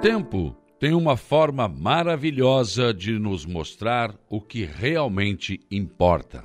tempo 0.00 0.54
tem 0.78 0.94
uma 0.94 1.16
forma 1.16 1.66
maravilhosa 1.68 2.92
de 2.92 3.18
nos 3.18 3.46
mostrar 3.46 4.14
o 4.28 4.40
que 4.40 4.64
realmente 4.64 5.60
importa. 5.70 6.44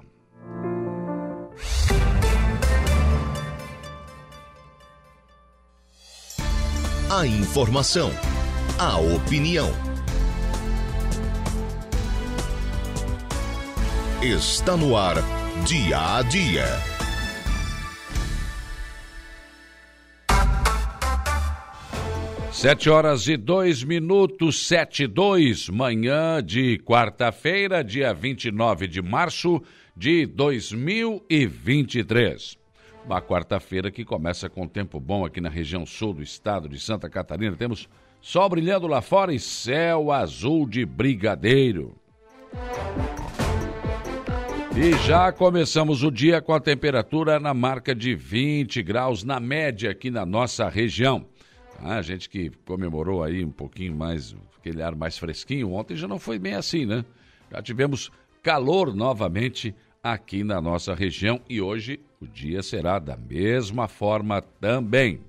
A 7.09 7.27
informação, 7.27 8.09
a 8.79 8.97
opinião. 8.97 9.69
Está 14.21 14.77
no 14.77 14.95
ar, 14.95 15.15
dia 15.65 16.17
a 16.17 16.21
dia. 16.21 17.00
Sete 22.61 22.89
horas 22.91 23.27
e 23.27 23.35
dois 23.37 23.83
minutos, 23.83 24.67
sete 24.67 25.07
dois, 25.07 25.67
manhã 25.67 26.43
de 26.43 26.77
quarta-feira, 26.85 27.83
dia 27.83 28.13
29 28.13 28.87
de 28.87 29.01
março 29.01 29.59
de 29.97 30.27
2023. 30.27 32.55
Uma 33.03 33.19
quarta-feira 33.19 33.89
que 33.89 34.05
começa 34.05 34.47
com 34.47 34.67
tempo 34.67 34.99
bom 34.99 35.25
aqui 35.25 35.41
na 35.41 35.49
região 35.49 35.87
sul 35.87 36.13
do 36.13 36.21
estado 36.21 36.69
de 36.69 36.79
Santa 36.79 37.09
Catarina. 37.09 37.55
Temos 37.55 37.89
sol 38.21 38.47
brilhando 38.47 38.85
lá 38.85 39.01
fora 39.01 39.33
e 39.33 39.39
céu 39.39 40.11
azul 40.11 40.69
de 40.69 40.85
brigadeiro. 40.85 41.95
E 44.77 44.91
já 45.07 45.31
começamos 45.31 46.03
o 46.03 46.11
dia 46.11 46.39
com 46.39 46.53
a 46.53 46.59
temperatura 46.59 47.39
na 47.39 47.55
marca 47.55 47.95
de 47.95 48.13
20 48.13 48.83
graus 48.83 49.23
na 49.23 49.39
média 49.39 49.89
aqui 49.89 50.11
na 50.11 50.27
nossa 50.27 50.69
região. 50.69 51.25
Ah, 51.83 51.97
a 51.97 52.01
gente 52.01 52.29
que 52.29 52.51
comemorou 52.65 53.23
aí 53.23 53.43
um 53.43 53.51
pouquinho 53.51 53.95
mais, 53.95 54.35
aquele 54.59 54.83
ar 54.83 54.95
mais 54.95 55.17
fresquinho, 55.17 55.71
ontem 55.71 55.95
já 55.95 56.07
não 56.07 56.19
foi 56.19 56.37
bem 56.37 56.53
assim, 56.53 56.85
né? 56.85 57.03
Já 57.51 57.61
tivemos 57.61 58.11
calor 58.43 58.93
novamente 58.93 59.75
aqui 60.03 60.43
na 60.43 60.61
nossa 60.61 60.93
região 60.93 61.41
e 61.49 61.59
hoje 61.59 61.99
o 62.21 62.27
dia 62.27 62.61
será 62.61 62.99
da 62.99 63.17
mesma 63.17 63.87
forma 63.87 64.41
também. 64.41 65.19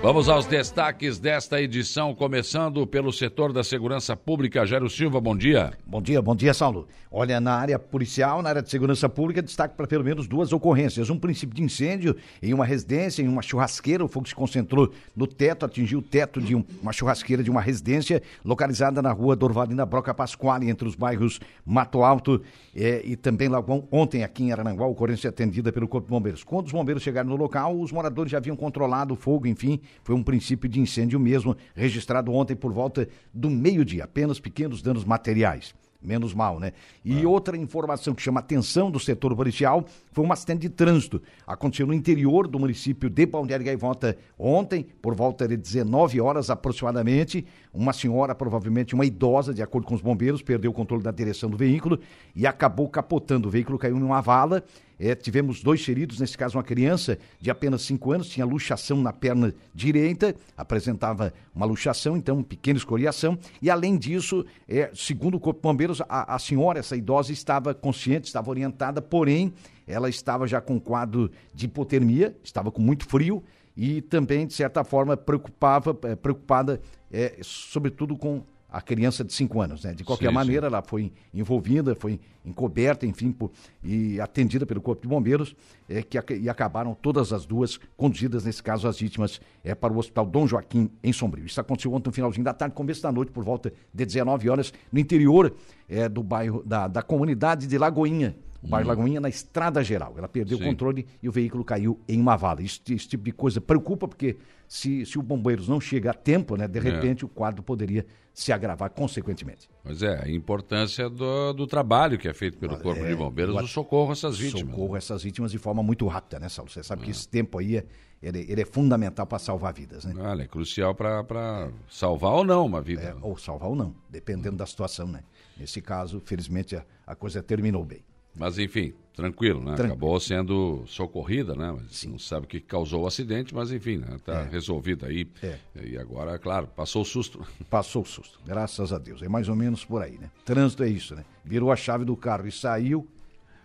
Vamos 0.00 0.28
aos 0.28 0.46
destaques 0.46 1.18
desta 1.18 1.60
edição, 1.60 2.14
começando 2.14 2.86
pelo 2.86 3.12
setor 3.12 3.52
da 3.52 3.64
segurança 3.64 4.16
pública. 4.16 4.64
Jairo 4.64 4.88
Silva, 4.88 5.20
bom 5.20 5.36
dia. 5.36 5.72
Bom 5.84 6.00
dia, 6.00 6.22
bom 6.22 6.36
dia, 6.36 6.54
Saulo. 6.54 6.86
Olha, 7.10 7.40
na 7.40 7.54
área 7.54 7.78
policial, 7.80 8.40
na 8.40 8.48
área 8.48 8.62
de 8.62 8.70
segurança 8.70 9.08
pública, 9.08 9.42
destaque 9.42 9.74
para 9.76 9.88
pelo 9.88 10.04
menos 10.04 10.28
duas 10.28 10.52
ocorrências. 10.52 11.10
Um 11.10 11.18
princípio 11.18 11.56
de 11.56 11.62
incêndio 11.64 12.14
em 12.40 12.54
uma 12.54 12.64
residência, 12.64 13.22
em 13.22 13.28
uma 13.28 13.42
churrasqueira. 13.42 14.04
O 14.04 14.08
fogo 14.08 14.28
se 14.28 14.34
concentrou 14.36 14.92
no 15.16 15.26
teto, 15.26 15.66
atingiu 15.66 15.98
o 15.98 16.02
teto 16.02 16.40
de 16.40 16.54
um, 16.54 16.64
uma 16.80 16.92
churrasqueira 16.92 17.42
de 17.42 17.50
uma 17.50 17.60
residência 17.60 18.22
localizada 18.44 19.02
na 19.02 19.10
rua 19.10 19.34
Dorvalina 19.34 19.84
Broca 19.84 20.14
Pasquale, 20.14 20.70
entre 20.70 20.86
os 20.86 20.94
bairros 20.94 21.40
Mato 21.66 22.04
Alto 22.04 22.40
é, 22.74 23.02
e 23.04 23.16
também 23.16 23.48
Lagoão. 23.48 23.88
Ontem, 23.90 24.22
aqui 24.22 24.44
em 24.44 24.52
Arananguá, 24.52 24.86
ocorrência 24.86 25.28
atendida 25.28 25.72
pelo 25.72 25.88
Corpo 25.88 26.06
de 26.06 26.10
Bombeiros. 26.10 26.44
Quando 26.44 26.66
os 26.66 26.72
bombeiros 26.72 27.02
chegaram 27.02 27.28
no 27.28 27.36
local, 27.36 27.78
os 27.80 27.90
moradores 27.90 28.30
já 28.30 28.38
haviam 28.38 28.54
controlado 28.54 29.14
o 29.14 29.16
fogo, 29.16 29.46
enfim, 29.46 29.80
foi 30.02 30.14
um 30.14 30.22
princípio 30.22 30.68
de 30.68 30.80
incêndio 30.80 31.18
mesmo, 31.18 31.56
registrado 31.74 32.32
ontem 32.32 32.54
por 32.54 32.72
volta 32.72 33.08
do 33.32 33.50
meio-dia. 33.50 34.04
Apenas 34.04 34.40
pequenos 34.40 34.82
danos 34.82 35.04
materiais. 35.04 35.74
Menos 36.00 36.32
mal, 36.32 36.60
né? 36.60 36.74
E 37.04 37.24
ah. 37.24 37.28
outra 37.28 37.56
informação 37.56 38.14
que 38.14 38.22
chama 38.22 38.38
atenção 38.38 38.88
do 38.88 39.00
setor 39.00 39.34
policial 39.34 39.84
foi 40.12 40.24
um 40.24 40.32
acidente 40.32 40.60
de 40.60 40.68
trânsito. 40.68 41.20
Aconteceu 41.44 41.88
no 41.88 41.92
interior 41.92 42.46
do 42.46 42.56
município 42.56 43.10
de 43.10 43.26
Balneário 43.26 43.66
Gaivota 43.66 44.16
ontem, 44.38 44.86
por 45.02 45.16
volta 45.16 45.48
de 45.48 45.56
19 45.56 46.20
horas 46.20 46.50
aproximadamente. 46.50 47.44
Uma 47.74 47.92
senhora, 47.92 48.32
provavelmente 48.32 48.94
uma 48.94 49.04
idosa, 49.04 49.52
de 49.52 49.60
acordo 49.60 49.88
com 49.88 49.94
os 49.94 50.00
bombeiros, 50.00 50.40
perdeu 50.40 50.70
o 50.70 50.74
controle 50.74 51.02
da 51.02 51.10
direção 51.10 51.50
do 51.50 51.56
veículo 51.56 51.98
e 52.32 52.46
acabou 52.46 52.88
capotando. 52.88 53.48
O 53.48 53.50
veículo 53.50 53.76
caiu 53.76 53.96
em 53.96 54.02
uma 54.02 54.20
vala 54.20 54.62
é, 54.98 55.14
tivemos 55.14 55.62
dois 55.62 55.84
feridos, 55.84 56.18
nesse 56.18 56.36
caso 56.36 56.56
uma 56.56 56.64
criança 56.64 57.18
de 57.40 57.50
apenas 57.50 57.82
5 57.82 58.12
anos, 58.12 58.28
tinha 58.28 58.44
luxação 58.44 59.00
na 59.00 59.12
perna 59.12 59.54
direita, 59.74 60.34
apresentava 60.56 61.32
uma 61.54 61.66
luxação, 61.66 62.16
então 62.16 62.42
pequena 62.42 62.78
escoriação, 62.78 63.38
e 63.62 63.70
além 63.70 63.96
disso, 63.96 64.44
é, 64.68 64.90
segundo 64.94 65.36
o 65.36 65.40
Corpo 65.40 65.60
de 65.60 65.62
Bombeiros, 65.62 66.00
a, 66.08 66.34
a 66.34 66.38
senhora, 66.38 66.80
essa 66.80 66.96
idosa, 66.96 67.32
estava 67.32 67.74
consciente, 67.74 68.26
estava 68.26 68.50
orientada, 68.50 69.00
porém, 69.00 69.52
ela 69.86 70.08
estava 70.08 70.46
já 70.46 70.60
com 70.60 70.80
quadro 70.80 71.30
de 71.54 71.66
hipotermia, 71.66 72.36
estava 72.42 72.70
com 72.70 72.82
muito 72.82 73.06
frio, 73.06 73.42
e 73.76 74.02
também, 74.02 74.46
de 74.46 74.54
certa 74.54 74.82
forma, 74.82 75.16
preocupava, 75.16 75.96
é, 76.02 76.16
preocupada, 76.16 76.80
é, 77.12 77.38
sobretudo 77.42 78.16
com 78.16 78.42
a 78.70 78.82
criança 78.82 79.24
de 79.24 79.32
5 79.32 79.60
anos, 79.60 79.84
né? 79.84 79.94
De 79.94 80.04
qualquer 80.04 80.28
sim, 80.28 80.34
maneira, 80.34 80.68
sim. 80.68 80.74
ela 80.74 80.82
foi 80.82 81.12
envolvida, 81.32 81.94
foi 81.94 82.20
encoberta, 82.44 83.06
enfim, 83.06 83.32
por, 83.32 83.50
e 83.82 84.20
atendida 84.20 84.66
pelo 84.66 84.80
Corpo 84.80 85.02
de 85.02 85.08
Bombeiros, 85.08 85.54
é, 85.88 86.02
que, 86.02 86.18
e 86.34 86.48
acabaram 86.48 86.94
todas 86.94 87.32
as 87.32 87.46
duas 87.46 87.78
conduzidas, 87.96 88.44
nesse 88.44 88.62
caso, 88.62 88.86
as 88.86 88.98
vítimas, 88.98 89.40
é, 89.64 89.74
para 89.74 89.92
o 89.92 89.98
Hospital 89.98 90.26
Dom 90.26 90.46
Joaquim, 90.46 90.90
em 91.02 91.12
Sombrio. 91.12 91.46
Isso 91.46 91.60
aconteceu 91.60 91.92
ontem 91.92 92.08
no 92.08 92.14
finalzinho 92.14 92.44
da 92.44 92.52
tarde, 92.52 92.74
começo 92.74 93.02
da 93.02 93.10
noite, 93.10 93.32
por 93.32 93.42
volta 93.42 93.72
de 93.92 94.04
19 94.04 94.50
horas, 94.50 94.72
no 94.92 94.98
interior 94.98 95.54
é, 95.88 96.08
do 96.08 96.22
bairro, 96.22 96.62
da, 96.64 96.88
da 96.88 97.02
comunidade 97.02 97.66
de 97.66 97.78
Lagoinha, 97.78 98.36
o 98.62 98.68
bairro 98.68 98.86
hum. 98.86 98.90
Lagoinha, 98.90 99.20
na 99.20 99.28
estrada 99.28 99.82
geral. 99.82 100.14
Ela 100.16 100.28
perdeu 100.28 100.58
Sim. 100.58 100.64
o 100.64 100.66
controle 100.66 101.06
e 101.22 101.28
o 101.28 101.32
veículo 101.32 101.64
caiu 101.64 102.00
em 102.08 102.20
uma 102.20 102.36
vala. 102.36 102.62
Esse, 102.62 102.80
esse 102.88 103.08
tipo 103.08 103.24
de 103.24 103.32
coisa 103.32 103.60
preocupa, 103.60 104.08
porque 104.08 104.36
se, 104.66 105.06
se 105.06 105.18
o 105.18 105.22
bombeiros 105.22 105.68
não 105.68 105.80
chega 105.80 106.10
a 106.10 106.14
tempo, 106.14 106.56
né, 106.56 106.68
de 106.68 106.78
é. 106.78 106.82
repente 106.82 107.24
é. 107.24 107.26
o 107.26 107.28
quadro 107.28 107.62
poderia 107.62 108.04
se 108.34 108.52
agravar 108.52 108.90
consequentemente. 108.90 109.68
Pois 109.82 110.02
é, 110.02 110.22
a 110.24 110.30
importância 110.30 111.08
do, 111.08 111.52
do 111.52 111.66
trabalho 111.66 112.18
que 112.18 112.28
é 112.28 112.34
feito 112.34 112.56
pelo 112.58 112.78
Corpo 112.78 113.04
é, 113.04 113.08
de 113.08 113.16
Bombeiros 113.16 113.54
no 113.54 113.66
socorro 113.66 114.10
a 114.10 114.12
essas 114.12 114.38
vítimas. 114.38 114.70
Socorro 114.70 114.94
a 114.94 114.98
essas 114.98 115.22
vítimas 115.22 115.50
de 115.50 115.58
forma 115.58 115.82
muito 115.82 116.06
rápida, 116.06 116.38
né, 116.38 116.48
Saulo? 116.48 116.70
Você 116.70 116.82
sabe 116.82 117.02
é. 117.02 117.04
que 117.06 117.10
esse 117.10 117.28
tempo 117.28 117.58
aí 117.58 117.78
é, 117.78 117.84
ele, 118.22 118.46
ele, 118.48 118.62
é 118.62 118.64
fundamental 118.64 119.26
para 119.26 119.38
salvar 119.38 119.72
vidas, 119.72 120.04
né? 120.04 120.14
Olha, 120.18 120.42
é 120.42 120.46
crucial 120.46 120.94
para 120.94 121.70
salvar 121.88 122.32
ou 122.32 122.44
não 122.44 122.66
uma 122.66 122.80
vida. 122.80 123.02
É, 123.02 123.16
ou 123.22 123.36
salvar 123.36 123.70
ou 123.70 123.74
não, 123.74 123.94
dependendo 124.08 124.56
da 124.56 124.66
situação, 124.66 125.08
né? 125.08 125.22
Nesse 125.56 125.80
caso, 125.80 126.20
felizmente, 126.24 126.76
a, 126.76 126.84
a 127.06 127.16
coisa 127.16 127.42
terminou 127.42 127.84
bem. 127.84 128.04
Mas 128.34 128.58
enfim, 128.58 128.94
tranquilo, 129.14 129.58
né? 129.58 129.74
Tranquilo. 129.74 129.92
Acabou 129.92 130.20
sendo 130.20 130.84
socorrida, 130.86 131.54
né? 131.54 131.72
Mas 131.72 131.96
Sim. 131.96 132.10
não 132.10 132.18
sabe 132.18 132.46
o 132.46 132.48
que 132.48 132.60
causou 132.60 133.02
o 133.02 133.06
acidente, 133.06 133.54
mas 133.54 133.72
enfim, 133.72 133.98
né? 133.98 134.16
Tá 134.24 134.42
é. 134.42 134.48
resolvido 134.48 135.06
aí. 135.06 135.28
É. 135.42 135.58
E 135.82 135.98
agora, 135.98 136.38
claro, 136.38 136.68
passou 136.68 137.02
o 137.02 137.04
susto. 137.04 137.44
Passou 137.68 138.02
o 138.02 138.06
susto, 138.06 138.38
graças 138.46 138.92
a 138.92 138.98
Deus. 138.98 139.22
É 139.22 139.28
mais 139.28 139.48
ou 139.48 139.56
menos 139.56 139.84
por 139.84 140.02
aí, 140.02 140.16
né? 140.18 140.30
Trânsito 140.44 140.84
é 140.84 140.88
isso, 140.88 141.14
né? 141.14 141.24
Virou 141.44 141.72
a 141.72 141.76
chave 141.76 142.04
do 142.04 142.16
carro 142.16 142.46
e 142.46 142.52
saiu, 142.52 143.06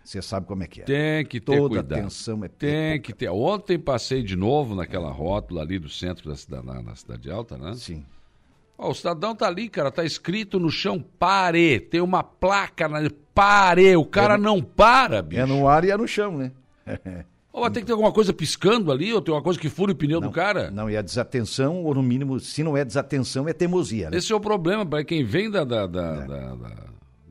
você 0.03 0.21
sabe 0.21 0.45
como 0.45 0.63
é 0.63 0.67
que 0.67 0.81
é. 0.81 0.85
Tem 0.85 1.25
que 1.25 1.39
ter 1.39 1.55
Toda 1.57 1.75
cuidado. 1.75 1.99
atenção 1.99 2.43
é 2.43 2.47
Tem 2.47 2.99
que 2.99 3.13
ter. 3.13 3.29
Ontem 3.29 3.79
passei 3.79 4.21
de 4.21 4.35
novo 4.35 4.75
naquela 4.75 5.11
rótula 5.11 5.61
ali 5.61 5.79
do 5.79 5.89
centro 5.89 6.29
da 6.29 6.35
cidade, 6.35 6.65
na, 6.65 6.81
na 6.81 6.95
cidade 6.95 7.31
alta, 7.31 7.57
né? 7.57 7.73
Sim. 7.75 8.05
Ó, 8.77 8.89
o 8.89 8.93
cidadão 8.93 9.35
tá 9.35 9.47
ali, 9.47 9.69
cara, 9.69 9.91
tá 9.91 10.03
escrito 10.03 10.59
no 10.59 10.69
chão, 10.69 11.03
pare. 11.19 11.79
Tem 11.79 12.01
uma 12.01 12.23
placa 12.23 12.87
na 12.87 12.99
pare. 13.33 13.95
O 13.95 14.05
cara 14.05 14.35
é 14.35 14.37
no... 14.37 14.43
não 14.43 14.61
para, 14.61 15.21
bicho. 15.21 15.41
É 15.41 15.45
no 15.45 15.67
ar 15.67 15.83
e 15.83 15.91
é 15.91 15.97
no 15.97 16.07
chão, 16.07 16.37
né? 16.37 16.51
Ou 17.53 17.61
vai 17.61 17.69
ter 17.69 17.81
que 17.81 17.85
ter 17.85 17.91
alguma 17.91 18.11
coisa 18.11 18.33
piscando 18.33 18.91
ali, 18.91 19.13
ou 19.13 19.21
tem 19.21 19.31
uma 19.31 19.41
coisa 19.43 19.59
que 19.59 19.69
fura 19.69 19.91
o 19.91 19.95
pneu 19.95 20.19
não, 20.19 20.27
do 20.27 20.33
cara. 20.33 20.71
Não, 20.71 20.89
e 20.89 20.97
a 20.97 21.03
desatenção, 21.03 21.83
ou 21.83 21.93
no 21.93 22.01
mínimo, 22.01 22.39
se 22.39 22.63
não 22.63 22.75
é 22.75 22.83
desatenção, 22.83 23.47
é 23.47 23.53
teimosia, 23.53 24.09
né? 24.09 24.17
Esse 24.17 24.33
é 24.33 24.35
o 24.35 24.39
problema, 24.39 24.83
para 24.83 25.03
quem 25.03 25.23
vem 25.23 25.51
da, 25.51 25.63
da, 25.63 25.85
da, 25.85 26.01
é. 26.01 26.27
da, 26.27 26.55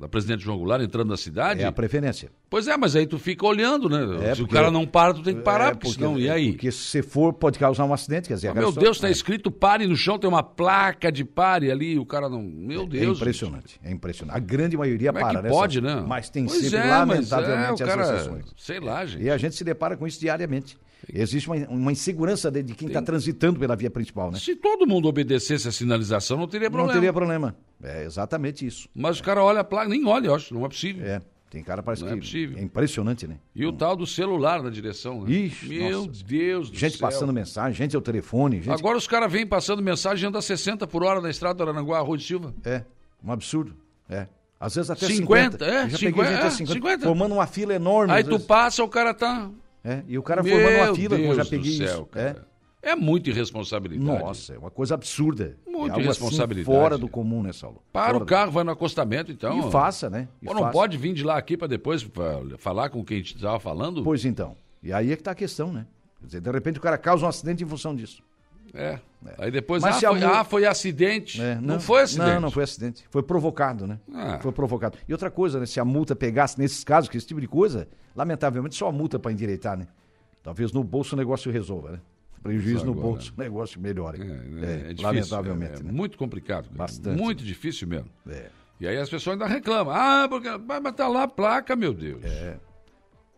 da 0.02 0.08
Presidente 0.08 0.42
João 0.42 0.58
Goulart 0.58 0.82
entrando 0.82 1.10
na 1.10 1.16
cidade. 1.16 1.62
É 1.62 1.64
a 1.64 1.70
preferência. 1.70 2.28
Pois 2.50 2.66
é, 2.66 2.76
mas 2.76 2.96
aí 2.96 3.06
tu 3.06 3.20
fica 3.20 3.46
olhando, 3.46 3.88
né? 3.88 4.30
É, 4.30 4.34
se 4.34 4.40
porque, 4.40 4.42
o 4.42 4.58
cara 4.58 4.68
não 4.68 4.84
para, 4.84 5.14
tu 5.14 5.22
tem 5.22 5.36
que 5.36 5.42
parar, 5.42 5.68
é 5.70 5.74
porque, 5.74 5.92
senão, 5.92 6.18
e 6.18 6.28
aí? 6.28 6.50
Porque 6.50 6.72
se 6.72 7.02
for, 7.02 7.32
pode 7.32 7.56
causar 7.56 7.84
um 7.84 7.94
acidente, 7.94 8.26
quer 8.26 8.34
dizer... 8.34 8.50
Oh, 8.50 8.54
meu 8.54 8.72
Deus, 8.72 8.96
está 8.96 9.06
é. 9.06 9.12
escrito 9.12 9.48
pare 9.48 9.86
no 9.86 9.96
chão, 9.96 10.18
tem 10.18 10.28
uma 10.28 10.42
placa 10.42 11.12
de 11.12 11.24
pare 11.24 11.70
ali, 11.70 12.00
o 12.00 12.04
cara 12.04 12.28
não... 12.28 12.42
Meu 12.42 12.82
é, 12.82 12.86
Deus. 12.86 13.16
É 13.16 13.20
impressionante, 13.20 13.74
gente. 13.74 13.80
é 13.84 13.92
impressionante. 13.92 14.36
A 14.36 14.40
grande 14.40 14.76
maioria 14.76 15.12
Como 15.12 15.24
para, 15.24 15.38
é 15.38 15.42
que 15.42 15.48
pode, 15.48 15.80
né? 15.80 16.04
Mas 16.04 16.28
tem 16.28 16.46
pois 16.46 16.58
sempre, 16.62 16.78
é, 16.78 16.90
lamentavelmente, 16.90 17.82
é, 17.84 17.86
cara, 17.86 18.02
as 18.02 18.10
exceções. 18.10 18.44
Sei 18.56 18.80
lá, 18.80 19.06
gente. 19.06 19.22
E 19.22 19.30
a 19.30 19.36
gente 19.36 19.54
se 19.54 19.62
depara 19.62 19.96
com 19.96 20.04
isso 20.04 20.18
diariamente. 20.18 20.76
Existe 21.12 21.48
uma, 21.48 21.56
uma 21.68 21.92
insegurança 21.92 22.50
de, 22.50 22.62
de 22.62 22.74
quem 22.74 22.88
está 22.88 23.02
transitando 23.02 23.58
pela 23.58 23.74
via 23.74 23.90
principal, 23.90 24.30
né? 24.30 24.38
Se 24.38 24.54
todo 24.54 24.86
mundo 24.86 25.08
obedecesse 25.08 25.66
a 25.66 25.72
sinalização, 25.72 26.36
não 26.36 26.46
teria 26.46 26.70
problema. 26.70 26.92
Não 26.92 26.94
teria 26.94 27.12
problema. 27.12 27.56
É 27.82 28.04
exatamente 28.04 28.64
isso. 28.66 28.88
Mas 28.94 29.18
o 29.18 29.22
cara 29.22 29.42
olha 29.42 29.60
a 29.60 29.64
placa, 29.64 29.88
nem 29.88 30.06
olha, 30.06 30.28
eu 30.28 30.34
acho, 30.34 30.54
não 30.54 30.64
é 30.64 30.68
possível. 30.68 31.04
É. 31.04 31.20
Tem 31.50 31.62
cara 31.62 31.82
parece 31.82 32.02
não 32.02 32.08
que 32.08 32.14
é, 32.14 32.20
possível. 32.20 32.58
é 32.58 32.62
impressionante, 32.62 33.26
né? 33.26 33.36
E 33.54 33.66
o 33.66 33.72
tal 33.72 33.94
do 33.94 34.06
celular 34.06 34.62
na 34.62 34.70
direção, 34.70 35.22
né? 35.22 35.30
Ixi, 35.30 35.68
Meu 35.68 36.06
nossa. 36.06 36.24
Deus 36.24 36.70
do 36.70 36.78
Gente 36.78 36.96
céu. 36.96 37.06
passando 37.06 37.30
mensagem, 37.30 37.74
gente 37.74 37.94
ao 37.94 38.00
telefone. 38.00 38.62
Gente... 38.62 38.70
Agora 38.70 38.96
os 38.96 39.06
caras 39.06 39.30
vêm 39.30 39.46
passando 39.46 39.82
mensagem 39.82 40.24
e 40.24 40.28
andam 40.28 40.38
a 40.38 40.42
60 40.42 40.86
por 40.86 41.04
hora 41.04 41.20
na 41.20 41.28
estrada 41.28 41.56
do 41.56 41.62
Arananguá, 41.64 42.00
Rua 42.00 42.16
de 42.16 42.24
Silva. 42.24 42.54
É, 42.64 42.82
um 43.22 43.30
absurdo. 43.30 43.76
É. 44.08 44.28
Às 44.58 44.76
vezes 44.76 44.90
até 44.90 45.06
50. 45.06 45.58
50 45.58 45.64
é, 45.66 45.90
já 45.90 45.98
50, 45.98 46.00
peguei 46.00 46.24
gente 46.24 46.46
é, 46.46 46.50
50, 46.50 46.72
50. 46.72 47.04
Formando 47.04 47.34
uma 47.34 47.46
fila 47.46 47.74
enorme. 47.74 48.14
Aí 48.14 48.24
tu 48.24 48.30
vezes. 48.30 48.46
passa, 48.46 48.82
o 48.82 48.88
cara 48.88 49.12
tá 49.12 49.50
é, 49.84 50.02
e 50.06 50.16
o 50.16 50.22
cara 50.22 50.42
formando 50.42 50.76
uma 50.76 50.94
fila, 50.94 51.16
Deus 51.16 51.28
eu 51.28 51.34
já 51.34 51.44
peguei 51.44 51.76
céu, 51.76 51.86
isso. 51.86 52.08
É. 52.18 52.36
É 52.82 52.96
muita 52.96 53.30
irresponsabilidade. 53.30 54.22
Nossa, 54.22 54.54
é 54.54 54.58
uma 54.58 54.70
coisa 54.70 54.94
absurda. 54.94 55.56
Muita 55.66 55.86
é 55.86 55.90
algo 55.92 56.00
irresponsabilidade. 56.00 56.68
Assim 56.68 56.80
fora 56.80 56.98
do 56.98 57.08
comum, 57.08 57.42
né, 57.42 57.52
Saulo? 57.52 57.80
Para 57.92 58.12
fora 58.12 58.24
o 58.24 58.26
carro, 58.26 58.50
vai 58.50 58.64
no 58.64 58.72
acostamento, 58.72 59.30
então. 59.30 59.60
Do... 59.60 59.68
E 59.68 59.70
faça, 59.70 60.10
né? 60.10 60.28
E 60.42 60.46
Pô, 60.46 60.52
não 60.54 60.62
faça. 60.62 60.72
pode 60.72 60.96
vir 60.98 61.14
de 61.14 61.22
lá 61.22 61.36
aqui 61.36 61.56
para 61.56 61.68
depois 61.68 62.02
pra 62.02 62.40
falar 62.58 62.90
com 62.90 63.04
quem 63.04 63.20
estava 63.20 63.60
falando? 63.60 64.02
Pois 64.02 64.24
então. 64.24 64.56
E 64.82 64.92
aí 64.92 65.12
é 65.12 65.14
que 65.16 65.20
está 65.20 65.30
a 65.30 65.34
questão, 65.34 65.72
né? 65.72 65.86
Quer 66.20 66.26
dizer, 66.26 66.40
de 66.40 66.50
repente 66.50 66.78
o 66.78 66.82
cara 66.82 66.98
causa 66.98 67.24
um 67.24 67.28
acidente 67.28 67.62
em 67.62 67.66
função 67.66 67.94
disso. 67.94 68.22
É. 68.74 68.98
Aí 69.38 69.50
depois, 69.50 69.82
Mas 69.82 70.02
ah 70.02 70.08
foi, 70.10 70.18
mu- 70.20 70.26
ah, 70.26 70.44
foi 70.44 70.64
acidente. 70.66 71.40
É, 71.40 71.56
não, 71.60 71.78
foi 71.78 72.02
acidente. 72.02 72.30
Não, 72.30 72.40
não 72.40 72.50
foi 72.50 72.64
acidente. 72.64 73.04
Foi 73.10 73.22
provocado, 73.22 73.86
né? 73.86 74.00
Ah. 74.12 74.38
Foi 74.40 74.50
provocado. 74.50 74.98
E 75.06 75.12
outra 75.12 75.30
coisa, 75.30 75.60
né? 75.60 75.66
Se 75.66 75.78
a 75.78 75.84
multa 75.84 76.16
pegasse 76.16 76.58
nesses 76.58 76.82
casos, 76.82 77.08
que 77.08 77.16
esse 77.16 77.26
tipo 77.26 77.40
de 77.40 77.46
coisa, 77.46 77.86
lamentavelmente 78.16 78.74
só 78.74 78.88
a 78.88 78.92
multa 78.92 79.18
para 79.18 79.30
endireitar, 79.30 79.76
né? 79.76 79.86
Talvez 80.42 80.72
no 80.72 80.82
bolso 80.82 81.14
o 81.14 81.18
negócio 81.18 81.52
resolva, 81.52 81.92
né? 81.92 82.00
Prejuízo 82.42 82.84
no 82.84 82.94
bolso, 82.94 83.32
o 83.36 83.40
negócio 83.40 83.80
melhore. 83.80 84.20
É, 84.20 84.24
É, 84.24 84.28
é, 84.28 84.74
é 84.74 84.78
difícil, 84.88 85.02
lamentavelmente, 85.04 85.82
né? 85.84 85.92
muito 85.92 86.18
complicado. 86.18 86.64
cara. 86.64 86.76
Bastante, 86.76 87.16
Muito 87.20 87.44
difícil 87.44 87.86
mesmo. 87.86 88.08
É. 88.28 88.46
E 88.80 88.88
aí 88.88 88.96
as 88.96 89.08
pessoas 89.08 89.34
ainda 89.34 89.46
reclamam. 89.46 89.94
Ah, 89.94 90.26
porque 90.28 90.48
vai 90.58 90.80
botar 90.80 91.06
lá 91.08 91.22
a 91.22 91.28
placa, 91.28 91.76
meu 91.76 91.94
Deus. 91.94 92.22
É. 92.24 92.56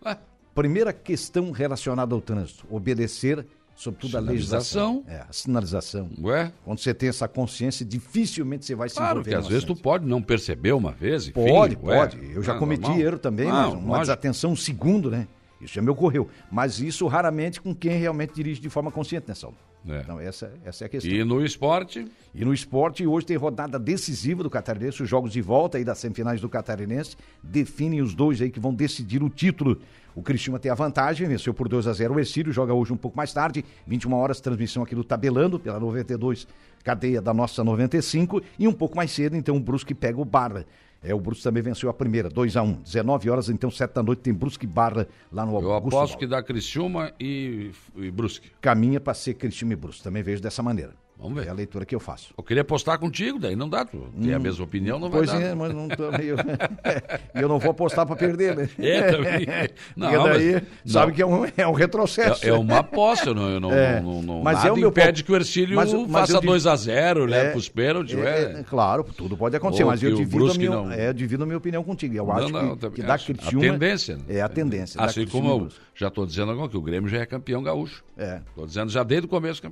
Ah, 0.04 0.16
Primeira 0.54 0.92
questão 0.92 1.50
relacionada 1.50 2.14
ao 2.14 2.20
trânsito: 2.20 2.64
obedecer, 2.70 3.44
sobretudo, 3.74 4.16
a 4.16 4.20
legislação. 4.20 5.04
É, 5.08 5.16
a 5.28 5.32
sinalização. 5.32 6.08
ué? 6.22 6.52
Quando 6.64 6.78
você 6.78 6.94
tem 6.94 7.08
essa 7.08 7.26
consciência, 7.28 7.84
dificilmente 7.84 8.64
você 8.64 8.74
vai 8.74 8.88
se 8.88 8.94
Claro 8.94 9.14
envolver 9.20 9.30
que 9.30 9.36
às 9.36 9.48
vezes 9.48 9.64
tu 9.64 9.74
pode 9.74 10.06
não 10.06 10.22
perceber 10.22 10.72
uma 10.72 10.92
vez. 10.92 11.24
Enfim, 11.28 11.32
Pode, 11.46 11.76
ué, 11.82 11.96
pode. 11.98 12.32
Eu 12.32 12.42
já 12.42 12.56
cometi 12.56 12.82
normal. 12.82 13.00
erro 13.00 13.18
também, 13.18 13.48
mas 13.48 13.66
uma 13.72 13.80
lógico. 13.80 14.00
desatenção 14.00 14.52
um 14.52 14.56
segundo, 14.56 15.10
né? 15.10 15.26
Isso 15.64 15.74
já 15.74 15.82
me 15.82 15.90
ocorreu. 15.90 16.28
Mas 16.50 16.78
isso 16.78 17.06
raramente 17.06 17.60
com 17.60 17.74
quem 17.74 17.98
realmente 17.98 18.34
dirige 18.34 18.60
de 18.60 18.68
forma 18.68 18.90
consciente, 18.90 19.26
né, 19.28 19.34
Saulo? 19.34 19.56
É. 19.86 20.00
Então, 20.00 20.18
essa, 20.18 20.52
essa 20.64 20.84
é 20.84 20.86
a 20.86 20.88
questão. 20.88 21.12
E 21.12 21.22
no 21.24 21.44
esporte, 21.44 22.06
E 22.34 22.44
no 22.44 22.54
esporte, 22.54 23.06
hoje 23.06 23.26
tem 23.26 23.36
rodada 23.36 23.78
decisiva 23.78 24.42
do 24.42 24.48
Catarinense, 24.48 25.02
os 25.02 25.08
jogos 25.08 25.32
de 25.32 25.42
volta 25.42 25.76
aí 25.76 25.84
das 25.84 25.98
semifinais 25.98 26.40
do 26.40 26.48
Catarinense 26.48 27.16
definem 27.42 28.00
os 28.00 28.14
dois 28.14 28.40
aí 28.40 28.50
que 28.50 28.58
vão 28.58 28.72
decidir 28.72 29.22
o 29.22 29.28
título. 29.28 29.78
O 30.14 30.22
Criciúma 30.22 30.58
tem 30.58 30.70
a 30.70 30.74
vantagem, 30.74 31.26
venceu 31.26 31.52
por 31.52 31.68
2 31.68 31.86
a 31.86 31.92
0 31.92 32.14
o 32.14 32.20
Exílio, 32.20 32.52
joga 32.52 32.72
hoje 32.72 32.92
um 32.92 32.96
pouco 32.96 33.16
mais 33.16 33.32
tarde, 33.32 33.64
21 33.86 34.14
horas, 34.14 34.40
transmissão 34.40 34.82
aqui 34.82 34.94
do 34.94 35.02
Tabelando, 35.02 35.58
pela 35.58 35.80
92, 35.80 36.46
cadeia 36.84 37.20
da 37.20 37.34
nossa 37.34 37.64
95, 37.64 38.40
e 38.58 38.68
um 38.68 38.72
pouco 38.72 38.96
mais 38.96 39.10
cedo, 39.10 39.36
então, 39.36 39.56
o 39.56 39.60
Brusque 39.60 39.92
pega 39.92 40.20
o 40.20 40.24
Barra. 40.24 40.64
É, 41.04 41.14
o 41.14 41.20
Brusque 41.20 41.44
também 41.44 41.62
venceu 41.62 41.90
a 41.90 41.94
primeira, 41.94 42.30
2 42.30 42.56
a 42.56 42.62
1 42.62 42.72
19 42.82 43.28
horas, 43.28 43.48
então, 43.50 43.70
7 43.70 43.92
da 43.92 44.02
noite, 44.02 44.20
tem 44.22 44.32
Brusque 44.32 44.64
e 44.64 44.68
Barra 44.68 45.06
lá 45.30 45.44
no 45.44 45.52
eu 45.52 45.70
Augusto 45.70 45.96
aposto 45.98 46.08
Bauer. 46.12 46.18
que 46.18 46.26
dá 46.26 46.42
Criciúma 46.42 47.12
e, 47.20 47.70
e 47.96 48.10
Brusque. 48.10 48.50
Caminha 48.60 48.98
para 48.98 49.12
ser 49.12 49.34
Criciúma 49.34 49.74
e 49.74 49.76
Brusque, 49.76 50.02
também 50.02 50.22
vejo 50.22 50.42
dessa 50.42 50.62
maneira. 50.62 50.94
Vamos 51.24 51.40
ver. 51.40 51.46
É 51.48 51.50
a 51.50 51.54
leitura 51.54 51.86
que 51.86 51.94
eu 51.94 52.00
faço. 52.00 52.34
Eu 52.36 52.44
queria 52.44 52.60
apostar 52.60 52.98
contigo, 52.98 53.38
daí 53.38 53.56
não 53.56 53.66
dá. 53.68 53.82
Tu 53.86 53.98
tem 54.22 54.34
a 54.34 54.38
mesma 54.38 54.62
opinião, 54.62 54.98
não 54.98 55.10
Pois 55.10 55.30
vai 55.30 55.40
dar. 55.40 55.46
é, 55.48 55.54
mas 55.54 55.72
não 55.74 55.88
tô 55.88 56.10
meio... 56.12 56.36
Eu 57.34 57.48
não 57.48 57.58
vou 57.58 57.70
apostar 57.70 58.06
para 58.06 58.14
perder, 58.14 58.54
né? 58.54 58.68
É, 58.78 59.10
também. 59.10 59.46
Não, 59.96 60.10
Porque 60.10 60.28
daí, 60.38 60.52
mas- 60.84 60.92
sabe 60.92 61.06
não. 61.08 61.14
que 61.14 61.22
é 61.22 61.26
um, 61.26 61.44
é 61.56 61.66
um 61.66 61.72
retrocesso. 61.72 62.44
É, 62.44 62.50
é 62.50 62.52
uma 62.52 62.78
aposta, 62.80 63.32
não, 63.32 63.48
eu 63.48 63.60
não, 63.60 63.72
É. 63.72 64.00
não, 64.00 64.20
não- 64.22 64.42
Mas 64.42 64.56
nada 64.58 64.68
é 64.68 64.72
o 64.72 64.76
meu 64.76 64.88
impede 64.90 65.24
que 65.24 65.32
o 65.32 65.36
Ercílio 65.36 65.76
Mas 65.76 65.92
mas 65.92 66.10
faça 66.10 66.32
eu 66.34 66.40
digo- 66.40 66.52
2x0, 66.52 67.24
leve 67.26 67.48
É, 67.48 67.50
pros 67.52 67.68
pênaltis. 67.68 68.16
é, 68.18 68.60
é, 68.60 68.62
claro, 68.62 69.04
tudo 69.04 69.36
pode 69.36 69.56
acontecer, 69.56 69.84
Ou 69.84 69.90
mas 69.90 70.02
eu 70.02 70.14
divido, 70.14 70.50
a 70.50 70.54
minha, 70.54 70.70
não- 70.70 70.92
é, 70.92 71.08
eu 71.08 71.14
divido 71.14 71.42
a 71.44 71.46
minha 71.46 71.58
opinião 71.58 71.82
contigo. 71.82 72.14
Eu 72.14 72.30
acho 72.30 72.48
não, 72.50 72.76
que, 72.76 72.90
que 72.90 73.02
dá. 73.02 73.18
Criciúma... 73.18 73.66
A 73.66 73.70
tendência. 73.70 74.16
né? 74.16 74.22
É 74.28 74.40
a 74.42 74.48
tendência. 74.48 75.00
Assim 75.00 75.26
como 75.26 75.48
eu 75.48 75.68
já 75.94 76.08
estou 76.08 76.26
dizendo 76.26 76.50
agora 76.52 76.68
que 76.68 76.76
o 76.76 76.82
Grêmio 76.82 77.08
já 77.08 77.18
é 77.18 77.26
campeão 77.26 77.62
gaúcho. 77.62 78.04
É. 78.18 78.40
Estou 78.48 78.66
dizendo 78.66 78.90
já 78.90 79.02
desde 79.02 79.26
o 79.26 79.28
começo 79.28 79.60
do. 79.62 79.66
É, 79.66 79.70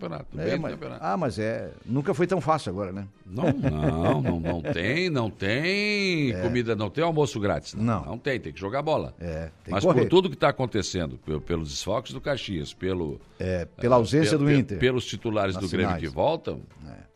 campeonato. 0.59 0.99
ah, 1.01 1.17
mas 1.17 1.39
é. 1.39 1.42
Nunca 1.85 2.13
foi 2.15 2.27
tão 2.27 2.41
fácil 2.41 2.71
agora, 2.71 2.93
né? 2.93 3.07
Não, 3.27 3.45
não, 3.53 4.21
não, 4.23 4.41
não 4.41 4.63
tem, 4.63 5.09
não 5.11 5.31
tem 5.31 6.33
comida, 6.43 6.75
não 6.77 6.91
tem 6.91 7.03
almoço 7.03 7.39
grátis. 7.41 7.75
Não. 7.75 8.05
Não 8.05 8.19
tem, 8.19 8.39
tem 8.41 8.53
que 8.53 8.61
jogar 8.61 8.83
bola. 8.83 9.15
É, 9.21 9.51
tem 9.65 9.73
Mas 9.73 9.85
por 9.85 10.07
tudo 10.09 10.29
que 10.29 10.35
está 10.37 10.49
acontecendo, 10.51 11.19
pe- 11.25 11.41
pelos 11.41 11.71
desfalques 11.71 12.13
do 12.13 12.21
Caxias, 12.21 12.73
pelo, 12.75 13.21
É, 13.39 13.65
pela 13.65 13.97
ausência 13.97 14.39
pe- 14.39 14.45
do 14.45 14.53
Inter. 14.53 14.79
pelos 14.79 15.05
titulares 15.07 15.55
nas 15.55 15.63
do 15.65 15.69
Grêmio 15.71 15.95
finais. 15.95 16.03
que 16.09 16.15
voltam. 16.15 16.61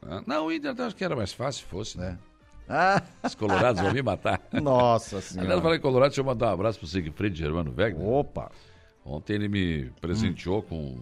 ah, 0.02 0.22
Não, 0.26 0.46
o 0.46 0.52
Inter 0.52 0.74
acho 0.80 0.96
que 0.96 1.04
era 1.04 1.14
mais 1.16 1.32
fácil 1.32 1.64
se 1.64 1.70
fosse. 1.70 1.98
né? 1.98 2.18
É. 2.22 2.36
Ah, 2.68 3.02
Os 3.22 3.34
colorados 3.34 3.80
vão 3.80 3.92
me 3.92 4.02
matar. 4.02 4.40
nossa 4.60 5.16
Aliás, 5.16 5.24
senhora. 5.32 5.52
eu 5.54 5.62
falei 5.62 5.78
em 5.78 5.80
Colorado, 5.80 6.08
deixa 6.10 6.20
eu 6.20 6.24
mandar 6.24 6.48
um 6.50 6.54
abraço 6.54 6.78
pro 6.80 6.88
Sigfried 6.88 7.38
Germano 7.38 7.72
Wegner. 7.76 8.04
Opa. 8.04 8.50
Ontem 9.04 9.34
ele 9.34 9.48
me 9.48 9.90
presenteou 10.00 10.62
com 10.62 10.98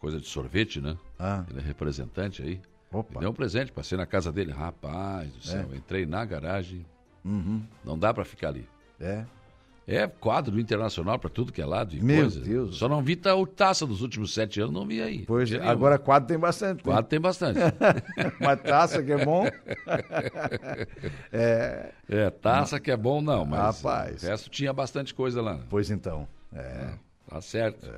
coisa 0.00 0.18
de 0.20 0.26
sorvete, 0.26 0.80
né? 0.80 0.96
Ah. 1.18 1.44
Ele 1.50 1.60
é 1.60 1.62
representante 1.62 2.42
aí. 2.42 2.60
Opa. 2.92 3.14
Me 3.14 3.20
deu 3.20 3.30
um 3.30 3.34
presente, 3.34 3.70
passei 3.70 3.96
na 3.96 4.06
casa 4.06 4.32
dele. 4.32 4.50
Rapaz 4.52 5.30
do 5.32 5.42
céu, 5.46 5.68
entrei 5.74 6.06
na 6.06 6.24
garagem. 6.24 6.84
Uhum. 7.24 7.62
Não 7.84 7.98
dá 7.98 8.12
pra 8.12 8.24
ficar 8.24 8.48
ali. 8.48 8.66
É. 8.98 9.24
É 9.86 10.06
quadro 10.06 10.60
internacional 10.60 11.18
pra 11.18 11.28
tudo 11.28 11.52
que 11.52 11.60
é 11.60 11.66
lado 11.66 11.96
e 11.96 12.00
Meu 12.02 12.20
coisa. 12.22 12.40
Deus. 12.40 12.76
Só 12.76 12.88
não 12.88 13.02
vi 13.02 13.16
ta- 13.16 13.34
o 13.34 13.44
taça 13.46 13.84
dos 13.86 14.02
últimos 14.02 14.32
sete 14.32 14.60
anos, 14.60 14.72
não 14.72 14.86
vi 14.86 15.02
aí. 15.02 15.24
Pois, 15.26 15.48
tinha 15.48 15.64
agora 15.64 15.98
quadro 15.98 16.28
tem 16.28 16.38
bastante. 16.38 16.76
né? 16.78 16.82
Quadro 16.84 17.08
tem 17.10 17.20
bastante. 17.20 17.58
Uma 18.40 18.56
taça 18.56 19.02
que 19.02 19.10
é 19.12 19.24
bom. 19.24 19.46
é, 21.32 21.92
É, 22.08 22.30
taça 22.30 22.78
que 22.80 22.90
é 22.90 22.96
bom, 22.96 23.20
não, 23.20 23.44
mas 23.44 23.82
Rapaz. 23.82 24.22
o 24.22 24.26
resto 24.26 24.50
tinha 24.50 24.72
bastante 24.72 25.14
coisa 25.14 25.40
lá. 25.42 25.60
pois 25.68 25.90
então. 25.90 26.26
É. 26.52 26.90
Tá 27.28 27.40
certo. 27.40 27.88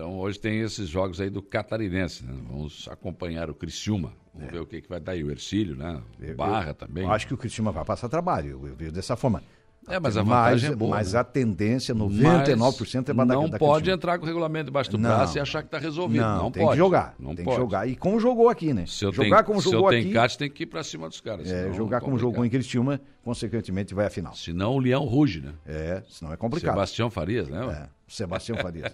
Então 0.00 0.18
hoje 0.18 0.40
tem 0.40 0.60
esses 0.60 0.88
jogos 0.88 1.20
aí 1.20 1.28
do 1.28 1.42
Catarinense, 1.42 2.24
né? 2.24 2.32
Vamos 2.48 2.88
acompanhar 2.90 3.50
o 3.50 3.54
Criciúma. 3.54 4.14
Vamos 4.32 4.50
ver 4.50 4.60
o 4.60 4.64
que, 4.64 4.80
que 4.80 4.88
vai 4.88 4.98
dar 4.98 5.12
aí. 5.12 5.22
O 5.22 5.30
Ercílio, 5.30 5.76
né? 5.76 6.00
O 6.18 6.24
Eu- 6.24 6.34
Barra 6.34 6.70
eu 6.70 6.74
também. 6.74 7.06
Acho 7.06 7.26
que 7.26 7.34
o 7.34 7.36
Cristiano 7.36 7.70
vai 7.70 7.84
passar 7.84 8.08
trabalho, 8.08 8.48
eu, 8.62 8.68
eu 8.68 8.74
vejo 8.74 8.92
dessa 8.92 9.14
forma. 9.14 9.42
É, 9.88 9.98
mas 10.00 10.16
a 10.16 10.22
mas, 10.24 10.28
vantagem 10.52 10.70
é 10.72 10.74
boa. 10.76 10.90
mas 10.90 11.12
né? 11.12 11.20
a 11.20 11.24
tendência, 11.24 11.94
99% 11.94 13.08
é 13.10 13.12
Mas 13.12 13.26
para 13.26 13.34
Não 13.34 13.44
da, 13.44 13.52
da 13.52 13.58
pode 13.58 13.74
Criciúma. 13.82 13.94
entrar 13.96 14.18
com 14.18 14.24
o 14.24 14.26
regulamento 14.26 14.66
debaixo 14.66 14.90
do 14.90 14.98
Não. 14.98 15.08
braço 15.10 15.36
e 15.36 15.40
achar 15.40 15.62
que 15.62 15.68
está 15.68 15.78
resolvido. 15.78 16.20
Não, 16.22 16.44
Não, 16.44 16.50
tem 16.50 16.62
pode. 16.62 16.72
que 16.72 16.78
jogar. 16.78 17.14
Não 17.18 17.34
tem 17.34 17.44
pode. 17.44 17.56
que 17.56 17.62
jogar. 17.62 17.88
E 17.88 17.96
como 17.96 18.20
jogou 18.20 18.48
aqui, 18.48 18.72
né? 18.72 18.84
Se 18.86 19.04
eu 19.04 19.12
jogar 19.12 19.36
tenho, 19.36 19.44
como 19.44 19.60
se 19.60 19.70
jogou 19.70 19.92
eu 19.92 20.00
tenho 20.02 20.20
aqui. 20.22 20.38
tem 20.38 20.50
que 20.50 20.62
ir 20.62 20.66
para 20.66 20.82
cima 20.82 21.08
dos 21.08 21.20
caras. 21.20 21.50
é, 21.50 21.72
jogar 21.72 21.98
é 21.98 22.00
como 22.00 22.18
jogou 22.18 22.44
em 22.44 22.50
Criciúma, 22.50 23.00
consequentemente 23.22 23.94
vai 23.94 24.06
à 24.06 24.10
final. 24.10 24.34
Senão 24.34 24.74
o 24.74 24.78
leão 24.78 25.04
ruge, 25.04 25.40
né? 25.40 25.52
É, 25.66 26.02
senão 26.08 26.32
é 26.32 26.36
complicado. 26.36 26.74
Sebastião 26.74 27.10
Farias, 27.10 27.48
né? 27.48 27.86
É, 27.86 27.99
Sebastião 28.10 28.58
Farias. 28.58 28.92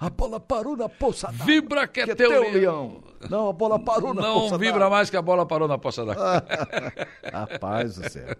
a 0.00 0.08
bola 0.10 0.40
parou 0.40 0.76
na 0.76 0.88
poça 0.88 1.26
d'água. 1.28 1.44
Vibra 1.46 1.86
que 1.86 2.00
é 2.00 2.04
Que 2.06 2.10
é 2.12 2.14
teu, 2.14 2.30
teu 2.30 2.52
leão. 2.52 3.02
Não, 3.28 3.48
a 3.48 3.52
bola 3.52 3.78
parou 3.78 4.14
na 4.14 4.22
Não 4.22 4.34
poça 4.40 4.56
vibra 4.58 4.78
d'água. 4.80 4.90
mais 4.90 5.10
que 5.10 5.16
a 5.16 5.22
bola 5.22 5.44
parou 5.44 5.68
na 5.68 5.76
poça 5.78 6.04
d'água. 6.04 6.42
Rapaz 7.32 7.96
do 7.96 8.08
céu. 8.10 8.34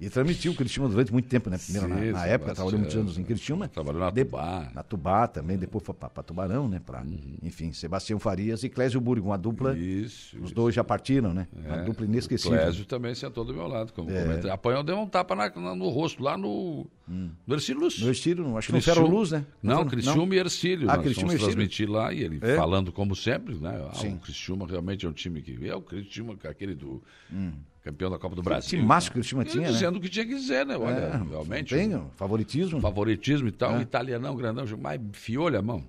E 0.00 0.08
transmitiu 0.08 0.52
o 0.52 0.54
Criciúma 0.54 0.88
durante 0.88 1.12
muito 1.12 1.28
tempo, 1.28 1.50
né? 1.50 1.58
Primeiro 1.58 1.86
Sim, 1.88 1.92
na, 1.92 1.96
na 2.00 2.06
Sebastião. 2.06 2.34
época, 2.34 2.54
trabalhou 2.54 2.78
muitos 2.80 2.96
anos 2.96 3.18
em 3.18 3.24
Criciúma. 3.24 3.68
Trabalhou 3.68 4.00
na 4.00 4.10
De- 4.10 4.24
Tubá. 4.24 4.70
Na 4.74 4.82
Tubá 4.82 5.26
também, 5.26 5.56
depois 5.56 5.82
foi 5.84 5.94
para 5.94 6.22
Tubarão, 6.22 6.68
né? 6.68 6.80
Pra, 6.84 7.02
Enfim, 7.42 7.72
Sebastião 7.72 8.18
Farias 8.18 8.62
e 8.62 8.68
Clésio 8.68 9.00
Burgo, 9.00 9.28
uma 9.28 9.38
dupla. 9.38 9.76
Isso. 9.76 10.38
Os 10.40 10.52
dois 10.52 10.74
já 10.74 10.84
partiram, 10.84 11.34
né? 11.34 11.48
Uma 11.52 11.76
É. 11.78 11.84
dupla 11.84 12.04
O 12.06 12.08
inesquecível. 12.08 12.56
Clésio 12.58 12.84
também 12.84 13.14
sentou 13.14 13.44
do 13.44 13.52
meu 13.52 13.66
lado. 13.66 13.92
Como 13.92 14.10
É. 14.10 14.50
Apanhou, 14.50 14.82
deu 14.84 14.96
um 14.98 15.06
tapa 15.06 15.34
na- 15.34 15.50
na- 15.50 15.74
no 15.74 15.88
rosto, 15.88 16.22
lá 16.22 16.36
no, 16.36 16.86
no 17.08 17.54
Ercílio 17.54 17.80
Lúcio. 17.82 18.04
No 18.04 18.12
estilo, 18.12 18.56
acho 18.56 18.68
que 18.68 18.74
no 18.74 18.82
Ferro 18.82 19.06
Luz, 19.08 19.30
né? 19.32 19.44
Não, 19.62 19.80
foi- 19.82 19.90
Criciúma 19.90 20.34
e 20.34 20.38
Ercílio. 20.38 20.90
Ah, 20.90 20.96
nós 20.96 21.04
Criciúma 21.04 21.32
Ercílio? 21.32 21.52
transmitir 21.54 21.90
lá 21.90 22.12
e 22.12 22.22
ele 22.22 22.38
É? 22.42 22.56
falando 22.56 22.92
como 22.92 23.14
sempre, 23.16 23.54
né? 23.56 23.88
Ah, 23.90 23.94
Sim. 23.94 24.14
o 24.14 24.18
Criciúma 24.18 24.66
realmente 24.66 25.04
é 25.04 25.08
um 25.08 25.12
time 25.12 25.42
que... 25.42 25.68
É 25.68 25.74
o 25.74 25.80
Criciúma, 25.80 26.36
aquele 26.44 26.74
do... 26.74 27.02
Campeão 27.82 28.10
da 28.10 28.18
Copa 28.18 28.36
do 28.36 28.42
Brasil. 28.42 28.70
time 28.70 28.82
máximo 28.82 29.14
que 29.14 29.20
o 29.34 29.40
Ele 29.40 29.48
tinha, 29.50 29.62
né? 29.66 29.72
dizendo 29.72 29.96
o 29.96 30.00
que 30.00 30.08
tinha 30.10 30.26
que 30.26 30.34
dizer, 30.34 30.66
né? 30.66 30.76
Olha, 30.76 30.94
É, 30.94 31.16
realmente... 31.30 31.74
Tem 31.74 31.94
um 31.94 32.06
ó, 32.06 32.10
favoritismo. 32.16 32.80
favoritismo 32.80 33.48
e 33.48 33.52
tal, 33.52 33.72
um 33.72 33.80
italianão 33.80 34.36
grandão, 34.36 34.64
mas 34.78 35.00
fiou 35.12 35.48
a 35.48 35.62
mão. 35.62 35.82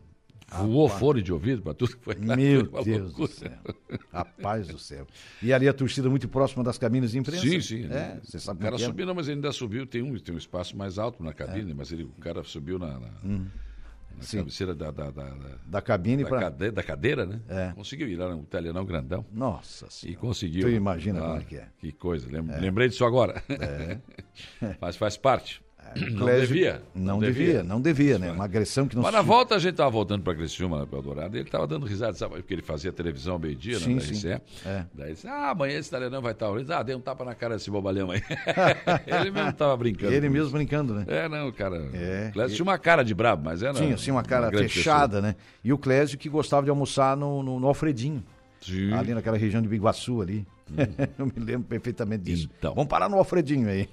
Voou 0.51 0.89
fone 0.89 1.21
de 1.21 1.31
ouvido 1.31 1.61
para 1.61 1.73
tudo 1.73 1.95
que 1.97 2.03
foi 2.03 2.15
lá. 2.15 2.35
Meu 2.35 2.65
foi 2.71 2.83
Deus 2.83 3.13
do 3.13 3.19
loucura. 3.19 3.27
céu. 3.27 3.99
Rapaz 4.11 4.67
do 4.67 4.77
céu. 4.79 5.05
E 5.41 5.53
ali 5.53 5.67
a 5.67 5.73
torcida 5.73 6.09
muito 6.09 6.27
próxima 6.27 6.63
das 6.63 6.77
cabines 6.77 7.11
de 7.11 7.19
imprensa. 7.19 7.41
Sim, 7.47 7.61
sim. 7.61 7.83
É, 7.85 7.87
né? 7.87 8.19
você 8.23 8.39
sabe 8.39 8.59
o 8.59 8.63
cara 8.63 8.75
é. 8.75 8.79
subiu, 8.79 9.05
não, 9.05 9.13
mas 9.15 9.27
ele 9.27 9.35
ainda 9.35 9.51
subiu, 9.51 9.85
tem 9.85 10.01
um, 10.01 10.17
tem 10.17 10.33
um 10.33 10.37
espaço 10.37 10.75
mais 10.77 10.97
alto 10.97 11.23
na 11.23 11.33
cabine, 11.33 11.73
mas 11.73 11.91
ele, 11.91 12.03
o 12.03 12.09
cara 12.21 12.43
subiu 12.43 12.77
na, 12.79 12.87
na, 12.87 12.99
na 12.99 13.09
Hum. 13.23 13.45
Sim. 14.21 14.39
cabeceira 14.39 14.75
da, 14.75 14.91
da, 14.91 15.11
da, 15.11 15.33
da- 15.65 15.81
cabine 15.81 16.23
da 16.23 16.29
para. 16.29 16.39
cade- 16.41 16.71
da 16.71 16.83
cadeira, 16.83 17.25
né? 17.25 17.39
É. 17.47 17.71
Conseguiu 17.73 18.05
ir 18.09 18.17
lá 18.17 18.35
no 18.35 18.41
italianão 18.41 18.83
grandão. 18.83 19.25
Nossa 19.31 19.85
E 19.85 19.91
senhora. 19.91 20.19
conseguiu. 20.19 20.63
Tu 20.63 20.69
imagina 20.71 21.19
Ah, 21.19 21.27
como 21.27 21.37
é 21.39 21.43
que 21.45 21.55
é. 21.55 21.67
Que 21.79 21.91
coisa, 21.93 22.27
lem- 22.29 22.59
lembrei 22.59 22.89
disso 22.89 23.05
agora. 23.05 23.41
Mas 24.81 24.97
faz 24.97 25.15
parte. 25.15 25.61
Não 26.11 26.25
devia. 26.27 26.81
Não, 26.93 27.03
Não 27.13 27.19
devia, 27.19 27.45
devia. 27.45 27.63
não 27.63 27.81
devia, 27.81 28.19
né? 28.19 28.31
Uma 28.31 28.45
agressão 28.45 28.87
que 28.87 28.95
não 28.95 29.03
Mas 29.03 29.11
se- 29.11 29.17
na 29.17 29.21
volta 29.21 29.55
a 29.55 29.59
gente 29.59 29.75
tava 29.75 29.89
voltando 29.89 30.23
para 30.23 30.35
Criciúma, 30.35 30.85
para 30.85 30.97
Eldorado, 30.99 31.35
e 31.37 31.39
ele 31.39 31.49
tava 31.49 31.65
dando 31.67 31.85
risada, 31.85 32.13
sabe? 32.13 32.35
Porque 32.35 32.53
ele 32.53 32.61
fazia 32.61 32.91
televisão 32.91 33.33
ao 33.33 33.39
meio-dia, 33.39 33.79
né? 33.79 33.95
Da 33.95 34.01
sim. 34.01 34.13
RCE. 34.13 34.41
É. 34.65 34.85
Daí 34.93 35.13
disse, 35.13 35.27
ah, 35.27 35.49
amanhã 35.51 35.77
esse 35.79 35.89
italiano 35.89 36.21
vai 36.21 36.31
estar. 36.33 36.51
Disse, 36.57 36.73
ah, 36.73 36.83
dei 36.83 36.95
um 36.95 36.99
tapa 37.01 37.23
na 37.25 37.33
cara 37.35 37.55
desse 37.55 37.69
bobalhão 37.71 38.11
aí. 38.11 38.21
ele 39.07 39.31
mesmo 39.31 39.53
tava 39.53 39.75
brincando. 39.77 40.13
Ele 40.13 40.29
mesmo 40.29 40.45
isso. 40.47 40.53
brincando, 40.55 40.93
né? 40.93 41.05
É, 41.07 41.27
não, 41.29 41.51
cara. 41.51 41.77
É. 41.93 42.27
O 42.29 42.33
Clécio 42.33 42.55
tinha 42.55 42.63
uma 42.65 42.77
cara 42.77 43.03
de 43.03 43.13
brabo, 43.13 43.43
mas 43.45 43.63
era. 43.63 43.73
Tinha, 43.73 43.95
assim, 43.95 44.11
uma 44.11 44.23
cara 44.23 44.49
grande 44.49 44.69
fechada, 44.69 45.21
né? 45.21 45.35
E 45.63 45.71
o 45.73 45.77
Clésio 45.77 46.17
que 46.17 46.29
gostava 46.29 46.63
de 46.63 46.69
almoçar 46.69 47.15
no, 47.17 47.41
no, 47.43 47.59
no 47.59 47.67
Alfredinho, 47.67 48.23
pessoa. 48.59 48.77
Sim. 48.77 48.93
ali 48.93 49.13
naquela 49.13 49.37
região 49.37 49.61
de 49.61 49.67
Biguaçu 49.67 50.21
ali. 50.21 50.45
Eu 51.17 51.25
me 51.25 51.33
lembro 51.37 51.67
perfeitamente 51.67 52.23
disso. 52.23 52.49
Então. 52.57 52.73
Vamos 52.73 52.89
parar 52.89 53.09
no 53.09 53.17
Alfredinho 53.17 53.69
aí. 53.69 53.87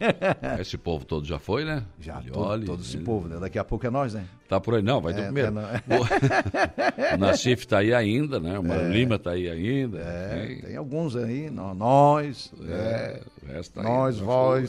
Esse 0.61 0.77
povo 0.77 1.05
todo 1.05 1.27
já 1.27 1.39
foi, 1.39 1.65
né? 1.65 1.85
Já, 2.01 2.21
Ele 2.21 2.31
todo, 2.31 2.65
todo 2.65 2.83
esse 2.83 2.97
ele 2.97 3.05
povo, 3.05 3.29
né? 3.29 3.39
Daqui 3.39 3.59
a 3.59 3.65
pouco 3.65 3.87
é 3.87 3.91
nós, 3.91 4.15
né? 4.15 4.27
Tá 4.49 4.61
por 4.61 4.75
aí, 4.77 4.83
não, 4.83 5.01
vai 5.01 5.13
do 5.13 5.21
É, 5.21 5.25
primeiro. 5.25 5.49
é, 5.49 5.53
não. 5.53 5.67
O 7.15 7.19
Nassif 7.19 7.67
tá 7.67 7.79
aí 7.79 7.93
ainda, 7.93 8.39
né? 8.39 8.59
O 8.59 8.63
Mário 8.63 8.91
Lima 8.93 9.19
tá 9.19 9.31
aí 9.33 9.49
ainda. 9.49 9.99
É, 9.99 10.47
Tem- 10.47 10.61
tem 10.61 10.77
alguns 10.77 11.17
aí, 11.17 11.51
nó- 11.51 11.75
nós, 11.75 12.53
é, 12.69 12.73
É, 12.73 13.21
o 13.43 13.53
resto 13.53 13.75
tá 13.75 13.81
aí, 13.81 13.87
nós, 13.87 14.19
foi. 14.21 14.67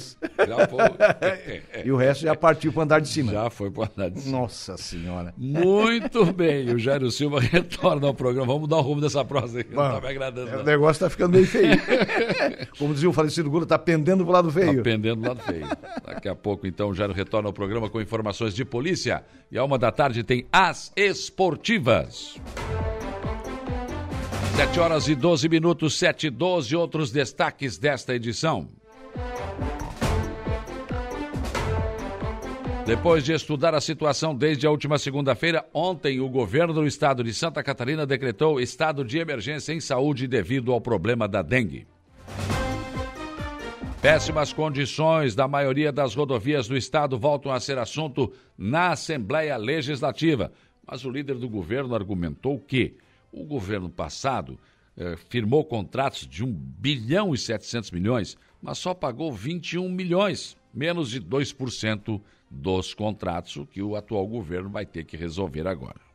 Já 0.47 0.67
foi. 0.67 0.79
e 1.85 1.91
o 1.91 1.95
resto 1.95 2.21
já 2.23 2.35
partiu 2.35 2.71
pro 2.73 2.81
andar 2.81 2.99
de 2.99 3.07
cima. 3.07 3.31
Já 3.31 3.49
foi 3.49 3.69
pro 3.69 3.83
andar 3.83 4.09
de 4.09 4.21
cima. 4.21 4.39
Nossa 4.39 4.77
senhora. 4.77 5.33
Muito 5.37 6.25
bem, 6.33 6.73
o 6.73 6.79
Jairo 6.79 7.09
Silva 7.11 7.39
retorna 7.41 8.07
ao 8.07 8.13
programa. 8.13 8.51
Vamos 8.51 8.67
dar 8.67 8.77
o 8.77 8.81
rumo 8.81 9.01
dessa 9.01 9.23
prosa 9.23 9.59
aí, 9.59 9.65
não 9.69 9.75
tá 9.77 10.01
me 10.01 10.07
agradando. 10.07 10.51
O 10.51 10.57
não. 10.57 10.63
negócio 10.63 10.99
tá 11.05 11.09
ficando 11.09 11.33
meio 11.33 11.45
feio. 11.47 11.79
Como 12.77 12.93
dizia 12.93 13.09
o 13.09 13.13
falecido 13.13 13.49
Gula, 13.49 13.65
tá 13.65 13.77
pendendo 13.77 14.23
pro 14.23 14.33
lado 14.33 14.47
Tá 14.47 14.53
feio. 14.53 14.81
pendendo 14.83 15.21
do 15.21 15.27
lado 15.27 15.41
feio. 15.41 15.67
Daqui 16.05 16.27
a 16.29 16.35
pouco, 16.35 16.65
então, 16.65 16.89
o 16.89 16.93
Jairo 16.93 17.13
retorna 17.13 17.47
ao 17.49 17.53
programa 17.53 17.89
com 17.89 18.01
informações 18.01 18.53
de 18.55 18.63
polícia. 18.65 19.23
E 19.51 19.57
a 19.57 19.63
uma 19.67 19.77
da 19.77 19.91
tarde 19.91 20.23
tem 20.23 20.47
As 20.51 20.93
Esportivas. 20.95 22.39
7 24.55 24.79
horas 24.79 25.07
e 25.07 25.13
12 25.13 25.49
minutos, 25.49 25.99
7 25.99 26.27
e 26.27 26.29
12, 26.29 26.75
outros 26.75 27.11
destaques 27.11 27.77
desta 27.77 28.15
edição. 28.15 28.69
Depois 32.85 33.25
de 33.25 33.33
estudar 33.33 33.75
a 33.75 33.81
situação 33.81 34.33
desde 34.33 34.65
a 34.65 34.71
última 34.71 34.97
segunda-feira, 34.97 35.65
ontem 35.73 36.21
o 36.21 36.29
governo 36.29 36.73
do 36.73 36.87
estado 36.87 37.21
de 37.21 37.33
Santa 37.33 37.61
Catarina 37.61 38.05
decretou 38.05 38.61
estado 38.61 39.03
de 39.03 39.19
emergência 39.19 39.73
em 39.73 39.81
saúde 39.81 40.25
devido 40.27 40.71
ao 40.71 40.79
problema 40.79 41.27
da 41.27 41.41
dengue. 41.41 41.85
Péssimas 44.01 44.53
condições 44.53 45.33
da 45.33 45.47
maioria 45.47 45.91
das 45.91 46.13
rodovias 46.13 46.67
do 46.67 46.77
estado 46.77 47.17
voltam 47.17 47.51
a 47.51 47.59
ser 47.59 47.79
assunto 47.79 48.31
na 48.55 48.91
Assembleia 48.91 49.57
Legislativa. 49.57 50.51
Mas 50.85 51.03
o 51.03 51.09
líder 51.09 51.35
do 51.35 51.49
governo 51.49 51.95
argumentou 51.95 52.59
que 52.59 52.95
o 53.31 53.43
governo 53.43 53.89
passado 53.89 54.59
eh, 54.95 55.15
firmou 55.29 55.65
contratos 55.65 56.27
de 56.27 56.43
1 56.43 56.53
bilhão 56.53 57.33
e 57.33 57.39
700 57.39 57.89
milhões, 57.89 58.37
mas 58.61 58.77
só 58.77 58.93
pagou 58.93 59.33
21 59.33 59.89
milhões, 59.89 60.55
menos 60.71 61.09
de 61.09 61.19
2% 61.19 62.21
dos 62.51 62.93
contratos, 62.93 63.55
o 63.57 63.65
que 63.65 63.81
o 63.81 63.95
atual 63.95 64.27
governo 64.27 64.69
vai 64.69 64.85
ter 64.85 65.05
que 65.05 65.17
resolver 65.17 65.67
agora. 65.67 66.06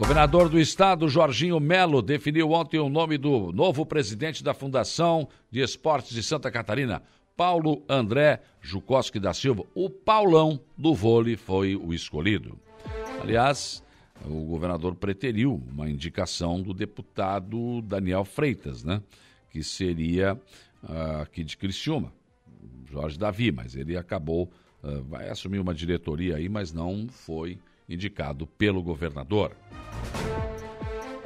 Governador 0.00 0.48
do 0.48 0.58
estado, 0.58 1.06
Jorginho 1.10 1.60
Melo, 1.60 2.00
definiu 2.00 2.52
ontem 2.52 2.78
o 2.78 2.88
nome 2.88 3.18
do 3.18 3.52
novo 3.52 3.84
presidente 3.84 4.42
da 4.42 4.54
Fundação 4.54 5.28
de 5.50 5.60
Esportes 5.60 6.14
de 6.14 6.22
Santa 6.22 6.50
Catarina, 6.50 7.02
Paulo 7.36 7.82
André 7.86 8.40
Jukoski 8.62 9.20
da 9.20 9.34
Silva. 9.34 9.62
O 9.74 9.90
Paulão 9.90 10.58
do 10.76 10.94
vôlei 10.94 11.36
foi 11.36 11.76
o 11.76 11.92
escolhido. 11.92 12.58
Aliás, 13.20 13.84
o 14.24 14.46
governador 14.46 14.94
preteriu 14.94 15.62
uma 15.70 15.88
indicação 15.88 16.62
do 16.62 16.72
deputado 16.72 17.82
Daniel 17.82 18.24
Freitas, 18.24 18.82
né? 18.82 19.02
Que 19.50 19.62
seria 19.62 20.40
ah, 20.82 21.20
aqui 21.20 21.44
de 21.44 21.58
Criciúma, 21.58 22.10
Jorge 22.90 23.18
Davi, 23.18 23.52
mas 23.52 23.76
ele 23.76 23.98
acabou, 23.98 24.50
ah, 24.82 25.02
vai 25.06 25.28
assumir 25.28 25.58
uma 25.58 25.74
diretoria 25.74 26.36
aí, 26.36 26.48
mas 26.48 26.72
não 26.72 27.06
foi 27.06 27.58
indicado 27.86 28.46
pelo 28.46 28.82
governador. 28.82 29.54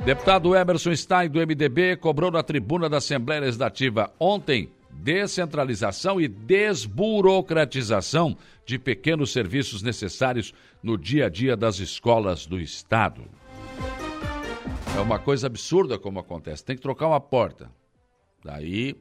Deputado 0.04 0.54
Emerson 0.54 0.94
Stein, 0.94 1.30
do 1.30 1.40
MDB, 1.40 1.96
cobrou 1.96 2.30
na 2.30 2.42
tribuna 2.42 2.90
da 2.90 2.98
Assembleia 2.98 3.40
Legislativa 3.40 4.12
ontem 4.20 4.68
descentralização 4.90 6.20
e 6.20 6.28
desburocratização 6.28 8.36
de 8.64 8.78
pequenos 8.78 9.32
serviços 9.32 9.82
necessários 9.82 10.54
no 10.82 10.96
dia 10.96 11.26
a 11.26 11.28
dia 11.28 11.54
das 11.56 11.78
escolas 11.78 12.46
do 12.46 12.60
Estado. 12.60 13.24
É 14.96 15.00
uma 15.00 15.18
coisa 15.18 15.46
absurda 15.46 15.98
como 15.98 16.20
acontece. 16.20 16.64
Tem 16.64 16.76
que 16.76 16.82
trocar 16.82 17.08
uma 17.08 17.20
porta. 17.20 17.70
Daí, 18.44 18.94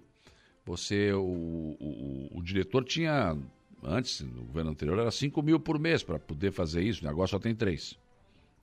você, 0.65 1.13
o, 1.13 1.21
o, 1.21 2.29
o 2.33 2.41
diretor 2.41 2.83
tinha, 2.83 3.37
antes, 3.83 4.21
no 4.21 4.45
governo 4.45 4.71
anterior, 4.71 4.97
era 4.99 5.11
5 5.11 5.43
mil 5.43 5.59
por 5.59 5.77
mês 5.77 6.01
para 6.01 6.17
poder 6.17 6.51
fazer 6.51 6.81
isso, 6.81 7.03
o 7.03 7.07
negócio 7.07 7.37
só 7.37 7.39
tem 7.39 7.53
três. 7.53 7.95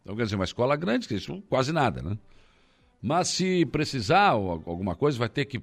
Então, 0.03 0.17
quer 0.17 0.25
dizer, 0.25 0.37
uma 0.37 0.45
escola 0.45 0.77
grande, 0.77 1.07
que 1.07 1.15
isso 1.15 1.43
quase 1.49 1.73
nada, 1.73 2.03
né? 2.03 2.19
Mas 3.03 3.29
se 3.29 3.65
precisar 3.67 4.29
alguma 4.29 4.95
coisa, 4.95 5.19
vai 5.19 5.29
ter 5.29 5.47
que 5.47 5.63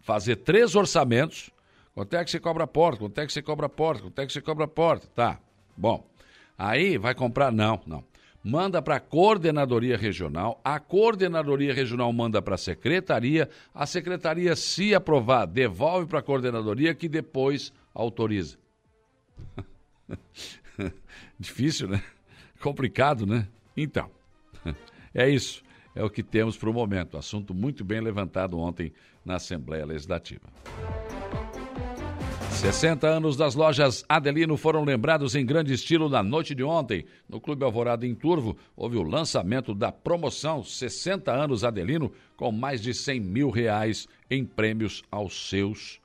fazer 0.00 0.36
três 0.36 0.74
orçamentos. 0.76 1.50
Quanto 1.94 2.14
é 2.14 2.24
que 2.24 2.30
você 2.30 2.38
cobra 2.38 2.64
a 2.64 2.66
porta? 2.66 3.00
Quanto 3.00 3.18
é 3.18 3.26
que 3.26 3.32
você 3.32 3.42
cobra 3.42 3.66
a 3.66 3.68
porta? 3.68 4.02
Quanto 4.02 4.18
é 4.20 4.26
que 4.26 4.32
você 4.32 4.40
cobra 4.40 4.64
a 4.64 4.68
porta? 4.68 5.08
Tá. 5.14 5.40
Bom. 5.76 6.06
Aí 6.56 6.96
vai 6.96 7.14
comprar. 7.14 7.50
Não, 7.50 7.80
não. 7.86 8.04
Manda 8.44 8.80
para 8.80 8.96
a 8.96 9.00
coordenadoria 9.00 9.96
regional, 9.96 10.60
a 10.62 10.78
coordenadoria 10.78 11.74
regional 11.74 12.12
manda 12.12 12.40
para 12.40 12.54
a 12.54 12.58
secretaria, 12.58 13.50
a 13.74 13.84
secretaria, 13.86 14.54
se 14.54 14.94
aprovar, 14.94 15.46
devolve 15.46 16.06
para 16.06 16.20
a 16.20 16.22
coordenadoria 16.22 16.94
que 16.94 17.08
depois 17.08 17.72
autoriza. 17.92 18.56
Difícil, 21.40 21.88
né? 21.88 22.00
Complicado, 22.60 23.26
né? 23.26 23.46
Então, 23.76 24.10
é 25.14 25.28
isso. 25.28 25.62
É 25.94 26.04
o 26.04 26.10
que 26.10 26.22
temos 26.22 26.56
para 26.58 26.68
o 26.68 26.74
momento. 26.74 27.16
Assunto 27.16 27.54
muito 27.54 27.82
bem 27.82 28.00
levantado 28.00 28.58
ontem 28.58 28.92
na 29.24 29.36
Assembleia 29.36 29.86
Legislativa. 29.86 30.42
60 32.50 33.06
anos 33.06 33.36
das 33.36 33.54
lojas 33.54 34.04
Adelino 34.08 34.56
foram 34.56 34.82
lembrados 34.82 35.34
em 35.34 35.44
grande 35.44 35.74
estilo 35.74 36.08
na 36.08 36.22
noite 36.22 36.54
de 36.54 36.64
ontem. 36.64 37.04
No 37.28 37.38
Clube 37.38 37.64
Alvorada 37.64 38.06
em 38.06 38.14
Turvo, 38.14 38.56
houve 38.74 38.96
o 38.96 39.02
lançamento 39.02 39.74
da 39.74 39.92
promoção 39.92 40.64
60 40.64 41.30
anos 41.30 41.64
Adelino, 41.64 42.10
com 42.34 42.50
mais 42.50 42.80
de 42.80 42.94
100 42.94 43.20
mil 43.20 43.50
reais 43.50 44.08
em 44.30 44.44
prêmios 44.44 45.02
aos 45.10 45.48
seus, 45.48 46.00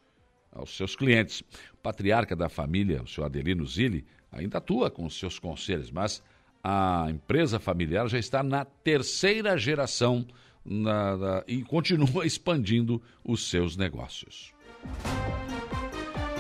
aos 0.51 0.75
seus 0.75 0.96
clientes. 0.96 1.41
O 1.74 1.77
patriarca 1.81 2.36
da 2.36 2.50
família, 2.50 3.01
o 3.01 3.08
senhor 3.08 3.27
Adelino 3.27 3.65
Zilli, 3.65 4.05
ainda 4.29 4.58
atua 4.58 4.91
com 4.91 5.05
os 5.05 5.17
seus 5.17 5.39
conselhos, 5.39 5.89
mas 5.89 6.22
a 6.63 7.08
empresa 7.10 7.60
familiar 7.60 8.08
já 8.08 8.20
está 8.20 8.44
na 8.44 8.63
terceira 8.65 9.58
geração 9.58 10.25
na- 10.63 11.18
na- 11.18 11.44
e 11.48 11.63
continua 11.63 12.25
expandindo 12.25 13.01
os 13.24 13.50
seus 13.50 13.75
negócios. 13.75 14.53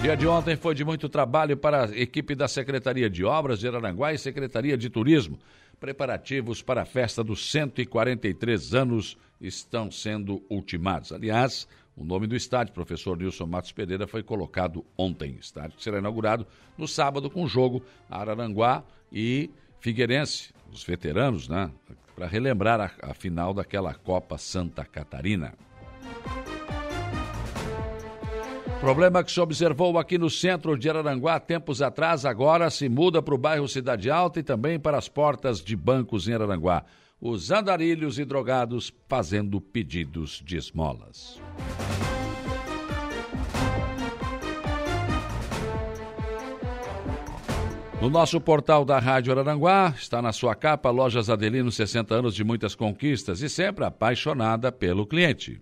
Dia 0.01 0.15
de 0.17 0.25
ontem 0.25 0.55
foi 0.55 0.73
de 0.73 0.83
muito 0.83 1.07
trabalho 1.07 1.55
para 1.55 1.85
a 1.85 1.97
equipe 1.97 2.33
da 2.33 2.47
Secretaria 2.47 3.09
de 3.09 3.23
Obras 3.23 3.59
de 3.59 3.67
Araranguá 3.67 4.11
e 4.13 4.17
Secretaria 4.17 4.75
de 4.77 4.89
Turismo. 4.89 5.37
Preparativos 5.79 6.61
para 6.61 6.81
a 6.81 6.85
festa 6.85 7.23
dos 7.23 7.51
143 7.51 8.73
anos 8.73 9.17
estão 9.39 9.91
sendo 9.91 10.43
ultimados. 10.49 11.11
Aliás, 11.11 11.67
o 11.95 12.03
nome 12.03 12.25
do 12.25 12.35
estádio, 12.35 12.73
professor 12.73 13.15
Nilson 13.17 13.45
Matos 13.45 13.71
Pereira, 13.71 14.07
foi 14.07 14.23
colocado 14.23 14.83
ontem. 14.97 15.37
Estádio 15.39 15.77
que 15.77 15.83
será 15.83 15.99
inaugurado 15.99 16.47
no 16.77 16.87
sábado 16.87 17.29
com 17.29 17.43
o 17.43 17.47
jogo 17.47 17.83
Araranguá 18.09 18.83
e 19.11 19.49
Figueirense, 19.81 20.53
os 20.71 20.83
veteranos, 20.83 21.49
né? 21.49 21.71
Para 22.15 22.27
relembrar 22.27 22.79
a, 22.79 23.09
a 23.09 23.13
final 23.15 23.51
daquela 23.51 23.95
Copa 23.95 24.37
Santa 24.37 24.85
Catarina. 24.85 25.53
Problema 28.79 29.23
que 29.23 29.31
se 29.31 29.39
observou 29.39 29.97
aqui 29.97 30.19
no 30.19 30.29
centro 30.29 30.77
de 30.77 30.87
Araranguá 30.87 31.39
tempos 31.39 31.81
atrás, 31.81 32.25
agora 32.25 32.69
se 32.69 32.87
muda 32.87 33.23
para 33.23 33.33
o 33.33 33.39
bairro 33.39 33.67
Cidade 33.67 34.09
Alta 34.09 34.39
e 34.39 34.43
também 34.43 34.79
para 34.79 34.99
as 34.99 35.07
portas 35.07 35.59
de 35.61 35.75
bancos 35.75 36.27
em 36.27 36.33
Araranguá. 36.33 36.83
Os 37.19 37.49
andarilhos 37.49 38.19
e 38.19 38.25
drogados 38.25 38.93
fazendo 39.07 39.59
pedidos 39.59 40.43
de 40.45 40.57
esmolas. 40.57 41.39
No 48.01 48.09
nosso 48.09 48.41
portal 48.41 48.83
da 48.83 48.97
Rádio 48.97 49.31
Araranguá, 49.31 49.93
está 49.95 50.23
na 50.23 50.33
sua 50.33 50.55
capa 50.55 50.89
Lojas 50.89 51.29
Adelino 51.29 51.71
60 51.71 52.15
anos 52.15 52.33
de 52.33 52.43
muitas 52.43 52.73
conquistas 52.73 53.43
e 53.43 53.47
sempre 53.47 53.85
apaixonada 53.85 54.71
pelo 54.71 55.05
cliente. 55.05 55.61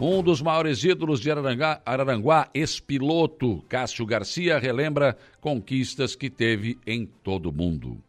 Um 0.00 0.22
dos 0.22 0.40
maiores 0.40 0.84
ídolos 0.84 1.18
de 1.18 1.28
Araranguá, 1.28 1.82
Araranguá 1.84 2.48
ex-piloto 2.54 3.64
Cássio 3.68 4.06
Garcia, 4.06 4.60
relembra 4.60 5.16
conquistas 5.40 6.14
que 6.14 6.30
teve 6.30 6.78
em 6.86 7.04
todo 7.04 7.46
o 7.46 7.52
mundo. 7.52 8.00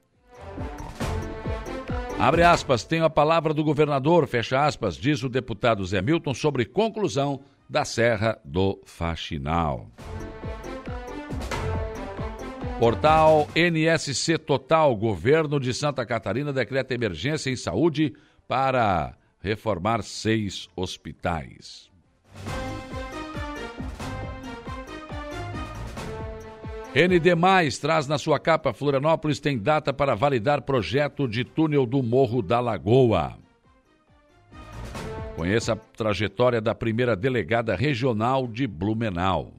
Abre 2.19 2.43
aspas, 2.43 2.83
tenho 2.83 3.05
a 3.05 3.09
palavra 3.09 3.55
do 3.55 3.63
governador, 3.63 4.27
fecha 4.27 4.67
aspas, 4.67 4.95
diz 4.95 5.23
o 5.23 5.29
deputado 5.29 5.83
Zé 5.83 5.99
Milton 5.99 6.35
sobre 6.35 6.63
conclusão 6.63 7.41
da 7.67 7.83
Serra 7.83 8.39
do 8.45 8.79
Faxinal. 8.85 9.87
Portal 12.79 13.47
NSC 13.55 14.37
Total, 14.37 14.95
governo 14.95 15.59
de 15.59 15.73
Santa 15.73 16.05
Catarina 16.05 16.53
decreta 16.53 16.93
emergência 16.93 17.49
em 17.49 17.55
saúde 17.55 18.13
para 18.47 19.17
reformar 19.41 20.03
seis 20.03 20.69
hospitais. 20.75 21.89
ND 26.93 27.79
traz 27.81 28.07
na 28.07 28.19
sua 28.19 28.39
capa 28.39 28.71
Florianópolis 28.71 29.39
tem 29.39 29.57
data 29.57 29.91
para 29.91 30.13
validar 30.13 30.61
projeto 30.61 31.27
de 31.27 31.43
túnel 31.43 31.83
do 31.83 32.03
Morro 32.03 32.43
da 32.43 32.59
Lagoa. 32.59 33.39
Conheça 35.35 35.73
a 35.73 35.75
trajetória 35.75 36.61
da 36.61 36.75
primeira 36.75 37.15
delegada 37.15 37.75
regional 37.75 38.47
de 38.47 38.67
Blumenau. 38.67 39.56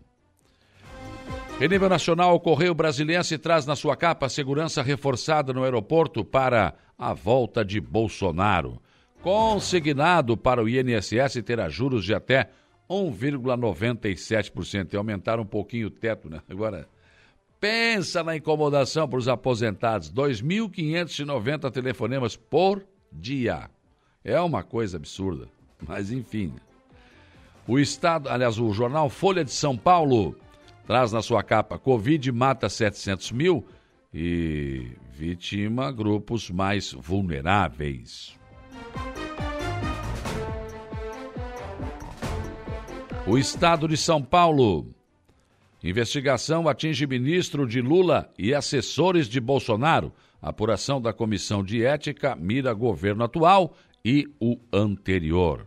Em 1.60 1.66
nível 1.66 1.88
nacional, 1.88 2.36
o 2.36 2.40
Correio 2.40 2.72
Brasiliense 2.72 3.36
traz 3.36 3.66
na 3.66 3.74
sua 3.74 3.96
capa 3.96 4.28
segurança 4.28 4.80
reforçada 4.80 5.52
no 5.52 5.64
aeroporto 5.64 6.24
para 6.24 6.72
a 6.96 7.12
volta 7.12 7.64
de 7.64 7.80
Bolsonaro. 7.80 8.80
Consignado 9.20 10.36
para 10.36 10.62
o 10.62 10.68
INSS 10.68 11.42
terá 11.44 11.68
juros 11.68 12.04
de 12.04 12.14
até 12.14 12.48
1,97%. 12.88 14.92
E 14.92 14.96
aumentar 14.96 15.40
um 15.40 15.44
pouquinho 15.44 15.88
o 15.88 15.90
teto, 15.90 16.30
né? 16.30 16.40
Agora, 16.48 16.88
pensa 17.58 18.22
na 18.22 18.36
incomodação 18.36 19.08
para 19.08 19.18
os 19.18 19.26
aposentados. 19.26 20.12
2.590 20.12 21.72
telefonemas 21.72 22.36
por 22.36 22.86
dia. 23.10 23.68
É 24.22 24.40
uma 24.40 24.62
coisa 24.62 24.96
absurda. 24.96 25.48
Mas 25.84 26.12
enfim. 26.12 26.54
O 27.66 27.80
Estado, 27.80 28.28
aliás, 28.28 28.60
o 28.60 28.72
jornal 28.72 29.10
Folha 29.10 29.44
de 29.44 29.50
São 29.50 29.76
Paulo 29.76 30.36
traz 30.88 31.12
na 31.12 31.20
sua 31.20 31.42
capa: 31.42 31.78
Covid 31.78 32.32
mata 32.32 32.66
700 32.66 33.30
mil 33.32 33.66
e 34.12 34.92
vitima 35.12 35.92
grupos 35.92 36.50
mais 36.50 36.92
vulneráveis. 36.92 38.34
O 43.26 43.36
Estado 43.36 43.86
de 43.86 43.98
São 43.98 44.22
Paulo. 44.22 44.86
Investigação 45.84 46.66
atinge 46.66 47.06
ministro 47.06 47.66
de 47.66 47.82
Lula 47.82 48.32
e 48.38 48.54
assessores 48.54 49.28
de 49.28 49.38
Bolsonaro. 49.38 50.10
Apuração 50.40 51.00
da 51.00 51.12
Comissão 51.12 51.62
de 51.62 51.84
Ética 51.84 52.34
mira 52.34 52.72
governo 52.72 53.22
atual 53.22 53.76
e 54.02 54.26
o 54.40 54.58
anterior. 54.72 55.66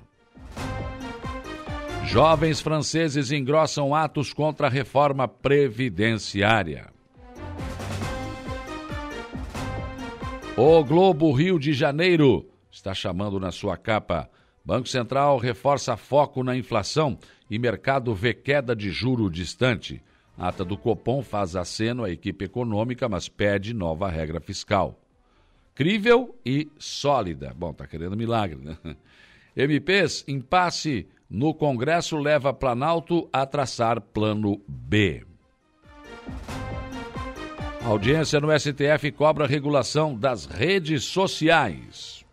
Jovens 2.11 2.59
franceses 2.59 3.31
engrossam 3.31 3.95
atos 3.95 4.33
contra 4.33 4.67
a 4.67 4.69
reforma 4.69 5.27
previdenciária. 5.29 6.89
O 10.57 10.83
Globo 10.83 11.31
Rio 11.31 11.57
de 11.57 11.71
Janeiro 11.71 12.49
está 12.69 12.93
chamando 12.93 13.39
na 13.39 13.49
sua 13.49 13.77
capa. 13.77 14.29
Banco 14.63 14.89
Central 14.89 15.37
reforça 15.37 15.95
foco 15.95 16.43
na 16.43 16.55
inflação 16.55 17.17
e 17.49 17.57
mercado 17.57 18.13
vê 18.13 18.33
queda 18.33 18.75
de 18.75 18.91
juro 18.91 19.29
distante. 19.29 20.01
ata 20.37 20.65
do 20.65 20.77
Copom 20.77 21.23
faz 21.23 21.55
aceno 21.55 22.03
à 22.03 22.11
equipe 22.11 22.43
econômica, 22.43 23.07
mas 23.07 23.29
pede 23.29 23.73
nova 23.73 24.09
regra 24.09 24.41
fiscal 24.41 25.01
crível 25.73 26.37
e 26.45 26.69
sólida. 26.77 27.53
Bom, 27.55 27.73
tá 27.73 27.87
querendo 27.87 28.15
milagre, 28.15 28.59
né? 28.61 28.77
MPs, 29.55 30.23
impasse 30.27 31.07
no 31.31 31.53
Congresso 31.53 32.17
leva 32.17 32.53
Planalto 32.53 33.29
a 33.31 33.45
traçar 33.45 34.01
plano 34.01 34.61
B. 34.67 35.23
audiência 37.85 38.37
no 38.41 38.49
STF 38.59 39.13
cobra 39.13 39.47
regulação 39.47 40.13
das 40.13 40.45
redes 40.45 41.05
sociais. 41.05 42.25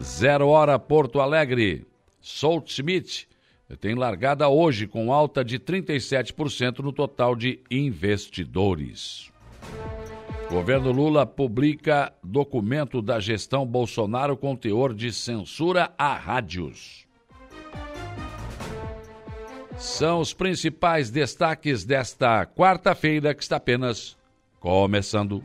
Zero 0.00 0.48
Hora 0.48 0.78
Porto 0.78 1.20
Alegre. 1.20 1.86
Smith 2.22 3.28
tem 3.78 3.94
largada 3.94 4.48
hoje 4.48 4.86
com 4.86 5.12
alta 5.12 5.44
de 5.44 5.58
37% 5.58 6.78
no 6.78 6.92
total 6.92 7.36
de 7.36 7.60
investidores. 7.70 9.30
Governo 10.52 10.92
Lula 10.92 11.24
publica 11.24 12.12
documento 12.22 13.00
da 13.00 13.18
gestão 13.18 13.66
Bolsonaro 13.66 14.36
com 14.36 14.54
teor 14.54 14.92
de 14.92 15.10
censura 15.10 15.90
a 15.96 16.12
rádios. 16.12 17.06
São 19.78 20.20
os 20.20 20.34
principais 20.34 21.10
destaques 21.10 21.84
desta 21.84 22.44
quarta-feira 22.44 23.34
que 23.34 23.42
está 23.42 23.56
apenas 23.56 24.14
começando. 24.60 25.42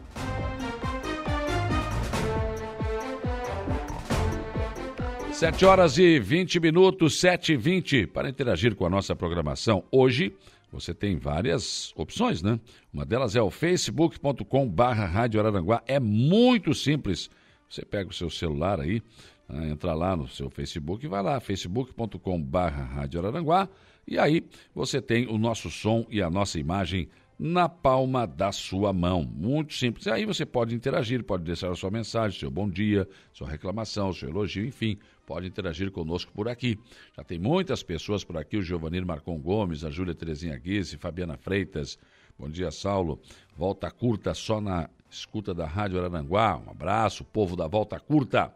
Sete 5.31 5.63
horas 5.63 5.97
e 5.97 6.19
vinte 6.19 6.59
minutos, 6.59 7.17
sete 7.17 7.53
e 7.53 7.55
vinte, 7.55 8.05
para 8.05 8.27
interagir 8.27 8.75
com 8.75 8.85
a 8.85 8.89
nossa 8.89 9.15
programação. 9.15 9.85
Hoje, 9.89 10.35
você 10.69 10.93
tem 10.93 11.15
várias 11.15 11.93
opções, 11.95 12.43
né? 12.43 12.59
Uma 12.97 13.05
delas 13.05 13.35
é 13.35 13.41
o 13.43 13.51
facebook.com 13.51 14.67
barra 14.67 15.05
Rádio 15.05 15.39
Araranguá. 15.39 15.83
É 15.85 15.99
muito 15.99 16.73
simples. 16.73 17.29
Você 17.69 17.85
pega 17.85 18.09
o 18.09 18.13
seu 18.13 18.27
celular 18.27 18.79
aí, 18.79 19.03
né? 19.47 19.69
entra 19.69 19.93
lá 19.93 20.15
no 20.15 20.27
seu 20.27 20.49
Facebook 20.49 21.05
e 21.05 21.07
vai 21.07 21.21
lá, 21.21 21.39
facebook.com 21.39 22.41
barra 22.41 22.83
Rádio 22.83 23.19
Araranguá. 23.19 23.69
E 24.07 24.17
aí 24.17 24.43
você 24.73 24.99
tem 24.99 25.27
o 25.27 25.37
nosso 25.37 25.69
som 25.69 26.07
e 26.09 26.23
a 26.23 26.29
nossa 26.31 26.59
imagem 26.59 27.07
na 27.37 27.69
palma 27.69 28.25
da 28.25 28.51
sua 28.51 28.91
mão. 28.91 29.23
Muito 29.23 29.75
simples. 29.75 30.07
Aí 30.07 30.25
você 30.25 30.43
pode 30.43 30.73
interagir, 30.73 31.23
pode 31.23 31.43
deixar 31.43 31.69
a 31.69 31.75
sua 31.75 31.91
mensagem, 31.91 32.39
seu 32.39 32.49
bom 32.49 32.67
dia, 32.67 33.07
sua 33.31 33.47
reclamação, 33.47 34.11
seu 34.11 34.27
elogio, 34.27 34.65
enfim, 34.65 34.97
pode 35.23 35.45
interagir 35.45 35.91
conosco 35.91 36.31
por 36.33 36.49
aqui. 36.49 36.79
Já 37.15 37.23
tem 37.23 37.37
muitas 37.37 37.83
pessoas 37.83 38.23
por 38.23 38.37
aqui, 38.37 38.57
o 38.57 38.63
Giovanir 38.63 39.05
Marcon 39.05 39.37
Gomes, 39.37 39.83
a 39.83 39.91
Júlia 39.91 40.15
Terezinha 40.15 40.57
Guise, 40.57 40.97
Fabiana 40.97 41.37
Freitas. 41.37 41.99
Bom 42.39 42.49
dia, 42.49 42.69
Saulo. 42.69 43.19
Volta 43.57 43.89
curta 43.89 44.31
só 44.35 44.61
na 44.61 44.87
escuta 45.09 45.55
da 45.55 45.65
Rádio 45.65 45.97
Arananguá. 45.97 46.57
Um 46.57 46.69
abraço, 46.69 47.23
povo 47.23 47.55
da 47.55 47.67
Volta 47.67 47.99
Curta. 47.99 48.53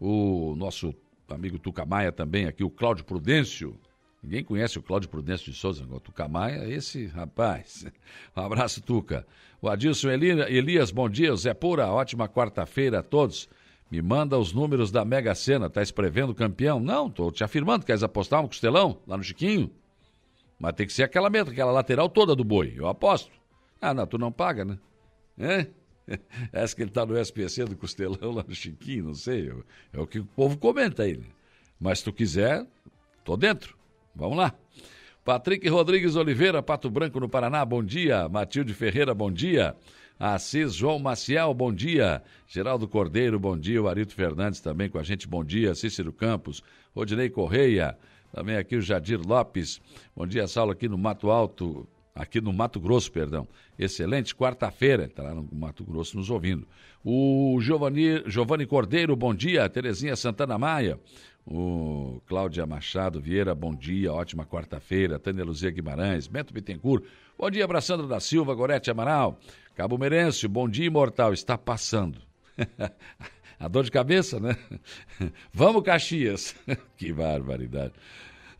O 0.00 0.56
nosso 0.56 0.92
amigo 1.28 1.56
Tuca 1.56 1.86
Maia 1.86 2.10
também 2.10 2.46
aqui, 2.46 2.64
o 2.64 2.70
Cláudio 2.70 3.04
Prudêncio. 3.04 3.78
Ninguém 4.20 4.42
conhece 4.42 4.76
o 4.76 4.82
Cláudio 4.82 5.08
Prudêncio 5.08 5.52
de 5.52 5.56
Souza, 5.56 5.84
o 5.88 6.00
Tuca 6.00 6.26
Maia, 6.26 6.68
esse 6.68 7.06
rapaz. 7.06 7.86
Um 8.36 8.40
abraço, 8.40 8.82
Tuca. 8.82 9.24
O 9.60 9.68
Adilson 9.68 10.10
Elias, 10.10 10.90
bom 10.90 11.08
dia. 11.08 11.34
Zé 11.36 11.54
Pura, 11.54 11.92
ótima 11.92 12.28
quarta-feira 12.28 12.98
a 12.98 13.02
todos. 13.04 13.48
Me 13.88 14.02
manda 14.02 14.36
os 14.36 14.52
números 14.52 14.90
da 14.90 15.04
Mega 15.04 15.34
Sena, 15.34 15.70
tá 15.70 15.80
escrevendo 15.80 16.34
campeão? 16.34 16.80
Não, 16.80 17.08
tô 17.08 17.30
te 17.30 17.44
afirmando, 17.44 17.86
queres 17.86 18.02
apostar 18.02 18.42
um 18.42 18.48
costelão 18.48 18.98
lá 19.06 19.16
no 19.16 19.22
Chiquinho? 19.22 19.70
Mas 20.62 20.74
tem 20.74 20.86
que 20.86 20.92
ser 20.92 21.02
aquela 21.02 21.28
meta, 21.28 21.50
aquela 21.50 21.72
lateral 21.72 22.08
toda 22.08 22.36
do 22.36 22.44
boi, 22.44 22.72
eu 22.76 22.86
aposto. 22.86 23.32
Ah, 23.80 23.92
não, 23.92 24.06
tu 24.06 24.16
não 24.16 24.30
paga, 24.30 24.64
né? 24.64 24.78
É? 25.36 25.66
Essa 26.52 26.76
que 26.76 26.82
ele 26.82 26.90
tá 26.92 27.04
no 27.04 27.18
SPC 27.18 27.64
do 27.64 27.76
costelão 27.76 28.30
lá 28.30 28.44
no 28.46 28.54
Chiquinho, 28.54 29.06
não 29.06 29.14
sei, 29.14 29.52
é 29.92 29.98
o 29.98 30.06
que 30.06 30.20
o 30.20 30.24
povo 30.24 30.56
comenta 30.56 31.02
aí. 31.02 31.16
Né? 31.16 31.24
Mas 31.80 31.98
se 31.98 32.04
tu 32.04 32.12
quiser, 32.12 32.64
tô 33.24 33.36
dentro. 33.36 33.76
Vamos 34.14 34.38
lá. 34.38 34.54
Patrick 35.24 35.68
Rodrigues 35.68 36.14
Oliveira, 36.14 36.62
Pato 36.62 36.88
Branco, 36.88 37.18
no 37.18 37.28
Paraná, 37.28 37.64
bom 37.64 37.82
dia. 37.82 38.28
Matilde 38.28 38.72
Ferreira, 38.72 39.12
bom 39.12 39.32
dia. 39.32 39.74
Assis 40.16 40.74
João 40.74 41.00
Maciel, 41.00 41.52
bom 41.52 41.72
dia. 41.72 42.22
Geraldo 42.46 42.86
Cordeiro, 42.86 43.40
bom 43.40 43.58
dia. 43.58 43.82
O 43.82 43.88
Arito 43.88 44.14
Fernandes 44.14 44.60
também 44.60 44.88
com 44.88 44.98
a 44.98 45.02
gente, 45.02 45.26
bom 45.26 45.42
dia. 45.42 45.74
Cícero 45.74 46.12
Campos, 46.12 46.62
Rodinei 46.94 47.28
Correia, 47.28 47.98
também 48.32 48.56
aqui 48.56 48.76
o 48.76 48.80
Jadir 48.80 49.20
Lopes. 49.20 49.80
Bom 50.16 50.26
dia, 50.26 50.48
Saulo, 50.48 50.72
aqui 50.72 50.88
no 50.88 50.96
Mato 50.96 51.30
Alto, 51.30 51.86
aqui 52.14 52.40
no 52.40 52.52
Mato 52.52 52.80
Grosso, 52.80 53.12
perdão. 53.12 53.46
Excelente 53.78 54.34
quarta-feira, 54.34 55.04
está 55.04 55.22
lá 55.22 55.34
no 55.34 55.46
Mato 55.52 55.84
Grosso 55.84 56.16
nos 56.16 56.30
ouvindo. 56.30 56.66
O 57.04 57.58
Giovanni, 57.60 58.22
Giovanni 58.26 58.66
Cordeiro, 58.66 59.14
bom 59.14 59.34
dia. 59.34 59.68
Terezinha 59.68 60.16
Santana 60.16 60.58
Maia. 60.58 60.98
O 61.44 62.22
Cláudia 62.26 62.64
Machado 62.64 63.20
Vieira, 63.20 63.52
bom 63.54 63.74
dia, 63.74 64.12
ótima 64.12 64.46
quarta-feira. 64.46 65.18
Tânia 65.18 65.44
Luzia 65.44 65.70
Guimarães, 65.70 66.28
Bento 66.28 66.54
Bittencourt, 66.54 67.04
bom 67.36 67.50
dia, 67.50 67.64
Abraçandra 67.64 68.06
da 68.06 68.20
Silva, 68.20 68.54
Gorete 68.54 68.92
Amaral. 68.92 69.38
Cabo 69.74 69.98
Merencio, 69.98 70.48
bom 70.48 70.68
dia, 70.68 70.86
imortal, 70.86 71.32
está 71.32 71.58
passando. 71.58 72.20
A 73.62 73.68
dor 73.68 73.84
de 73.84 73.92
cabeça, 73.92 74.40
né? 74.40 74.56
Vamos, 75.54 75.84
Caxias. 75.84 76.56
que 76.98 77.12
barbaridade. 77.12 77.92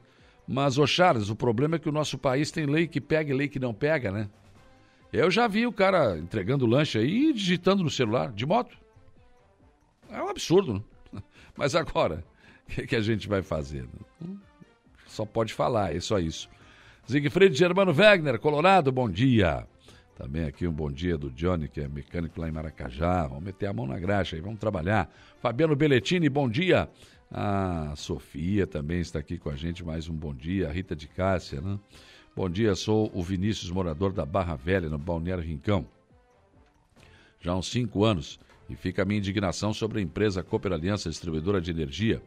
Mas, 0.46 0.78
ô 0.78 0.86
Charles, 0.86 1.28
o 1.28 1.36
problema 1.36 1.76
é 1.76 1.78
que 1.78 1.88
o 1.88 1.92
nosso 1.92 2.16
país 2.16 2.50
tem 2.50 2.66
lei 2.66 2.86
que 2.86 3.00
pega 3.00 3.32
e 3.32 3.36
lei 3.36 3.48
que 3.48 3.58
não 3.58 3.74
pega, 3.74 4.12
né? 4.12 4.30
Eu 5.12 5.30
já 5.30 5.48
vi 5.48 5.66
o 5.66 5.72
cara 5.72 6.18
entregando 6.18 6.66
lanche 6.66 6.98
aí 6.98 7.30
e 7.30 7.32
digitando 7.32 7.82
no 7.82 7.90
celular, 7.90 8.32
de 8.32 8.46
moto. 8.46 8.76
É 10.08 10.22
um 10.22 10.28
absurdo, 10.28 10.84
né? 11.12 11.22
Mas 11.56 11.74
agora, 11.74 12.24
o 12.68 12.70
que, 12.74 12.86
que, 12.86 12.96
a 12.96 13.00
gente 13.00 13.28
vai 13.28 13.42
fazer? 13.42 13.86
Só 15.06 15.24
pode 15.24 15.54
falar, 15.54 15.94
é 15.94 16.00
só 16.00 16.18
isso. 16.18 16.48
Siegfried 17.06 17.56
Germano 17.56 17.92
Wegner, 17.92 18.38
Colorado, 18.38 18.90
bom 18.90 19.08
dia. 19.08 19.66
Também 20.16 20.44
aqui 20.44 20.66
um 20.66 20.72
bom 20.72 20.90
dia 20.90 21.16
do 21.16 21.30
Johnny, 21.30 21.68
que 21.68 21.80
é 21.80 21.88
mecânico 21.88 22.40
lá 22.40 22.48
em 22.48 22.52
Maracajá. 22.52 23.26
Vamos 23.26 23.44
meter 23.44 23.66
a 23.66 23.72
mão 23.72 23.86
na 23.86 23.98
graxa 23.98 24.34
aí, 24.34 24.42
vamos 24.42 24.58
trabalhar. 24.58 25.12
Fabiano 25.40 25.76
Belletini, 25.76 26.28
bom 26.28 26.48
dia. 26.48 26.88
A 27.30 27.92
Sofia 27.96 28.66
também 28.66 29.00
está 29.00 29.18
aqui 29.18 29.36
com 29.38 29.50
a 29.50 29.56
gente, 29.56 29.84
mais 29.84 30.08
um 30.08 30.14
bom 30.14 30.34
dia. 30.34 30.68
A 30.68 30.72
Rita 30.72 30.96
de 30.96 31.06
Cássia, 31.06 31.60
né? 31.60 31.78
Bom 32.34 32.48
dia, 32.48 32.74
sou 32.74 33.10
o 33.14 33.22
Vinícius, 33.22 33.70
morador 33.70 34.12
da 34.12 34.26
Barra 34.26 34.56
Velha, 34.56 34.88
no 34.88 34.98
Balneário 34.98 35.44
Rincão. 35.44 35.86
Já 37.40 37.52
há 37.52 37.56
uns 37.56 37.70
cinco 37.70 38.04
anos, 38.04 38.38
e 38.68 38.74
fica 38.74 39.02
a 39.02 39.04
minha 39.04 39.18
indignação 39.18 39.72
sobre 39.72 40.00
a 40.00 40.02
empresa 40.02 40.42
Cooper 40.42 40.72
Aliança 40.72 41.08
Distribuidora 41.08 41.60
de 41.60 41.70
Energia. 41.70 42.20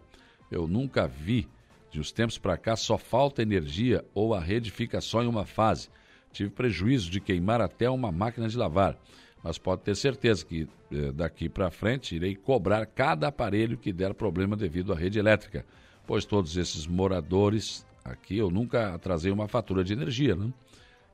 Eu 0.51 0.67
nunca 0.67 1.07
vi, 1.07 1.47
de 1.91 1.99
uns 1.99 2.11
tempos 2.11 2.37
para 2.37 2.57
cá, 2.57 2.75
só 2.75 2.97
falta 2.97 3.41
energia 3.41 4.03
ou 4.13 4.33
a 4.33 4.39
rede 4.39 4.71
fica 4.71 5.01
só 5.01 5.23
em 5.23 5.27
uma 5.27 5.45
fase. 5.45 5.89
Tive 6.31 6.49
prejuízo 6.49 7.09
de 7.09 7.19
queimar 7.19 7.61
até 7.61 7.89
uma 7.89 8.11
máquina 8.11 8.47
de 8.47 8.57
lavar 8.57 8.97
mas 9.43 9.57
pode 9.57 9.81
ter 9.81 9.95
certeza 9.95 10.45
que 10.45 10.67
eh, 10.91 11.11
daqui 11.11 11.47
para 11.47 11.71
frente 11.71 12.15
irei 12.15 12.35
cobrar 12.35 12.85
cada 12.85 13.27
aparelho 13.27 13.77
que 13.77 13.93
der 13.93 14.13
problema 14.13 14.55
devido 14.55 14.91
à 14.91 14.95
rede 14.95 15.17
elétrica, 15.17 15.65
pois 16.05 16.25
todos 16.25 16.57
esses 16.57 16.85
moradores 16.85 17.85
aqui 18.03 18.37
eu 18.37 18.49
nunca 18.49 18.93
atrasei 18.93 19.31
uma 19.31 19.47
fatura 19.47 19.83
de 19.83 19.93
energia, 19.93 20.35
né? 20.35 20.51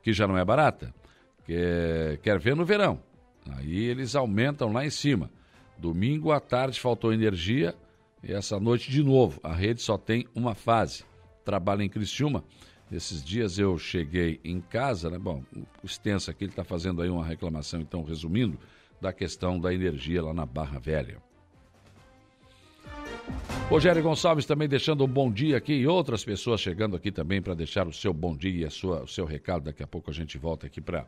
que 0.02 0.12
já 0.12 0.26
não 0.26 0.36
é 0.36 0.44
barata. 0.44 0.94
Quer, 1.44 2.18
quer 2.18 2.38
ver 2.38 2.56
no 2.56 2.64
verão. 2.64 3.00
Aí 3.56 3.84
eles 3.84 4.16
aumentam 4.16 4.72
lá 4.72 4.84
em 4.84 4.90
cima. 4.90 5.30
Domingo 5.78 6.32
à 6.32 6.40
tarde 6.40 6.80
faltou 6.80 7.12
energia 7.12 7.74
e 8.26 8.32
essa 8.32 8.58
noite 8.58 8.90
de 8.90 9.02
novo. 9.02 9.40
A 9.42 9.54
rede 9.54 9.80
só 9.80 9.96
tem 9.96 10.26
uma 10.34 10.54
fase. 10.54 11.04
Trabalha 11.44 11.82
em 11.82 11.88
Criciúma 11.88 12.44
esses 12.90 13.24
dias 13.24 13.58
eu 13.58 13.76
cheguei 13.78 14.40
em 14.44 14.60
casa, 14.60 15.10
né? 15.10 15.18
Bom, 15.18 15.42
o 15.82 15.86
extenso 15.86 16.30
aqui 16.30 16.44
ele 16.44 16.52
está 16.52 16.62
fazendo 16.62 17.02
aí 17.02 17.08
uma 17.08 17.24
reclamação, 17.24 17.80
então, 17.80 18.04
resumindo, 18.04 18.58
da 19.00 19.12
questão 19.12 19.58
da 19.58 19.74
energia 19.74 20.22
lá 20.22 20.32
na 20.32 20.46
Barra 20.46 20.78
Velha. 20.78 21.18
Rogério 23.68 24.02
Gonçalves 24.02 24.46
também 24.46 24.68
deixando 24.68 25.04
um 25.04 25.08
bom 25.08 25.30
dia 25.30 25.56
aqui 25.56 25.72
e 25.72 25.86
outras 25.86 26.24
pessoas 26.24 26.60
chegando 26.60 26.94
aqui 26.94 27.10
também 27.10 27.42
para 27.42 27.54
deixar 27.54 27.88
o 27.88 27.92
seu 27.92 28.12
bom 28.12 28.36
dia 28.36 28.62
e 28.62 28.64
a 28.64 28.70
sua, 28.70 29.02
o 29.02 29.08
seu 29.08 29.24
recado. 29.24 29.64
Daqui 29.64 29.82
a 29.82 29.86
pouco 29.86 30.10
a 30.10 30.14
gente 30.14 30.38
volta 30.38 30.68
aqui 30.68 30.80
para 30.80 31.02
uh, 31.02 31.06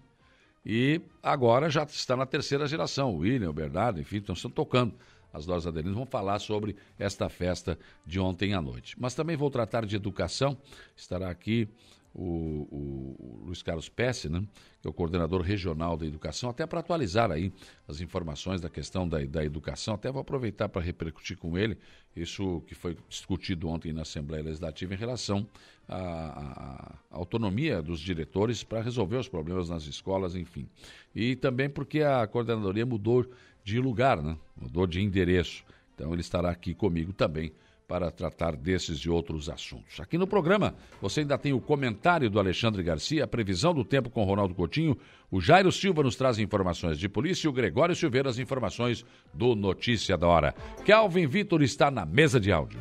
E 0.66 1.02
agora 1.24 1.70
já 1.70 1.84
está 1.84 2.16
na 2.16 2.26
terceira 2.26 2.68
geração, 2.68 3.16
o 3.16 3.20
William, 3.20 3.50
o 3.50 3.54
Bernardo, 3.54 4.00
enfim, 4.00 4.18
estão 4.18 4.36
tocando 4.52 4.94
as 5.34 5.46
lojas 5.46 5.68
aderidas 5.68 5.96
vão 5.96 6.06
falar 6.06 6.40
sobre 6.40 6.76
esta 6.98 7.30
festa 7.30 7.78
de 8.06 8.20
ontem 8.20 8.54
à 8.54 8.62
noite. 8.62 8.96
Mas 9.00 9.14
também 9.14 9.36
vou 9.38 9.50
tratar 9.50 9.86
de 9.86 9.96
educação. 9.96 10.58
Estará 10.96 11.30
aqui 11.30 11.68
o, 12.14 12.24
o, 12.72 13.16
o 13.20 13.46
Luiz 13.46 13.62
Carlos 13.62 13.88
Pesce, 13.88 14.30
né, 14.30 14.44
que 14.82 14.88
é 14.88 14.90
o 14.90 14.94
coordenador 14.94 15.42
regional 15.42 15.96
da 15.96 16.06
educação, 16.06 16.50
até 16.50 16.66
para 16.66 16.80
atualizar 16.80 17.32
aí 17.32 17.52
as 17.88 18.02
informações 18.02 18.62
da 18.62 18.70
questão 18.70 19.08
da, 19.08 19.24
da 19.26 19.44
educação. 19.44 19.94
Até 19.94 20.12
vou 20.12 20.22
aproveitar 20.22 20.70
para 20.70 20.82
repercutir 20.82 21.38
com 21.38 21.58
ele 21.58 21.78
isso 22.16 22.62
que 22.68 22.74
foi 22.74 22.98
discutido 23.08 23.68
ontem 23.70 23.94
na 23.94 24.02
Assembleia 24.02 24.44
Legislativa 24.44 24.94
em 24.94 24.98
relação 24.98 25.48
à, 25.88 26.98
à 27.12 27.18
autonomia 27.18 27.82
dos 27.82 28.00
diretores 28.00 28.64
para 28.64 28.82
resolver 28.82 29.18
os 29.18 29.30
problemas 29.30 29.70
nas 29.70 29.84
escolas, 29.84 30.36
enfim. 30.36 30.68
E 31.16 31.36
também 31.36 31.70
porque 31.70 32.02
a 32.02 32.26
coordenadoria 32.28 32.86
mudou 32.86 33.26
de 33.70 33.80
lugar, 33.80 34.22
né? 34.22 34.38
mudou 34.60 34.88
de 34.88 35.02
endereço. 35.02 35.64
Então 35.94 36.12
ele 36.12 36.22
estará 36.22 36.50
aqui 36.50 36.74
comigo 36.74 37.14
também 37.14 37.52
para 37.88 38.12
tratar 38.12 38.56
desses 38.56 39.00
e 39.00 39.10
outros 39.10 39.50
assuntos. 39.50 40.00
Aqui 40.00 40.16
no 40.16 40.28
programa, 40.28 40.76
você 41.02 41.22
ainda 41.22 41.38
tem 41.40 41.54
o 41.54 41.60
comentário 41.60 42.30
do 42.30 42.40
Alexandre 42.40 42.84
Garcia, 42.84 43.24
a 43.24 43.28
previsão 43.28 43.74
do 43.74 43.84
tempo 43.84 44.12
com 44.12 44.24
Ronaldo 44.24 44.54
Coutinho, 44.54 44.96
o 45.32 45.42
Jairo 45.42 45.72
Silva 45.72 46.04
nos 46.04 46.16
traz 46.16 46.38
informações 46.38 47.00
de 47.00 47.10
polícia 47.10 47.48
e 47.48 47.50
o 47.50 47.54
Gregório 47.54 47.96
Silveira 47.96 48.30
as 48.30 48.38
informações 48.38 49.04
do 49.34 49.56
Notícia 49.56 50.16
da 50.16 50.28
Hora. 50.28 50.54
Kelvin 50.86 51.26
Vitor 51.26 51.64
está 51.64 51.90
na 51.90 52.06
mesa 52.06 52.40
de 52.40 52.52
áudio. 52.52 52.80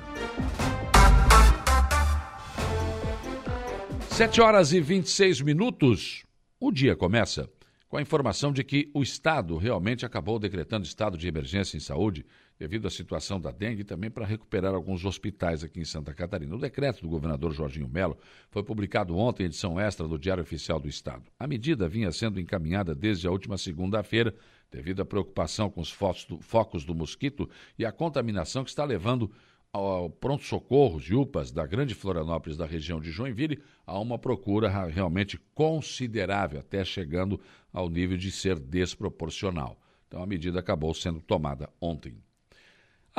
Sete 4.11 4.40
horas 4.40 4.72
e 4.72 4.81
26 4.81 5.40
minutos. 5.40 6.24
O 6.61 6.70
dia 6.70 6.94
começa 6.94 7.48
com 7.88 7.96
a 7.96 8.03
informação 8.03 8.53
de 8.53 8.62
que 8.62 8.90
o 8.92 9.03
Estado 9.03 9.57
realmente 9.57 10.05
acabou 10.05 10.38
decretando 10.38 10.87
estado 10.87 11.16
de 11.16 11.27
emergência 11.27 11.77
em 11.77 11.81
saúde 11.81 12.24
devido 12.59 12.87
à 12.87 12.90
situação 12.90 13.40
da 13.40 13.51
dengue 13.51 13.81
e 13.81 13.85
também 13.85 14.11
para 14.11 14.27
recuperar 14.27 14.74
alguns 14.74 15.05
hospitais 15.05 15.64
aqui 15.64 15.81
em 15.81 15.85
Santa 15.85 16.12
Catarina. 16.12 16.55
O 16.55 16.59
decreto 16.59 17.01
do 17.01 17.09
governador 17.09 17.53
Jorginho 17.53 17.88
Melo 17.88 18.18
foi 18.51 18.62
publicado 18.62 19.16
ontem 19.16 19.44
em 19.44 19.46
edição 19.46 19.81
extra 19.81 20.07
do 20.07 20.18
Diário 20.18 20.42
Oficial 20.42 20.79
do 20.79 20.88
Estado. 20.88 21.24
A 21.38 21.46
medida 21.46 21.88
vinha 21.88 22.12
sendo 22.12 22.38
encaminhada 22.38 22.94
desde 22.94 23.27
a 23.27 23.31
última 23.31 23.57
segunda-feira 23.57 24.35
devido 24.70 25.01
à 25.01 25.05
preocupação 25.05 25.70
com 25.70 25.81
os 25.81 25.90
focos 25.90 26.85
do 26.85 26.94
mosquito 26.94 27.48
e 27.79 27.87
a 27.87 27.92
contaminação 27.92 28.64
que 28.64 28.70
está 28.70 28.85
levando 28.85 29.31
pronto-socorros 30.20 31.04
de 31.04 31.14
UPAs 31.14 31.50
da 31.50 31.66
Grande 31.66 31.94
Florianópolis 31.94 32.57
da 32.57 32.66
região 32.66 33.00
de 33.00 33.11
Joinville 33.11 33.62
a 33.87 33.98
uma 33.98 34.18
procura 34.18 34.68
realmente 34.87 35.38
considerável, 35.54 36.61
até 36.61 36.85
chegando 36.85 37.40
ao 37.72 37.88
nível 37.88 38.16
de 38.16 38.31
ser 38.31 38.59
desproporcional. 38.59 39.78
Então 40.07 40.22
a 40.22 40.26
medida 40.26 40.59
acabou 40.59 40.94
sendo 40.94 41.20
tomada 41.20 41.68
ontem. 41.81 42.16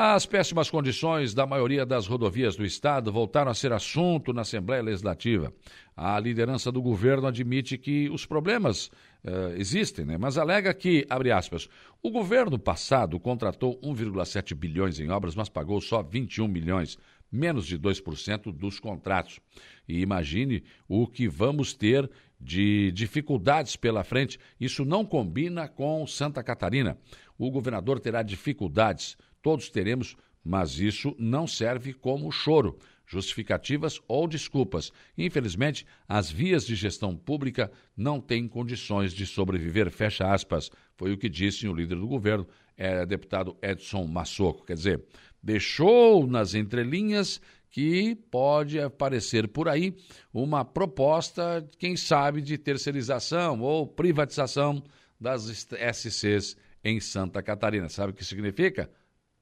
As 0.01 0.25
péssimas 0.25 0.69
condições 0.69 1.33
da 1.33 1.45
maioria 1.45 1.85
das 1.85 2.07
rodovias 2.07 2.55
do 2.55 2.63
estado 2.63 3.11
voltaram 3.11 3.51
a 3.51 3.53
ser 3.53 3.73
assunto 3.73 4.31
na 4.31 4.43
Assembleia 4.43 4.81
Legislativa. 4.81 5.51
A 5.93 6.17
liderança 6.17 6.71
do 6.71 6.81
governo 6.81 7.27
admite 7.27 7.77
que 7.77 8.09
os 8.09 8.25
problemas 8.25 8.87
uh, 9.25 9.53
existem, 9.57 10.05
né? 10.05 10.17
mas 10.17 10.37
alega 10.37 10.73
que, 10.73 11.05
abre 11.09 11.33
aspas, 11.33 11.67
o 12.01 12.09
governo 12.11 12.57
passado 12.57 13.19
contratou 13.19 13.77
1,7 13.81 14.55
bilhões 14.55 15.01
em 15.01 15.09
obras, 15.09 15.35
mas 15.35 15.49
pagou 15.49 15.81
só 15.81 16.01
21 16.01 16.47
milhões, 16.47 16.97
menos 17.29 17.67
de 17.67 17.77
2% 17.77 18.53
dos 18.53 18.79
contratos. 18.79 19.41
E 19.85 19.99
imagine 19.99 20.63
o 20.87 21.07
que 21.07 21.27
vamos 21.27 21.73
ter 21.73 22.09
de 22.39 22.89
dificuldades 22.93 23.75
pela 23.75 24.05
frente. 24.05 24.39
Isso 24.57 24.85
não 24.85 25.03
combina 25.03 25.67
com 25.67 26.07
Santa 26.07 26.41
Catarina. 26.41 26.97
O 27.37 27.51
governador 27.51 27.99
terá 27.99 28.23
dificuldades 28.23 29.17
todos 29.41 29.69
teremos, 29.69 30.15
mas 30.43 30.79
isso 30.79 31.15
não 31.19 31.45
serve 31.45 31.93
como 31.93 32.31
choro, 32.31 32.77
justificativas 33.05 33.99
ou 34.07 34.27
desculpas. 34.27 34.91
Infelizmente, 35.17 35.85
as 36.07 36.31
vias 36.31 36.65
de 36.65 36.75
gestão 36.75 37.15
pública 37.15 37.71
não 37.97 38.21
têm 38.21 38.47
condições 38.47 39.13
de 39.13 39.25
sobreviver, 39.25 39.89
fecha 39.89 40.31
aspas. 40.31 40.69
Foi 40.95 41.11
o 41.11 41.17
que 41.17 41.27
disse 41.27 41.67
o 41.67 41.73
líder 41.73 41.95
do 41.95 42.07
governo, 42.07 42.47
é, 42.77 43.05
deputado 43.05 43.57
Edson 43.61 44.05
Massoco. 44.05 44.65
Quer 44.65 44.75
dizer, 44.75 45.03
deixou 45.41 46.25
nas 46.27 46.53
entrelinhas 46.53 47.41
que 47.71 48.15
pode 48.15 48.79
aparecer 48.79 49.47
por 49.47 49.67
aí 49.67 49.95
uma 50.33 50.65
proposta, 50.65 51.67
quem 51.77 51.95
sabe, 51.95 52.41
de 52.41 52.57
terceirização 52.57 53.61
ou 53.61 53.87
privatização 53.87 54.83
das 55.19 55.67
SCs 55.93 56.55
em 56.83 56.99
Santa 56.99 57.43
Catarina. 57.43 57.89
Sabe 57.89 58.11
o 58.11 58.15
que 58.15 58.25
significa? 58.25 58.89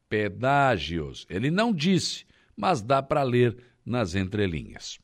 Pedágios. 0.10 1.26
Ele 1.30 1.52
não 1.52 1.74
disse, 1.74 2.26
mas 2.56 2.82
dá 2.82 3.02
para 3.02 3.24
ler 3.24 3.58
nas 3.86 4.15
entrelinhas. 4.15 5.00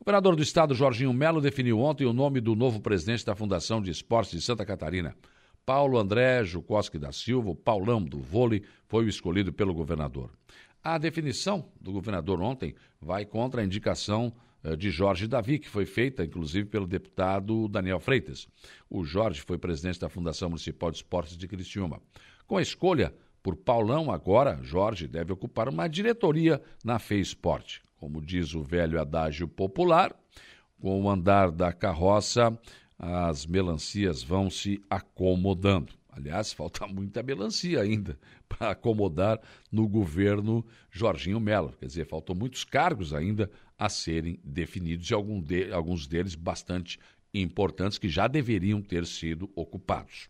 O 0.00 0.04
governador 0.04 0.36
do 0.36 0.42
estado, 0.42 0.74
Jorginho 0.74 1.12
Melo, 1.12 1.40
definiu 1.40 1.80
ontem 1.80 2.06
o 2.06 2.12
nome 2.12 2.40
do 2.40 2.54
novo 2.54 2.80
presidente 2.80 3.26
da 3.26 3.34
Fundação 3.34 3.82
de 3.82 3.90
Esportes 3.90 4.32
de 4.32 4.40
Santa 4.40 4.64
Catarina. 4.64 5.14
Paulo 5.66 5.98
André 5.98 6.44
Jukoski 6.44 6.98
da 6.98 7.12
Silva, 7.12 7.50
o 7.50 7.54
Paulão 7.54 8.02
do 8.02 8.20
vôlei, 8.20 8.62
foi 8.86 9.04
o 9.04 9.08
escolhido 9.08 9.52
pelo 9.52 9.74
governador. 9.74 10.30
A 10.82 10.96
definição 10.96 11.70
do 11.80 11.92
governador 11.92 12.40
ontem 12.40 12.74
vai 13.00 13.26
contra 13.26 13.60
a 13.60 13.64
indicação 13.64 14.32
eh, 14.62 14.76
de 14.76 14.90
Jorge 14.90 15.26
Davi, 15.26 15.58
que 15.58 15.68
foi 15.68 15.84
feita, 15.84 16.24
inclusive, 16.24 16.68
pelo 16.68 16.86
deputado 16.86 17.68
Daniel 17.68 18.00
Freitas. 18.00 18.48
O 18.88 19.04
Jorge 19.04 19.42
foi 19.42 19.58
presidente 19.58 20.00
da 20.00 20.08
Fundação 20.08 20.48
Municipal 20.48 20.90
de 20.90 20.98
Esportes 20.98 21.36
de 21.36 21.46
Criciúma. 21.46 22.00
Com 22.46 22.56
a 22.56 22.62
escolha, 22.62 23.12
por 23.42 23.56
Paulão, 23.56 24.10
agora, 24.10 24.58
Jorge 24.62 25.06
deve 25.06 25.32
ocupar 25.32 25.68
uma 25.68 25.88
diretoria 25.88 26.60
na 26.84 26.98
FEI 26.98 27.20
Esporte. 27.20 27.82
Como 27.96 28.20
diz 28.20 28.54
o 28.54 28.62
velho 28.62 29.00
adágio 29.00 29.48
popular, 29.48 30.14
com 30.80 31.02
o 31.02 31.10
andar 31.10 31.50
da 31.50 31.72
carroça, 31.72 32.56
as 32.98 33.46
melancias 33.46 34.22
vão 34.22 34.50
se 34.50 34.80
acomodando. 34.88 35.92
Aliás, 36.10 36.52
falta 36.54 36.86
muita 36.86 37.22
melancia 37.22 37.80
ainda 37.80 38.18
para 38.48 38.70
acomodar 38.70 39.40
no 39.70 39.88
governo 39.88 40.64
Jorginho 40.90 41.40
Melo. 41.40 41.74
Quer 41.78 41.86
dizer, 41.86 42.06
faltam 42.06 42.34
muitos 42.34 42.64
cargos 42.64 43.14
ainda 43.14 43.50
a 43.78 43.88
serem 43.88 44.40
definidos 44.42 45.08
e 45.10 45.72
alguns 45.72 46.06
deles 46.06 46.34
bastante 46.34 46.98
importantes 47.32 47.98
que 47.98 48.08
já 48.08 48.26
deveriam 48.26 48.82
ter 48.82 49.06
sido 49.06 49.50
ocupados. 49.54 50.28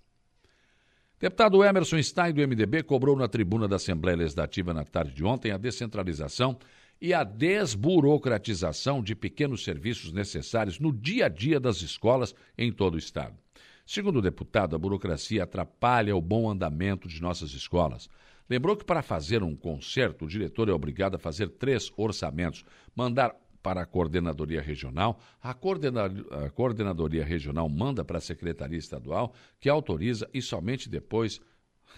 Deputado 1.21 1.65
Emerson 1.65 2.01
Stein, 2.01 2.33
do 2.33 2.47
MDB, 2.47 2.85
cobrou 2.85 3.17
na 3.17 3.27
tribuna 3.27 3.67
da 3.67 3.75
Assembleia 3.75 4.19
Legislativa 4.19 4.73
na 4.73 4.85
tarde 4.85 5.13
de 5.13 5.25
ontem 5.25 5.51
a 5.51 5.59
descentralização 5.59 6.57
e 7.01 7.13
a 7.13 7.25
desburocratização 7.25 9.03
de 9.03 9.17
pequenos 9.17 9.65
serviços 9.65 10.13
necessários 10.13 10.79
no 10.79 10.93
dia 10.93 11.27
a 11.27 11.29
dia 11.29 11.59
das 11.59 11.83
escolas 11.83 12.37
em 12.57 12.71
todo 12.71 12.95
o 12.95 12.99
Estado. 12.99 13.37
Segundo 13.85 14.21
o 14.21 14.23
deputado, 14.23 14.77
a 14.77 14.79
burocracia 14.79 15.43
atrapalha 15.43 16.15
o 16.15 16.23
bom 16.23 16.49
andamento 16.49 17.09
de 17.09 17.21
nossas 17.21 17.51
escolas. 17.51 18.09
Lembrou 18.49 18.77
que 18.77 18.85
para 18.85 19.03
fazer 19.03 19.43
um 19.43 19.57
concerto, 19.57 20.25
o 20.25 20.29
diretor 20.29 20.69
é 20.69 20.73
obrigado 20.73 21.17
a 21.17 21.19
fazer 21.19 21.49
três 21.49 21.91
orçamentos, 21.97 22.65
mandar 22.95 23.35
para 23.63 23.83
a 23.83 23.87
coordenadoria 23.87 24.61
regional, 24.61 25.21
a, 25.43 25.53
coordena 25.53 26.07
a 26.45 26.51
coordenadoria 26.51 27.25
regional 27.25 27.69
manda 27.69 28.05
para 28.05 28.19
a 28.19 28.21
secretaria 28.21 28.79
estadual, 28.79 29.33
que 29.61 29.69
autoriza 29.69 30.29
e 30.33 30.41
somente 30.41 30.89
depois 30.89 31.41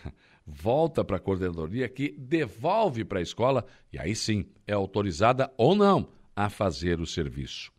volta 0.47 1.05
para 1.05 1.17
a 1.17 1.21
coordenadoria 1.21 1.89
que 1.89 2.15
devolve 2.19 3.05
para 3.05 3.19
a 3.19 3.23
escola 3.23 3.65
e 3.93 3.99
aí 3.99 4.15
sim 4.15 4.47
é 4.67 4.73
autorizada 4.73 5.53
ou 5.57 5.75
não 5.75 6.09
a 6.35 6.49
fazer 6.49 7.01
o 7.01 7.07
serviço. 7.07 7.71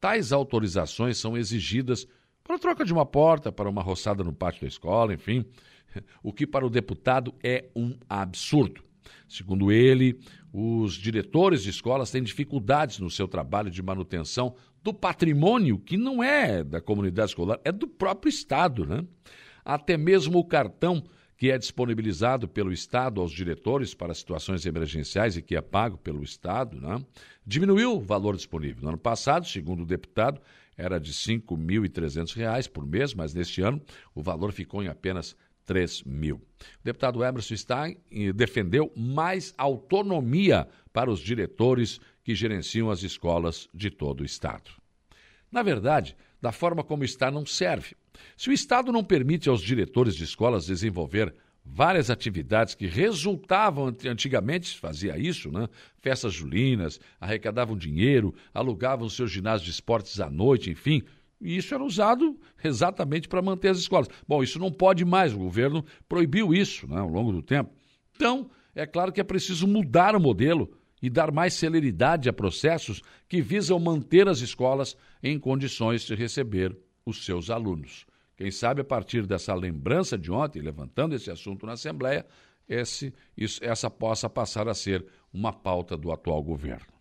Tais 0.00 0.32
autorizações 0.32 1.18
são 1.18 1.36
exigidas 1.36 2.06
para 2.42 2.56
a 2.56 2.58
troca 2.58 2.84
de 2.84 2.92
uma 2.92 3.04
porta, 3.04 3.50
para 3.50 3.68
uma 3.68 3.82
roçada 3.82 4.22
no 4.22 4.32
pátio 4.32 4.62
da 4.62 4.68
escola, 4.68 5.12
enfim, 5.12 5.44
o 6.22 6.32
que 6.32 6.46
para 6.46 6.64
o 6.64 6.70
deputado 6.70 7.34
é 7.42 7.68
um 7.74 7.96
absurdo. 8.08 8.85
Segundo 9.28 9.70
ele, 9.72 10.18
os 10.52 10.94
diretores 10.94 11.62
de 11.62 11.70
escolas 11.70 12.10
têm 12.10 12.22
dificuldades 12.22 12.98
no 12.98 13.10
seu 13.10 13.28
trabalho 13.28 13.70
de 13.70 13.82
manutenção 13.82 14.54
do 14.82 14.94
patrimônio 14.94 15.78
que 15.78 15.96
não 15.96 16.22
é 16.22 16.62
da 16.62 16.80
comunidade 16.80 17.30
escolar, 17.30 17.60
é 17.64 17.72
do 17.72 17.86
próprio 17.86 18.30
Estado. 18.30 18.86
Né? 18.86 19.04
Até 19.64 19.96
mesmo 19.96 20.38
o 20.38 20.44
cartão 20.44 21.04
que 21.36 21.50
é 21.50 21.58
disponibilizado 21.58 22.48
pelo 22.48 22.72
Estado 22.72 23.20
aos 23.20 23.30
diretores 23.30 23.92
para 23.92 24.14
situações 24.14 24.64
emergenciais 24.64 25.36
e 25.36 25.42
que 25.42 25.54
é 25.54 25.60
pago 25.60 25.98
pelo 25.98 26.22
Estado, 26.22 26.80
né? 26.80 26.98
diminuiu 27.46 27.96
o 27.96 28.00
valor 28.00 28.34
disponível. 28.36 28.82
No 28.82 28.88
ano 28.88 28.98
passado, 28.98 29.46
segundo 29.46 29.82
o 29.82 29.86
deputado, 29.86 30.40
era 30.76 30.98
de 30.98 31.10
R$ 31.10 31.40
5.300 31.40 32.70
por 32.70 32.86
mês, 32.86 33.14
mas 33.14 33.34
neste 33.34 33.60
ano 33.62 33.80
o 34.14 34.22
valor 34.22 34.52
ficou 34.52 34.82
em 34.82 34.88
apenas 34.88 35.36
3 35.66 36.04
mil. 36.04 36.36
O 36.36 36.84
deputado 36.84 37.22
Emerson 37.22 37.56
Stein 37.56 37.98
eh, 38.10 38.32
defendeu 38.32 38.90
mais 38.96 39.52
autonomia 39.58 40.66
para 40.92 41.10
os 41.10 41.20
diretores 41.20 42.00
que 42.24 42.34
gerenciam 42.34 42.90
as 42.90 43.02
escolas 43.02 43.68
de 43.74 43.90
todo 43.90 44.20
o 44.22 44.24
Estado. 44.24 44.70
Na 45.50 45.62
verdade, 45.62 46.16
da 46.40 46.52
forma 46.52 46.82
como 46.82 47.04
está, 47.04 47.30
não 47.30 47.44
serve. 47.44 47.94
Se 48.36 48.48
o 48.48 48.52
Estado 48.52 48.90
não 48.90 49.04
permite 49.04 49.48
aos 49.48 49.60
diretores 49.60 50.14
de 50.14 50.24
escolas 50.24 50.66
desenvolver 50.66 51.34
várias 51.64 52.10
atividades 52.10 52.74
que 52.74 52.86
resultavam 52.86 53.92
antigamente, 54.06 54.78
fazia 54.78 55.18
isso, 55.18 55.50
né? 55.50 55.68
Festas 56.00 56.32
julinas, 56.32 57.00
arrecadavam 57.20 57.76
dinheiro, 57.76 58.34
alugavam 58.54 59.08
seus 59.08 59.30
ginásios 59.30 59.64
de 59.64 59.70
esportes 59.72 60.20
à 60.20 60.30
noite, 60.30 60.70
enfim, 60.70 61.02
e 61.40 61.56
isso 61.56 61.74
era 61.74 61.84
usado 61.84 62.38
exatamente 62.62 63.28
para 63.28 63.42
manter 63.42 63.68
as 63.68 63.78
escolas. 63.78 64.08
Bom, 64.26 64.42
isso 64.42 64.58
não 64.58 64.72
pode 64.72 65.04
mais, 65.04 65.34
o 65.34 65.38
governo 65.38 65.84
proibiu 66.08 66.54
isso 66.54 66.86
né, 66.88 66.98
ao 66.98 67.08
longo 67.08 67.32
do 67.32 67.42
tempo. 67.42 67.70
Então, 68.14 68.50
é 68.74 68.86
claro 68.86 69.12
que 69.12 69.20
é 69.20 69.24
preciso 69.24 69.66
mudar 69.66 70.16
o 70.16 70.20
modelo 70.20 70.70
e 71.02 71.10
dar 71.10 71.30
mais 71.30 71.54
celeridade 71.54 72.28
a 72.28 72.32
processos 72.32 73.02
que 73.28 73.42
visam 73.42 73.78
manter 73.78 74.28
as 74.28 74.40
escolas 74.40 74.96
em 75.22 75.38
condições 75.38 76.02
de 76.02 76.14
receber 76.14 76.76
os 77.04 77.24
seus 77.24 77.50
alunos. 77.50 78.06
Quem 78.36 78.50
sabe, 78.50 78.80
a 78.80 78.84
partir 78.84 79.26
dessa 79.26 79.54
lembrança 79.54 80.18
de 80.18 80.30
ontem, 80.30 80.60
levantando 80.60 81.14
esse 81.14 81.30
assunto 81.30 81.64
na 81.64 81.72
Assembleia, 81.72 82.26
esse, 82.68 83.14
isso, 83.36 83.64
essa 83.64 83.88
possa 83.88 84.28
passar 84.28 84.68
a 84.68 84.74
ser 84.74 85.06
uma 85.32 85.52
pauta 85.52 85.96
do 85.96 86.10
atual 86.10 86.42
governo. 86.42 86.95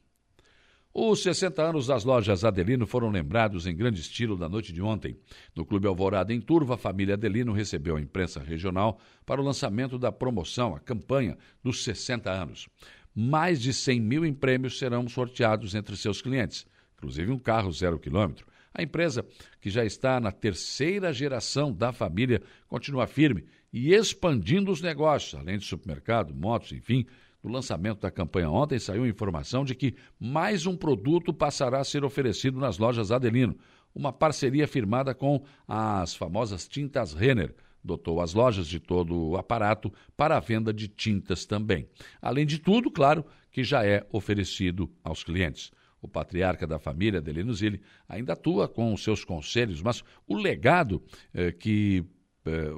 Os 0.98 1.24
60 1.24 1.62
anos 1.62 1.88
das 1.88 2.06
lojas 2.06 2.46
Adelino 2.46 2.88
foram 2.88 3.10
lembrados 3.10 3.68
em 3.68 3.76
grande 3.76 4.00
estilo 4.00 4.38
da 4.38 4.48
noite 4.48 4.72
de 4.72 4.82
ontem. 4.82 5.18
No 5.54 5.66
Clube 5.66 5.88
Alvorada, 5.88 6.34
em 6.34 6.40
Turva, 6.40 6.76
a 6.76 6.78
família 6.78 7.16
Adelino 7.16 7.52
recebeu 7.52 7.98
a 7.98 8.02
imprensa 8.02 8.40
regional 8.40 8.98
para 9.26 9.42
o 9.42 9.44
lançamento 9.44 10.00
da 10.00 10.10
promoção, 10.10 10.74
a 10.74 10.80
campanha 10.80 11.38
dos 11.62 11.84
60 11.84 12.32
anos. 12.32 12.70
Mais 13.14 13.62
de 13.62 13.74
100 13.74 14.00
mil 14.00 14.26
em 14.26 14.34
prêmios 14.34 14.80
serão 14.80 15.06
sorteados 15.10 15.76
entre 15.76 15.98
seus 15.98 16.22
clientes. 16.22 16.66
inclusive 16.96 17.30
um 17.30 17.40
carro 17.40 17.74
zero 17.74 18.00
quilômetro. 18.00 18.48
A 18.74 18.82
empresa, 18.82 19.26
que 19.60 19.70
já 19.70 19.84
está 19.84 20.18
na 20.22 20.32
terceira 20.32 21.12
geração 21.12 21.74
da 21.74 21.92
família, 21.92 22.42
continua 22.70 23.06
firme 23.06 23.44
e 23.72 23.94
expandindo 23.94 24.72
os 24.72 24.82
negócios, 24.82 25.38
além 25.38 25.58
de 25.58 25.66
supermercado, 25.66 26.34
motos, 26.34 26.72
enfim. 26.72 27.06
No 27.46 27.52
lançamento 27.52 28.00
da 28.00 28.10
campanha 28.10 28.50
ontem 28.50 28.80
saiu 28.80 29.04
a 29.04 29.08
informação 29.08 29.64
de 29.64 29.76
que 29.76 29.96
mais 30.20 30.66
um 30.66 30.76
produto 30.76 31.32
passará 31.32 31.80
a 31.80 31.84
ser 31.84 32.04
oferecido 32.04 32.60
nas 32.60 32.80
lojas 32.80 33.12
Adelino, 33.12 33.56
uma 33.94 34.12
parceria 34.12 34.68
firmada 34.68 35.14
com 35.14 35.46
as 35.68 36.16
famosas 36.16 36.68
tintas 36.68 37.14
Renner 37.14 37.54
dotou 37.84 38.20
as 38.20 38.34
lojas 38.34 38.66
de 38.66 38.80
todo 38.80 39.16
o 39.16 39.38
aparato 39.38 39.94
para 40.18 40.36
a 40.36 40.40
venda 40.40 40.74
de 40.74 40.88
tintas 40.88 41.46
também. 41.46 41.88
Além 42.20 42.48
de 42.48 42.58
tudo, 42.58 42.90
claro, 42.90 43.24
que 43.52 43.64
já 43.64 43.86
é 43.86 44.04
oferecido 44.12 44.92
aos 45.04 45.24
clientes. 45.24 45.72
O 46.02 46.08
patriarca 46.08 46.66
da 46.66 46.80
família, 46.80 47.22
Delino 47.22 47.54
Zilli, 47.54 47.80
ainda 48.10 48.34
atua 48.34 48.68
com 48.68 48.92
os 48.92 49.04
seus 49.04 49.24
conselhos, 49.24 49.84
mas 49.84 50.04
o 50.28 50.36
legado 50.36 51.00
eh, 51.32 51.52
que, 51.52 52.04
eh, 52.44 52.72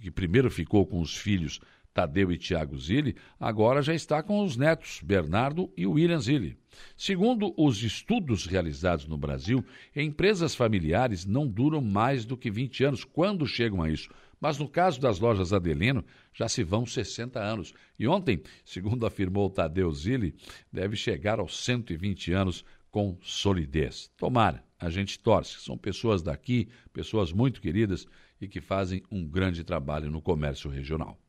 que 0.00 0.10
primeiro 0.10 0.50
ficou 0.50 0.86
com 0.86 1.02
os 1.02 1.14
filhos 1.14 1.60
Tadeu 1.94 2.32
e 2.32 2.36
Tiago 2.36 2.76
Zilli, 2.76 3.14
agora 3.38 3.80
já 3.80 3.94
está 3.94 4.20
com 4.20 4.44
os 4.44 4.56
netos, 4.56 5.00
Bernardo 5.00 5.72
e 5.76 5.86
William 5.86 6.18
Zilli. 6.18 6.58
Segundo 6.96 7.54
os 7.56 7.84
estudos 7.84 8.46
realizados 8.46 9.06
no 9.06 9.16
Brasil, 9.16 9.64
empresas 9.94 10.56
familiares 10.56 11.24
não 11.24 11.46
duram 11.46 11.80
mais 11.80 12.24
do 12.24 12.36
que 12.36 12.50
20 12.50 12.82
anos 12.82 13.04
quando 13.04 13.46
chegam 13.46 13.80
a 13.80 13.88
isso. 13.88 14.10
Mas 14.40 14.58
no 14.58 14.68
caso 14.68 15.00
das 15.00 15.20
lojas 15.20 15.52
Adelino, 15.52 16.04
já 16.34 16.48
se 16.48 16.64
vão 16.64 16.84
60 16.84 17.40
anos. 17.40 17.72
E 17.96 18.08
ontem, 18.08 18.42
segundo 18.64 19.06
afirmou 19.06 19.48
Tadeu 19.48 19.90
Zilli, 19.92 20.34
deve 20.72 20.96
chegar 20.96 21.38
aos 21.38 21.64
120 21.64 22.32
anos 22.32 22.64
com 22.90 23.16
solidez. 23.22 24.10
Tomara, 24.16 24.64
a 24.78 24.90
gente 24.90 25.18
torce. 25.18 25.60
São 25.60 25.78
pessoas 25.78 26.22
daqui, 26.22 26.68
pessoas 26.92 27.32
muito 27.32 27.60
queridas 27.60 28.04
e 28.40 28.48
que 28.48 28.60
fazem 28.60 29.02
um 29.10 29.24
grande 29.24 29.62
trabalho 29.62 30.10
no 30.10 30.20
comércio 30.20 30.68
regional. 30.68 31.23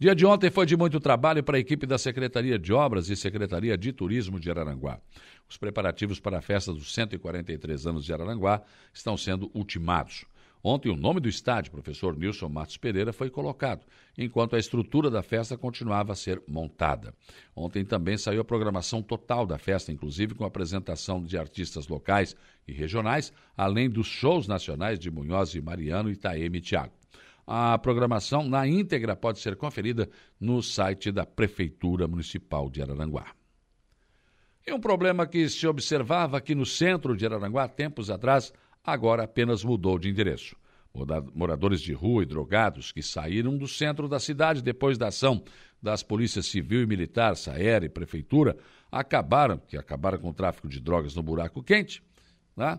Dia 0.00 0.14
de 0.14 0.24
ontem 0.24 0.50
foi 0.50 0.64
de 0.64 0.78
muito 0.78 0.98
trabalho 0.98 1.44
para 1.44 1.58
a 1.58 1.60
equipe 1.60 1.84
da 1.84 1.98
Secretaria 1.98 2.58
de 2.58 2.72
Obras 2.72 3.10
e 3.10 3.16
Secretaria 3.16 3.76
de 3.76 3.92
Turismo 3.92 4.40
de 4.40 4.48
Araranguá. 4.50 4.98
Os 5.46 5.58
preparativos 5.58 6.18
para 6.18 6.38
a 6.38 6.40
festa 6.40 6.72
dos 6.72 6.94
143 6.94 7.86
anos 7.86 8.06
de 8.06 8.10
Araranguá 8.10 8.62
estão 8.94 9.14
sendo 9.14 9.50
ultimados. 9.52 10.24
Ontem, 10.64 10.90
o 10.90 10.96
nome 10.96 11.20
do 11.20 11.28
estádio, 11.28 11.70
professor 11.70 12.16
Nilson 12.16 12.48
Matos 12.48 12.78
Pereira, 12.78 13.12
foi 13.12 13.28
colocado, 13.28 13.84
enquanto 14.16 14.56
a 14.56 14.58
estrutura 14.58 15.10
da 15.10 15.22
festa 15.22 15.58
continuava 15.58 16.14
a 16.14 16.16
ser 16.16 16.42
montada. 16.48 17.12
Ontem 17.54 17.84
também 17.84 18.16
saiu 18.16 18.40
a 18.40 18.44
programação 18.44 19.02
total 19.02 19.44
da 19.44 19.58
festa, 19.58 19.92
inclusive 19.92 20.34
com 20.34 20.44
a 20.44 20.48
apresentação 20.48 21.22
de 21.22 21.36
artistas 21.36 21.88
locais 21.88 22.34
e 22.66 22.72
regionais, 22.72 23.34
além 23.54 23.90
dos 23.90 24.06
shows 24.06 24.48
nacionais 24.48 24.98
de 24.98 25.10
Munhoz 25.10 25.54
e 25.54 25.60
Mariano, 25.60 26.10
Itaeme 26.10 26.56
e 26.56 26.62
Tiago. 26.62 26.99
A 27.46 27.76
programação 27.78 28.48
na 28.48 28.66
íntegra 28.66 29.16
pode 29.16 29.40
ser 29.40 29.56
conferida 29.56 30.08
no 30.38 30.62
site 30.62 31.10
da 31.10 31.26
Prefeitura 31.26 32.06
Municipal 32.06 32.70
de 32.70 32.82
Araranguá. 32.82 33.32
E 34.66 34.72
um 34.72 34.80
problema 34.80 35.26
que 35.26 35.48
se 35.48 35.66
observava 35.66 36.36
aqui 36.36 36.54
no 36.54 36.66
centro 36.66 37.16
de 37.16 37.26
Araranguá 37.26 37.66
tempos 37.66 38.10
atrás, 38.10 38.52
agora 38.84 39.24
apenas 39.24 39.64
mudou 39.64 39.98
de 39.98 40.08
endereço. 40.08 40.54
Moradores 41.34 41.80
de 41.80 41.92
rua 41.92 42.22
e 42.22 42.26
drogados 42.26 42.92
que 42.92 43.02
saíram 43.02 43.56
do 43.56 43.66
centro 43.68 44.08
da 44.08 44.18
cidade 44.18 44.62
depois 44.62 44.98
da 44.98 45.08
ação 45.08 45.42
das 45.82 46.02
polícias 46.02 46.46
civil 46.46 46.82
e 46.82 46.86
militar, 46.86 47.36
Saer 47.36 47.84
e 47.84 47.88
prefeitura, 47.88 48.56
acabaram, 48.90 49.58
que 49.58 49.76
acabaram 49.76 50.18
com 50.18 50.30
o 50.30 50.34
tráfico 50.34 50.68
de 50.68 50.80
drogas 50.80 51.14
no 51.14 51.22
buraco 51.22 51.62
quente, 51.62 52.02
né? 52.56 52.78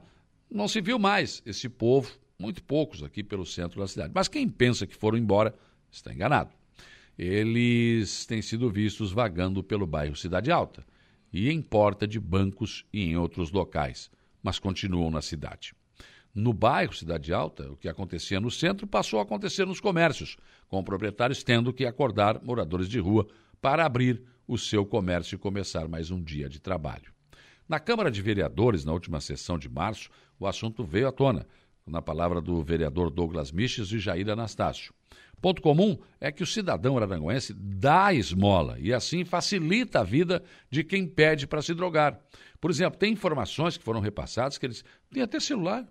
não 0.49 0.67
se 0.67 0.81
viu 0.81 0.99
mais 0.99 1.41
esse 1.45 1.67
povo 1.69 2.11
muito 2.41 2.63
poucos 2.63 3.03
aqui 3.03 3.23
pelo 3.23 3.45
centro 3.45 3.79
da 3.79 3.87
cidade. 3.87 4.11
Mas 4.13 4.27
quem 4.27 4.49
pensa 4.49 4.87
que 4.87 4.95
foram 4.95 5.17
embora 5.17 5.53
está 5.91 6.11
enganado. 6.11 6.49
Eles 7.17 8.25
têm 8.25 8.41
sido 8.41 8.69
vistos 8.69 9.11
vagando 9.11 9.63
pelo 9.63 9.85
bairro 9.85 10.15
Cidade 10.15 10.51
Alta 10.51 10.83
e 11.31 11.49
em 11.51 11.61
porta 11.61 12.07
de 12.07 12.19
bancos 12.19 12.85
e 12.91 13.03
em 13.03 13.15
outros 13.15 13.51
locais, 13.51 14.09
mas 14.41 14.57
continuam 14.57 15.11
na 15.11 15.21
cidade. 15.21 15.73
No 16.33 16.53
bairro 16.53 16.93
Cidade 16.93 17.31
Alta, 17.33 17.71
o 17.71 17.77
que 17.77 17.87
acontecia 17.87 18.39
no 18.39 18.49
centro 18.49 18.87
passou 18.87 19.19
a 19.19 19.23
acontecer 19.23 19.67
nos 19.67 19.79
comércios, 19.79 20.37
com 20.67 20.83
proprietários 20.83 21.43
tendo 21.43 21.73
que 21.73 21.85
acordar 21.85 22.41
moradores 22.41 22.89
de 22.89 22.99
rua 22.99 23.27
para 23.61 23.85
abrir 23.85 24.23
o 24.47 24.57
seu 24.57 24.85
comércio 24.85 25.35
e 25.35 25.37
começar 25.37 25.87
mais 25.87 26.09
um 26.09 26.21
dia 26.21 26.49
de 26.49 26.59
trabalho. 26.59 27.11
Na 27.67 27.79
Câmara 27.79 28.09
de 28.09 28.21
Vereadores, 28.21 28.83
na 28.83 28.91
última 28.93 29.21
sessão 29.21 29.57
de 29.57 29.69
março, 29.69 30.09
o 30.39 30.47
assunto 30.47 30.83
veio 30.83 31.07
à 31.07 31.11
tona, 31.11 31.45
na 31.85 32.01
palavra 32.01 32.41
do 32.41 32.61
vereador 32.63 33.09
Douglas 33.09 33.51
Miches 33.51 33.91
e 33.91 33.99
Jair 33.99 34.29
Anastácio. 34.29 34.93
Ponto 35.41 35.61
comum 35.61 35.97
é 36.19 36.31
que 36.31 36.43
o 36.43 36.47
cidadão 36.47 36.95
araranguense 36.95 37.53
dá 37.53 38.13
esmola 38.13 38.77
e 38.79 38.93
assim 38.93 39.25
facilita 39.25 40.01
a 40.01 40.03
vida 40.03 40.43
de 40.69 40.83
quem 40.83 41.07
pede 41.07 41.47
para 41.47 41.63
se 41.63 41.73
drogar. 41.73 42.19
Por 42.59 42.69
exemplo, 42.69 42.99
tem 42.99 43.11
informações 43.11 43.75
que 43.75 43.83
foram 43.83 43.99
repassadas 43.99 44.59
que 44.59 44.65
eles 44.67 44.85
têm 45.11 45.23
até 45.23 45.39
celular. 45.39 45.87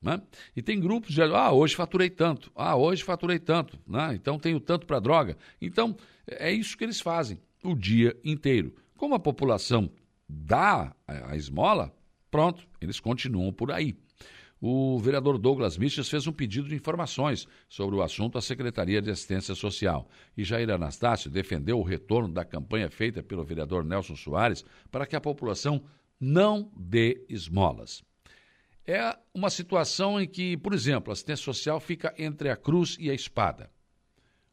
Né? 0.00 0.20
E 0.54 0.62
tem 0.62 0.80
grupos 0.80 1.14
de, 1.14 1.22
ah, 1.22 1.52
hoje 1.52 1.74
faturei 1.74 2.10
tanto, 2.10 2.50
ah, 2.54 2.76
hoje 2.76 3.04
faturei 3.04 3.38
tanto, 3.38 3.78
né? 3.86 4.12
então 4.14 4.38
tenho 4.38 4.58
tanto 4.58 4.86
para 4.86 4.98
droga. 4.98 5.36
Então, 5.60 5.96
é 6.26 6.52
isso 6.52 6.76
que 6.76 6.84
eles 6.84 7.00
fazem 7.00 7.38
o 7.62 7.74
dia 7.74 8.16
inteiro. 8.24 8.74
Como 8.96 9.14
a 9.14 9.20
população 9.20 9.90
dá 10.28 10.94
a 11.06 11.36
esmola, 11.36 11.94
pronto, 12.30 12.66
eles 12.80 12.98
continuam 12.98 13.52
por 13.52 13.70
aí 13.70 13.96
o 14.64 14.96
vereador 15.00 15.38
Douglas 15.38 15.76
Miches 15.76 16.08
fez 16.08 16.24
um 16.28 16.32
pedido 16.32 16.68
de 16.68 16.76
informações 16.76 17.48
sobre 17.68 17.96
o 17.96 18.02
assunto 18.02 18.38
à 18.38 18.40
Secretaria 18.40 19.02
de 19.02 19.10
Assistência 19.10 19.56
Social. 19.56 20.08
E 20.36 20.44
Jair 20.44 20.70
Anastácio 20.70 21.28
defendeu 21.28 21.80
o 21.80 21.82
retorno 21.82 22.32
da 22.32 22.44
campanha 22.44 22.88
feita 22.88 23.24
pelo 23.24 23.42
vereador 23.42 23.84
Nelson 23.84 24.14
Soares 24.14 24.64
para 24.88 25.04
que 25.04 25.16
a 25.16 25.20
população 25.20 25.82
não 26.20 26.70
dê 26.76 27.26
esmolas. 27.28 28.04
É 28.86 29.18
uma 29.34 29.50
situação 29.50 30.20
em 30.20 30.28
que, 30.28 30.56
por 30.56 30.72
exemplo, 30.72 31.10
a 31.10 31.14
assistência 31.14 31.44
social 31.44 31.80
fica 31.80 32.14
entre 32.16 32.48
a 32.48 32.54
cruz 32.54 32.96
e 33.00 33.10
a 33.10 33.14
espada. 33.14 33.68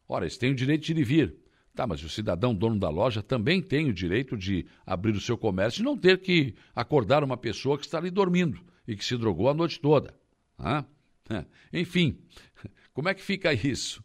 Ora, 0.08 0.24
eles 0.24 0.36
têm 0.36 0.50
o 0.50 0.56
direito 0.56 0.86
de 0.86 0.92
ir 0.92 0.98
e 0.98 1.04
vir. 1.04 1.36
Tá, 1.72 1.86
mas 1.86 2.02
o 2.02 2.08
cidadão 2.08 2.52
dono 2.52 2.80
da 2.80 2.88
loja 2.88 3.22
também 3.22 3.62
tem 3.62 3.88
o 3.88 3.94
direito 3.94 4.36
de 4.36 4.66
abrir 4.84 5.14
o 5.14 5.20
seu 5.20 5.38
comércio 5.38 5.82
e 5.82 5.84
não 5.84 5.96
ter 5.96 6.18
que 6.18 6.56
acordar 6.74 7.22
uma 7.22 7.36
pessoa 7.36 7.78
que 7.78 7.84
está 7.84 7.98
ali 7.98 8.10
dormindo 8.10 8.60
e 8.90 8.96
que 8.96 9.04
se 9.04 9.16
drogou 9.16 9.48
a 9.48 9.54
noite 9.54 9.78
toda. 9.80 10.12
Ah? 10.58 10.84
Enfim, 11.72 12.18
como 12.92 13.08
é 13.08 13.14
que 13.14 13.22
fica 13.22 13.52
isso? 13.54 14.02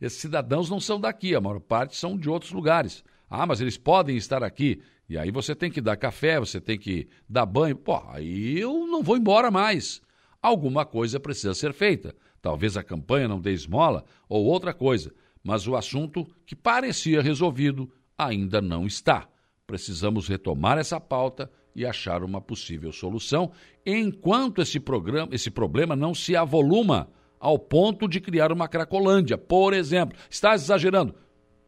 Esses 0.00 0.20
cidadãos 0.20 0.70
não 0.70 0.78
são 0.78 1.00
daqui, 1.00 1.34
a 1.34 1.40
maior 1.40 1.58
parte 1.58 1.96
são 1.96 2.16
de 2.16 2.30
outros 2.30 2.52
lugares. 2.52 3.02
Ah, 3.28 3.44
mas 3.44 3.60
eles 3.60 3.76
podem 3.76 4.16
estar 4.16 4.44
aqui. 4.44 4.80
E 5.08 5.18
aí 5.18 5.32
você 5.32 5.52
tem 5.52 5.68
que 5.68 5.80
dar 5.80 5.96
café, 5.96 6.38
você 6.38 6.60
tem 6.60 6.78
que 6.78 7.08
dar 7.28 7.44
banho. 7.44 7.74
Pô, 7.74 8.00
aí 8.06 8.56
eu 8.56 8.86
não 8.86 9.02
vou 9.02 9.16
embora 9.16 9.50
mais. 9.50 10.00
Alguma 10.40 10.86
coisa 10.86 11.18
precisa 11.18 11.52
ser 11.52 11.72
feita. 11.72 12.14
Talvez 12.40 12.76
a 12.76 12.84
campanha 12.84 13.26
não 13.26 13.40
dê 13.40 13.50
esmola 13.50 14.04
ou 14.28 14.44
outra 14.44 14.72
coisa. 14.72 15.12
Mas 15.42 15.66
o 15.66 15.74
assunto 15.74 16.24
que 16.46 16.54
parecia 16.54 17.20
resolvido 17.20 17.90
ainda 18.16 18.62
não 18.62 18.86
está. 18.86 19.28
Precisamos 19.66 20.28
retomar 20.28 20.78
essa 20.78 21.00
pauta 21.00 21.50
e 21.74 21.84
achar 21.84 22.22
uma 22.22 22.40
possível 22.40 22.92
solução, 22.92 23.50
enquanto 23.84 24.62
esse, 24.62 24.78
programa, 24.78 25.34
esse 25.34 25.50
problema 25.50 25.96
não 25.96 26.14
se 26.14 26.36
avoluma 26.36 27.08
ao 27.40 27.58
ponto 27.58 28.08
de 28.08 28.20
criar 28.20 28.52
uma 28.52 28.68
Cracolândia, 28.68 29.36
por 29.36 29.74
exemplo. 29.74 30.16
Está 30.30 30.54
exagerando? 30.54 31.14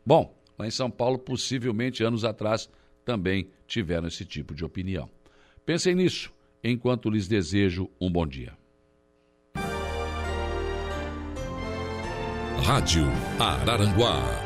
Bom, 0.05 0.35
lá 0.59 0.67
em 0.67 0.71
São 0.71 0.91
Paulo, 0.91 1.19
possivelmente 1.19 2.05
anos 2.05 2.25
atrás, 2.25 2.71
também 3.05 3.51
tiveram 3.67 4.09
esse 4.09 4.25
tipo 4.25 4.55
de 4.55 4.65
opinião. 4.65 5.09
Pensem 5.65 5.95
nisso, 5.95 6.33
enquanto 6.63 7.11
lhes 7.11 7.27
desejo 7.27 7.91
um 8.01 8.11
bom 8.11 8.27
dia. 8.27 8.57
Rádio 12.63 13.07
Araranguá 13.39 14.46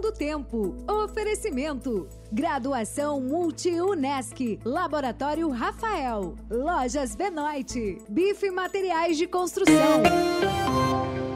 Do 0.00 0.12
tempo. 0.12 0.76
Oferecimento. 0.88 2.08
Graduação 2.30 3.20
Multi-UNESC. 3.20 4.60
Laboratório 4.64 5.48
Rafael. 5.50 6.36
Lojas 6.48 7.16
Benoit. 7.16 7.98
Bife 8.08 8.48
Materiais 8.48 9.18
de 9.18 9.26
Construção. 9.26 10.02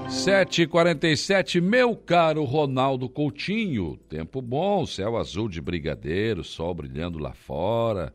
7h47, 0.09 1.61
meu 1.61 1.97
caro 1.97 2.45
Ronaldo 2.45 3.09
Coutinho. 3.09 3.97
Tempo 4.09 4.41
bom, 4.41 4.87
céu 4.87 5.17
azul 5.17 5.49
de 5.49 5.61
brigadeiro, 5.61 6.45
sol 6.45 6.73
brilhando 6.73 7.19
lá 7.19 7.33
fora. 7.33 8.15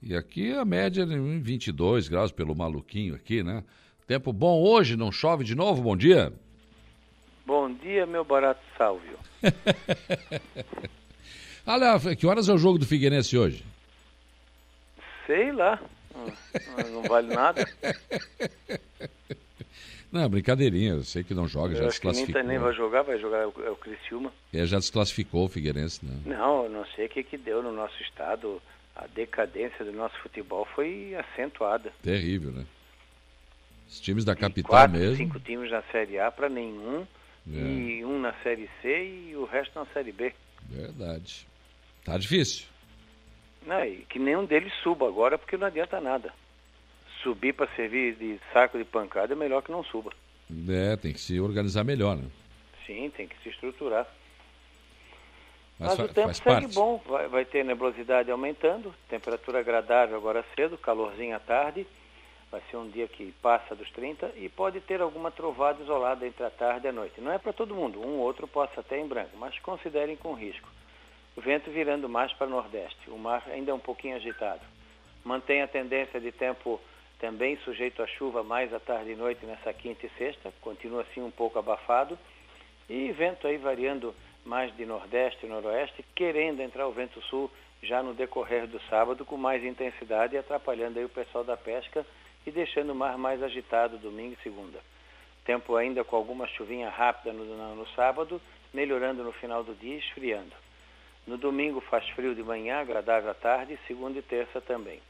E 0.00 0.14
aqui 0.14 0.52
a 0.52 0.64
média 0.64 1.02
em 1.02 1.40
22 1.40 2.06
graus 2.06 2.30
pelo 2.30 2.54
maluquinho 2.54 3.16
aqui, 3.16 3.42
né? 3.42 3.64
Tempo 4.06 4.32
bom 4.32 4.62
hoje, 4.62 4.96
não 4.96 5.10
chove 5.10 5.42
de 5.42 5.54
novo? 5.54 5.82
Bom 5.82 5.96
dia. 5.96 6.32
Bom 7.46 7.72
dia, 7.72 8.06
meu 8.06 8.24
barato 8.24 8.60
Sálvio. 8.76 9.18
Olha, 11.66 11.98
que 12.16 12.26
horas 12.26 12.48
é 12.48 12.52
o 12.52 12.58
jogo 12.58 12.78
do 12.78 12.86
Figueirense 12.86 13.36
hoje? 13.36 13.64
Sei 15.26 15.52
lá. 15.52 15.80
Não 16.90 17.02
vale 17.02 17.34
nada. 17.34 17.68
Não, 20.12 20.28
brincadeirinha, 20.28 20.94
eu 20.94 21.04
sei 21.04 21.22
que 21.22 21.32
não 21.32 21.46
joga, 21.46 21.68
já 21.68 21.74
Eu 21.74 21.76
que 21.76 21.84
nem, 21.84 21.88
desclassificou. 21.90 22.42
tá- 22.42 22.48
nem 22.48 22.58
vai 22.58 22.72
jogar, 22.74 23.02
vai 23.02 23.16
jogar 23.20 23.38
é 23.42 23.46
o, 23.46 23.54
é 23.64 23.70
o 23.70 23.76
Criciúma. 23.76 24.32
É, 24.52 24.66
já 24.66 24.76
desclassificou 24.78 25.44
o 25.44 25.48
Figueirense, 25.48 26.04
né? 26.04 26.18
Não, 26.26 26.68
não 26.68 26.84
sei 26.96 27.06
o 27.06 27.08
que, 27.08 27.22
que 27.22 27.38
deu 27.38 27.62
no 27.62 27.70
nosso 27.70 27.94
estado. 28.02 28.60
A 28.96 29.06
decadência 29.06 29.84
do 29.84 29.92
nosso 29.92 30.18
futebol 30.20 30.66
foi 30.74 31.14
acentuada. 31.14 31.92
Terrível, 32.02 32.50
né? 32.50 32.64
Os 33.88 34.00
times 34.00 34.24
da 34.24 34.34
capital 34.34 34.68
Quatro, 34.70 34.98
mesmo. 34.98 35.16
cinco 35.16 35.38
times 35.38 35.70
na 35.70 35.82
Série 35.92 36.18
A 36.18 36.28
para 36.32 36.48
nenhum. 36.48 37.06
É. 37.52 37.58
E 37.58 38.04
um 38.04 38.18
na 38.20 38.32
Série 38.42 38.68
C 38.80 39.30
e 39.30 39.36
o 39.36 39.44
resto 39.44 39.78
na 39.78 39.86
Série 39.86 40.12
B. 40.12 40.32
Verdade. 40.68 41.46
Tá 42.04 42.16
difícil. 42.16 42.66
Não, 43.66 43.84
e 43.84 44.06
que 44.08 44.18
nenhum 44.18 44.44
deles 44.44 44.72
suba 44.82 45.06
agora 45.06 45.36
porque 45.36 45.56
não 45.56 45.66
adianta 45.66 46.00
nada. 46.00 46.32
Subir 47.22 47.52
para 47.52 47.68
servir 47.76 48.14
de 48.14 48.40
saco 48.52 48.78
de 48.78 48.84
pancada 48.84 49.32
é 49.34 49.36
melhor 49.36 49.62
que 49.62 49.70
não 49.70 49.84
suba. 49.84 50.12
É, 50.68 50.96
tem 50.96 51.12
que 51.12 51.20
se 51.20 51.38
organizar 51.38 51.84
melhor, 51.84 52.16
né? 52.16 52.28
Sim, 52.86 53.10
tem 53.14 53.28
que 53.28 53.36
se 53.42 53.50
estruturar. 53.50 54.06
Mas, 55.78 55.96
Mas, 55.96 56.10
o 56.10 56.14
tempo 56.14 56.34
segue 56.34 56.44
parte. 56.44 56.74
bom, 56.74 57.02
vai, 57.06 57.28
vai 57.28 57.44
ter 57.44 57.64
nebulosidade 57.64 58.30
aumentando, 58.30 58.94
temperatura 59.08 59.60
agradável 59.60 60.16
agora 60.16 60.44
cedo, 60.54 60.76
calorzinho 60.76 61.34
à 61.34 61.38
tarde. 61.38 61.86
Vai 62.50 62.60
ser 62.68 62.76
um 62.76 62.88
dia 62.88 63.06
que 63.06 63.32
passa 63.40 63.76
dos 63.76 63.88
30 63.92 64.32
e 64.36 64.48
pode 64.48 64.80
ter 64.80 65.00
alguma 65.00 65.30
trovada 65.30 65.82
isolada 65.82 66.26
entre 66.26 66.44
a 66.44 66.50
tarde 66.50 66.86
e 66.86 66.88
a 66.88 66.92
noite. 66.92 67.20
Não 67.20 67.32
é 67.32 67.38
para 67.38 67.52
todo 67.52 67.74
mundo, 67.74 68.00
um 68.00 68.18
ou 68.18 68.24
outro 68.24 68.48
possa 68.48 68.80
até 68.80 68.98
em 68.98 69.06
branco, 69.06 69.36
mas 69.36 69.56
considerem 69.60 70.16
com 70.16 70.34
risco. 70.34 70.68
O 71.36 71.40
vento 71.40 71.70
virando 71.70 72.08
mais 72.08 72.32
para 72.32 72.48
nordeste, 72.48 73.08
o 73.08 73.16
mar 73.16 73.44
ainda 73.46 73.70
é 73.70 73.74
um 73.74 73.78
pouquinho 73.78 74.16
agitado. 74.16 74.60
Mantém 75.24 75.62
a 75.62 75.68
tendência 75.68 76.20
de 76.20 76.32
tempo 76.32 76.80
também 77.20 77.56
sujeito 77.58 78.02
a 78.02 78.06
chuva 78.06 78.42
mais 78.42 78.72
à 78.74 78.80
tarde 78.80 79.12
e 79.12 79.16
noite 79.16 79.46
nessa 79.46 79.72
quinta 79.72 80.06
e 80.06 80.10
sexta, 80.18 80.52
continua 80.60 81.02
assim 81.02 81.20
um 81.20 81.30
pouco 81.30 81.58
abafado. 81.58 82.18
E 82.88 83.12
vento 83.12 83.46
aí 83.46 83.58
variando 83.58 84.12
mais 84.44 84.74
de 84.76 84.84
nordeste 84.84 85.46
e 85.46 85.48
noroeste, 85.48 86.04
querendo 86.16 86.60
entrar 86.60 86.88
o 86.88 86.92
vento 86.92 87.20
sul 87.22 87.48
já 87.82 88.02
no 88.02 88.14
decorrer 88.14 88.66
do 88.66 88.80
sábado 88.88 89.24
com 89.24 89.36
mais 89.36 89.62
intensidade 89.64 90.36
atrapalhando 90.36 90.98
aí 90.98 91.04
o 91.04 91.08
pessoal 91.08 91.44
da 91.44 91.56
pesca 91.56 92.04
e 92.46 92.50
deixando 92.50 92.90
o 92.90 92.94
mar 92.94 93.16
mais 93.18 93.42
agitado 93.42 93.98
domingo 93.98 94.36
e 94.38 94.42
segunda. 94.42 94.78
Tempo 95.44 95.76
ainda 95.76 96.04
com 96.04 96.16
alguma 96.16 96.46
chuvinha 96.46 96.88
rápida 96.88 97.32
no, 97.32 97.74
no, 97.74 97.86
sábado, 97.88 98.40
melhorando 98.72 99.22
no 99.24 99.32
final 99.32 99.64
do 99.64 99.74
dia 99.74 99.94
e 99.94 99.98
esfriando. 99.98 100.52
No 101.26 101.36
domingo 101.36 101.80
faz 101.80 102.08
frio 102.10 102.34
de 102.34 102.42
manhã, 102.42 102.80
agradável 102.80 103.30
à 103.30 103.34
tarde, 103.34 103.78
segunda 103.86 104.18
e 104.18 104.22
terça 104.22 104.60
também. 104.60 105.00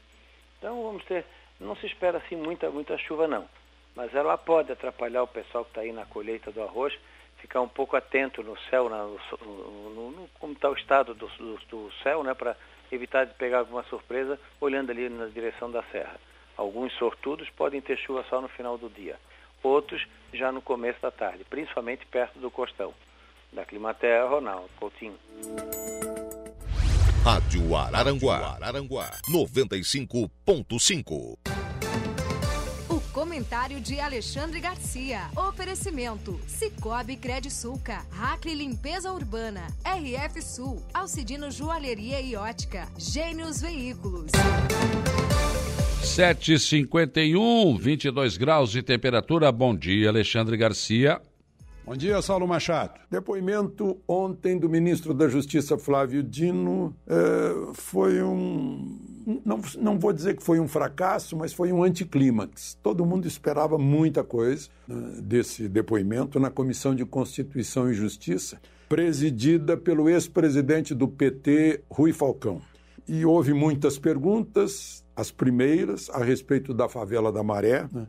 Então 0.57 0.83
vamos 0.83 1.03
ter, 1.05 1.25
não 1.59 1.75
se 1.75 1.85
espera 1.85 2.17
assim 2.17 2.35
muita, 2.35 2.69
muita 2.69 2.97
chuva 2.97 3.27
não, 3.27 3.47
mas 3.95 4.13
ela 4.13 4.37
pode 4.37 4.71
atrapalhar 4.71 5.23
o 5.23 5.27
pessoal 5.27 5.63
que 5.63 5.71
está 5.71 5.81
aí 5.81 5.91
na 5.91 6.05
colheita 6.05 6.51
do 6.51 6.61
arroz, 6.61 6.93
ficar 7.37 7.61
um 7.61 7.67
pouco 7.67 7.95
atento 7.95 8.43
no 8.43 8.57
céu, 8.69 8.87
na- 8.87 9.03
no- 9.03 9.89
no- 9.89 10.11
no- 10.11 10.29
como 10.39 10.53
está 10.53 10.69
o 10.69 10.73
estado 10.75 11.13
do, 11.15 11.27
do- 11.27 11.59
do 11.69 11.91
céu, 12.03 12.23
né, 12.23 12.33
para 12.33 12.55
evitar 12.91 13.25
de 13.25 13.33
pegar 13.33 13.59
alguma 13.59 13.83
surpresa 13.83 14.39
olhando 14.59 14.91
ali 14.91 15.09
na 15.09 15.25
direção 15.27 15.71
da 15.71 15.81
serra. 15.83 16.19
Alguns 16.61 16.93
sortudos 16.93 17.49
podem 17.57 17.81
ter 17.81 17.97
chuva 17.97 18.23
só 18.29 18.39
no 18.39 18.47
final 18.47 18.77
do 18.77 18.87
dia, 18.87 19.17
outros 19.63 20.05
já 20.31 20.51
no 20.51 20.61
começo 20.61 21.01
da 21.01 21.09
tarde, 21.09 21.43
principalmente 21.43 22.05
perto 22.05 22.37
do 22.37 22.51
costão. 22.51 22.93
Da 23.51 23.65
Climaterra, 23.65 24.29
Ronaldo 24.29 24.69
Coutinho. 24.79 25.17
Rádio 27.23 27.75
Araranguá. 27.75 28.57
Araranguá 28.61 29.09
95.5. 29.27 31.35
O 32.87 33.01
comentário 33.11 33.81
de 33.81 33.99
Alexandre 33.99 34.59
Garcia. 34.59 35.31
Oferecimento: 35.35 36.39
Cicobi 36.47 37.17
Credisulca, 37.17 38.05
Hackley 38.11 38.53
Limpeza 38.53 39.11
Urbana, 39.11 39.65
RF 39.83 40.39
Sul, 40.43 40.79
Alcidino 40.93 41.49
Joalheria 41.49 42.21
e 42.21 42.35
Ótica, 42.35 42.87
Gênios 42.99 43.59
Veículos. 43.59 44.29
7h51, 46.01 47.79
22 47.79 48.35
graus 48.35 48.71
de 48.71 48.81
temperatura. 48.81 49.51
Bom 49.51 49.75
dia, 49.75 50.09
Alexandre 50.09 50.57
Garcia. 50.57 51.21
Bom 51.85 51.95
dia, 51.95 52.21
Saulo 52.21 52.47
Machado. 52.47 52.99
Depoimento 53.09 53.97
ontem 54.07 54.57
do 54.57 54.67
ministro 54.67 55.13
da 55.13 55.27
Justiça, 55.27 55.77
Flávio 55.77 56.23
Dino, 56.23 56.95
eh, 57.07 57.71
foi 57.73 58.21
um. 58.21 58.99
Não, 59.45 59.61
não 59.79 59.99
vou 59.99 60.11
dizer 60.11 60.35
que 60.35 60.43
foi 60.43 60.59
um 60.59 60.67
fracasso, 60.67 61.37
mas 61.37 61.53
foi 61.53 61.71
um 61.71 61.83
anticlímax. 61.83 62.77
Todo 62.81 63.05
mundo 63.05 63.27
esperava 63.27 63.77
muita 63.77 64.23
coisa 64.23 64.69
né, 64.87 65.21
desse 65.21 65.69
depoimento 65.69 66.39
na 66.39 66.49
Comissão 66.49 66.95
de 66.95 67.05
Constituição 67.05 67.89
e 67.89 67.93
Justiça, 67.93 68.59
presidida 68.89 69.77
pelo 69.77 70.09
ex-presidente 70.09 70.95
do 70.95 71.07
PT, 71.07 71.81
Rui 71.89 72.11
Falcão. 72.11 72.61
E 73.07 73.25
houve 73.25 73.53
muitas 73.53 73.97
perguntas, 73.97 75.00
as 75.15 75.31
primeiras 75.31 76.09
a 76.09 76.23
respeito 76.23 76.73
da 76.73 76.87
favela 76.89 77.31
da 77.31 77.43
Maré, 77.43 77.87
né? 77.91 78.07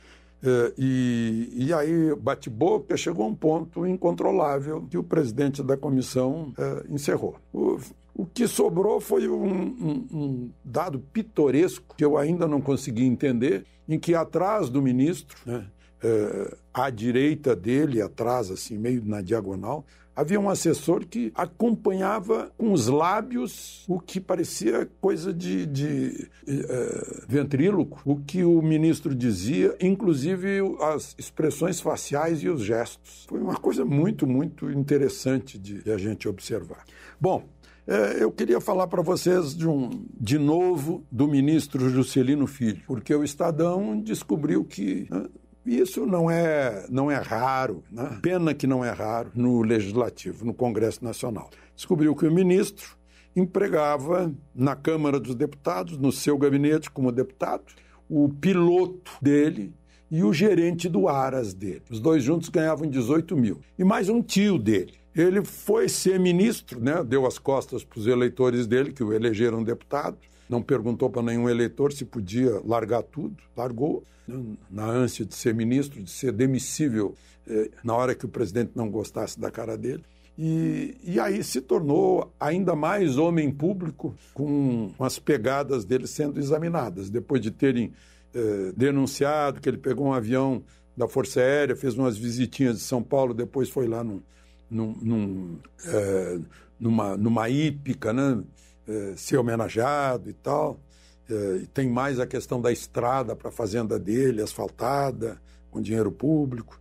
E, 0.76 1.48
e 1.52 1.72
aí, 1.72 2.14
bate-boca, 2.16 2.96
chegou 2.96 3.24
a 3.24 3.28
um 3.28 3.34
ponto 3.34 3.86
incontrolável 3.86 4.84
que 4.90 4.98
o 4.98 5.02
presidente 5.04 5.62
da 5.62 5.76
comissão 5.76 6.52
eh, 6.58 6.84
encerrou. 6.90 7.36
O, 7.52 7.78
o 8.14 8.26
que 8.26 8.48
sobrou 8.48 9.00
foi 9.00 9.28
um, 9.28 9.44
um- 9.46 10.06
um 10.12 10.50
dado 10.64 10.98
pitoresco 10.98 11.94
que 11.96 12.04
eu 12.04 12.16
ainda 12.18 12.48
não 12.48 12.60
consegui 12.60 13.04
entender, 13.04 13.64
em 13.88 13.98
que 14.00 14.14
atrás 14.16 14.68
do 14.68 14.82
ministro, 14.82 15.36
né, 15.46 15.64
eh, 16.02 16.56
à 16.74 16.90
direita 16.90 17.54
dele, 17.54 18.02
atrás, 18.02 18.50
assim, 18.50 18.76
meio 18.76 19.04
na 19.04 19.22
diagonal, 19.22 19.84
havia 20.14 20.38
um 20.38 20.48
assessor 20.48 21.06
que 21.06 21.32
acompanhava 21.34 22.52
com 22.56 22.72
os 22.72 22.86
lábios 22.86 23.84
o 23.88 23.98
que 23.98 24.20
parecia 24.20 24.88
coisa 25.00 25.32
de, 25.32 25.66
de 25.66 26.28
eh, 26.46 27.24
ventríloco, 27.26 28.00
o 28.04 28.16
que 28.16 28.44
o 28.44 28.60
ministro 28.60 29.14
dizia, 29.14 29.76
inclusive 29.80 30.60
as 30.80 31.14
expressões 31.18 31.80
faciais 31.80 32.42
e 32.42 32.48
os 32.48 32.62
gestos. 32.62 33.24
Foi 33.28 33.40
uma 33.40 33.56
coisa 33.56 33.84
muito, 33.84 34.26
muito 34.26 34.70
interessante 34.70 35.58
de, 35.58 35.82
de 35.82 35.90
a 35.90 35.98
gente 35.98 36.28
observar. 36.28 36.84
Bom, 37.20 37.44
eh, 37.86 38.18
eu 38.20 38.30
queria 38.30 38.60
falar 38.60 38.86
para 38.86 39.02
vocês 39.02 39.56
de, 39.56 39.66
um, 39.66 39.90
de 40.20 40.38
novo 40.38 41.04
do 41.10 41.26
ministro 41.26 41.88
Juscelino 41.90 42.46
Filho, 42.46 42.82
porque 42.86 43.14
o 43.14 43.24
Estadão 43.24 43.98
descobriu 44.00 44.64
que 44.64 45.08
né, 45.10 45.24
isso 45.64 46.04
não 46.04 46.30
é, 46.30 46.86
não 46.90 47.10
é 47.10 47.16
raro, 47.16 47.82
né? 47.90 48.18
pena 48.20 48.52
que 48.52 48.66
não 48.66 48.84
é 48.84 48.90
raro 48.90 49.30
no 49.34 49.62
Legislativo, 49.62 50.44
no 50.44 50.52
Congresso 50.52 51.04
Nacional. 51.04 51.50
Descobriu 51.74 52.14
que 52.16 52.26
o 52.26 52.32
ministro 52.32 52.96
empregava 53.34 54.32
na 54.54 54.76
Câmara 54.76 55.18
dos 55.18 55.34
Deputados, 55.34 55.96
no 55.96 56.12
seu 56.12 56.36
gabinete 56.36 56.90
como 56.90 57.12
deputado, 57.12 57.64
o 58.08 58.28
piloto 58.28 59.12
dele 59.22 59.72
e 60.10 60.22
o 60.22 60.32
gerente 60.32 60.88
do 60.88 61.08
Aras 61.08 61.54
dele. 61.54 61.82
Os 61.90 61.98
dois 61.98 62.22
juntos 62.22 62.50
ganhavam 62.50 62.86
18 62.86 63.36
mil. 63.36 63.60
E 63.78 63.84
mais 63.84 64.08
um 64.08 64.20
tio 64.20 64.58
dele. 64.58 64.92
Ele 65.14 65.44
foi 65.44 65.88
ser 65.88 66.18
ministro, 66.18 66.80
né? 66.80 67.02
deu 67.04 67.26
as 67.26 67.38
costas 67.38 67.84
para 67.84 67.98
os 67.98 68.06
eleitores 68.06 68.66
dele, 68.66 68.92
que 68.92 69.02
o 69.02 69.12
elegeram 69.12 69.62
deputado, 69.62 70.18
não 70.52 70.62
perguntou 70.62 71.08
para 71.08 71.22
nenhum 71.22 71.48
eleitor 71.48 71.92
se 71.92 72.04
podia 72.04 72.60
largar 72.62 73.02
tudo, 73.02 73.36
largou, 73.56 74.04
né? 74.28 74.38
na 74.70 74.84
ânsia 74.84 75.24
de 75.24 75.34
ser 75.34 75.54
ministro, 75.54 76.02
de 76.02 76.10
ser 76.10 76.30
demissível 76.30 77.14
eh, 77.48 77.70
na 77.82 77.94
hora 77.94 78.14
que 78.14 78.26
o 78.26 78.28
presidente 78.28 78.72
não 78.74 78.90
gostasse 78.90 79.40
da 79.40 79.50
cara 79.50 79.78
dele. 79.78 80.04
E, 80.38 80.96
e 81.02 81.18
aí 81.18 81.42
se 81.42 81.62
tornou 81.62 82.30
ainda 82.38 82.76
mais 82.76 83.16
homem 83.16 83.50
público 83.50 84.14
com 84.34 84.92
as 85.00 85.18
pegadas 85.18 85.86
dele 85.86 86.06
sendo 86.06 86.38
examinadas. 86.38 87.08
Depois 87.08 87.40
de 87.40 87.50
terem 87.50 87.92
eh, 88.34 88.72
denunciado 88.76 89.58
que 89.58 89.68
ele 89.70 89.78
pegou 89.78 90.08
um 90.08 90.12
avião 90.12 90.62
da 90.94 91.08
Força 91.08 91.40
Aérea, 91.40 91.74
fez 91.74 91.96
umas 91.96 92.18
visitinhas 92.18 92.76
de 92.76 92.82
São 92.82 93.02
Paulo, 93.02 93.32
depois 93.32 93.70
foi 93.70 93.88
lá 93.88 94.04
num, 94.04 94.22
num, 94.70 94.94
num, 95.00 95.58
eh, 95.86 96.38
numa, 96.78 97.16
numa 97.16 97.48
hípica, 97.48 98.12
né? 98.12 98.42
Eh, 98.86 99.14
ser 99.16 99.36
homenageado 99.36 100.28
e 100.28 100.32
tal. 100.32 100.80
Eh, 101.28 101.60
e 101.62 101.66
tem 101.66 101.88
mais 101.88 102.18
a 102.20 102.26
questão 102.26 102.60
da 102.60 102.72
estrada 102.72 103.34
para 103.34 103.48
a 103.48 103.52
fazenda 103.52 103.98
dele, 103.98 104.42
asfaltada, 104.42 105.40
com 105.70 105.80
dinheiro 105.80 106.12
público. 106.12 106.80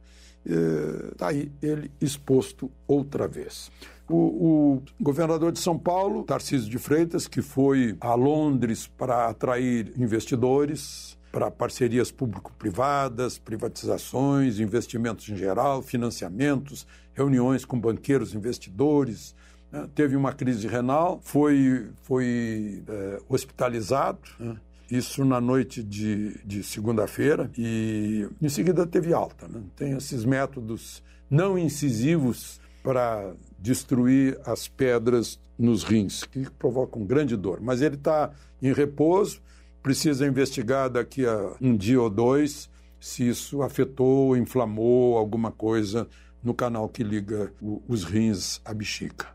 Está 1.12 1.28
aí 1.28 1.52
ele 1.62 1.92
exposto 2.02 2.72
outra 2.88 3.28
vez. 3.28 3.70
O, 4.10 4.16
o, 4.16 4.84
governador 5.00 5.54
de 5.54 5.60
São 5.60 5.80
Paulo, 5.80 6.24
Tarcísio 6.24 6.70
de 6.70 6.78
Freitas, 6.78 7.28
que 7.28 7.42
foi 7.42 7.96
a 8.02 8.14
Londres 8.14 8.86
para 8.86 9.28
atrair 9.28 9.94
investidores, 9.98 11.18
para 11.32 11.50
parcerias 11.50 12.12
público-privadas, 12.12 13.38
privatizações, 13.38 14.60
investimentos 14.60 15.30
em 15.30 15.38
geral, 15.38 15.82
financiamentos, 15.82 16.86
reuniões 17.14 17.64
com 17.64 17.80
banqueiros, 17.80 18.36
investidores. 18.36 19.34
Né? 19.72 19.88
Teve 19.96 20.16
uma 20.16 20.34
crise 20.34 20.68
renal, 20.68 21.20
foi, 21.24 21.90
foi 22.04 22.84
é, 22.88 23.20
hospitalizado. 23.30 24.20
Né? 24.40 24.56
Isso 24.90 25.24
na 25.24 25.40
noite 25.40 25.82
de, 25.82 26.38
de 26.46 26.64
segunda-feira 26.64 27.50
e 27.58 28.28
em 28.42 28.50
seguida 28.50 28.86
teve 28.86 29.14
alta. 29.14 29.48
Né? 29.48 29.62
Tem 29.76 29.94
esses 29.94 30.26
métodos 30.26 31.02
não 31.30 31.58
incisivos 31.58 32.60
para 32.84 33.34
destruir 33.58 34.38
as 34.46 34.68
pedras 34.68 35.40
nos 35.58 35.84
rins, 35.84 36.24
que 36.24 36.50
provocam 36.52 37.06
grande 37.06 37.38
dor. 37.38 37.62
Mas 37.62 37.82
ele 37.82 37.96
está 37.96 38.32
em 38.62 38.74
repouso, 38.74 39.40
precisa 39.82 40.28
investigar 40.28 40.90
daqui 40.90 41.26
a 41.26 41.54
um 41.62 41.78
dia 41.78 42.02
ou 42.02 42.10
dois 42.10 42.70
se 43.02 43.28
isso 43.28 43.64
afetou, 43.64 44.38
inflamou 44.38 45.18
alguma 45.18 45.52
coisa 45.52 46.08
no 46.44 46.54
canal 46.54 46.88
que 46.88 47.04
liga 47.04 47.52
os 47.88 48.04
rins 48.04 48.62
à 48.64 48.74
bexiga. 48.74 49.28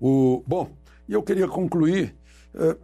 O, 0.00 0.42
bom, 0.46 0.70
e 1.08 1.12
eu 1.12 1.22
queria 1.22 1.48
concluir 1.48 2.14
eh, 2.54 2.76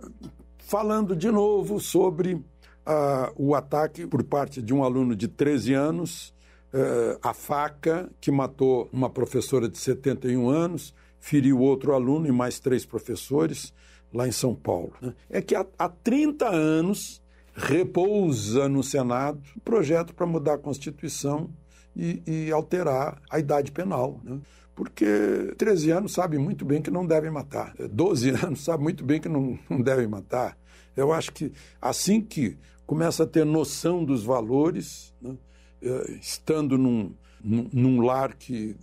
falando 0.59 1.15
de 1.15 1.31
novo 1.31 1.81
sobre 1.81 2.45
ah, 2.85 3.33
o 3.37 3.55
ataque 3.55 4.07
por 4.07 4.23
parte 4.25 4.63
de 4.63 4.75
um 4.75 4.85
aluno 4.85 5.15
de 5.17 5.29
13 5.29 5.75
anos, 5.75 6.35
eh, 6.73 7.19
a 7.23 7.33
faca 7.33 8.11
que 8.21 8.31
matou 8.31 8.89
uma 8.93 9.11
professora 9.11 9.69
de 9.69 9.79
71 9.79 10.49
anos, 10.49 10.95
feriu 11.19 11.61
outro 11.61 11.95
aluno 11.95 12.27
e 12.27 12.33
mais 12.33 12.61
três 12.61 12.85
professores 12.85 13.73
lá 14.13 14.29
em 14.29 14.33
São 14.33 14.55
Paulo. 14.55 14.93
Né? 15.01 15.15
É 15.31 15.43
que 15.43 15.55
há, 15.55 15.67
há 15.79 15.89
30 15.89 16.49
anos 16.49 17.23
repousa 17.55 18.69
no 18.69 18.83
Senado 18.83 19.41
um 19.57 19.61
projeto 19.61 20.15
para 20.15 20.27
mudar 20.27 20.55
a 20.55 20.59
Constituição 20.59 21.51
e, 21.97 22.23
e 22.27 22.53
alterar 22.53 23.21
a 23.31 23.39
idade 23.39 23.73
penal. 23.73 24.21
Né? 24.23 24.39
Porque 24.77 25.55
13 25.57 25.91
anos 25.91 26.13
sabe 26.13 26.39
muito 26.39 26.65
bem 26.65 26.81
que 26.81 26.91
não 26.91 27.05
devem 27.05 27.31
matar, 27.31 27.75
12 27.91 28.31
anos 28.45 28.63
sabe 28.63 28.85
muito 28.85 29.05
bem 29.05 29.21
que 29.21 29.29
não, 29.29 29.59
não 29.69 29.81
devem 29.81 30.07
matar. 30.07 30.57
Eu 30.95 31.13
acho 31.13 31.33
que 31.33 31.53
assim 31.83 32.21
que 32.21 32.57
começa 32.87 33.25
a 33.25 33.27
ter 33.27 33.45
noção 33.45 34.05
dos 34.05 34.23
valores, 34.23 35.13
né? 35.21 35.35
Eh, 35.83 36.19
estando 36.21 36.79
num, 36.79 37.15
num 37.43 38.01
lar 38.01 38.35
que 38.35 38.77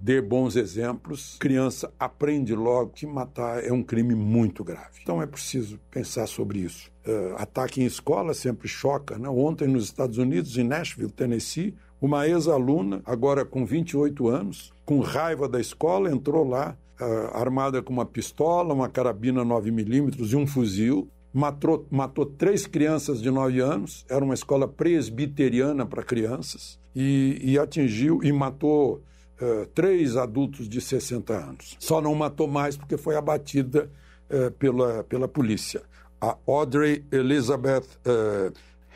dê 0.00 0.20
bons 0.20 0.56
exemplos, 0.56 1.36
criança 1.38 1.92
aprende 1.98 2.54
logo 2.54 2.90
que 2.90 3.06
matar 3.06 3.64
é 3.64 3.72
um 3.72 3.82
crime 3.82 4.14
muito 4.14 4.62
grave. 4.62 5.00
Então 5.02 5.20
é 5.20 5.26
preciso 5.26 5.78
pensar 5.90 6.26
sobre 6.26 6.60
isso. 6.60 6.90
Uh, 7.06 7.34
ataque 7.36 7.80
em 7.80 7.84
escola 7.84 8.34
sempre 8.34 8.68
choca. 8.68 9.18
Né? 9.18 9.28
Ontem, 9.28 9.66
nos 9.66 9.84
Estados 9.84 10.18
Unidos, 10.18 10.58
em 10.58 10.64
Nashville, 10.64 11.10
Tennessee, 11.10 11.74
uma 12.00 12.28
ex-aluna, 12.28 13.00
agora 13.04 13.44
com 13.44 13.64
28 13.64 14.28
anos, 14.28 14.72
com 14.86 15.00
raiva 15.00 15.48
da 15.48 15.60
escola, 15.60 16.08
entrou 16.10 16.48
lá 16.48 16.76
uh, 17.00 17.36
armada 17.36 17.82
com 17.82 17.92
uma 17.92 18.06
pistola, 18.06 18.72
uma 18.72 18.88
carabina 18.88 19.44
9mm 19.44 20.30
e 20.30 20.36
um 20.36 20.46
fuzil. 20.46 21.08
Matou, 21.34 21.84
matou 21.90 22.24
três 22.24 22.66
crianças 22.66 23.20
de 23.20 23.30
9 23.30 23.60
anos, 23.60 24.06
era 24.08 24.24
uma 24.24 24.32
escola 24.32 24.66
presbiteriana 24.66 25.84
para 25.84 26.02
crianças, 26.02 26.78
e, 26.94 27.38
e 27.42 27.58
atingiu 27.58 28.20
e 28.22 28.32
matou 28.32 29.02
uh, 29.42 29.66
três 29.74 30.16
adultos 30.16 30.66
de 30.66 30.80
60 30.80 31.34
anos. 31.34 31.76
Só 31.78 32.00
não 32.00 32.14
matou 32.14 32.46
mais 32.46 32.76
porque 32.76 32.96
foi 32.96 33.16
abatida 33.16 33.90
uh, 34.30 34.50
pela, 34.52 35.04
pela 35.04 35.28
polícia. 35.28 35.82
A 36.18 36.38
Audrey 36.46 37.04
Elizabeth 37.12 37.84
uh, 38.06 38.54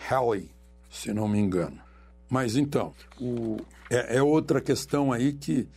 Halley, 0.09 0.51
se 0.89 1.13
não 1.13 1.29
me 1.29 1.39
engano. 1.39 1.79
Mas 2.31 2.57
então, 2.57 2.95
o, 3.21 3.59
é, 3.91 4.17
é, 4.17 4.23
outra 4.23 4.61
questão 4.61 5.13
aí 5.13 5.33
que 5.33 5.69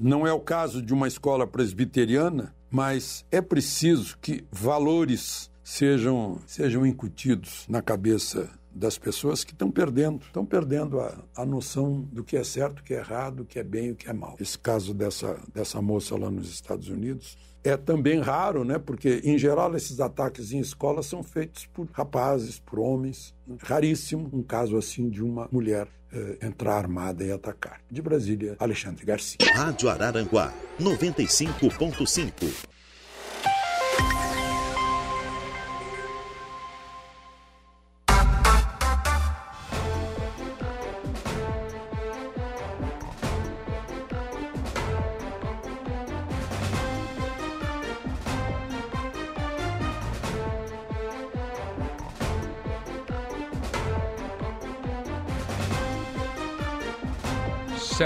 não 0.00 0.26
é 0.26 0.32
o 0.32 0.40
caso 0.40 0.82
de 0.82 0.92
uma 0.92 1.06
escola 1.06 1.46
presbiteriana, 1.46 2.52
mas 2.68 3.24
é 3.30 3.40
preciso 3.40 4.18
que 4.18 4.44
valores 4.50 5.48
sejam, 5.62 6.40
sejam 6.44 6.84
incutidos 6.84 7.66
na 7.68 7.80
cabeça 7.80 8.50
das 8.72 8.98
pessoas 8.98 9.44
que 9.44 9.52
estão 9.52 9.70
perdendo, 9.70 10.24
estão 10.24 10.44
perdendo 10.44 11.00
a, 11.00 11.24
a 11.36 11.44
noção 11.44 12.02
do 12.12 12.22
que 12.22 12.36
é 12.36 12.44
certo, 12.44 12.80
o 12.80 12.82
que 12.84 12.94
é 12.94 12.98
errado, 12.98 13.40
o 13.40 13.44
que 13.44 13.58
é 13.58 13.64
bem 13.64 13.86
e 13.86 13.90
o 13.92 13.96
que 13.96 14.08
é 14.08 14.12
mal. 14.12 14.36
Esse 14.40 14.58
caso 14.58 14.94
dessa, 14.94 15.40
dessa 15.52 15.82
moça 15.82 16.16
lá 16.16 16.30
nos 16.30 16.48
Estados 16.48 16.88
Unidos 16.88 17.36
é 17.62 17.76
também 17.76 18.20
raro, 18.20 18.64
né? 18.64 18.78
Porque, 18.78 19.20
em 19.24 19.38
geral, 19.38 19.74
esses 19.76 20.00
ataques 20.00 20.52
em 20.52 20.60
escola 20.60 21.02
são 21.02 21.22
feitos 21.22 21.66
por 21.66 21.86
rapazes, 21.92 22.58
por 22.58 22.78
homens. 22.78 23.34
Raríssimo 23.58 24.28
um 24.32 24.42
caso 24.42 24.76
assim 24.76 25.08
de 25.08 25.22
uma 25.22 25.48
mulher 25.52 25.86
eh, 26.12 26.38
entrar 26.42 26.76
armada 26.76 27.24
e 27.24 27.30
atacar. 27.30 27.80
De 27.90 28.02
Brasília, 28.02 28.56
Alexandre 28.58 29.04
Garcia. 29.04 29.38
Rádio 29.54 29.88
Araranguá, 29.88 30.52
95.5. 30.80 32.79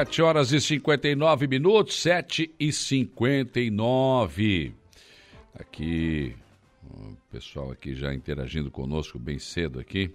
Sete 0.04 0.20
horas 0.20 0.52
e 0.52 0.60
59 0.60 1.46
minutos, 1.46 1.96
sete 1.96 2.54
e 2.60 2.70
cinquenta 2.70 3.58
e 3.58 3.70
nove. 3.70 4.74
Aqui, 5.54 6.36
o 6.82 7.16
pessoal 7.30 7.70
aqui 7.70 7.94
já 7.94 8.12
interagindo 8.12 8.70
conosco 8.70 9.18
bem 9.18 9.38
cedo 9.38 9.80
aqui. 9.80 10.14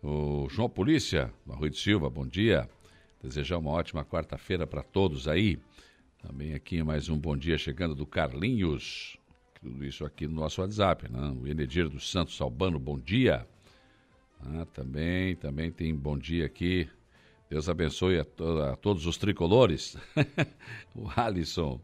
O 0.00 0.46
João 0.48 0.70
Polícia, 0.70 1.32
Rui 1.44 1.70
de 1.70 1.78
Silva, 1.78 2.08
bom 2.08 2.24
dia. 2.24 2.70
Desejar 3.20 3.58
uma 3.58 3.72
ótima 3.72 4.04
quarta-feira 4.04 4.64
para 4.64 4.80
todos 4.80 5.26
aí. 5.26 5.58
Também 6.22 6.54
aqui 6.54 6.80
mais 6.80 7.08
um 7.08 7.18
bom 7.18 7.36
dia 7.36 7.58
chegando 7.58 7.96
do 7.96 8.06
Carlinhos. 8.06 9.18
Tudo 9.60 9.84
isso 9.84 10.04
aqui 10.04 10.28
no 10.28 10.34
nosso 10.34 10.60
WhatsApp, 10.60 11.10
né? 11.10 11.34
O 11.36 11.48
Enedir 11.48 11.88
dos 11.88 12.08
Santos 12.08 12.40
Albano, 12.40 12.78
bom 12.78 12.96
dia. 12.96 13.44
Ah, 14.40 14.64
também, 14.72 15.34
também 15.34 15.72
tem 15.72 15.92
bom 15.96 16.16
dia 16.16 16.46
aqui 16.46 16.88
Deus 17.50 17.68
abençoe 17.68 18.20
a, 18.20 18.24
to 18.24 18.62
a 18.62 18.76
todos 18.76 19.06
os 19.06 19.16
tricolores. 19.18 19.96
o 20.94 21.08
Alisson. 21.16 21.80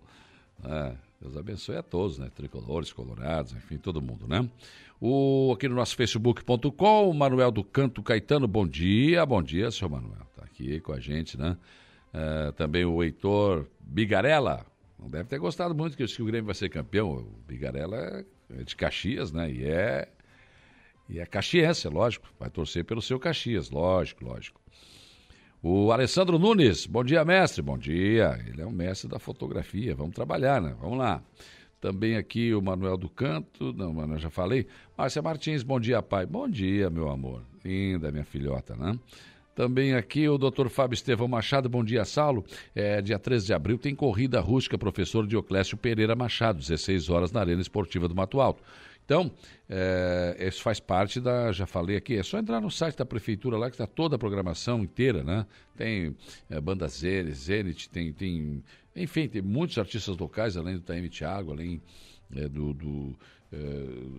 Ah, 0.63 0.95
Deus 1.21 1.37
abençoe 1.37 1.77
a 1.77 1.83
todos, 1.83 2.19
né? 2.19 2.31
Tricolores, 2.33 2.93
colorados, 2.93 3.53
enfim, 3.53 3.77
todo 3.77 4.01
mundo, 4.01 4.29
né? 4.29 4.49
O, 5.01 5.53
aqui 5.53 5.69
no 5.69 5.75
nosso 5.75 5.97
facebook.com, 5.97 7.13
Manuel 7.13 7.51
do 7.51 7.65
Canto 7.65 8.01
Caetano, 8.01 8.47
bom 8.47 8.67
dia, 8.67 9.27
bom 9.27 9.43
dia, 9.43 9.69
senhor 9.73 9.91
Manuel. 9.91 10.27
Tá 10.37 10.45
aqui 10.45 10.81
com 10.81 10.93
a 10.93 11.01
gente, 11.01 11.37
né? 11.37 11.57
Uh, 12.15 12.53
também 12.53 12.85
o 12.85 13.03
Heitor 13.03 13.67
Bigarella, 13.81 14.65
não 14.99 15.11
deve 15.11 15.29
ter 15.29 15.39
gostado 15.39 15.75
muito 15.75 15.97
que, 15.97 16.07
que 16.07 16.23
o 16.23 16.27
Grêmio 16.27 16.47
vai 16.47 16.55
ser 16.55 16.69
campeão. 16.69 17.11
O 17.11 17.41
Bigarella 17.47 18.25
é 18.51 18.63
de 18.63 18.77
Caxias, 18.77 19.33
né? 19.33 19.51
E 19.51 19.65
é, 19.65 20.09
e 21.09 21.19
é 21.19 21.27
caxiense, 21.27 21.89
lógico. 21.89 22.29
Vai 22.39 22.51
torcer 22.51 22.85
pelo 22.85 23.03
seu 23.03 23.19
Caxias, 23.19 23.69
lógico, 23.69 24.25
lógico. 24.25 24.61
O 25.69 25.91
Alessandro 25.91 26.39
Nunes, 26.39 26.87
bom 26.87 27.03
dia, 27.03 27.25
mestre. 27.25 27.61
Bom 27.61 27.77
dia. 27.77 28.39
Ele 28.47 28.63
é 28.63 28.65
um 28.65 28.71
mestre 28.71 29.11
da 29.11 29.19
fotografia. 29.19 29.97
Vamos 29.97 30.15
trabalhar, 30.15 30.63
né? 30.63 30.77
Vamos 30.81 30.97
lá. 30.97 31.21
Também 31.81 32.17
aqui 32.17 32.55
o 32.55 32.63
Manuel 32.63 32.97
do 32.97 33.09
Canto, 33.09 33.73
não, 33.73 33.93
Manuel, 33.93 34.21
já 34.21 34.31
falei. 34.31 34.69
Márcia 34.97 35.21
Martins, 35.21 35.65
bom 35.65 35.81
dia, 35.81 36.01
pai. 36.01 36.25
Bom 36.25 36.49
dia, 36.49 36.89
meu 36.89 37.09
amor. 37.09 37.43
Linda, 37.65 38.13
minha 38.13 38.25
filhota, 38.25 38.77
né? 38.77 38.97
Também 39.57 39.95
aqui 39.97 40.29
o 40.29 40.39
Dr. 40.39 40.69
Fábio 40.69 40.95
Estevão 40.95 41.27
Machado, 41.27 41.69
bom 41.69 41.83
dia, 41.83 42.05
Saulo. 42.05 42.45
É, 42.73 43.03
dia 43.03 43.19
13 43.19 43.47
de 43.47 43.53
abril 43.53 43.77
tem 43.77 43.93
corrida 43.93 44.39
rústica, 44.39 44.79
professor 44.79 45.27
Dioclésio 45.27 45.77
Pereira 45.77 46.15
Machado, 46.15 46.61
16 46.61 47.11
horas 47.11 47.33
na 47.33 47.41
Arena 47.41 47.61
Esportiva 47.61 48.07
do 48.07 48.15
Mato 48.15 48.41
Alto. 48.41 48.63
Então, 49.07 49.31
é, 49.71 50.37
isso 50.49 50.61
faz 50.63 50.81
parte 50.81 51.21
da, 51.21 51.53
já 51.53 51.65
falei 51.65 51.97
aqui, 51.97 52.17
é 52.17 52.25
só 52.25 52.39
entrar 52.39 52.61
no 52.61 52.71
site 52.73 52.97
da 52.97 53.07
prefeitura 53.07 53.57
lá 53.57 53.71
que 53.71 53.75
está 53.75 53.87
toda 53.87 54.17
a 54.17 54.19
programação 54.19 54.83
inteira, 54.83 55.23
né? 55.23 55.47
Tem 55.77 56.17
é, 56.51 56.61
banda 56.61 56.89
Zenit, 56.89 57.89
tem, 57.89 58.13
tem, 58.13 58.65
enfim, 58.97 59.29
tem 59.29 59.41
muitos 59.41 59.79
artistas 59.79 60.17
locais, 60.19 60.57
além 60.57 60.75
do 60.75 60.81
Taime 60.81 61.09
Thiago, 61.09 61.53
além 61.53 61.81
é, 62.35 62.49
do, 62.49 62.75
do, 62.75 63.17
é, 63.53 63.57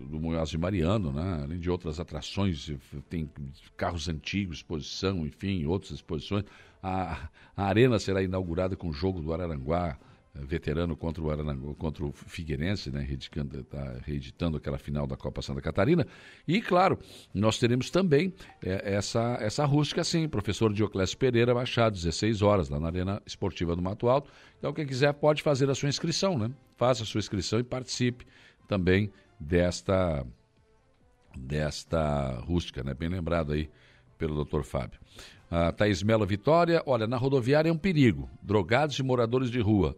do 0.08 0.18
Munhoz 0.18 0.54
Mariano, 0.54 1.12
né? 1.12 1.42
além 1.44 1.58
de 1.58 1.70
outras 1.70 2.00
atrações, 2.00 2.72
tem 3.10 3.28
carros 3.76 4.08
antigos, 4.08 4.58
exposição, 4.58 5.26
enfim, 5.26 5.66
outras 5.66 5.92
exposições. 5.92 6.44
A, 6.82 7.28
a 7.54 7.64
arena 7.64 7.98
será 7.98 8.22
inaugurada 8.22 8.74
com 8.74 8.88
o 8.88 8.92
jogo 8.92 9.20
do 9.20 9.34
Araranguá, 9.34 9.98
veterano 10.46 10.96
contra 10.96 11.22
o, 11.22 11.30
Aranangu, 11.30 11.74
contra 11.74 12.04
o 12.04 12.12
Figueirense, 12.12 12.90
né, 12.90 13.06
está 13.10 13.98
reeditando 14.04 14.56
aquela 14.56 14.78
final 14.78 15.06
da 15.06 15.16
Copa 15.16 15.42
Santa 15.42 15.60
Catarina. 15.60 16.06
E, 16.46 16.60
claro, 16.60 16.98
nós 17.34 17.58
teremos 17.58 17.90
também 17.90 18.32
é, 18.62 18.94
essa, 18.94 19.36
essa 19.40 19.64
rústica, 19.64 20.04
sim, 20.04 20.28
professor 20.28 20.72
Dioclésio 20.72 21.16
Pereira 21.18 21.54
Machado, 21.54 21.94
16 21.94 22.42
horas, 22.42 22.68
lá 22.68 22.78
na 22.78 22.86
Arena 22.86 23.22
Esportiva 23.26 23.74
do 23.74 23.82
Mato 23.82 24.08
Alto. 24.08 24.30
Então, 24.58 24.72
quem 24.72 24.86
quiser 24.86 25.12
pode 25.14 25.42
fazer 25.42 25.68
a 25.70 25.74
sua 25.74 25.88
inscrição, 25.88 26.38
né? 26.38 26.50
Faça 26.76 27.02
a 27.02 27.06
sua 27.06 27.18
inscrição 27.18 27.58
e 27.58 27.64
participe 27.64 28.26
também 28.66 29.12
desta, 29.38 30.26
desta 31.36 32.40
rústica, 32.40 32.82
né? 32.82 32.94
Bem 32.94 33.08
lembrado 33.08 33.52
aí 33.52 33.68
pelo 34.16 34.34
doutor 34.34 34.64
Fábio. 34.64 35.00
A 35.50 35.72
Thaís 35.72 36.02
Melo 36.02 36.26
Vitória, 36.26 36.82
olha, 36.84 37.06
na 37.06 37.16
rodoviária 37.16 37.70
é 37.70 37.72
um 37.72 37.78
perigo. 37.78 38.28
Drogados 38.42 38.98
e 38.98 39.02
moradores 39.02 39.50
de 39.50 39.60
rua 39.60 39.96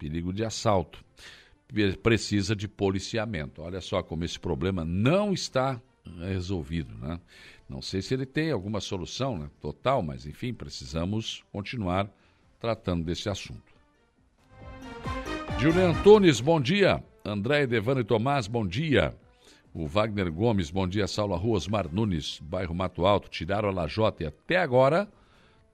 perigo 0.00 0.32
de 0.32 0.42
assalto. 0.42 1.04
Precisa 2.02 2.56
de 2.56 2.66
policiamento. 2.66 3.60
Olha 3.60 3.82
só 3.82 4.02
como 4.02 4.24
esse 4.24 4.40
problema 4.40 4.82
não 4.82 5.32
está 5.32 5.80
resolvido, 6.18 6.96
né? 6.96 7.20
Não 7.68 7.80
sei 7.80 8.02
se 8.02 8.14
ele 8.14 8.26
tem 8.26 8.50
alguma 8.50 8.80
solução 8.80 9.38
né, 9.38 9.48
total, 9.60 10.02
mas 10.02 10.26
enfim, 10.26 10.52
precisamos 10.52 11.44
continuar 11.52 12.10
tratando 12.58 13.04
desse 13.04 13.28
assunto. 13.28 13.72
Julian 15.58 15.90
Antunes, 15.90 16.40
bom 16.40 16.60
dia. 16.60 17.04
André 17.24 17.66
Devano 17.66 18.00
e 18.00 18.04
Tomás, 18.04 18.48
bom 18.48 18.66
dia. 18.66 19.14
O 19.72 19.86
Wagner 19.86 20.32
Gomes, 20.32 20.70
bom 20.70 20.88
dia. 20.88 21.06
Saulo 21.06 21.36
Rua, 21.36 21.58
Osmar 21.58 21.92
Nunes, 21.92 22.40
bairro 22.42 22.74
Mato 22.74 23.06
Alto, 23.06 23.28
tiraram 23.28 23.68
a 23.68 23.72
lajota 23.72 24.24
e 24.24 24.26
até 24.26 24.56
agora 24.56 25.06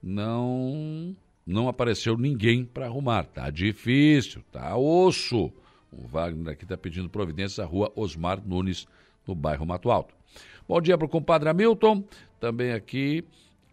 não 0.03 1.15
não 1.47 1.69
apareceu 1.69 2.17
ninguém 2.17 2.65
para 2.65 2.85
arrumar. 2.87 3.23
Tá 3.23 3.49
difícil, 3.49 4.43
tá 4.51 4.75
osso. 4.75 5.51
O 5.89 6.05
Wagner 6.05 6.53
aqui 6.53 6.65
está 6.65 6.75
pedindo 6.77 7.09
providência 7.09 7.63
à 7.63 7.67
rua 7.67 7.91
Osmar 7.95 8.45
Nunes, 8.45 8.85
no 9.25 9.33
bairro 9.33 9.65
Mato 9.65 9.89
Alto. 9.89 10.13
Bom 10.67 10.81
dia 10.81 10.97
para 10.97 11.05
o 11.05 11.09
compadre 11.09 11.47
Hamilton. 11.47 12.03
Também 12.39 12.73
aqui 12.73 13.23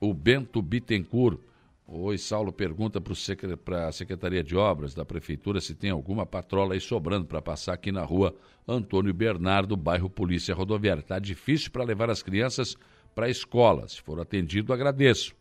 o 0.00 0.14
Bento 0.14 0.62
Bittencourt. 0.62 1.38
Oi, 1.86 2.16
Saulo 2.16 2.52
pergunta 2.52 3.00
para 3.00 3.88
a 3.88 3.92
Secretaria 3.92 4.42
de 4.42 4.56
Obras 4.56 4.94
da 4.94 5.04
Prefeitura 5.04 5.60
se 5.60 5.74
tem 5.74 5.90
alguma 5.90 6.24
patrola 6.24 6.74
aí 6.74 6.80
sobrando 6.80 7.26
para 7.26 7.42
passar 7.42 7.74
aqui 7.74 7.92
na 7.92 8.02
rua 8.02 8.34
Antônio 8.66 9.12
Bernardo, 9.12 9.76
bairro 9.76 10.08
Polícia 10.08 10.54
Rodoviária. 10.54 11.00
Está 11.00 11.18
difícil 11.18 11.70
para 11.70 11.84
levar 11.84 12.08
as 12.08 12.22
crianças 12.22 12.76
para 13.14 13.26
a 13.26 13.30
escola. 13.30 13.86
Se 13.88 14.00
for 14.00 14.18
atendido, 14.20 14.72
agradeço. 14.72 15.34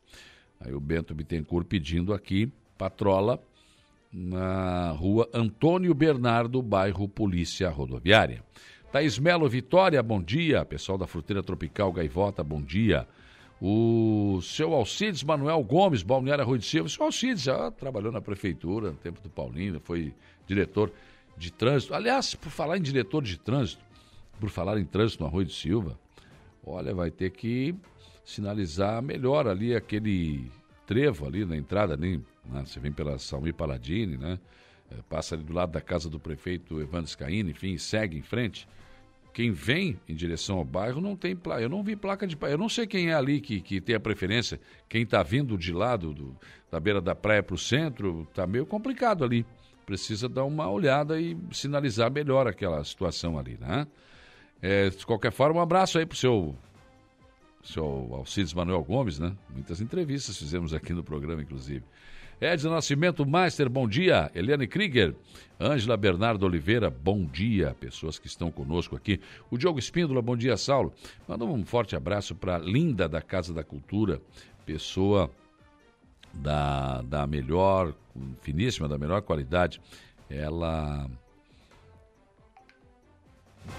Aí 0.65 0.73
o 0.73 0.79
Bento 0.79 1.13
Bittencourt 1.13 1.67
pedindo 1.67 2.13
aqui 2.13 2.49
patrola 2.77 3.37
na 4.11 4.91
rua 4.91 5.29
Antônio 5.33 5.93
Bernardo, 5.93 6.61
bairro 6.61 7.07
Polícia 7.07 7.69
Rodoviária. 7.69 8.41
Thaís 8.89 9.19
Melo 9.19 9.49
Vitória, 9.49 10.01
bom 10.01 10.21
dia. 10.21 10.63
Pessoal 10.63 10.97
da 10.97 11.05
Fruteira 11.05 11.43
Tropical 11.43 11.91
Gaivota, 11.91 12.43
bom 12.43 12.61
dia. 12.61 13.05
O 13.59 14.39
seu 14.41 14.73
Alcides 14.73 15.23
Manuel 15.23 15.61
Gomes, 15.63 16.01
Balneário 16.01 16.45
Rui 16.45 16.59
de 16.59 16.65
Silva. 16.65 16.87
O 16.87 16.89
seu 16.89 17.05
Alcides 17.05 17.43
já 17.43 17.69
trabalhou 17.71 18.11
na 18.11 18.21
prefeitura 18.21 18.91
no 18.91 18.97
tempo 18.97 19.19
do 19.21 19.29
Paulino, 19.29 19.81
foi 19.81 20.13
diretor 20.47 20.91
de 21.35 21.51
trânsito. 21.51 21.93
Aliás, 21.93 22.35
por 22.35 22.51
falar 22.51 22.77
em 22.77 22.81
diretor 22.81 23.21
de 23.21 23.37
trânsito, 23.37 23.83
por 24.39 24.49
falar 24.49 24.77
em 24.79 24.85
trânsito 24.85 25.23
no 25.23 25.29
Arroio 25.29 25.47
de 25.47 25.53
Silva, 25.53 25.99
olha, 26.65 26.93
vai 26.93 27.11
ter 27.11 27.31
que 27.31 27.75
sinalizar 28.23 29.01
melhor 29.01 29.47
ali 29.47 29.75
aquele 29.75 30.49
trevo 30.85 31.25
ali 31.25 31.45
na 31.45 31.57
entrada, 31.57 31.93
ali, 31.93 32.17
né? 32.45 32.63
você 32.65 32.79
vem 32.79 32.91
pela 32.91 33.17
Salmi 33.17 33.53
Paladini, 33.53 34.17
né? 34.17 34.39
É, 34.91 34.95
passa 35.09 35.35
ali 35.35 35.43
do 35.43 35.53
lado 35.53 35.71
da 35.71 35.81
casa 35.81 36.09
do 36.09 36.19
prefeito 36.19 36.79
Evandro 36.81 37.09
Scaini, 37.09 37.51
enfim, 37.51 37.77
segue 37.77 38.17
em 38.17 38.21
frente. 38.21 38.67
Quem 39.33 39.51
vem 39.51 39.99
em 40.07 40.13
direção 40.13 40.57
ao 40.57 40.65
bairro 40.65 41.01
não 41.01 41.15
tem 41.15 41.35
placa. 41.35 41.61
Eu 41.61 41.69
não 41.69 41.81
vi 41.81 41.95
placa 41.95 42.27
de 42.27 42.37
Eu 42.41 42.57
não 42.57 42.69
sei 42.69 42.85
quem 42.85 43.09
é 43.09 43.15
ali 43.15 43.41
que, 43.41 43.61
que 43.61 43.81
tem 43.81 43.95
a 43.95 43.99
preferência. 43.99 44.59
Quem 44.87 45.01
está 45.01 45.23
vindo 45.23 45.57
de 45.57 45.73
lado 45.73 46.13
do, 46.13 46.37
da 46.69 46.79
beira 46.79 47.01
da 47.01 47.15
praia 47.15 47.41
para 47.41 47.55
o 47.55 47.57
centro, 47.57 48.27
está 48.29 48.45
meio 48.45 48.65
complicado 48.65 49.23
ali. 49.23 49.43
Precisa 49.87 50.29
dar 50.29 50.43
uma 50.43 50.69
olhada 50.69 51.19
e 51.19 51.35
sinalizar 51.51 52.11
melhor 52.11 52.47
aquela 52.47 52.83
situação 52.83 53.39
ali, 53.39 53.57
né? 53.59 53.87
É, 54.61 54.89
de 54.89 55.05
qualquer 55.05 55.31
forma, 55.31 55.59
um 55.59 55.63
abraço 55.63 55.97
aí 55.97 56.05
para 56.05 56.13
o 56.13 56.17
seu 56.17 56.55
seu 57.63 58.09
Alcides 58.13 58.53
Manuel 58.53 58.83
Gomes, 58.83 59.19
né? 59.19 59.35
Muitas 59.49 59.79
entrevistas 59.79 60.37
fizemos 60.37 60.73
aqui 60.73 60.93
no 60.93 61.03
programa, 61.03 61.41
inclusive. 61.41 61.83
Edson 62.41 62.71
Nascimento 62.71 63.25
Master, 63.25 63.69
bom 63.69 63.87
dia. 63.87 64.29
Eliane 64.35 64.67
Krieger, 64.67 65.15
Ângela 65.59 65.95
Bernardo 65.95 66.45
Oliveira, 66.45 66.89
bom 66.89 67.25
dia. 67.25 67.73
Pessoas 67.79 68.19
que 68.19 68.27
estão 68.27 68.51
conosco 68.51 68.97
aqui. 68.97 69.21
O 69.49 69.57
Diogo 69.57 69.79
Espíndola, 69.79 70.21
bom 70.21 70.35
dia, 70.35 70.57
Saulo. 70.57 70.93
Manda 71.25 71.45
um 71.45 71.65
forte 71.65 71.95
abraço 71.95 72.35
para 72.35 72.57
Linda 72.57 73.07
da 73.07 73.21
Casa 73.21 73.53
da 73.53 73.63
Cultura, 73.63 74.21
pessoa 74.65 75.31
da, 76.33 77.01
da 77.03 77.25
melhor, 77.25 77.93
finíssima, 78.41 78.89
da 78.89 78.97
melhor 78.97 79.21
qualidade. 79.21 79.79
Ela. 80.29 81.09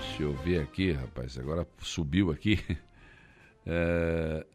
Deixa 0.01 0.23
eu 0.23 0.33
ver 0.37 0.63
aqui, 0.63 0.93
rapaz, 0.93 1.37
agora 1.37 1.69
subiu 1.81 2.31
aqui. 2.31 2.59
É, 3.67 4.47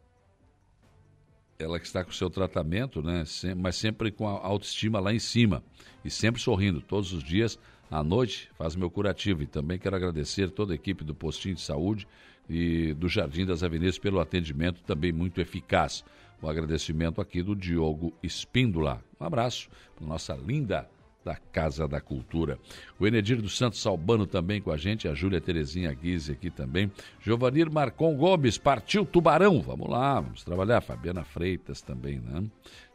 ela 1.58 1.78
que 1.78 1.86
está 1.86 2.02
com 2.02 2.10
o 2.10 2.14
seu 2.14 2.30
tratamento, 2.30 3.02
né? 3.02 3.24
mas 3.56 3.76
sempre 3.76 4.10
com 4.10 4.26
a 4.26 4.32
autoestima 4.32 4.98
lá 4.98 5.12
em 5.12 5.18
cima 5.18 5.62
e 6.04 6.10
sempre 6.10 6.40
sorrindo 6.40 6.80
todos 6.80 7.12
os 7.12 7.22
dias. 7.22 7.58
À 7.90 8.02
noite 8.02 8.48
faz 8.56 8.76
meu 8.76 8.90
curativo 8.90 9.42
e 9.42 9.46
também 9.46 9.78
quero 9.78 9.96
agradecer 9.96 10.50
toda 10.50 10.72
a 10.72 10.76
equipe 10.76 11.04
do 11.04 11.14
Postinho 11.14 11.56
de 11.56 11.60
Saúde 11.60 12.06
e 12.48 12.94
do 12.94 13.08
Jardim 13.08 13.44
das 13.44 13.62
Avenidas 13.62 13.98
pelo 13.98 14.20
atendimento 14.20 14.82
também 14.82 15.12
muito 15.12 15.40
eficaz. 15.40 16.04
O 16.40 16.48
agradecimento 16.48 17.20
aqui 17.20 17.42
do 17.42 17.54
Diogo 17.54 18.14
Espíndola. 18.22 19.04
Um 19.20 19.24
abraço 19.24 19.68
para 19.94 20.06
nossa 20.06 20.34
linda 20.34 20.88
da 21.24 21.36
Casa 21.36 21.86
da 21.86 22.00
Cultura. 22.00 22.58
O 22.98 23.06
Enedir 23.06 23.40
dos 23.40 23.56
Santos 23.56 23.80
Salbano 23.80 24.26
também 24.26 24.60
com 24.60 24.70
a 24.70 24.76
gente, 24.76 25.08
a 25.08 25.14
Júlia 25.14 25.40
Terezinha 25.40 25.92
Guise 25.92 26.32
aqui 26.32 26.50
também. 26.50 26.90
Giovanir 27.20 27.70
Marcon 27.70 28.16
Gomes, 28.16 28.58
partiu 28.58 29.04
Tubarão. 29.04 29.60
Vamos 29.60 29.88
lá, 29.88 30.20
vamos 30.20 30.44
trabalhar. 30.44 30.80
Fabiana 30.80 31.24
Freitas 31.24 31.80
também, 31.80 32.18
né? 32.20 32.44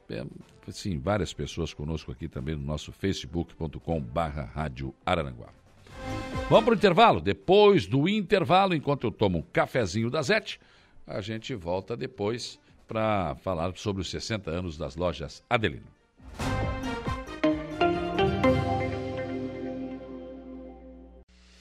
É, 0.10 0.24
sim, 0.70 1.00
várias 1.00 1.34
pessoas 1.34 1.74
conosco 1.74 2.12
aqui 2.12 2.28
também 2.28 2.56
no 2.56 2.64
nosso 2.64 2.92
facebook.com 2.92 4.00
barra 4.02 4.44
Rádio 4.44 4.94
Araranguá. 5.06 5.50
Vamos 6.50 6.66
para 6.66 6.74
o 6.74 6.78
intervalo? 6.78 7.20
Depois 7.20 7.88
do 7.88 8.08
intervalo, 8.08 8.76
enquanto 8.76 9.08
eu 9.08 9.12
tomo 9.12 9.40
um 9.40 9.42
cafezinho 9.42 10.12
da 10.12 10.22
Zete, 10.22 10.60
a 11.08 11.22
gente 11.22 11.56
volta 11.56 11.98
depois 11.98 12.60
para 12.88 13.36
falar 13.36 13.76
sobre 13.76 14.02
os 14.02 14.10
60 14.10 14.52
anos 14.52 14.78
das 14.78 14.96
lojas 14.96 15.44
Adelino. 15.50 15.88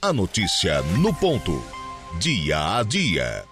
A 0.05 0.13
notícia 0.13 0.83
no 0.99 1.11
ponto. 1.15 1.59
Dia 2.19 2.77
a 2.77 2.83
dia. 2.83 3.43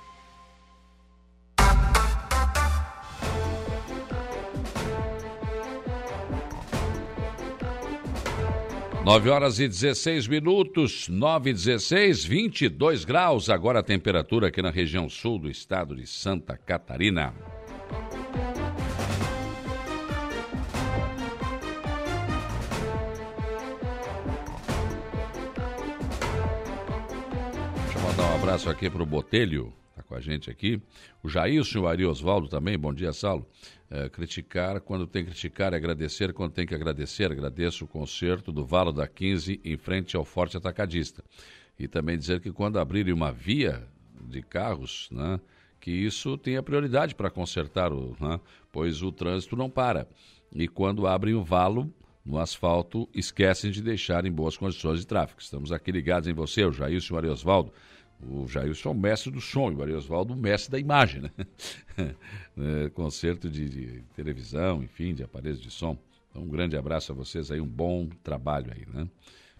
Nove 9.03 9.31
horas 9.31 9.57
e 9.57 9.67
16 9.67 10.27
minutos, 10.27 11.07
nove 11.07 11.49
e 11.49 11.53
16, 11.53 12.23
22 12.23 13.03
graus. 13.03 13.49
Agora 13.49 13.79
a 13.79 13.83
temperatura 13.83 14.49
aqui 14.49 14.61
na 14.61 14.69
região 14.69 15.09
sul 15.09 15.39
do 15.39 15.49
estado 15.49 15.95
de 15.95 16.05
Santa 16.05 16.55
Catarina. 16.55 17.33
Abraço 28.43 28.69
aqui 28.69 28.89
para 28.89 29.01
o 29.01 29.05
Botelho, 29.05 29.71
está 29.89 30.03
com 30.03 30.15
a 30.15 30.19
gente 30.19 30.49
aqui. 30.49 30.81
O 31.23 31.29
Jailson 31.29 31.77
e 31.77 31.81
o 31.81 31.87
Ari 31.87 32.05
Osvaldo 32.05 32.49
também, 32.49 32.77
bom 32.77 32.93
dia, 32.93 33.13
Saulo. 33.13 33.47
É, 33.89 34.09
criticar 34.09 34.81
quando 34.81 35.07
tem 35.07 35.23
que 35.23 35.31
criticar, 35.31 35.73
agradecer 35.73 36.33
quando 36.33 36.51
tem 36.51 36.67
que 36.67 36.75
agradecer. 36.75 37.31
Agradeço 37.31 37.85
o 37.85 37.87
concerto 37.87 38.51
do 38.51 38.65
Valo 38.65 38.91
da 38.91 39.07
15 39.07 39.61
em 39.63 39.77
frente 39.77 40.17
ao 40.17 40.25
Forte 40.25 40.57
Atacadista. 40.57 41.23
E 41.79 41.87
também 41.87 42.17
dizer 42.17 42.41
que 42.41 42.51
quando 42.51 42.79
abrirem 42.79 43.13
uma 43.13 43.31
via 43.31 43.87
de 44.21 44.41
carros, 44.41 45.07
né, 45.09 45.39
que 45.79 45.91
isso 45.91 46.37
tenha 46.37 46.61
prioridade 46.61 47.15
para 47.15 47.29
consertar, 47.29 47.93
o, 47.93 48.13
né, 48.19 48.41
pois 48.73 49.01
o 49.01 49.09
trânsito 49.09 49.55
não 49.55 49.69
para. 49.69 50.05
E 50.53 50.67
quando 50.67 51.07
abrem 51.07 51.33
o 51.33 51.45
valo, 51.45 51.89
no 52.25 52.37
asfalto, 52.37 53.07
esquecem 53.13 53.71
de 53.71 53.81
deixar 53.81 54.25
em 54.25 54.31
boas 54.31 54.57
condições 54.57 54.99
de 54.99 55.07
tráfego. 55.07 55.41
Estamos 55.41 55.71
aqui 55.71 55.93
ligados 55.93 56.27
em 56.27 56.33
você, 56.33 56.65
o 56.65 56.73
Jailson 56.73 57.21
e 57.21 57.27
o 57.27 57.31
Osvaldo. 57.31 57.71
O 58.29 58.47
Jailson 58.47 58.89
é 58.89 58.91
o 58.91 58.95
mestre 58.95 59.31
do 59.31 59.41
som, 59.41 59.71
e 59.71 59.75
o 59.75 59.77
Maria 59.77 59.97
Osvaldo 59.97 60.33
o 60.33 60.37
mestre 60.37 60.71
da 60.71 60.79
imagem, 60.79 61.21
né? 61.21 61.31
é, 62.57 62.89
concerto 62.89 63.49
de, 63.49 63.69
de, 63.69 64.01
televisão, 64.15 64.83
enfim, 64.83 65.13
de 65.13 65.23
aparelhos 65.23 65.61
de 65.61 65.69
som. 65.69 65.97
Então, 66.29 66.43
um 66.43 66.47
grande 66.47 66.77
abraço 66.77 67.11
a 67.11 67.15
vocês 67.15 67.51
aí, 67.51 67.61
um 67.61 67.67
bom 67.67 68.09
trabalho 68.23 68.71
aí, 68.73 68.85
né? 68.93 69.07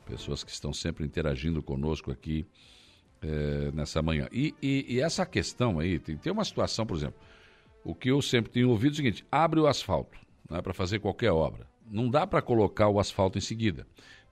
Pessoas 0.06 0.44
que 0.44 0.52
estão 0.52 0.74
sempre 0.74 1.06
interagindo 1.06 1.62
conosco 1.62 2.12
aqui 2.12 2.46
é, 3.22 3.72
nessa 3.72 4.02
manhã. 4.02 4.28
E, 4.32 4.54
e, 4.62 4.86
e, 4.96 5.00
essa 5.00 5.26
questão 5.26 5.80
aí, 5.80 6.00
tem, 6.00 6.18
tem 6.18 6.32
uma 6.32 6.44
situação, 6.44 6.86
por 6.86 6.98
exemplo, 6.98 7.16
o 7.84 7.94
que 7.94 8.10
eu 8.10 8.22
sempre 8.22 8.52
tenho 8.52 8.70
ouvido 8.70 8.92
é 8.92 8.94
o 8.94 8.98
seguinte: 8.98 9.26
abre 9.32 9.60
o 9.60 9.68
asfalto 9.68 10.18
né, 10.50 10.62
para 10.62 10.74
fazer 10.74 11.00
qualquer 11.00 11.32
obra. 11.32 11.68
Não 11.90 12.10
dá 12.10 12.26
para 12.26 12.42
colocar 12.42 12.88
o 12.88 13.00
asfalto 13.00 13.38
em 13.38 13.42
seguida. 13.42 13.86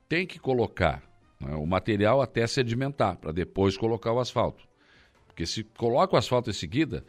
Tem 0.07 0.25
que 0.25 0.39
colocar 0.39 1.03
né, 1.41 1.55
o 1.55 1.65
material 1.65 2.21
até 2.21 2.45
sedimentar, 2.47 3.17
para 3.17 3.31
depois 3.31 3.75
colocar 3.75 4.11
o 4.11 4.19
asfalto. 4.19 4.63
Porque 5.27 5.45
se 5.45 5.63
coloca 5.63 6.15
o 6.15 6.17
asfalto 6.17 6.49
em 6.49 6.53
seguida, 6.53 7.03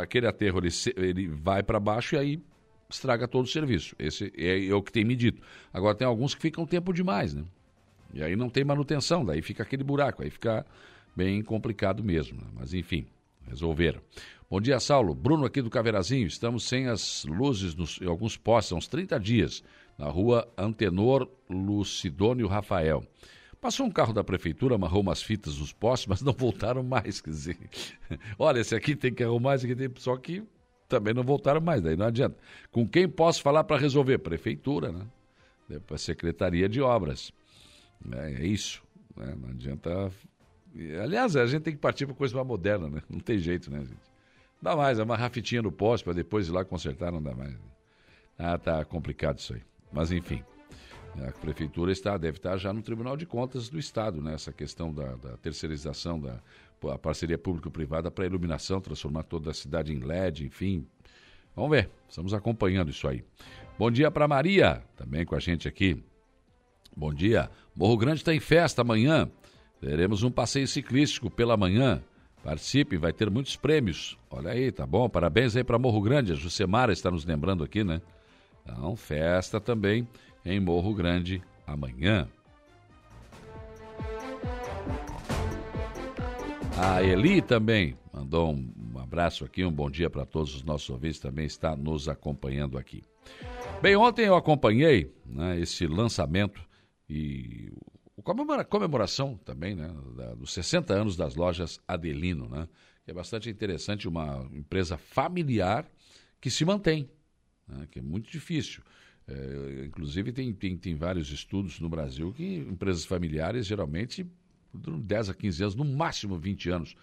aquele 0.00 0.26
aterro 0.26 0.58
ele, 0.58 0.70
ele 0.96 1.28
vai 1.28 1.62
para 1.62 1.78
baixo 1.78 2.16
e 2.16 2.18
aí 2.18 2.42
estraga 2.88 3.28
todo 3.28 3.44
o 3.44 3.48
serviço. 3.48 3.94
Esse 3.98 4.32
é, 4.36 4.66
é, 4.66 4.74
o 4.74 4.82
que 4.82 4.92
tem 4.92 5.04
medido. 5.04 5.40
Agora 5.72 5.94
tem 5.94 6.06
alguns 6.06 6.34
que 6.34 6.42
ficam 6.42 6.66
tempo 6.66 6.92
demais, 6.92 7.34
né? 7.34 7.44
E 8.12 8.22
aí 8.22 8.34
não 8.34 8.50
tem 8.50 8.64
manutenção, 8.64 9.24
daí 9.24 9.40
fica 9.40 9.62
aquele 9.62 9.84
buraco, 9.84 10.22
aí 10.22 10.30
fica 10.30 10.66
bem 11.14 11.42
complicado 11.42 12.02
mesmo. 12.02 12.38
Né? 12.38 12.46
Mas 12.54 12.74
enfim, 12.74 13.06
resolveram. 13.46 14.00
Bom 14.50 14.60
dia, 14.60 14.80
Saulo. 14.80 15.14
Bruno 15.14 15.44
aqui 15.44 15.62
do 15.62 15.70
Caveirazinho. 15.70 16.26
Estamos 16.26 16.64
sem 16.64 16.88
as 16.88 17.24
luzes 17.24 17.76
nos, 17.76 18.00
em 18.00 18.06
alguns 18.06 18.36
postos 18.36 18.72
há 18.72 18.76
uns 18.76 18.88
30 18.88 19.20
dias, 19.20 19.62
na 20.00 20.08
rua 20.08 20.50
Antenor 20.56 21.28
Lucidônio 21.48 22.46
Rafael. 22.48 23.04
Passou 23.60 23.84
um 23.84 23.90
carro 23.90 24.14
da 24.14 24.24
prefeitura, 24.24 24.76
amarrou 24.76 25.02
umas 25.02 25.22
fitas 25.22 25.58
nos 25.58 25.74
postes, 25.74 26.06
mas 26.06 26.22
não 26.22 26.32
voltaram 26.32 26.82
mais. 26.82 27.20
Quer 27.20 27.30
dizer, 27.30 27.58
olha, 28.38 28.60
esse 28.60 28.74
aqui 28.74 28.96
tem 28.96 29.12
que 29.12 29.22
arrumar, 29.22 29.56
esse 29.56 29.66
aqui 29.66 29.76
tem. 29.76 29.90
Só 29.98 30.16
que 30.16 30.42
também 30.88 31.12
não 31.12 31.22
voltaram 31.22 31.60
mais, 31.60 31.82
daí 31.82 31.96
não 31.96 32.06
adianta. 32.06 32.34
Com 32.72 32.88
quem 32.88 33.06
posso 33.06 33.42
falar 33.42 33.62
para 33.64 33.76
resolver? 33.76 34.16
Prefeitura, 34.18 34.90
né? 34.90 35.06
Depois 35.68 36.00
Secretaria 36.00 36.66
de 36.66 36.80
Obras. 36.80 37.30
É, 38.10 38.42
é 38.42 38.46
isso. 38.46 38.82
Né? 39.14 39.36
Não 39.38 39.50
adianta. 39.50 40.10
Aliás, 41.02 41.36
a 41.36 41.44
gente 41.44 41.62
tem 41.62 41.74
que 41.74 41.80
partir 41.80 42.06
para 42.06 42.14
coisa 42.14 42.34
mais 42.34 42.46
moderna, 42.46 42.88
né? 42.88 43.02
Não 43.06 43.20
tem 43.20 43.38
jeito, 43.38 43.70
né, 43.70 43.80
gente? 43.80 44.10
Dá 44.62 44.74
mais, 44.74 44.98
uma 44.98 45.16
rafitinha 45.16 45.60
no 45.60 45.70
poste 45.70 46.04
para 46.04 46.14
depois 46.14 46.48
ir 46.48 46.52
lá 46.52 46.64
consertar, 46.64 47.12
não 47.12 47.22
dá 47.22 47.34
mais. 47.34 47.54
Ah, 48.38 48.56
tá 48.56 48.82
complicado 48.86 49.38
isso 49.38 49.52
aí. 49.52 49.60
Mas 49.92 50.10
enfim. 50.12 50.42
A 51.26 51.32
prefeitura 51.32 51.90
está, 51.90 52.16
deve 52.16 52.38
estar 52.38 52.56
já 52.56 52.72
no 52.72 52.82
Tribunal 52.82 53.16
de 53.16 53.26
Contas 53.26 53.68
do 53.68 53.78
Estado, 53.78 54.22
né? 54.22 54.34
Essa 54.34 54.52
questão 54.52 54.92
da, 54.92 55.16
da 55.16 55.36
terceirização 55.36 56.20
da 56.20 56.40
a 56.88 56.96
parceria 56.96 57.36
público-privada 57.36 58.10
para 58.10 58.24
iluminação, 58.24 58.80
transformar 58.80 59.24
toda 59.24 59.50
a 59.50 59.54
cidade 59.54 59.92
em 59.92 59.98
LED, 59.98 60.46
enfim. 60.46 60.86
Vamos 61.54 61.70
ver, 61.72 61.90
estamos 62.08 62.32
acompanhando 62.32 62.90
isso 62.90 63.06
aí. 63.06 63.22
Bom 63.78 63.90
dia 63.90 64.10
para 64.10 64.26
Maria, 64.28 64.82
também 64.96 65.26
com 65.26 65.34
a 65.34 65.40
gente 65.40 65.68
aqui. 65.68 66.02
Bom 66.96 67.12
dia. 67.12 67.50
Morro 67.74 67.96
Grande 67.96 68.20
está 68.20 68.34
em 68.34 68.40
festa 68.40 68.82
amanhã. 68.82 69.30
Teremos 69.80 70.22
um 70.22 70.30
passeio 70.30 70.66
ciclístico 70.66 71.30
pela 71.30 71.56
manhã. 71.56 72.02
Participe, 72.42 72.96
vai 72.96 73.12
ter 73.12 73.30
muitos 73.30 73.56
prêmios. 73.56 74.16
Olha 74.30 74.52
aí, 74.52 74.72
tá 74.72 74.86
bom? 74.86 75.08
Parabéns 75.08 75.56
aí 75.56 75.64
para 75.64 75.78
Morro 75.78 76.00
Grande. 76.00 76.32
A 76.32 76.34
Jucemara 76.34 76.92
está 76.92 77.10
nos 77.10 77.24
lembrando 77.24 77.62
aqui, 77.62 77.84
né? 77.84 78.00
Então, 78.62 78.96
festa 78.96 79.60
também 79.60 80.06
em 80.44 80.60
Morro 80.60 80.94
Grande 80.94 81.42
amanhã. 81.66 82.28
A 86.76 87.02
Eli 87.02 87.42
também 87.42 87.96
mandou 88.12 88.52
um, 88.52 88.98
abraço 88.98 89.44
aqui, 89.44 89.64
um 89.64 89.72
bom 89.72 89.90
dia 89.90 90.08
para 90.08 90.24
todos 90.24 90.54
os 90.54 90.62
nossos 90.62 90.88
ouvintes, 90.88 91.20
também 91.20 91.44
está 91.44 91.76
nos 91.76 92.08
acompanhando 92.08 92.78
aqui. 92.78 93.02
Bem, 93.82 93.96
ontem 93.96 94.26
eu 94.26 94.34
acompanhei 94.34 95.12
né, 95.26 95.58
esse 95.60 95.86
lançamento 95.86 96.62
e 97.08 97.72
a 98.16 98.64
comemoração 98.64 99.36
também 99.44 99.74
né, 99.74 99.92
dos 100.36 100.52
60 100.52 100.94
anos 100.94 101.16
das 101.16 101.34
lojas 101.34 101.78
Adelino, 101.86 102.48
né, 102.48 102.68
que 103.04 103.10
é 103.10 103.14
bastante 103.14 103.50
interessante, 103.50 104.08
uma 104.08 104.48
empresa 104.52 104.96
familiar 104.96 105.86
que 106.40 106.50
se 106.50 106.64
mantém, 106.64 107.10
né, 107.70 107.86
que 107.90 107.98
é 107.98 108.02
muito 108.02 108.30
difícil. 108.30 108.82
É, 109.26 109.84
inclusive, 109.86 110.32
tem, 110.32 110.52
tem, 110.52 110.76
tem 110.76 110.94
vários 110.94 111.30
estudos 111.30 111.78
no 111.78 111.88
Brasil 111.88 112.32
que 112.32 112.56
empresas 112.56 113.04
familiares 113.04 113.66
geralmente 113.66 114.26
duram 114.72 115.00
10 115.00 115.30
a 115.30 115.34
15 115.34 115.62
anos, 115.62 115.74
no 115.74 115.84
máximo 115.84 116.36
20 116.36 116.70
anos. 116.70 116.96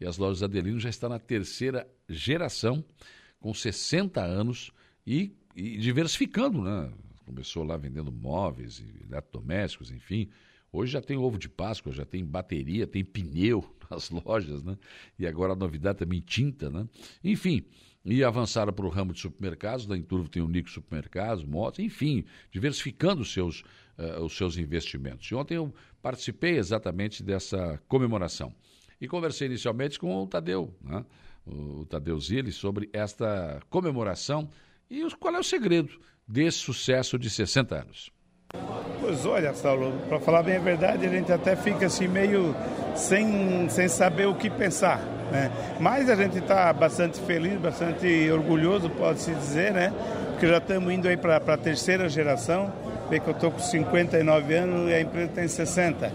E 0.00 0.06
as 0.06 0.18
lojas 0.18 0.42
Adelino 0.42 0.78
já 0.78 0.88
está 0.88 1.08
na 1.08 1.18
terceira 1.18 1.88
geração, 2.08 2.84
com 3.40 3.52
60 3.52 4.20
anos 4.20 4.72
e, 5.06 5.32
e 5.54 5.76
diversificando, 5.78 6.62
né? 6.62 6.92
Começou 7.24 7.64
lá 7.64 7.76
vendendo 7.76 8.10
móveis 8.10 8.80
e 8.80 9.04
eletrodomésticos, 9.08 9.90
enfim. 9.90 10.28
Hoje 10.72 10.92
já 10.92 11.00
tem 11.00 11.16
ovo 11.16 11.38
de 11.38 11.48
Páscoa, 11.48 11.92
já 11.92 12.04
tem 12.04 12.24
bateria, 12.24 12.86
tem 12.86 13.04
pneu 13.04 13.64
nas 13.90 14.10
lojas, 14.10 14.62
né? 14.62 14.76
E 15.18 15.26
agora 15.26 15.52
a 15.52 15.56
novidade 15.56 15.98
também 15.98 16.20
tinta, 16.20 16.70
né? 16.70 16.88
Enfim, 17.22 17.64
e 18.04 18.24
avançaram 18.24 18.72
para 18.72 18.86
o 18.86 18.88
ramo 18.88 19.12
de 19.12 19.20
supermercados, 19.20 19.86
da 19.86 19.96
Inturvo 19.96 20.28
tem 20.28 20.42
o 20.42 20.48
Nico 20.48 20.70
Supermercados, 20.70 21.44
motos, 21.44 21.78
enfim, 21.78 22.24
diversificando 22.50 23.22
os 23.22 23.32
seus, 23.32 23.60
uh, 23.98 24.22
os 24.24 24.36
seus 24.36 24.56
investimentos. 24.56 25.30
E 25.30 25.34
ontem 25.34 25.54
eu 25.54 25.72
participei 26.00 26.56
exatamente 26.56 27.22
dessa 27.22 27.80
comemoração. 27.86 28.52
E 29.00 29.06
conversei 29.06 29.46
inicialmente 29.46 29.98
com 29.98 30.22
o 30.22 30.26
Tadeu, 30.26 30.74
né? 30.80 31.04
o 31.46 31.84
Tadeu 31.86 32.18
Zilli, 32.18 32.52
sobre 32.52 32.88
esta 32.92 33.60
comemoração 33.68 34.48
e 34.90 35.08
qual 35.16 35.34
é 35.34 35.38
o 35.38 35.44
segredo 35.44 35.92
desse 36.26 36.58
sucesso 36.58 37.18
de 37.18 37.28
60 37.28 37.74
anos. 37.74 38.10
Pois 39.00 39.24
olha, 39.26 39.52
Saulo, 39.54 39.92
para 40.08 40.20
falar 40.20 40.42
bem 40.42 40.56
a 40.56 40.60
verdade, 40.60 41.06
a 41.06 41.08
gente 41.08 41.32
até 41.32 41.56
fica 41.56 41.86
assim 41.86 42.06
meio 42.06 42.54
sem, 42.94 43.68
sem 43.68 43.88
saber 43.88 44.26
o 44.26 44.34
que 44.34 44.48
pensar. 44.50 45.21
Né? 45.32 45.50
Mas 45.80 46.10
a 46.10 46.14
gente 46.14 46.38
está 46.38 46.70
bastante 46.74 47.18
feliz, 47.20 47.58
bastante 47.58 48.30
orgulhoso, 48.30 48.90
pode-se 48.90 49.32
dizer, 49.32 49.72
né? 49.72 49.90
Porque 50.30 50.46
já 50.46 50.58
estamos 50.58 50.92
indo 50.92 51.08
aí 51.08 51.16
para 51.16 51.36
a 51.36 51.56
terceira 51.56 52.06
geração. 52.08 52.70
Vê 53.08 53.18
que 53.18 53.28
eu 53.28 53.32
estou 53.32 53.50
com 53.50 53.58
59 53.58 54.54
anos 54.54 54.90
e 54.90 54.94
a 54.94 55.00
empresa 55.00 55.28
tem 55.34 55.48
60. 55.48 56.12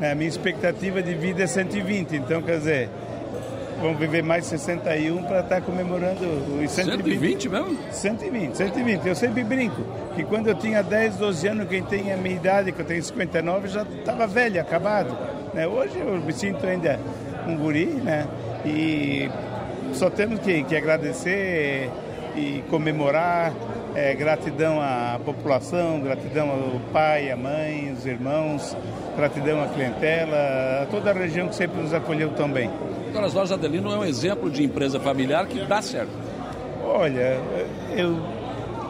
Né? 0.00 0.10
A 0.10 0.14
minha 0.16 0.28
expectativa 0.28 1.00
de 1.00 1.14
vida 1.14 1.44
é 1.44 1.46
120, 1.46 2.16
então 2.16 2.42
quer 2.42 2.58
dizer, 2.58 2.88
vamos 3.80 3.98
viver 3.98 4.22
mais 4.22 4.46
61 4.46 5.22
para 5.22 5.40
estar 5.40 5.56
tá 5.56 5.60
comemorando 5.60 6.24
os 6.60 6.70
120. 6.70 7.48
120 7.48 7.48
mesmo? 7.48 7.78
120, 7.92 8.56
120. 8.56 9.06
Eu 9.06 9.14
sempre 9.14 9.44
brinco 9.44 9.82
que 10.16 10.24
quando 10.24 10.48
eu 10.48 10.54
tinha 10.56 10.82
10, 10.82 11.16
12 11.16 11.48
anos, 11.48 11.68
quem 11.68 11.84
tem 11.84 12.12
a 12.12 12.16
minha 12.16 12.34
idade, 12.34 12.72
que 12.72 12.80
eu 12.80 12.86
tenho 12.86 13.02
59, 13.02 13.68
já 13.68 13.82
estava 13.82 14.26
velho, 14.26 14.60
acabado. 14.60 15.16
Né? 15.54 15.68
Hoje 15.68 15.98
eu 15.98 16.20
me 16.20 16.32
sinto 16.32 16.66
ainda 16.66 16.98
um 17.46 17.56
guri, 17.56 17.86
né? 17.86 18.26
E 18.66 19.30
só 19.92 20.10
temos 20.10 20.40
que, 20.40 20.64
que 20.64 20.76
agradecer 20.76 21.90
e 22.36 22.62
comemorar. 22.68 23.52
É, 23.94 24.14
gratidão 24.14 24.78
à 24.78 25.18
população, 25.24 26.00
gratidão 26.00 26.50
ao 26.50 26.80
pai, 26.92 27.30
à 27.30 27.36
mãe, 27.36 27.94
os 27.96 28.04
irmãos, 28.04 28.76
gratidão 29.16 29.62
à 29.62 29.68
clientela, 29.68 30.82
a 30.82 30.86
toda 30.90 31.08
a 31.08 31.14
região 31.14 31.48
que 31.48 31.54
sempre 31.54 31.80
nos 31.80 31.94
acolheu 31.94 32.28
tão 32.32 32.46
bem. 32.46 32.70
Então, 33.08 33.24
as 33.24 33.32
lojas 33.32 33.52
Adelino 33.52 33.90
é 33.90 33.96
um 33.96 34.04
exemplo 34.04 34.50
de 34.50 34.62
empresa 34.62 35.00
familiar 35.00 35.46
que 35.46 35.64
dá 35.64 35.80
certo. 35.80 36.10
Olha, 36.84 37.40
eu 37.96 38.20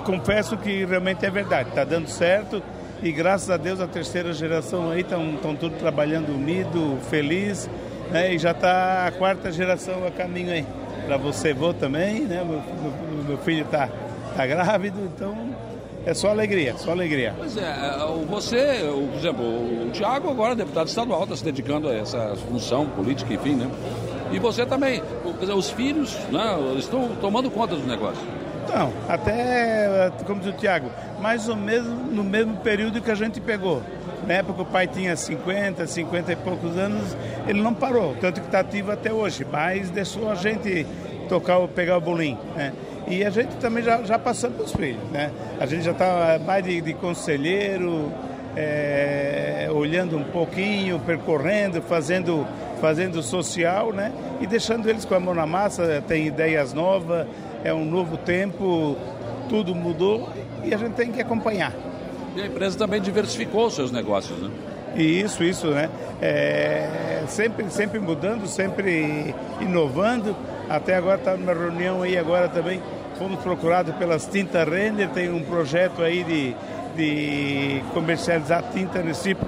confesso 0.05 0.57
que 0.57 0.85
realmente 0.85 1.25
é 1.25 1.31
verdade, 1.31 1.69
está 1.69 1.85
dando 1.85 2.09
certo 2.09 2.61
e 3.01 3.13
graças 3.13 3.49
a 3.49 3.57
Deus 3.57 3.81
a 3.81 3.87
terceira 3.87 4.33
geração 4.33 4.91
aí 4.91 5.03
estão 5.03 5.55
tudo 5.55 5.79
trabalhando 5.79 6.31
unido, 6.31 6.99
feliz 7.09 7.71
né? 8.11 8.35
E 8.35 8.39
já 8.39 8.53
está 8.53 9.07
a 9.07 9.13
quarta 9.13 9.51
geração 9.51 10.07
a 10.07 10.11
caminho 10.11 10.53
aí. 10.53 10.67
Para 11.07 11.17
você, 11.17 11.53
vou 11.53 11.73
também, 11.73 12.23
né? 12.23 12.43
Meu, 12.45 12.63
meu, 12.83 13.25
meu 13.29 13.39
filho 13.39 13.63
está 13.63 13.89
tá 14.37 14.47
grávido, 14.47 14.99
então 15.15 15.37
é 16.05 16.15
só 16.15 16.31
alegria, 16.31 16.77
só 16.79 16.93
alegria. 16.93 17.35
Pois 17.37 17.57
é, 17.57 17.63
é 17.63 18.25
você, 18.29 18.81
por 19.11 19.19
exemplo, 19.19 19.45
o 19.87 19.91
Tiago 19.93 20.31
agora 20.31 20.53
é 20.53 20.57
deputado 20.57 20.87
estadual, 20.87 21.25
está 21.25 21.37
se 21.37 21.45
dedicando 21.45 21.89
a 21.89 21.95
essa 21.95 22.37
função 22.49 22.87
política, 22.87 23.35
enfim, 23.35 23.55
né? 23.55 23.71
E 24.33 24.39
você 24.39 24.65
também, 24.65 25.03
dizer, 25.41 25.53
os 25.53 25.71
filhos, 25.71 26.17
né, 26.31 26.57
estão 26.79 27.09
tomando 27.21 27.51
conta 27.51 27.75
do 27.75 27.87
negócio. 27.87 28.23
Então, 28.65 28.93
até, 29.09 30.11
como 30.27 30.41
diz 30.41 30.53
o 30.53 30.57
Tiago, 30.57 30.91
mais 31.21 31.49
ou 31.49 31.57
menos 31.57 31.89
no 32.13 32.23
mesmo 32.23 32.57
período 32.59 33.01
que 33.01 33.11
a 33.11 33.15
gente 33.15 33.41
pegou. 33.41 33.83
Na 34.27 34.35
época 34.35 34.63
o 34.63 34.67
pai 34.67 34.89
tinha 34.89 35.15
50, 35.15 35.87
50 35.87 36.33
e 36.33 36.37
poucos 36.37 36.77
anos, 36.77 37.17
ele 37.47 37.63
não 37.63 37.73
parou, 37.73 38.17
tanto 38.21 38.41
que 38.41 38.47
está 38.47 38.61
ativo 38.61 38.91
até 38.91 39.13
hoje, 39.13 39.47
mas 39.51 39.89
deixou 39.91 40.31
a 40.31 40.35
gente 40.35 40.85
tocar, 41.29 41.61
pegar 41.69 41.97
o 41.97 42.01
bolim, 42.01 42.37
né? 42.57 42.73
E 43.07 43.25
a 43.25 43.31
gente 43.31 43.55
também 43.57 43.85
já, 43.85 44.03
já 44.03 44.19
passando 44.19 44.61
os 44.61 44.73
filhos, 44.73 45.03
né? 45.13 45.31
A 45.61 45.67
gente 45.67 45.85
já 45.85 45.93
está 45.93 46.41
mais 46.45 46.65
de, 46.65 46.81
de 46.81 46.93
conselheiro, 46.95 48.13
é, 48.57 49.69
olhando 49.73 50.17
um 50.17 50.25
pouquinho, 50.25 50.99
percorrendo, 50.99 51.81
fazendo, 51.83 52.45
fazendo 52.81 53.23
social, 53.23 53.93
né? 53.93 54.11
E 54.41 54.47
deixando 54.47 54.89
eles 54.91 55.05
com 55.05 55.15
a 55.15 55.21
mão 55.21 55.35
na 55.35 55.47
massa, 55.47 56.03
tem 56.09 56.27
ideias 56.27 56.73
novas, 56.73 57.29
é 57.63 57.73
um 57.73 57.85
novo 57.85 58.17
tempo, 58.17 58.97
tudo 59.49 59.73
mudou 59.73 60.29
e 60.65 60.75
a 60.75 60.77
gente 60.77 60.95
tem 60.95 61.13
que 61.13 61.21
acompanhar. 61.21 61.73
E 62.37 62.43
a 62.43 62.47
empresa 62.47 62.77
também 62.77 63.01
diversificou 63.01 63.67
os 63.67 63.75
seus 63.75 63.91
negócios, 63.91 64.39
né? 64.39 64.51
Isso, 64.95 65.43
isso, 65.43 65.69
né? 65.69 65.89
É, 66.21 67.25
sempre, 67.29 67.71
sempre 67.71 67.99
mudando, 67.99 68.47
sempre 68.47 69.35
inovando. 69.59 70.37
Até 70.69 70.97
agora 70.97 71.17
está 71.17 71.35
numa 71.35 71.55
reunião 71.55 72.03
aí 72.03 72.19
agora 72.19 72.47
também. 72.49 72.83
Fomos 73.19 73.41
procurados 73.41 73.95
pelas 73.97 74.27
tintas 74.27 74.69
Render, 74.69 75.09
tem 75.09 75.33
um 75.33 75.43
projeto 75.43 76.03
aí 76.03 76.23
de, 76.25 76.55
de 76.95 77.83
comercializar 77.95 78.65
tinta 78.71 79.03
nesse 79.03 79.31
tipo 79.31 79.47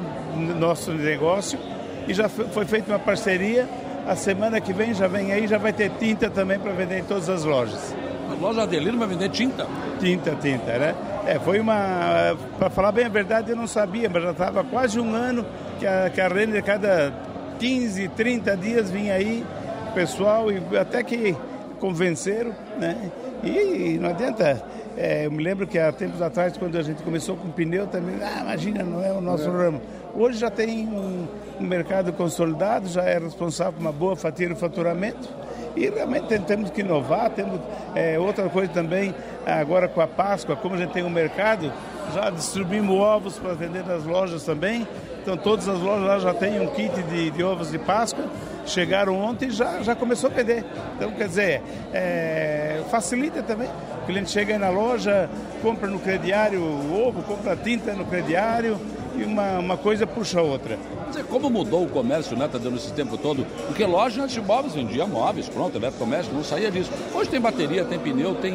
nosso 0.59 0.91
negócio. 0.93 1.59
E 2.07 2.15
já 2.15 2.27
foi 2.29 2.65
feita 2.65 2.91
uma 2.93 2.99
parceria. 2.99 3.69
A 4.07 4.17
semana 4.17 4.59
que 4.63 4.73
vem 4.73 4.95
já 4.95 5.07
vem 5.07 5.33
aí, 5.33 5.47
já 5.47 5.59
vai 5.59 5.75
ter 5.75 5.91
tinta 5.99 6.31
também 6.31 6.59
para 6.59 6.73
vender 6.73 7.01
em 7.01 7.05
todas 7.05 7.29
as 7.29 7.45
lojas. 7.45 7.95
A 8.31 8.35
loja 8.35 8.63
Adelino 8.63 8.99
vai 8.99 9.09
vender 9.09 9.29
tinta? 9.29 9.67
Tinta, 10.01 10.35
tinta, 10.41 10.79
né? 10.79 10.95
É, 11.29 11.39
foi 11.39 11.61
uma. 11.61 12.35
Para 12.59 12.71
falar 12.71 12.91
bem 12.91 13.05
a 13.05 13.09
verdade, 13.11 13.51
eu 13.51 13.57
não 13.57 13.67
sabia, 13.67 14.09
mas 14.09 14.23
já 14.23 14.31
estava 14.31 14.65
quase 14.65 14.99
um 14.99 15.15
ano 15.15 15.45
que 15.79 15.87
a, 15.87 16.09
que 16.09 16.23
a 16.23 16.27
Renner, 16.27 16.65
cada 16.65 17.13
15, 17.59 18.09
30 18.09 18.57
dias, 18.57 18.91
vinha 18.91 19.13
aí, 19.13 19.45
pessoal, 19.95 20.51
e 20.51 20.59
até 20.79 21.03
que 21.03 21.37
convenceram, 21.79 22.55
né? 22.79 23.11
E, 23.45 23.99
não 24.01 24.09
adianta. 24.09 24.65
É, 25.01 25.27
eu 25.27 25.31
me 25.31 25.45
lembro 25.45 25.65
que 25.65 25.79
há 25.79 25.93
tempos 25.93 26.21
atrás, 26.21 26.57
quando 26.57 26.77
a 26.77 26.83
gente 26.83 27.05
começou 27.05 27.37
com 27.37 27.49
pneu, 27.51 27.87
também, 27.87 28.17
ah, 28.21 28.41
imagina, 28.41 28.83
não 28.83 29.01
é 29.01 29.13
o 29.13 29.21
nosso 29.21 29.49
é. 29.49 29.53
ramo. 29.53 29.81
Hoje 30.13 30.41
já 30.41 30.51
tem 30.51 30.89
um, 30.89 31.29
um 31.61 31.65
mercado 31.65 32.13
consolidado, 32.13 32.89
já 32.89 33.05
é 33.05 33.17
responsável 33.17 33.75
por 33.75 33.81
uma 33.81 33.93
boa 33.93 34.17
fatia 34.17 34.49
de 34.49 34.57
faturamento 34.57 35.29
e 35.77 35.89
realmente 35.89 36.37
temos 36.41 36.71
que 36.71 36.81
inovar. 36.81 37.31
Temos 37.31 37.61
é, 37.95 38.19
outra 38.19 38.49
coisa 38.49 38.73
também, 38.73 39.15
agora 39.47 39.87
com 39.87 40.01
a 40.01 40.09
Páscoa, 40.09 40.57
como 40.57 40.75
a 40.75 40.79
gente 40.79 40.91
tem 40.93 41.05
um 41.05 41.11
mercado, 41.11 41.73
já 42.13 42.29
distribuímos 42.31 42.97
ovos 42.97 43.39
para 43.39 43.55
vender 43.55 43.87
nas 43.87 44.03
lojas 44.03 44.43
também. 44.43 44.85
Então 45.29 45.37
todas 45.37 45.69
as 45.69 45.79
lojas 45.79 46.07
lá 46.07 46.19
já 46.19 46.33
têm 46.33 46.59
um 46.59 46.69
kit 46.69 47.03
de, 47.03 47.31
de 47.31 47.45
ovos 47.45 47.71
de 47.71 47.79
Páscoa. 47.79 48.25
Chegaram 48.65 49.15
ontem 49.15 49.49
e 49.49 49.51
já, 49.51 49.83
já 49.83 49.95
começou 49.95 50.31
a 50.31 50.33
vender. 50.33 50.65
Então, 50.97 51.11
quer 51.11 51.29
dizer, 51.29 51.63
é, 51.93 52.83
facilita 52.91 53.43
também. 53.43 53.69
O 54.03 54.07
cliente 54.07 54.31
chega 54.31 54.55
aí 54.55 54.59
na 54.59 54.71
loja, 54.71 55.29
compra 55.61 55.87
no 55.87 55.99
crediário 55.99 56.63
o 56.63 57.07
ovo, 57.07 57.23
compra 57.25 57.55
tinta 57.55 57.93
no 57.93 58.07
crediário, 58.07 58.81
e 59.19 59.25
uma, 59.25 59.59
uma 59.59 59.77
coisa 59.77 60.07
puxa 60.07 60.41
a 60.41 60.43
outra. 60.43 60.79
Dizer, 61.09 61.25
como 61.25 61.51
mudou 61.51 61.85
o 61.85 61.89
comércio, 61.89 62.37
né, 62.37 62.49
Tadeu, 62.49 62.71
nesse 62.71 62.93
tempo 62.93 63.19
todo? 63.19 63.47
Porque 63.67 63.85
loja 63.85 64.27
de 64.27 64.41
móveis 64.41 64.75
vendia 64.75 65.07
móveis, 65.07 65.49
pronto, 65.49 65.79
comércio 65.99 66.33
não 66.33 66.45
saía 66.45 66.71
disso. 66.71 66.91
Hoje 67.15 67.29
tem 67.29 67.41
bateria, 67.41 67.85
tem 67.85 67.99
pneu, 67.99 68.35
tem, 68.37 68.55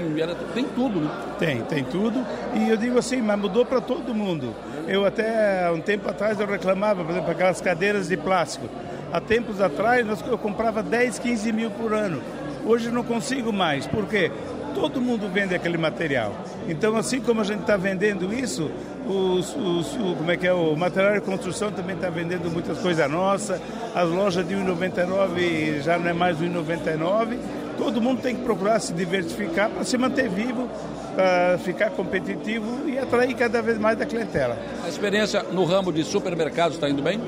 tem 0.54 0.66
tudo, 0.66 1.02
né? 1.02 1.12
Tem, 1.38 1.62
tem 1.62 1.84
tudo. 1.84 2.26
E 2.56 2.70
eu 2.70 2.78
digo 2.78 2.98
assim, 2.98 3.22
mas 3.22 3.38
mudou 3.38 3.66
para 3.66 3.82
todo 3.82 4.14
mundo. 4.14 4.56
Eu 4.88 5.06
até, 5.06 5.70
um 5.72 5.80
tempo 5.80 6.10
atrás, 6.10 6.40
eu 6.40 6.48
reclamava, 6.48 7.04
por 7.04 7.12
exemplo, 7.12 7.32
aquelas 7.32 7.62
cadeiras 7.62 8.08
de 8.08 8.18
plástico. 8.18 8.70
Há 9.12 9.22
tempos 9.22 9.62
atrás, 9.62 10.06
eu 10.28 10.38
comprava 10.38 10.82
10, 10.82 11.20
15 11.20 11.52
mil 11.52 11.72
por 11.72 11.94
ano. 11.94 12.22
Hoje 12.66 12.90
não 12.90 13.04
consigo 13.04 13.52
mais. 13.54 13.86
Por 13.86 14.08
quê? 14.08 14.32
todo 14.74 15.00
mundo 15.00 15.30
vende 15.32 15.56
aquele 15.56 15.78
material. 15.78 16.34
Então, 16.68 16.98
assim 16.98 17.22
como 17.22 17.42
a 17.42 17.44
gente 17.44 17.62
está 17.62 17.78
vendendo 17.78 18.34
isso, 18.34 18.70
o, 19.06 20.16
como 20.18 20.32
é 20.32 20.38
que 20.38 20.48
é, 20.48 20.54
o 20.54 20.76
material 20.76 21.14
de 21.14 21.22
construção 21.22 21.72
também 21.72 21.96
está 21.96 22.10
vendendo 22.10 22.52
muitas 22.52 22.78
coisas 22.80 23.10
nossas, 23.10 23.62
as 23.96 24.10
lojas 24.10 24.48
de 24.48 24.56
1,99 24.56 25.82
já 25.82 25.98
não 25.98 26.10
é 26.10 26.14
mais 26.14 26.38
1,99. 26.40 27.38
Todo 27.78 28.02
mundo 28.02 28.22
tem 28.22 28.36
que 28.36 28.44
procurar 28.44 28.80
se 28.80 28.94
diversificar 28.94 29.70
para 29.70 29.84
se 29.84 29.98
manter 29.98 30.30
vivo, 30.30 30.70
para 31.16 31.58
ficar 31.60 31.90
competitivo 31.92 32.88
e 32.88 32.98
atrair 32.98 33.34
cada 33.36 33.62
vez 33.62 33.78
mais 33.78 33.98
da 33.98 34.06
clientela. 34.06 34.58
A 34.84 34.90
experiência 34.90 35.44
no 35.44 35.66
ramo 35.66 35.92
de 35.92 36.04
supermercados 36.04 36.76
está 36.76 36.90
indo 36.90 37.02
bem? 37.02 37.20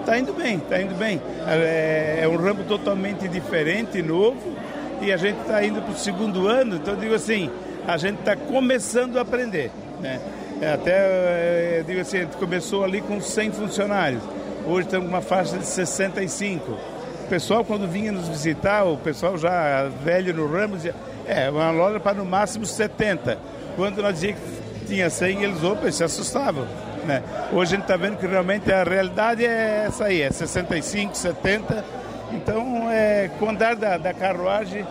Está 0.00 0.18
indo 0.18 0.32
bem, 0.32 0.56
está 0.56 0.80
indo 0.80 0.94
bem. 0.94 1.20
É, 1.46 2.20
é 2.22 2.28
um 2.28 2.36
ramo 2.36 2.64
totalmente 2.64 3.28
diferente, 3.28 4.00
novo, 4.00 4.56
e 5.02 5.12
a 5.12 5.16
gente 5.16 5.40
está 5.40 5.62
indo 5.64 5.82
para 5.82 5.92
o 5.92 5.96
segundo 5.96 6.48
ano, 6.48 6.76
então 6.76 6.94
eu 6.94 7.00
digo 7.00 7.14
assim, 7.14 7.50
a 7.86 7.96
gente 7.96 8.20
está 8.20 8.34
começando 8.34 9.18
a 9.18 9.22
aprender. 9.22 9.70
Né? 10.00 10.20
É, 10.60 10.72
até, 10.72 10.92
é, 10.92 11.76
eu 11.80 11.84
digo 11.84 12.00
assim, 12.00 12.18
a 12.18 12.20
gente 12.20 12.36
começou 12.36 12.84
ali 12.84 13.00
com 13.00 13.20
100 13.20 13.52
funcionários, 13.52 14.22
hoje 14.66 14.86
estamos 14.86 15.08
com 15.08 15.14
uma 15.14 15.22
faixa 15.22 15.58
de 15.58 15.66
65. 15.66 16.97
Pessoal, 17.28 17.64
quando 17.64 17.86
vinha 17.86 18.10
nos 18.10 18.28
visitar, 18.28 18.84
o 18.84 18.96
pessoal 18.96 19.36
já 19.36 19.88
velho 20.02 20.32
no 20.32 20.46
ramo, 20.46 20.76
dizia, 20.76 20.94
é, 21.26 21.50
uma 21.50 21.70
loja 21.70 22.00
para 22.00 22.16
no 22.16 22.24
máximo 22.24 22.64
70. 22.64 23.38
Quando 23.76 24.02
nós 24.02 24.14
dizíamos 24.14 24.40
que 24.80 24.86
tinha 24.86 25.10
100, 25.10 25.42
eles, 25.44 25.62
opa, 25.62 25.90
se 25.92 26.02
assustavam. 26.02 26.66
Né? 27.04 27.22
Hoje 27.52 27.74
a 27.74 27.76
gente 27.76 27.82
está 27.82 27.96
vendo 27.96 28.16
que 28.16 28.26
realmente 28.26 28.72
a 28.72 28.82
realidade 28.82 29.44
é 29.44 29.84
essa 29.86 30.06
aí, 30.06 30.22
é 30.22 30.30
65, 30.30 31.16
70 31.16 31.84
então, 32.32 32.90
é, 32.90 33.30
com 33.38 33.46
o 33.46 33.50
andar 33.50 33.74
da, 33.74 33.96
da 33.96 34.12
carruagem, 34.12 34.84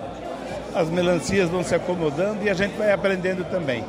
as 0.73 0.89
melancias 0.89 1.49
vão 1.49 1.63
se 1.63 1.75
acomodando 1.75 2.43
e 2.43 2.49
a 2.49 2.53
gente 2.53 2.75
vai 2.77 2.91
aprendendo 2.91 3.43
também. 3.45 3.83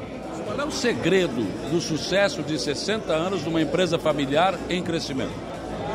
Qual 0.45 0.59
é 0.61 0.65
o 0.65 0.71
segredo 0.71 1.47
do 1.71 1.81
sucesso 1.81 2.43
de 2.43 2.59
60 2.59 3.13
anos 3.13 3.43
de 3.43 3.49
uma 3.49 3.61
empresa 3.61 3.99
familiar 3.99 4.55
em 4.69 4.83
crescimento? 4.83 5.33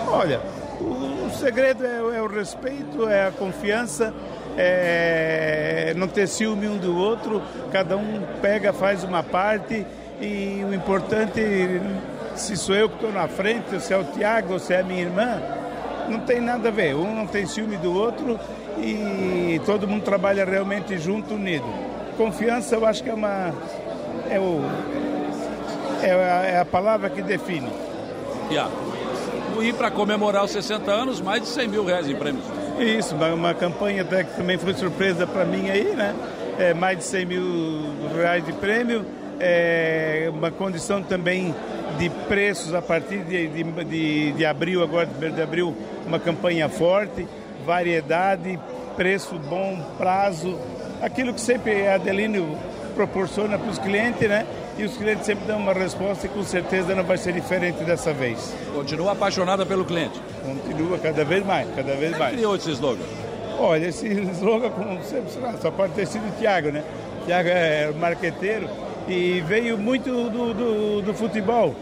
Olha, 0.07 0.41
o 0.79 1.22
segredo 1.33 1.85
é, 1.85 2.17
é, 2.17 2.21
o 2.21 2.27
respeito, 2.27 3.07
é 3.07 3.27
a 3.27 3.31
confiança, 3.31 4.13
é 4.57 5.93
não 5.95 6.07
ter 6.07 6.27
ciúme 6.27 6.67
um 6.67 6.77
do 6.77 6.95
outro, 6.97 7.41
cada 7.71 7.97
um 7.97 8.21
pega, 8.41 8.71
faz 8.71 9.03
uma 9.03 9.23
parte 9.23 9.85
e 10.21 10.63
o 10.69 10.73
importante, 10.73 11.41
se 12.35 12.55
sou 12.55 12.75
eu 12.75 12.87
que 12.87 12.95
estou 12.95 13.11
na 13.11 13.27
frente, 13.27 13.79
se 13.79 13.93
é 13.93 13.97
o 13.97 14.03
Tiago, 14.03 14.59
se 14.59 14.73
é 14.73 14.79
a 14.79 14.83
minha 14.83 15.01
irmã, 15.01 15.41
não 16.09 16.19
tem 16.19 16.39
nada 16.39 16.69
a 16.69 16.71
ver. 16.71 16.95
Um 16.95 17.13
não 17.15 17.27
tem 17.27 17.45
ciúme 17.45 17.77
do 17.77 17.93
outro 17.93 18.39
e 18.77 19.59
todo 19.65 19.87
mundo 19.87 20.03
trabalha 20.03 20.45
realmente 20.45 20.97
junto, 20.97 21.33
unido. 21.35 21.65
Confiança, 22.17 22.75
eu 22.75 22.85
acho 22.85 23.03
que 23.03 23.09
é 23.09 23.13
uma. 23.13 23.53
É, 24.29 24.39
o, 24.39 24.61
é, 26.01 26.11
a, 26.11 26.45
é 26.45 26.59
a 26.59 26.65
palavra 26.65 27.09
que 27.09 27.21
define. 27.21 27.69
Yeah. 28.51 28.69
E 29.61 29.73
para 29.73 29.91
comemorar 29.91 30.43
os 30.43 30.51
60 30.51 30.91
anos, 30.91 31.21
mais 31.21 31.41
de 31.41 31.47
100 31.47 31.67
mil 31.67 31.85
reais 31.85 32.09
em 32.09 32.15
prêmios. 32.15 32.45
Isso, 32.79 33.15
uma, 33.15 33.33
uma 33.33 33.53
campanha 33.53 34.01
até 34.01 34.23
que 34.23 34.35
também 34.35 34.57
foi 34.57 34.73
surpresa 34.73 35.27
para 35.27 35.45
mim 35.45 35.69
aí, 35.69 35.93
né? 35.95 36.15
É, 36.57 36.73
mais 36.73 36.97
de 36.97 37.03
100 37.03 37.25
mil 37.25 37.41
reais 38.15 38.45
de 38.45 38.53
prêmio. 38.53 39.05
É, 39.39 40.29
uma 40.33 40.51
condição 40.51 41.01
também 41.01 41.53
de 41.97 42.09
preços 42.27 42.73
a 42.73 42.81
partir 42.81 43.19
de, 43.19 43.47
de, 43.47 43.63
de, 43.63 44.31
de 44.31 44.45
abril, 44.45 44.83
agora 44.83 45.05
de 45.05 45.41
abril, 45.41 45.75
uma 46.05 46.19
campanha 46.19 46.69
forte, 46.69 47.27
variedade, 47.65 48.59
preço 48.95 49.35
bom, 49.37 49.79
prazo, 49.97 50.57
aquilo 51.01 51.33
que 51.33 51.41
sempre 51.41 51.87
a 51.87 51.95
Adelino 51.95 52.57
proporciona 52.95 53.57
para 53.57 53.69
os 53.69 53.79
clientes, 53.79 54.27
né? 54.27 54.45
E 54.77 54.83
os 54.83 54.97
clientes 54.97 55.25
sempre 55.25 55.45
dão 55.45 55.57
uma 55.57 55.73
resposta 55.73 56.25
e 56.25 56.29
com 56.29 56.43
certeza 56.43 56.95
não 56.95 57.03
vai 57.03 57.17
ser 57.17 57.33
diferente 57.33 57.83
dessa 57.83 58.11
vez. 58.11 58.53
Continua 58.73 59.11
apaixonada 59.11 59.65
pelo 59.65 59.85
cliente? 59.85 60.19
Continua 60.43 60.97
cada 60.97 61.23
vez 61.23 61.45
mais, 61.45 61.67
cada 61.75 61.95
vez 61.95 62.11
mais. 62.11 62.29
Quem 62.29 62.37
criou 62.37 62.55
esse 62.55 62.71
slogan? 62.71 63.03
Olha, 63.59 63.87
esse 63.87 64.07
slogan, 64.33 64.71
como 64.71 65.03
sempre, 65.03 65.31
só 65.61 65.69
pode 65.69 65.93
ter 65.93 66.07
sido 66.07 66.27
o 66.27 66.31
Tiago, 66.39 66.71
né? 66.71 66.83
O 67.21 67.25
Tiago 67.25 67.49
é 67.49 67.91
marqueteiro 67.91 68.67
e 69.07 69.41
veio 69.41 69.77
muito 69.77 70.09
do, 70.29 70.53
do, 70.53 71.01
do 71.01 71.13
futebol 71.13 71.75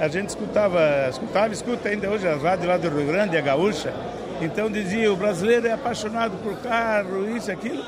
a 0.00 0.08
gente 0.08 0.30
escutava, 0.30 0.80
escutava, 1.10 1.52
escuta 1.52 1.90
ainda 1.90 2.08
hoje 2.08 2.26
as 2.26 2.42
rádios 2.42 2.66
lá 2.66 2.78
do 2.78 2.88
Rio 2.88 3.06
Grande, 3.06 3.36
a 3.36 3.40
Gaúcha. 3.42 3.92
Então 4.40 4.70
dizia, 4.70 5.12
o 5.12 5.16
brasileiro 5.16 5.66
é 5.66 5.72
apaixonado 5.72 6.38
por 6.42 6.56
carro, 6.62 7.28
isso, 7.36 7.52
aquilo. 7.52 7.84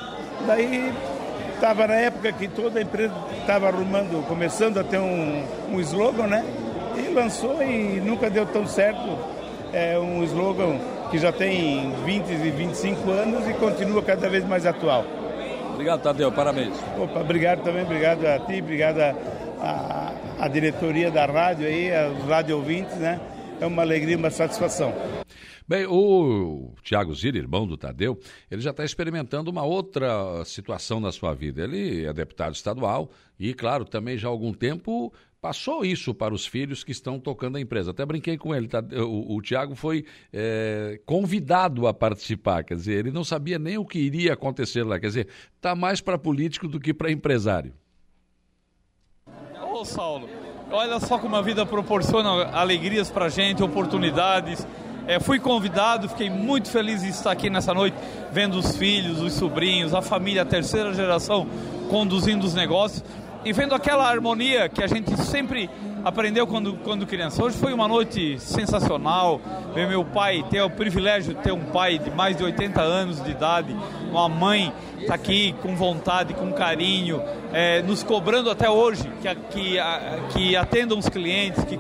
Daí 0.47 0.93
estava 1.63 1.87
na 1.87 1.95
época 1.95 2.33
que 2.33 2.49
toda 2.49 2.81
a 2.81 2.83
empresa 2.83 3.15
estava 3.41 3.69
arrumando, 3.69 4.27
começando 4.27 4.79
a 4.79 4.85
ter 4.85 4.99
um, 4.99 5.45
um 5.71 5.81
slogan, 5.81 6.27
né? 6.27 6.45
E 6.97 7.15
lançou 7.15 7.63
e 7.63 8.01
nunca 8.01 8.29
deu 8.29 8.45
tão 8.45 8.67
certo. 8.67 9.17
É 9.73 9.97
um 9.97 10.25
slogan 10.25 10.81
que 11.13 11.19
já 11.19 11.31
tem 11.31 11.93
20 12.05 12.31
e 12.31 12.51
25 12.51 13.11
anos 13.13 13.49
e 13.49 13.55
continua 13.55 14.03
cada 14.03 14.29
vez 14.29 14.45
mais 14.45 14.67
atual. 14.67 15.05
Obrigado, 15.73 16.03
Tadeu, 16.03 16.33
parabéns. 16.33 16.75
Opa, 16.99 17.21
obrigado 17.21 17.63
também, 17.63 17.85
obrigado 17.85 18.27
a 18.27 18.41
ti, 18.41 18.61
obrigado 18.61 18.99
a, 18.99 19.15
a 19.61 20.13
a 20.43 20.49
diretoria 20.49 21.09
da 21.09 21.25
rádio 21.25 21.69
aí, 21.69 21.89
os 22.19 22.29
rádio 22.29 22.57
ouvintes, 22.57 22.97
né? 22.97 23.21
É 23.61 23.67
uma 23.67 23.83
alegria, 23.83 24.17
uma 24.17 24.29
satisfação. 24.29 24.93
Bem, 25.73 25.87
o 25.89 26.75
Tiago 26.83 27.15
Zira, 27.15 27.39
irmão 27.39 27.67
do 27.67 27.79
Tadeu, 27.79 28.21
ele 28.51 28.61
já 28.61 28.73
está 28.73 28.85
experimentando 28.85 29.51
uma 29.51 29.63
outra 29.63 30.45
situação 30.45 31.01
na 31.01 31.11
sua 31.11 31.33
vida. 31.33 31.63
Ele 31.63 32.05
é 32.05 32.13
deputado 32.13 32.55
estadual 32.55 33.11
e, 33.39 33.55
claro, 33.55 33.87
também 33.87 34.19
já 34.19 34.29
há 34.29 34.31
algum 34.31 34.53
tempo 34.53 35.11
passou 35.41 35.83
isso 35.83 36.13
para 36.13 36.35
os 36.35 36.45
filhos 36.45 36.85
que 36.85 36.93
estão 36.93 37.19
tocando 37.19 37.57
a 37.57 37.61
empresa. 37.61 37.91
Até 37.91 38.05
brinquei 38.05 38.37
com 38.37 38.55
ele, 38.55 38.69
tá? 38.69 38.85
o, 38.99 39.35
o 39.35 39.41
Tiago 39.41 39.75
foi 39.75 40.05
é, 40.31 41.01
convidado 41.07 41.87
a 41.87 41.95
participar, 41.95 42.65
quer 42.65 42.75
dizer, 42.75 42.99
ele 42.99 43.11
não 43.11 43.25
sabia 43.25 43.59
nem 43.59 43.79
o 43.79 43.87
que 43.87 43.99
iria 43.99 44.35
acontecer 44.35 44.83
lá, 44.83 45.01
quer 45.01 45.07
dizer, 45.07 45.29
está 45.57 45.75
mais 45.75 46.03
para 46.03 46.19
político 46.19 46.69
do 46.69 46.79
que 46.79 46.93
para 46.93 47.11
empresário 47.11 47.73
Ô 49.73 49.87
Saulo, 49.87 50.29
olha 50.71 51.01
só 51.01 51.19
como 51.19 51.35
a 51.35 51.41
vida 51.41 51.65
proporciona 51.65 52.51
alegrias 52.51 53.11
pra 53.11 53.31
gente, 53.31 53.63
oportunidades. 53.63 54.67
É, 55.07 55.19
fui 55.19 55.39
convidado, 55.39 56.09
fiquei 56.09 56.31
muito 56.31 56.69
feliz 56.69 57.03
de 57.03 57.09
estar 57.09 57.33
aqui 57.33 57.51
nessa 57.51 57.75
noite, 57.75 57.97
vendo 58.33 58.59
os 58.59 58.77
filhos, 58.77 59.21
os 59.21 59.33
sobrinhos, 59.33 59.95
a 59.95 60.03
família, 60.03 60.43
a 60.43 60.45
terceira 60.45 60.95
geração 60.95 61.47
conduzindo 61.91 62.47
os 62.47 62.55
negócios 62.55 63.05
e 63.45 63.53
vendo 63.53 63.75
aquela 63.75 64.09
harmonia 64.09 64.69
que 64.69 64.83
a 64.83 64.87
gente 64.87 65.17
sempre 65.23 65.69
aprendeu 66.05 66.47
quando, 66.47 66.75
quando 66.85 67.07
criança. 67.07 67.43
Hoje 67.43 67.57
foi 67.57 67.73
uma 67.73 67.89
noite 67.89 68.39
sensacional. 68.39 69.41
Ver 69.75 69.89
meu 69.89 70.05
pai, 70.05 70.45
ter 70.51 70.61
o 70.63 70.71
privilégio 70.71 71.35
de 71.35 71.41
ter 71.41 71.53
um 71.53 71.65
pai 71.65 71.99
de 71.99 72.11
mais 72.11 72.37
de 72.37 72.45
80 72.45 72.81
anos 72.81 73.23
de 73.23 73.31
idade, 73.31 73.75
uma 74.11 74.29
mãe 74.29 74.73
está 75.01 75.15
aqui 75.15 75.55
com 75.63 75.75
vontade, 75.75 76.35
com 76.35 76.53
carinho, 76.53 77.23
é, 77.53 77.83
nos 77.83 78.03
cobrando 78.03 78.51
até 78.51 78.71
hoje 78.71 79.11
que, 79.21 79.35
que, 79.51 79.77
que 80.33 80.57
atendam 80.57 80.99
os 80.99 81.09
clientes, 81.09 81.65
que, 81.65 81.77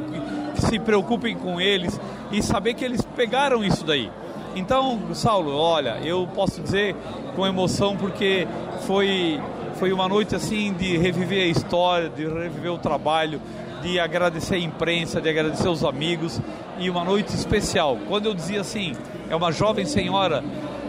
que 0.55 0.63
se 0.63 0.79
preocupem 0.79 1.37
com 1.37 1.61
eles 1.61 1.99
e 2.31 2.43
saber 2.43 2.75
que 2.75 2.85
eles 2.85 3.03
pegaram 3.17 3.65
isso 3.65 3.85
daí. 3.85 4.11
Então, 4.55 5.01
Saulo, 5.15 5.57
olha, 5.57 5.99
eu 6.05 6.29
posso 6.35 6.61
dizer 6.61 6.95
com 7.35 7.47
emoção 7.47 7.97
porque 7.97 8.47
foi 8.87 9.41
foi 9.83 9.93
uma 9.93 10.09
noite 10.09 10.37
assim 10.37 10.73
de 10.73 10.97
reviver 10.97 11.43
a 11.43 11.47
história, 11.47 12.09
de 12.09 12.25
reviver 12.25 12.73
o 12.73 12.79
trabalho, 12.79 13.41
de 13.83 13.99
agradecer 13.99 14.55
a 14.55 14.59
imprensa, 14.59 15.21
de 15.21 15.29
agradecer 15.29 15.69
os 15.69 15.83
amigos 15.83 16.41
e 16.79 16.89
uma 16.89 17.03
noite 17.03 17.35
especial. 17.35 17.99
Quando 18.07 18.27
eu 18.27 18.35
dizia 18.35 18.61
assim, 18.61 18.95
é 19.29 19.35
uma 19.35 19.51
jovem 19.51 19.85
senhora 19.85 20.45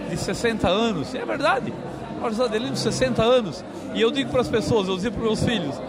de 0.09 0.16
60 0.16 0.68
anos, 0.68 1.16
é 1.16 1.26
verdade. 1.26 1.74
Marisa 2.22 2.45
Adelino, 2.45 2.76
60 2.76 3.24
anos. 3.24 3.66
E 3.95 4.01
eu 4.01 4.11
digo 4.11 4.30
para 4.30 4.41
as 4.41 4.47
pessoas, 4.47 4.88
eu 4.88 4.97
digo 4.97 5.18
para 5.18 5.28
os 5.32 5.41
meus 5.41 5.43
filhos, 5.43 5.82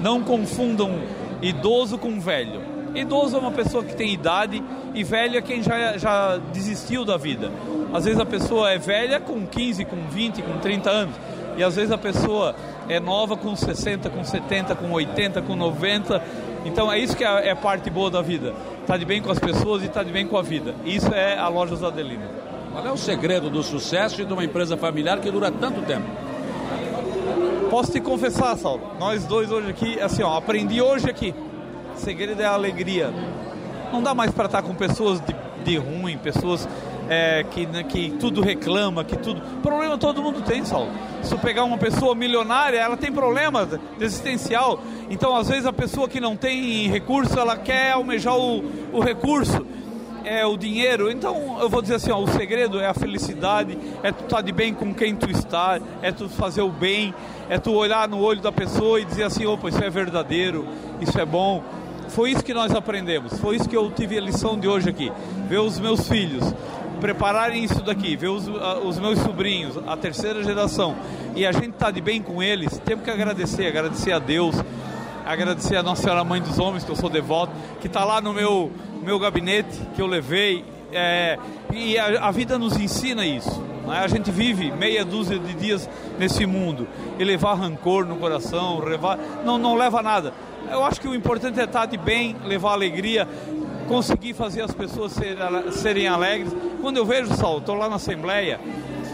não 0.00 0.22
confundam 0.22 0.98
idoso 1.40 1.98
com 1.98 2.20
velho. 2.20 2.79
Idoso 2.94 3.36
é 3.36 3.38
uma 3.38 3.52
pessoa 3.52 3.84
que 3.84 3.94
tem 3.94 4.12
idade 4.12 4.62
e 4.94 5.04
velho 5.04 5.38
é 5.38 5.42
quem 5.42 5.62
já, 5.62 5.96
já 5.96 6.38
desistiu 6.52 7.04
da 7.04 7.16
vida. 7.16 7.50
Às 7.92 8.04
vezes 8.04 8.20
a 8.20 8.26
pessoa 8.26 8.70
é 8.70 8.78
velha 8.78 9.20
com 9.20 9.46
15, 9.46 9.84
com 9.84 10.08
20, 10.08 10.42
com 10.42 10.58
30 10.58 10.90
anos 10.90 11.14
e 11.56 11.62
às 11.62 11.76
vezes 11.76 11.92
a 11.92 11.98
pessoa 11.98 12.54
é 12.88 12.98
nova 12.98 13.36
com 13.36 13.54
60, 13.54 14.08
com 14.10 14.24
70, 14.24 14.74
com 14.74 14.90
80, 14.90 15.42
com 15.42 15.54
90. 15.54 16.22
Então 16.64 16.90
é 16.90 16.98
isso 16.98 17.16
que 17.16 17.24
é, 17.24 17.48
é 17.48 17.54
parte 17.54 17.90
boa 17.90 18.10
da 18.10 18.22
vida. 18.22 18.54
Tá 18.86 18.96
de 18.96 19.04
bem 19.04 19.22
com 19.22 19.30
as 19.30 19.38
pessoas 19.38 19.84
e 19.84 19.88
tá 19.88 20.02
de 20.02 20.10
bem 20.10 20.26
com 20.26 20.36
a 20.36 20.42
vida. 20.42 20.74
Isso 20.84 21.12
é 21.14 21.38
a 21.38 21.48
Lojas 21.48 21.82
Adelina. 21.82 22.28
Qual 22.72 22.86
é 22.86 22.90
o 22.90 22.96
segredo 22.96 23.50
do 23.50 23.62
sucesso 23.62 24.24
de 24.24 24.32
uma 24.32 24.44
empresa 24.44 24.76
familiar 24.76 25.20
que 25.20 25.30
dura 25.30 25.50
tanto 25.50 25.82
tempo? 25.82 26.06
Posso 27.68 27.92
te 27.92 28.00
confessar, 28.00 28.56
Saulo, 28.56 28.82
nós 28.98 29.24
dois 29.26 29.50
hoje 29.50 29.70
aqui, 29.70 30.00
assim, 30.00 30.22
ó, 30.22 30.36
aprendi 30.36 30.80
hoje 30.82 31.08
aqui. 31.08 31.34
O 31.94 31.98
segredo 31.98 32.40
é 32.40 32.46
a 32.46 32.52
alegria. 32.52 33.12
Não 33.92 34.02
dá 34.02 34.14
mais 34.14 34.30
para 34.30 34.46
estar 34.46 34.62
com 34.62 34.74
pessoas 34.74 35.20
de, 35.20 35.34
de 35.64 35.76
ruim, 35.76 36.16
pessoas 36.18 36.68
é, 37.08 37.44
que, 37.50 37.66
né, 37.66 37.82
que 37.82 38.10
tudo 38.20 38.40
reclama, 38.40 39.02
que 39.04 39.16
tudo. 39.16 39.40
Problema 39.60 39.98
todo 39.98 40.22
mundo 40.22 40.42
tem, 40.42 40.64
Saulo. 40.64 40.90
Se 41.22 41.34
eu 41.34 41.38
pegar 41.38 41.64
uma 41.64 41.76
pessoa 41.76 42.14
milionária, 42.14 42.78
ela 42.78 42.96
tem 42.96 43.10
problema 43.10 43.68
existencial. 44.00 44.80
Então, 45.10 45.34
às 45.36 45.48
vezes, 45.48 45.66
a 45.66 45.72
pessoa 45.72 46.08
que 46.08 46.20
não 46.20 46.36
tem 46.36 46.88
recurso, 46.88 47.38
ela 47.38 47.56
quer 47.56 47.92
almejar 47.92 48.36
o, 48.36 48.62
o 48.92 49.00
recurso 49.00 49.66
é 50.24 50.44
o 50.46 50.56
dinheiro. 50.56 51.10
Então 51.10 51.58
eu 51.60 51.68
vou 51.68 51.82
dizer 51.82 51.96
assim, 51.96 52.10
ó, 52.10 52.18
o 52.18 52.28
segredo 52.28 52.80
é 52.80 52.86
a 52.86 52.94
felicidade, 52.94 53.76
é 54.02 54.12
tu 54.12 54.24
estar 54.24 54.36
tá 54.36 54.42
de 54.42 54.52
bem 54.52 54.72
com 54.72 54.94
quem 54.94 55.14
tu 55.14 55.30
está, 55.30 55.80
é 56.02 56.12
tu 56.12 56.28
fazer 56.28 56.62
o 56.62 56.70
bem, 56.70 57.14
é 57.48 57.58
tu 57.58 57.72
olhar 57.72 58.08
no 58.08 58.20
olho 58.20 58.40
da 58.40 58.52
pessoa 58.52 59.00
e 59.00 59.04
dizer 59.04 59.24
assim, 59.24 59.46
opa, 59.46 59.68
isso 59.68 59.82
é 59.82 59.90
verdadeiro, 59.90 60.66
isso 61.00 61.18
é 61.20 61.24
bom. 61.24 61.62
Foi 62.10 62.32
isso 62.32 62.42
que 62.42 62.52
nós 62.52 62.74
aprendemos, 62.74 63.38
foi 63.38 63.56
isso 63.56 63.68
que 63.68 63.76
eu 63.76 63.90
tive 63.90 64.18
a 64.18 64.20
lição 64.20 64.58
de 64.58 64.66
hoje 64.66 64.88
aqui. 64.88 65.12
Ver 65.48 65.58
os 65.58 65.78
meus 65.78 66.08
filhos 66.08 66.44
prepararem 67.00 67.64
isso 67.64 67.82
daqui, 67.82 68.14
ver 68.14 68.28
os, 68.28 68.46
os 68.84 68.98
meus 68.98 69.18
sobrinhos, 69.20 69.78
a 69.86 69.96
terceira 69.96 70.44
geração, 70.44 70.94
e 71.34 71.46
a 71.46 71.52
gente 71.52 71.72
tá 71.72 71.90
de 71.90 72.00
bem 72.00 72.20
com 72.22 72.42
eles, 72.42 72.78
temos 72.84 73.04
que 73.04 73.10
agradecer, 73.10 73.66
agradecer 73.66 74.12
a 74.12 74.18
Deus, 74.18 74.54
agradecer 75.24 75.76
a 75.76 75.82
Nossa 75.82 76.02
Senhora 76.02 76.22
Mãe 76.22 76.40
dos 76.40 76.58
Homens, 76.58 76.84
que 76.84 76.90
eu 76.90 76.96
sou 76.96 77.08
devoto, 77.08 77.52
que 77.80 77.86
está 77.86 78.04
lá 78.04 78.20
no 78.20 78.34
meu, 78.34 78.70
meu 79.02 79.18
gabinete, 79.18 79.80
que 79.94 80.02
eu 80.02 80.06
levei, 80.06 80.64
é, 80.92 81.38
e 81.72 81.98
a, 81.98 82.26
a, 82.26 82.30
vida 82.30 82.58
nos 82.58 82.76
ensina 82.76 83.24
isso. 83.24 83.60
Né? 83.86 83.98
A 83.98 84.08
gente 84.08 84.30
vive 84.30 84.70
meia 84.70 85.04
dúzia 85.04 85.38
de 85.38 85.54
dias 85.54 85.88
nesse 86.18 86.44
mundo, 86.44 86.86
e 87.18 87.24
levar 87.24 87.54
rancor 87.54 88.04
no 88.04 88.16
coração, 88.16 88.78
levar, 88.80 89.18
não, 89.44 89.56
não 89.56 89.74
leva 89.74 90.00
a 90.00 90.02
nada. 90.02 90.34
Eu 90.70 90.84
acho 90.84 91.00
que 91.00 91.08
o 91.08 91.14
importante 91.14 91.58
é 91.58 91.64
estar 91.64 91.86
de 91.86 91.96
bem, 91.96 92.36
levar 92.44 92.72
alegria, 92.72 93.26
conseguir 93.88 94.34
fazer 94.34 94.62
as 94.62 94.72
pessoas 94.72 95.12
serem 95.72 96.06
alegres. 96.06 96.54
Quando 96.80 96.96
eu 96.96 97.04
vejo, 97.04 97.34
Saulo, 97.34 97.58
estou 97.58 97.74
lá 97.74 97.88
na 97.88 97.96
Assembleia, 97.96 98.60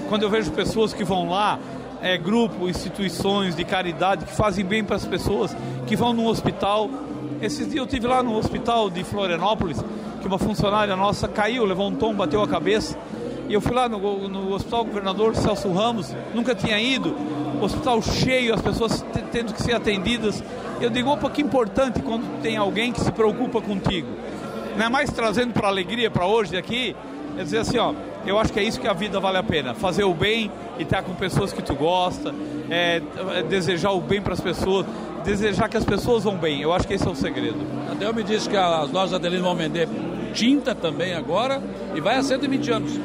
quando 0.08 0.22
eu 0.22 0.28
vejo 0.28 0.50
pessoas 0.52 0.92
que 0.92 1.02
vão 1.02 1.30
lá, 1.30 1.58
é, 2.02 2.18
grupo, 2.18 2.68
instituições 2.68 3.56
de 3.56 3.64
caridade 3.64 4.26
que 4.26 4.32
fazem 4.32 4.64
bem 4.64 4.84
para 4.84 4.96
as 4.96 5.06
pessoas, 5.06 5.56
que 5.86 5.96
vão 5.96 6.12
no 6.12 6.26
hospital. 6.28 6.90
Esses 7.40 7.66
dias 7.66 7.76
eu 7.76 7.86
tive 7.86 8.06
lá 8.06 8.22
no 8.22 8.36
hospital 8.36 8.90
de 8.90 9.02
Florianópolis, 9.02 9.82
que 10.20 10.26
uma 10.26 10.38
funcionária 10.38 10.94
nossa 10.94 11.26
caiu, 11.26 11.64
levou 11.64 11.88
um 11.88 11.94
tom, 11.94 12.14
bateu 12.14 12.42
a 12.42 12.48
cabeça. 12.48 12.98
E 13.48 13.54
eu 13.54 13.62
fui 13.62 13.72
lá 13.72 13.88
no, 13.88 14.28
no 14.28 14.52
hospital 14.52 14.84
governador 14.84 15.34
Celso 15.36 15.72
Ramos, 15.72 16.14
nunca 16.34 16.54
tinha 16.54 16.78
ido, 16.78 17.14
hospital 17.64 18.02
cheio, 18.02 18.54
as 18.54 18.60
pessoas 18.60 19.04
tendo 19.32 19.52
que 19.52 19.62
ser 19.62 19.74
atendidas. 19.74 20.42
Eu 20.80 20.90
digo, 20.90 21.10
opa, 21.10 21.30
que 21.30 21.42
importante 21.42 22.00
quando 22.00 22.40
tem 22.42 22.56
alguém 22.56 22.92
que 22.92 23.00
se 23.00 23.10
preocupa 23.12 23.60
contigo 23.60 24.08
é 24.84 24.88
mais 24.88 25.10
trazendo 25.10 25.52
para 25.52 25.68
alegria 25.68 26.10
para 26.10 26.26
hoje 26.26 26.56
aqui, 26.56 26.94
é 27.38 27.42
dizer 27.42 27.58
assim, 27.58 27.78
ó, 27.78 27.94
eu 28.26 28.38
acho 28.38 28.52
que 28.52 28.60
é 28.60 28.62
isso 28.62 28.80
que 28.80 28.88
a 28.88 28.92
vida 28.92 29.18
vale 29.20 29.38
a 29.38 29.42
pena, 29.42 29.74
fazer 29.74 30.04
o 30.04 30.12
bem 30.12 30.50
e 30.78 30.82
estar 30.82 31.02
com 31.02 31.14
pessoas 31.14 31.52
que 31.52 31.62
tu 31.62 31.74
gosta, 31.74 32.34
é, 32.70 33.00
é 33.36 33.42
desejar 33.42 33.92
o 33.92 34.00
bem 34.00 34.20
para 34.20 34.34
as 34.34 34.40
pessoas, 34.40 34.86
desejar 35.24 35.68
que 35.68 35.76
as 35.76 35.84
pessoas 35.84 36.24
vão 36.24 36.36
bem. 36.36 36.60
Eu 36.60 36.72
acho 36.72 36.86
que 36.86 36.94
esse 36.94 37.06
é 37.06 37.10
o 37.10 37.14
segredo. 37.14 37.58
Adel 37.90 38.12
me 38.12 38.22
disse 38.22 38.48
que 38.48 38.56
as 38.56 38.90
lojas 38.90 39.14
Adelino 39.14 39.44
vão 39.44 39.54
vender 39.54 39.88
tinta 40.34 40.74
também 40.74 41.14
agora 41.14 41.62
e 41.94 42.00
vai 42.00 42.16
a 42.16 42.22
120 42.22 42.70
anos. 42.70 43.00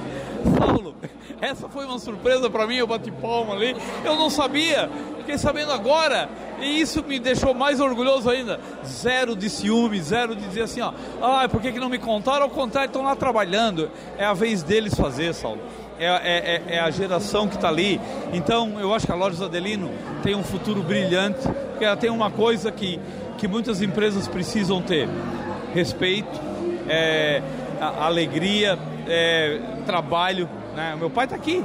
Paulo, 0.58 0.96
essa 1.42 1.68
foi 1.68 1.86
uma 1.86 1.98
surpresa 1.98 2.52
para 2.52 2.68
mim, 2.68 2.76
eu 2.76 2.86
bati 2.86 3.10
palma 3.10 3.56
ali. 3.56 3.76
Eu 4.06 4.16
não 4.16 4.30
sabia, 4.30 4.88
fiquei 5.18 5.40
sabendo 5.40 5.72
agora. 5.72 6.30
E 6.60 6.80
isso 6.80 7.04
me 7.04 7.18
deixou 7.18 7.56
mais 7.56 7.80
orgulhoso 7.80 8.30
ainda. 8.30 8.60
Zero 8.86 9.36
de 9.36 9.50
ciúme, 9.50 10.00
zero 10.00 10.36
de 10.36 10.48
dizer 10.48 10.62
assim, 10.62 10.82
ó, 10.82 10.94
ah, 11.20 11.50
por 11.50 11.60
que, 11.60 11.72
que 11.72 11.80
não 11.80 11.90
me 11.90 11.98
contaram? 11.98 12.44
Ao 12.44 12.50
contrário, 12.50 12.90
estão 12.90 13.02
lá 13.02 13.16
trabalhando. 13.16 13.90
É 14.20 14.26
a 14.26 14.34
vez 14.34 14.62
deles 14.62 14.94
fazer, 14.94 15.34
Saulo. 15.34 15.60
É, 15.98 16.06
é, 16.06 16.62
é, 16.68 16.76
é 16.76 16.80
a 16.80 16.92
geração 16.92 17.48
que 17.48 17.56
está 17.56 17.70
ali. 17.70 18.00
Então, 18.34 18.80
eu 18.80 18.94
acho 18.94 19.08
que 19.08 19.12
a 19.12 19.16
Lojas 19.16 19.42
Adelino 19.42 19.90
tem 20.22 20.36
um 20.36 20.44
futuro 20.44 20.84
brilhante, 20.84 21.48
porque 21.72 21.86
ela 21.86 21.98
tem 21.98 22.12
uma 22.12 22.30
coisa 22.30 22.72
que, 22.72 23.00
que 23.40 23.48
muitas 23.48 23.82
empresas 23.82 24.28
precisam 24.28 24.80
ter: 24.80 25.10
respeito, 25.74 26.40
é, 26.88 27.42
alegria, 28.00 28.78
é, 29.08 29.60
trabalho. 29.88 30.48
Né? 30.76 30.96
Meu 30.98 31.10
pai 31.10 31.26
está 31.26 31.36
aqui, 31.36 31.64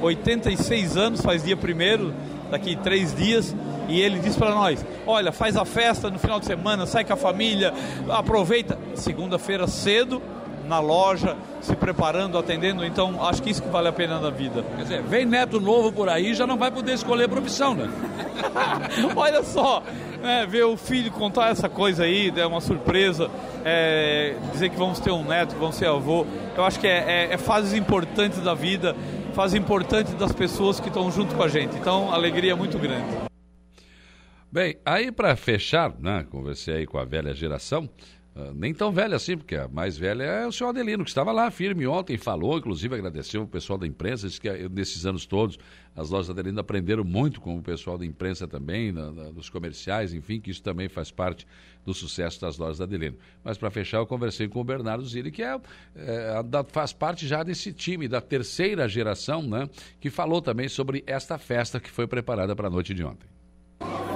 86 0.00 0.96
anos, 0.96 1.20
faz 1.20 1.42
dia 1.42 1.56
primeiro, 1.56 2.14
daqui 2.50 2.76
três 2.76 3.14
dias. 3.14 3.54
E 3.88 4.00
ele 4.00 4.18
diz 4.18 4.36
para 4.36 4.50
nós: 4.50 4.84
olha, 5.06 5.32
faz 5.32 5.56
a 5.56 5.64
festa 5.64 6.10
no 6.10 6.18
final 6.18 6.40
de 6.40 6.46
semana, 6.46 6.86
sai 6.86 7.04
com 7.04 7.12
a 7.12 7.16
família, 7.16 7.72
aproveita. 8.08 8.78
Segunda-feira 8.94 9.66
cedo, 9.66 10.20
na 10.66 10.80
loja, 10.80 11.36
se 11.60 11.74
preparando, 11.74 12.36
atendendo. 12.36 12.84
Então, 12.84 13.24
acho 13.24 13.42
que 13.42 13.50
isso 13.50 13.62
que 13.62 13.68
vale 13.68 13.88
a 13.88 13.92
pena 13.92 14.20
na 14.20 14.30
vida. 14.30 14.64
Quer 14.76 14.82
dizer, 14.82 15.02
vem 15.02 15.24
neto 15.24 15.60
novo 15.60 15.92
por 15.92 16.08
aí, 16.08 16.34
já 16.34 16.46
não 16.46 16.56
vai 16.56 16.70
poder 16.70 16.92
escolher 16.94 17.28
profissão, 17.28 17.74
né? 17.74 17.88
Olha 19.14 19.42
só, 19.42 19.82
né, 20.26 20.44
ver 20.44 20.64
o 20.64 20.76
filho 20.76 21.10
contar 21.10 21.50
essa 21.50 21.68
coisa 21.68 22.02
aí, 22.02 22.32
é 22.36 22.46
uma 22.46 22.60
surpresa. 22.60 23.30
É, 23.64 24.36
dizer 24.52 24.68
que 24.68 24.76
vamos 24.76 25.00
ter 25.00 25.10
um 25.10 25.24
neto, 25.24 25.54
que 25.54 25.60
vamos 25.60 25.76
ser 25.76 25.86
avô. 25.86 26.26
Eu 26.56 26.64
acho 26.64 26.78
que 26.78 26.86
é, 26.86 27.28
é, 27.28 27.32
é 27.32 27.38
fases 27.38 27.72
importantes 27.72 28.40
da 28.40 28.52
vida, 28.52 28.94
fases 29.32 29.58
importantes 29.58 30.12
das 30.14 30.32
pessoas 30.32 30.78
que 30.78 30.88
estão 30.88 31.10
junto 31.10 31.34
com 31.34 31.42
a 31.42 31.48
gente. 31.48 31.76
Então, 31.76 32.12
alegria 32.12 32.52
é 32.52 32.54
muito 32.54 32.78
grande. 32.78 33.06
Bem, 34.50 34.76
aí 34.84 35.12
para 35.12 35.34
fechar, 35.36 35.92
né, 35.98 36.26
conversei 36.30 36.76
aí 36.76 36.86
com 36.86 36.98
a 36.98 37.04
velha 37.04 37.34
geração, 37.34 37.88
nem 38.54 38.74
tão 38.74 38.92
velha 38.92 39.16
assim, 39.16 39.36
porque 39.36 39.56
a 39.56 39.66
mais 39.66 39.96
velha 39.96 40.22
é 40.22 40.46
o 40.46 40.52
senhor 40.52 40.68
Adelino, 40.68 41.02
que 41.04 41.10
estava 41.10 41.32
lá 41.32 41.50
firme 41.50 41.86
ontem, 41.86 42.18
falou, 42.18 42.58
inclusive 42.58 42.94
agradeceu 42.94 43.42
o 43.42 43.46
pessoal 43.46 43.78
da 43.78 43.86
imprensa, 43.86 44.28
disse 44.28 44.38
que 44.38 44.48
eh, 44.48 44.68
nesses 44.68 45.06
anos 45.06 45.24
todos 45.24 45.58
as 45.94 46.10
lojas 46.10 46.28
Adelino 46.28 46.60
aprenderam 46.60 47.02
muito 47.02 47.40
com 47.40 47.56
o 47.56 47.62
pessoal 47.62 47.96
da 47.96 48.04
imprensa 48.04 48.46
também, 48.46 48.92
na, 48.92 49.10
na, 49.10 49.30
dos 49.30 49.48
comerciais, 49.48 50.12
enfim, 50.12 50.38
que 50.38 50.50
isso 50.50 50.62
também 50.62 50.86
faz 50.86 51.10
parte 51.10 51.46
do 51.82 51.94
sucesso 51.94 52.38
das 52.38 52.58
lojas 52.58 52.80
Adelino. 52.80 53.16
Mas 53.42 53.56
para 53.56 53.70
fechar, 53.70 53.98
eu 53.98 54.06
conversei 54.06 54.48
com 54.48 54.60
o 54.60 54.64
Bernardo 54.64 55.06
Zilli, 55.06 55.30
que 55.30 55.42
é, 55.42 55.58
é 55.96 56.42
faz 56.68 56.92
parte 56.92 57.26
já 57.26 57.42
desse 57.42 57.72
time, 57.72 58.06
da 58.06 58.20
terceira 58.20 58.86
geração, 58.86 59.42
né, 59.42 59.66
que 59.98 60.10
falou 60.10 60.42
também 60.42 60.68
sobre 60.68 61.02
esta 61.06 61.38
festa 61.38 61.80
que 61.80 61.90
foi 61.90 62.06
preparada 62.06 62.54
para 62.54 62.68
a 62.68 62.70
noite 62.70 62.92
de 62.92 63.02
ontem 63.02 63.35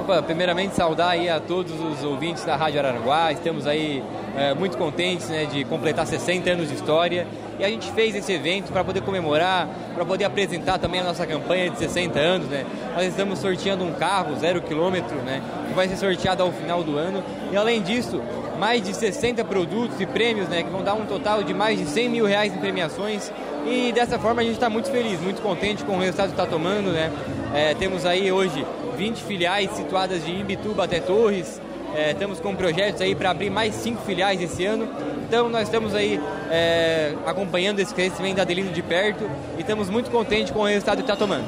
Opa, 0.01 0.23
primeiramente 0.23 0.75
saudar 0.75 1.11
aí 1.11 1.29
a 1.29 1.39
todos 1.39 1.73
os 1.79 2.03
ouvintes 2.03 2.45
da 2.45 2.57
Rádio 2.57 2.81
Araranguá. 2.81 3.31
Estamos 3.33 3.67
aí 3.67 4.03
é, 4.35 4.55
muito 4.55 4.79
contentes 4.79 5.29
né, 5.29 5.45
de 5.45 5.63
completar 5.65 6.07
60 6.07 6.51
anos 6.51 6.69
de 6.69 6.75
história. 6.75 7.27
E 7.59 7.65
a 7.65 7.69
gente 7.69 7.93
fez 7.93 8.15
esse 8.17 8.33
evento 8.33 8.73
para 8.73 8.83
poder 8.83 9.03
comemorar, 9.03 9.69
para 9.95 10.05
poder 10.05 10.25
apresentar 10.25 10.79
também 10.79 11.03
a 11.03 11.05
nossa 11.05 11.27
campanha 11.27 11.69
de 11.69 11.79
60 11.79 12.19
anos. 12.19 12.49
Né? 12.49 12.65
Nós 12.95 13.07
estamos 13.07 13.39
sorteando 13.39 13.85
um 13.85 13.93
carro 13.93 14.35
zero 14.37 14.63
quilômetro, 14.63 15.17
né, 15.19 15.43
que 15.69 15.75
vai 15.75 15.87
ser 15.87 15.97
sorteado 15.97 16.43
ao 16.43 16.51
final 16.51 16.83
do 16.83 16.97
ano. 16.97 17.23
E 17.53 17.57
além 17.57 17.83
disso, 17.83 18.23
mais 18.59 18.83
de 18.83 18.95
60 18.95 19.45
produtos 19.45 20.01
e 20.01 20.07
prêmios, 20.07 20.49
né, 20.49 20.63
que 20.63 20.71
vão 20.71 20.83
dar 20.83 20.95
um 20.95 21.05
total 21.05 21.43
de 21.43 21.53
mais 21.53 21.79
de 21.79 21.85
100 21.85 22.09
mil 22.09 22.25
reais 22.25 22.55
em 22.55 22.59
premiações. 22.59 23.31
E 23.67 23.93
dessa 23.93 24.19
forma 24.19 24.41
a 24.41 24.45
gente 24.45 24.55
está 24.55 24.71
muito 24.71 24.91
feliz, 24.91 25.21
muito 25.21 25.43
contente 25.43 25.85
com 25.85 25.97
o 25.97 25.99
resultado 25.99 26.29
que 26.29 26.41
está 26.41 26.47
tomando. 26.47 26.91
Né? 26.91 27.13
É, 27.55 27.75
temos 27.75 28.07
aí 28.07 28.33
hoje 28.33 28.65
20 29.01 29.23
filiais 29.23 29.71
situadas 29.71 30.23
de 30.23 30.31
Imbituba 30.31 30.85
até 30.85 31.01
Torres. 31.01 31.59
É, 31.95 32.11
estamos 32.11 32.39
com 32.39 32.55
projetos 32.55 33.01
aí 33.01 33.15
para 33.15 33.31
abrir 33.31 33.49
mais 33.49 33.75
cinco 33.75 34.03
filiais 34.03 34.43
esse 34.43 34.67
ano. 34.67 34.87
Então 35.27 35.49
nós 35.49 35.63
estamos 35.63 35.95
aí 35.95 36.21
é, 36.51 37.15
acompanhando 37.25 37.81
esse 37.81 37.95
crescimento 37.95 38.37
da 38.37 38.43
Adelino 38.43 38.71
de 38.71 38.83
perto 38.83 39.25
e 39.57 39.63
estamos 39.63 39.89
muito 39.89 40.11
contentes 40.11 40.53
com 40.53 40.61
o 40.61 40.65
resultado 40.67 40.99
que 40.99 41.05
está 41.05 41.17
tomando. 41.17 41.47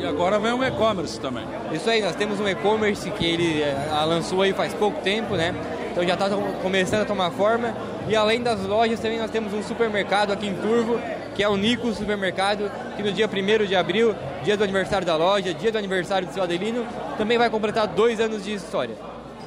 E 0.00 0.04
agora 0.04 0.40
vem 0.40 0.52
um 0.52 0.64
e-commerce 0.64 1.20
também. 1.20 1.44
Isso 1.70 1.88
aí, 1.88 2.02
nós 2.02 2.16
temos 2.16 2.40
um 2.40 2.48
e-commerce 2.48 3.08
que 3.12 3.24
ele 3.24 3.62
é, 3.62 3.76
lançou 4.04 4.42
aí 4.42 4.52
faz 4.52 4.74
pouco 4.74 5.00
tempo, 5.00 5.36
né? 5.36 5.54
Então 5.92 6.04
já 6.04 6.14
está 6.14 6.28
começando 6.60 7.02
a 7.02 7.04
tomar 7.04 7.30
forma. 7.30 7.72
E 8.08 8.16
além 8.16 8.42
das 8.42 8.66
lojas 8.66 8.98
também 8.98 9.20
nós 9.20 9.30
temos 9.30 9.54
um 9.54 9.62
supermercado 9.62 10.32
aqui 10.32 10.48
em 10.48 10.54
Turvo, 10.54 10.98
que 11.34 11.42
é 11.42 11.48
o 11.48 11.56
Nico 11.56 11.92
Supermercado, 11.92 12.70
que 12.96 13.02
no 13.02 13.12
dia 13.12 13.28
1 13.28 13.66
de 13.66 13.76
abril, 13.76 14.14
dia 14.42 14.56
do 14.56 14.64
aniversário 14.64 15.06
da 15.06 15.16
loja, 15.16 15.54
dia 15.54 15.72
do 15.72 15.78
aniversário 15.78 16.26
do 16.26 16.34
seu 16.34 16.42
Adelino, 16.42 16.86
também 17.16 17.38
vai 17.38 17.50
completar 17.50 17.86
dois 17.86 18.20
anos 18.20 18.44
de 18.44 18.54
história. 18.54 18.96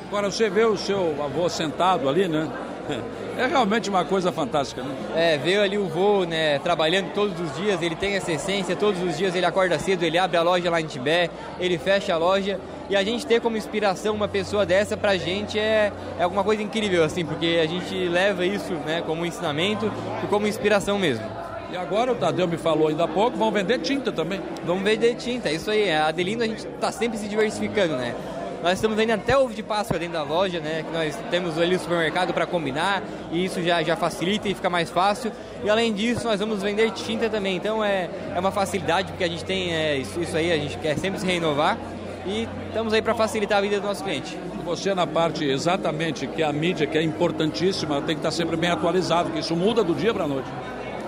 Agora 0.07 0.29
você 0.29 0.49
vê 0.49 0.63
o 0.63 0.77
seu 0.77 1.15
avô 1.23 1.49
sentado 1.49 2.07
ali, 2.07 2.27
né? 2.27 2.47
É 3.35 3.47
realmente 3.47 3.89
uma 3.89 4.05
coisa 4.05 4.31
fantástica, 4.31 4.83
né? 4.83 4.95
É, 5.15 5.37
ver 5.39 5.59
ali 5.59 5.75
o 5.75 5.87
vô, 5.87 6.23
né, 6.23 6.59
trabalhando 6.59 7.11
todos 7.13 7.39
os 7.39 7.55
dias, 7.55 7.81
ele 7.81 7.95
tem 7.95 8.15
essa 8.15 8.31
essência, 8.31 8.75
todos 8.75 9.01
os 9.01 9.17
dias 9.17 9.33
ele 9.33 9.45
acorda 9.45 9.79
cedo, 9.79 10.03
ele 10.03 10.19
abre 10.19 10.37
a 10.37 10.43
loja 10.43 10.69
lá 10.69 10.79
em 10.79 10.85
Tibé, 10.85 11.31
ele 11.59 11.79
fecha 11.79 12.13
a 12.13 12.17
loja, 12.17 12.59
e 12.91 12.95
a 12.95 13.03
gente 13.03 13.25
ter 13.25 13.41
como 13.41 13.57
inspiração 13.57 14.13
uma 14.13 14.27
pessoa 14.27 14.67
dessa 14.67 14.95
pra 14.95 15.17
gente 15.17 15.57
é, 15.57 15.91
é 16.19 16.23
alguma 16.23 16.43
coisa 16.43 16.61
incrível, 16.61 17.03
assim, 17.03 17.25
porque 17.25 17.59
a 17.59 17.65
gente 17.65 17.95
leva 18.07 18.45
isso, 18.45 18.73
né, 18.85 19.01
como 19.03 19.25
ensinamento 19.25 19.91
e 20.23 20.27
como 20.27 20.45
inspiração 20.45 20.99
mesmo. 20.99 21.25
E 21.73 21.75
agora 21.75 22.11
o 22.11 22.15
Tadeu 22.15 22.47
me 22.47 22.55
falou 22.55 22.87
ainda 22.87 23.05
há 23.05 23.07
pouco, 23.07 23.35
vão 23.35 23.51
vender 23.51 23.79
tinta 23.79 24.11
também. 24.11 24.39
Vamos 24.63 24.83
vender 24.83 25.15
tinta, 25.15 25.49
é 25.49 25.53
isso 25.53 25.71
aí. 25.71 25.91
A 25.91 26.05
Adelino 26.09 26.43
a 26.43 26.45
gente 26.45 26.67
está 26.67 26.91
sempre 26.91 27.17
se 27.17 27.27
diversificando, 27.27 27.95
né? 27.95 28.13
Nós 28.61 28.73
estamos 28.73 28.95
vendendo 28.95 29.21
até 29.21 29.35
ovo 29.35 29.55
de 29.55 29.63
Páscoa 29.63 29.97
dentro 29.97 30.13
da 30.13 30.21
loja, 30.21 30.59
né? 30.59 30.83
Que 30.83 30.93
nós 30.95 31.17
temos 31.31 31.57
ali 31.57 31.75
o 31.75 31.79
supermercado 31.79 32.31
para 32.31 32.45
combinar 32.45 33.01
e 33.31 33.43
isso 33.43 33.59
já, 33.63 33.81
já 33.81 33.95
facilita 33.95 34.47
e 34.47 34.53
fica 34.53 34.69
mais 34.69 34.91
fácil. 34.91 35.31
E 35.63 35.69
além 35.69 35.91
disso, 35.91 36.25
nós 36.25 36.39
vamos 36.39 36.61
vender 36.61 36.91
tinta 36.91 37.27
também. 37.27 37.55
Então 37.55 37.83
é, 37.83 38.07
é 38.35 38.39
uma 38.39 38.51
facilidade 38.51 39.07
porque 39.07 39.23
a 39.23 39.27
gente 39.27 39.43
tem 39.43 39.73
é, 39.73 39.97
isso, 39.97 40.21
isso 40.21 40.37
aí, 40.37 40.51
a 40.51 40.57
gente 40.57 40.77
quer 40.77 40.95
sempre 40.99 41.19
se 41.19 41.25
renovar 41.25 41.75
e 42.23 42.47
estamos 42.67 42.93
aí 42.93 43.01
para 43.01 43.15
facilitar 43.15 43.57
a 43.57 43.61
vida 43.61 43.79
do 43.79 43.87
nosso 43.87 44.03
cliente. 44.03 44.37
Você 44.63 44.93
na 44.93 45.07
parte 45.07 45.43
exatamente 45.43 46.27
que 46.27 46.43
a 46.43 46.53
mídia, 46.53 46.85
que 46.85 46.99
é 46.99 47.01
importantíssima, 47.01 47.95
tem 47.95 48.15
que 48.15 48.19
estar 48.19 48.29
sempre 48.29 48.55
bem 48.57 48.69
atualizado, 48.69 49.31
que 49.31 49.39
isso 49.39 49.55
muda 49.55 49.83
do 49.83 49.95
dia 49.95 50.13
para 50.13 50.25
a 50.25 50.27
noite. 50.27 50.49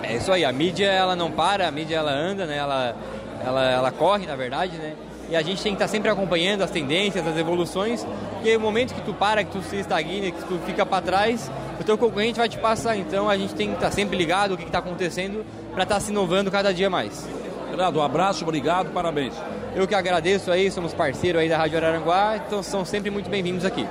É 0.02 0.16
isso 0.16 0.30
aí, 0.32 0.44
a 0.44 0.52
mídia 0.52 0.86
ela 0.86 1.16
não 1.16 1.30
para, 1.30 1.66
a 1.66 1.70
mídia 1.70 1.96
ela 1.96 2.12
anda, 2.12 2.46
né? 2.46 2.56
Ela, 2.56 2.96
ela, 3.44 3.70
ela 3.70 3.90
corre, 3.90 4.26
na 4.26 4.36
verdade, 4.36 4.76
né? 4.76 4.94
e 5.28 5.34
a 5.34 5.42
gente 5.42 5.62
tem 5.62 5.72
que 5.72 5.76
estar 5.76 5.88
sempre 5.88 6.08
acompanhando 6.08 6.62
as 6.62 6.70
tendências, 6.70 7.26
as 7.26 7.36
evoluções, 7.36 8.06
porque 8.30 8.56
o 8.56 8.60
momento 8.60 8.94
que 8.94 9.00
tu 9.00 9.12
para, 9.12 9.42
que 9.42 9.50
tu 9.50 9.62
se 9.62 9.76
estagna, 9.76 10.30
que 10.30 10.44
tu 10.44 10.58
fica 10.64 10.86
para 10.86 11.02
trás, 11.02 11.50
o 11.80 11.84
teu 11.84 11.98
concorrente 11.98 12.38
vai 12.38 12.48
te 12.48 12.58
passar. 12.58 12.96
Então 12.96 13.28
a 13.28 13.36
gente 13.36 13.54
tem 13.54 13.68
que 13.68 13.74
estar 13.74 13.90
sempre 13.90 14.16
ligado 14.16 14.54
o 14.54 14.56
que 14.56 14.64
está 14.64 14.78
acontecendo 14.78 15.44
para 15.72 15.82
estar 15.82 16.00
se 16.00 16.10
inovando 16.10 16.50
cada 16.50 16.72
dia 16.72 16.88
mais. 16.88 17.28
Renato, 17.70 17.98
um 17.98 18.02
abraço, 18.02 18.44
obrigado, 18.44 18.92
parabéns. 18.92 19.34
Eu 19.74 19.86
que 19.86 19.94
agradeço 19.94 20.50
aí, 20.50 20.70
somos 20.70 20.94
parceiro 20.94 21.38
aí 21.38 21.48
da 21.48 21.58
Rádio 21.58 21.76
Araranguá, 21.78 22.36
então 22.36 22.62
são 22.62 22.84
sempre 22.84 23.10
muito 23.10 23.28
bem-vindos 23.28 23.64
aqui. 23.64 23.86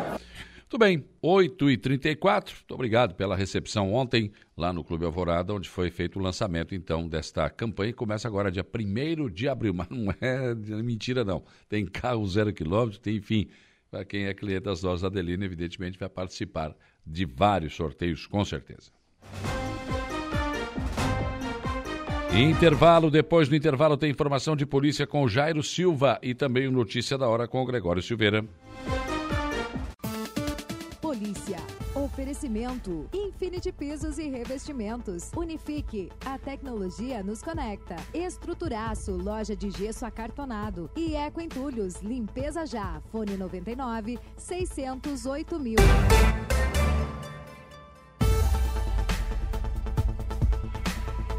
Muito 0.66 0.80
bem, 0.80 1.06
8h34, 1.24 2.54
muito 2.56 2.74
obrigado 2.74 3.14
pela 3.14 3.36
recepção 3.36 3.94
ontem 3.94 4.32
lá 4.58 4.74
no 4.74 4.84
Clube 4.84 5.06
Alvorada, 5.06 5.54
onde 5.54 5.70
foi 5.70 5.92
feito 5.92 6.18
o 6.18 6.22
lançamento 6.22 6.74
então 6.74 7.08
desta 7.08 7.48
campanha 7.52 7.92
que 7.92 7.98
começa 7.98 8.28
agora 8.28 8.52
dia 8.52 8.66
1 8.66 9.30
de 9.30 9.48
abril, 9.48 9.74
mas 9.78 9.88
não 9.90 10.12
é 10.20 10.56
mentira 10.82 11.24
não, 11.24 11.44
tem 11.70 11.86
carro 11.86 12.26
zero 12.28 12.52
quilômetro, 12.52 13.00
tem 13.00 13.18
enfim, 13.18 13.48
para 13.92 14.04
quem 14.04 14.26
é 14.26 14.34
cliente 14.34 14.64
das 14.64 14.82
lojas 14.82 15.04
Adelina, 15.04 15.46
evidentemente 15.46 16.00
vai 16.00 16.10
participar 16.10 16.76
de 17.06 17.26
vários 17.26 17.76
sorteios 17.76 18.26
com 18.26 18.44
certeza. 18.44 18.92
Intervalo, 22.34 23.12
depois 23.12 23.48
do 23.48 23.56
intervalo 23.56 23.96
tem 23.96 24.10
informação 24.10 24.56
de 24.56 24.66
polícia 24.66 25.06
com 25.06 25.28
Jairo 25.28 25.62
Silva 25.62 26.20
e 26.24 26.34
também 26.34 26.68
o 26.68 26.72
Notícia 26.72 27.20
da 27.20 27.30
Hora 27.30 27.48
com 27.48 27.62
o 27.62 27.66
Gregório 27.66 28.02
Silveira. 28.02 28.44
Oferecimento. 32.16 33.10
Infinity 33.12 33.74
Pisos 33.74 34.18
e 34.18 34.30
Revestimentos. 34.30 35.32
Unifique. 35.36 36.10
A 36.26 36.38
tecnologia 36.38 37.22
nos 37.22 37.42
conecta. 37.42 37.98
Estruturaço. 38.14 39.12
Loja 39.18 39.54
de 39.54 39.70
gesso 39.70 40.06
acartonado. 40.06 40.90
E 40.96 41.14
Eco 41.14 41.42
Entulhos. 41.42 41.96
Limpeza 41.96 42.66
já. 42.66 43.02
Fone 43.12 43.36
99 43.36 44.18
608 44.38 45.60
mil. 45.60 45.76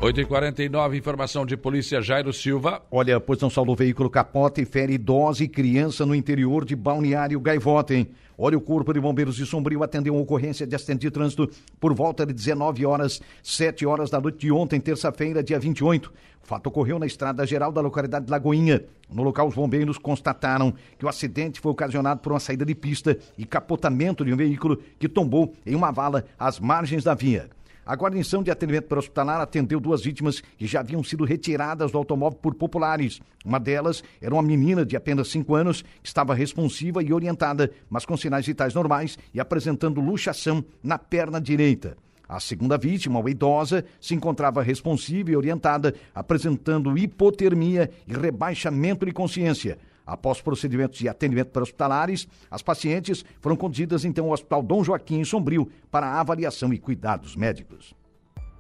Oito 0.07 0.21
e 0.21 0.25
quarenta 0.25 0.63
e 0.63 0.69
nove, 0.69 0.97
informação 0.97 1.45
de 1.45 1.57
polícia 1.57 2.01
Jairo 2.01 2.33
Silva. 2.33 2.81
Olha, 2.93 3.19
pois 3.19 3.41
não 3.41 3.51
saldo 3.51 3.75
veículo 3.75 4.09
capota 4.09 4.61
e 4.61 4.65
fere 4.65 4.93
idosa 4.93 5.43
e 5.43 5.49
criança 5.49 6.07
no 6.07 6.15
interior 6.15 6.65
de 6.65 6.77
Balneário 6.77 7.41
Gaivota, 7.41 7.93
hein? 7.93 8.09
Olha, 8.39 8.57
o 8.57 8.61
Corpo 8.61 8.93
de 8.93 9.01
Bombeiros 9.01 9.35
de 9.35 9.45
Sombrio 9.45 9.83
atendeu 9.83 10.15
uma 10.15 10.23
ocorrência 10.23 10.65
de 10.65 10.77
acidente 10.77 11.01
de 11.01 11.11
trânsito 11.11 11.51
por 11.81 11.93
volta 11.93 12.25
de 12.25 12.33
19 12.33 12.87
horas, 12.87 13.21
7 13.43 13.85
horas 13.85 14.09
da 14.09 14.21
noite 14.21 14.39
de 14.39 14.53
ontem, 14.53 14.79
terça-feira, 14.79 15.43
dia 15.43 15.59
28. 15.59 16.13
O 16.41 16.47
fato 16.47 16.69
ocorreu 16.69 17.01
na 17.01 17.07
estrada 17.07 17.45
geral 17.45 17.73
da 17.73 17.81
localidade 17.81 18.27
de 18.27 18.31
Lagoinha. 18.31 18.85
No 19.11 19.25
local, 19.25 19.49
os 19.49 19.57
bombeiros 19.57 19.99
constataram 19.99 20.73
que 20.97 21.05
o 21.05 21.09
acidente 21.09 21.59
foi 21.59 21.73
ocasionado 21.73 22.21
por 22.21 22.33
uma 22.33 22.39
saída 22.39 22.65
de 22.65 22.77
pista 22.77 23.19
e 23.37 23.45
capotamento 23.45 24.25
de 24.25 24.33
um 24.33 24.37
veículo 24.37 24.81
que 25.01 25.09
tombou 25.09 25.53
em 25.67 25.75
uma 25.75 25.91
vala 25.91 26.25
às 26.39 26.61
margens 26.61 27.03
da 27.03 27.13
via. 27.13 27.51
A 27.87 27.95
guarnição 27.95 28.43
de 28.43 28.51
atendimento 28.51 28.93
hospitalar 28.97 29.41
atendeu 29.41 29.79
duas 29.79 30.03
vítimas 30.03 30.41
que 30.41 30.67
já 30.67 30.81
haviam 30.81 31.05
sido 31.05 31.25
retiradas 31.25 31.93
do 31.93 31.99
automóvel 31.99 32.37
por 32.37 32.53
populares. 32.53 33.21
Uma 33.45 33.61
delas 33.61 34.03
era 34.21 34.35
uma 34.35 34.43
menina 34.43 34.85
de 34.85 34.97
apenas 34.97 35.29
5 35.29 35.55
anos 35.55 35.83
que 35.83 36.09
estava 36.09 36.35
responsiva 36.35 37.01
e 37.01 37.13
orientada, 37.13 37.71
mas 37.89 38.05
com 38.05 38.17
sinais 38.17 38.45
vitais 38.45 38.75
normais 38.75 39.17
e 39.33 39.39
apresentando 39.39 40.01
luxação 40.01 40.65
na 40.83 40.99
perna 40.99 41.41
direita. 41.41 41.97
A 42.29 42.41
segunda 42.41 42.77
vítima, 42.77 43.21
uma 43.21 43.31
idosa, 43.31 43.85
se 44.01 44.17
encontrava 44.17 44.65
responsiva 44.65 45.31
e 45.31 45.37
orientada, 45.37 45.95
apresentando 46.13 46.99
hipotermia 46.99 47.89
e 48.05 48.13
rebaixamento 48.13 49.07
de 49.07 49.13
consciência. 49.13 49.79
Após 50.07 50.41
procedimentos 50.41 50.99
de 50.99 51.09
atendimento 51.09 51.51
para 51.51 51.63
hospitalares, 51.63 52.29
as 52.51 52.63
pacientes 52.63 53.25
foram 53.41 53.57
conduzidas 53.57 54.05
então 54.05 54.27
ao 54.27 54.33
Hospital 54.33 54.63
Dom 54.63 54.85
Joaquim 54.85 55.19
em 55.19 55.25
Sombrio 55.25 55.69
para 55.91 56.21
avaliação 56.21 56.73
e 56.73 56.79
cuidados 56.79 57.35
médicos. 57.35 57.93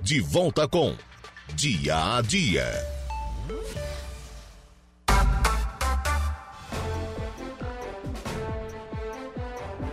De 0.02 0.20
volta 0.20 0.66
com 0.66 0.94
Dia 1.54 2.16
a 2.16 2.22
Dia. 2.22 2.66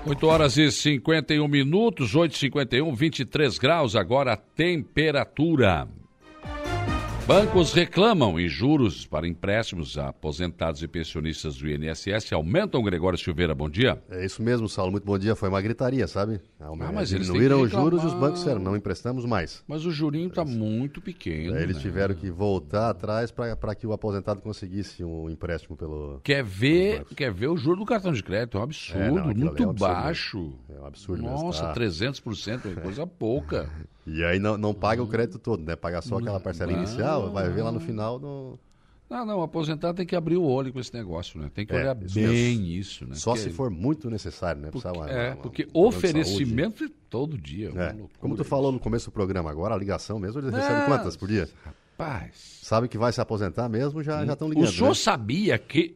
Oito 0.05 0.27
horas 0.27 0.57
e 0.57 0.69
51 0.69 1.47
minutos, 1.47 2.13
8h51, 2.13 2.93
23 2.93 3.57
graus 3.57 3.95
agora 3.95 4.33
a 4.33 4.37
temperatura. 4.37 5.87
Bancos 7.25 7.71
reclamam 7.71 8.37
em 8.37 8.49
juros 8.49 9.05
para 9.05 9.25
empréstimos 9.25 9.97
a 9.97 10.09
aposentados 10.09 10.83
e 10.83 10.87
pensionistas 10.89 11.55
do 11.55 11.69
INSS 11.69 12.33
aumentam. 12.33 12.83
Gregório 12.83 13.17
Silveira, 13.17 13.55
bom 13.55 13.69
dia. 13.69 14.03
É 14.09 14.25
isso 14.25 14.43
mesmo, 14.43 14.67
Saulo. 14.67 14.91
Muito 14.91 15.05
bom 15.05 15.17
dia. 15.17 15.33
Foi 15.33 15.47
uma 15.47 15.61
gritaria, 15.61 16.05
sabe? 16.05 16.41
Ah, 16.59 16.91
mas 16.93 17.09
diminuíram 17.09 17.61
os 17.61 17.71
juros 17.71 18.03
e 18.03 18.07
os 18.07 18.13
bancos 18.13 18.39
disseram, 18.39 18.59
não 18.59 18.75
emprestamos 18.75 19.25
mais. 19.25 19.63
Mas 19.65 19.85
o 19.85 19.91
jurinho 19.91 20.27
está 20.27 20.43
muito 20.43 20.99
pequeno. 20.99 21.55
É, 21.55 21.63
eles 21.63 21.77
né? 21.77 21.81
tiveram 21.81 22.13
que 22.13 22.29
voltar 22.29 22.89
atrás 22.89 23.31
para 23.31 23.73
que 23.73 23.87
o 23.87 23.93
aposentado 23.93 24.41
conseguisse 24.41 25.01
um 25.01 25.29
empréstimo 25.29 25.77
pelo. 25.77 26.19
Quer 26.25 26.43
ver, 26.43 27.05
quer 27.15 27.31
ver 27.31 27.47
o 27.47 27.55
juro 27.55 27.77
do 27.77 27.85
cartão 27.85 28.11
de 28.11 28.21
crédito? 28.21 28.57
É 28.57 28.59
um 28.59 28.63
absurdo, 28.63 29.01
É, 29.01 29.11
não, 29.11 29.25
muito 29.27 29.41
é 29.41 29.45
um 29.45 29.69
absurdo 29.69 29.79
baixo. 29.79 30.37
mesmo. 30.39 30.59
É 30.77 30.81
um 30.81 30.85
absurdo 30.85 31.23
mesmo, 31.23 31.37
Nossa, 31.37 31.67
tá? 31.67 31.73
300% 31.73 32.77
é 32.77 32.81
coisa 32.81 33.07
pouca. 33.07 33.69
E 34.05 34.23
aí 34.23 34.37
não, 34.39 34.57
não 34.57 34.73
paga 34.73 35.01
o 35.01 35.07
crédito 35.07 35.39
todo, 35.39 35.63
né? 35.63 35.75
Paga 35.75 36.01
só 36.01 36.17
aquela 36.17 36.39
parcela 36.39 36.71
Não. 36.71 36.79
inicial, 36.79 37.31
vai 37.31 37.49
ver 37.49 37.61
lá 37.63 37.71
no 37.71 37.79
final. 37.79 38.19
No... 38.19 38.59
Ah, 39.09 39.23
não, 39.25 39.39
o 39.39 39.43
aposentado 39.43 39.95
tem 39.95 40.05
que 40.05 40.15
abrir 40.15 40.37
o 40.37 40.43
olho 40.43 40.73
com 40.73 40.79
esse 40.79 40.93
negócio, 40.93 41.39
né? 41.39 41.49
Tem 41.53 41.65
que 41.65 41.73
É, 41.73 41.81
olhar 41.81 42.01
isso 42.03 42.15
bem 42.15 42.57
mesmo. 42.57 42.65
isso, 42.65 43.05
né? 43.07 43.15
Só 43.15 43.31
Porque- 43.33 43.49
se 43.49 43.55
for 43.55 43.69
muito 43.69 44.09
necessário, 44.09 44.61
né? 44.61 44.69
porque, 44.71 44.87
uma- 44.87 45.09
é, 45.09 45.27
uma- 45.29 45.35
porque 45.37 45.67
um 45.73 45.79
oferecimento 45.85 46.83
é 46.83 46.87
todo 47.09 47.37
dia. 47.37 47.71
É. 47.75 47.95
Como 48.19 48.35
tu 48.35 48.43
falou 48.43 48.71
no 48.71 48.79
começo 48.79 49.05
do 49.05 49.11
programa, 49.11 49.49
agora 49.51 49.75
a 49.75 49.77
ligação 49.77 50.17
mesmo, 50.19 50.39
eles 50.41 50.51
recebem 50.53 50.79
Não, 50.79 50.85
quantas 50.87 51.15
por 51.15 51.27
dia? 51.27 51.47
Rapaz. 51.63 52.59
Sabe 52.63 52.87
que 52.87 52.97
vai 52.97 53.13
se 53.13 53.21
aposentar 53.21 53.69
mesmo, 53.69 54.01
já 54.01 54.25
já 54.25 54.33
estão 54.33 54.49
ligando. 54.49 54.65
O 54.65 54.71
senhor 54.71 54.87
né? 54.89 54.93
sabia 54.95 55.57
que 55.59 55.95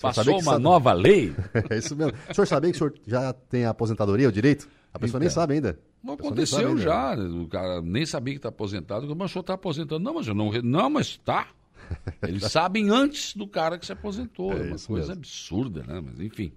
passou 0.00 0.24
sabia 0.24 0.38
que 0.38 0.42
uma 0.44 0.52
sabe- 0.52 0.62
nova 0.64 0.92
lei? 0.92 1.34
É 1.68 1.78
isso 1.78 1.96
mesmo. 1.96 2.12
O 2.30 2.34
senhor 2.34 2.46
sabia 2.46 2.70
que 2.70 2.76
o 2.76 2.78
senhor 2.78 2.94
já 3.06 3.32
tem 3.32 3.64
a 3.64 3.70
aposentadoria, 3.70 4.28
o 4.28 4.32
direito? 4.32 4.68
A 4.94 4.98
pessoa 4.98 5.18
nem 5.20 5.26
Então. 5.28 5.34
sabe 5.42 5.54
ainda. 5.54 5.78
Não 6.02 6.14
nem 6.14 6.16
sabe 6.16 6.26
aconteceu 6.26 6.68
ainda. 6.68 6.80
já. 6.82 7.16
né? 7.16 7.24
O 7.42 7.48
cara 7.48 7.80
nem 7.80 8.04
sabia 8.06 8.34
que 8.34 8.38
está 8.38 8.48
aposentado. 8.50 9.06
Mas 9.16 9.30
o 9.30 9.32
senhor 9.32 9.40
está 9.42 9.54
aposentando. 9.54 10.00
Não, 10.04 10.14
mas 10.14 10.26
eu 10.28 10.34
não. 10.34 10.50
Não, 10.62 10.90
mas 10.90 11.06
está. 11.08 11.48
Eles 12.22 12.44
sabem 12.50 12.90
antes 12.90 13.34
do 13.34 13.46
cara 13.46 13.78
que 13.78 13.86
se 13.86 13.92
aposentou. 13.92 14.52
É, 14.52 14.56
É 14.56 14.62
uma 14.62 14.78
coisa 14.78 14.88
mesmo. 15.08 15.12
absurda, 15.12 15.82
né? 15.86 16.00
Mas 16.04 16.20
enfim. 16.20 16.52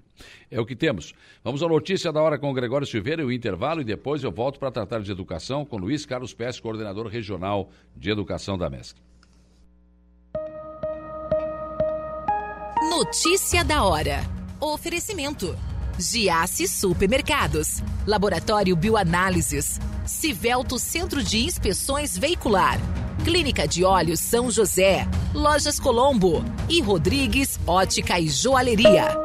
É 0.50 0.60
o 0.62 0.66
que 0.66 0.76
temos. 0.78 1.14
Vamos 1.44 1.62
à 1.62 1.68
notícia 1.68 2.12
da 2.12 2.22
hora 2.22 2.38
com 2.40 2.50
o 2.50 2.54
Gregório 2.54 2.88
Silveira 2.88 3.22
e 3.22 3.26
o 3.26 3.32
intervalo, 3.32 3.82
e 3.82 3.84
depois 3.84 4.24
eu 4.24 4.32
volto 4.32 4.58
para 4.60 4.72
tratar 4.72 5.02
de 5.02 5.12
educação 5.12 5.66
com 5.66 5.76
Luiz 5.78 6.06
Carlos 6.06 6.34
Pérez, 6.34 6.58
coordenador 6.60 7.08
regional 7.08 7.70
de 7.96 8.10
educação 8.10 8.58
da 8.58 8.70
MESC. 8.70 8.96
Notícia 12.90 13.64
da 13.66 13.84
hora. 13.84 14.22
Oferecimento. 14.62 15.54
Giasse 15.98 16.68
Supermercados. 16.68 17.82
Laboratório 18.06 18.76
Bioanálises. 18.76 19.80
Civelto 20.06 20.78
Centro 20.78 21.24
de 21.24 21.46
Inspeções 21.46 22.18
Veicular. 22.18 22.78
Clínica 23.24 23.66
de 23.68 23.86
Olhos 23.86 24.20
São 24.20 24.52
José. 24.52 25.08
Lojas 25.34 25.80
Colombo. 25.80 26.44
E 26.70 26.82
Rodrigues 26.82 27.58
Ótica 27.66 28.20
e 28.20 28.28
Joalheria. 28.28 29.24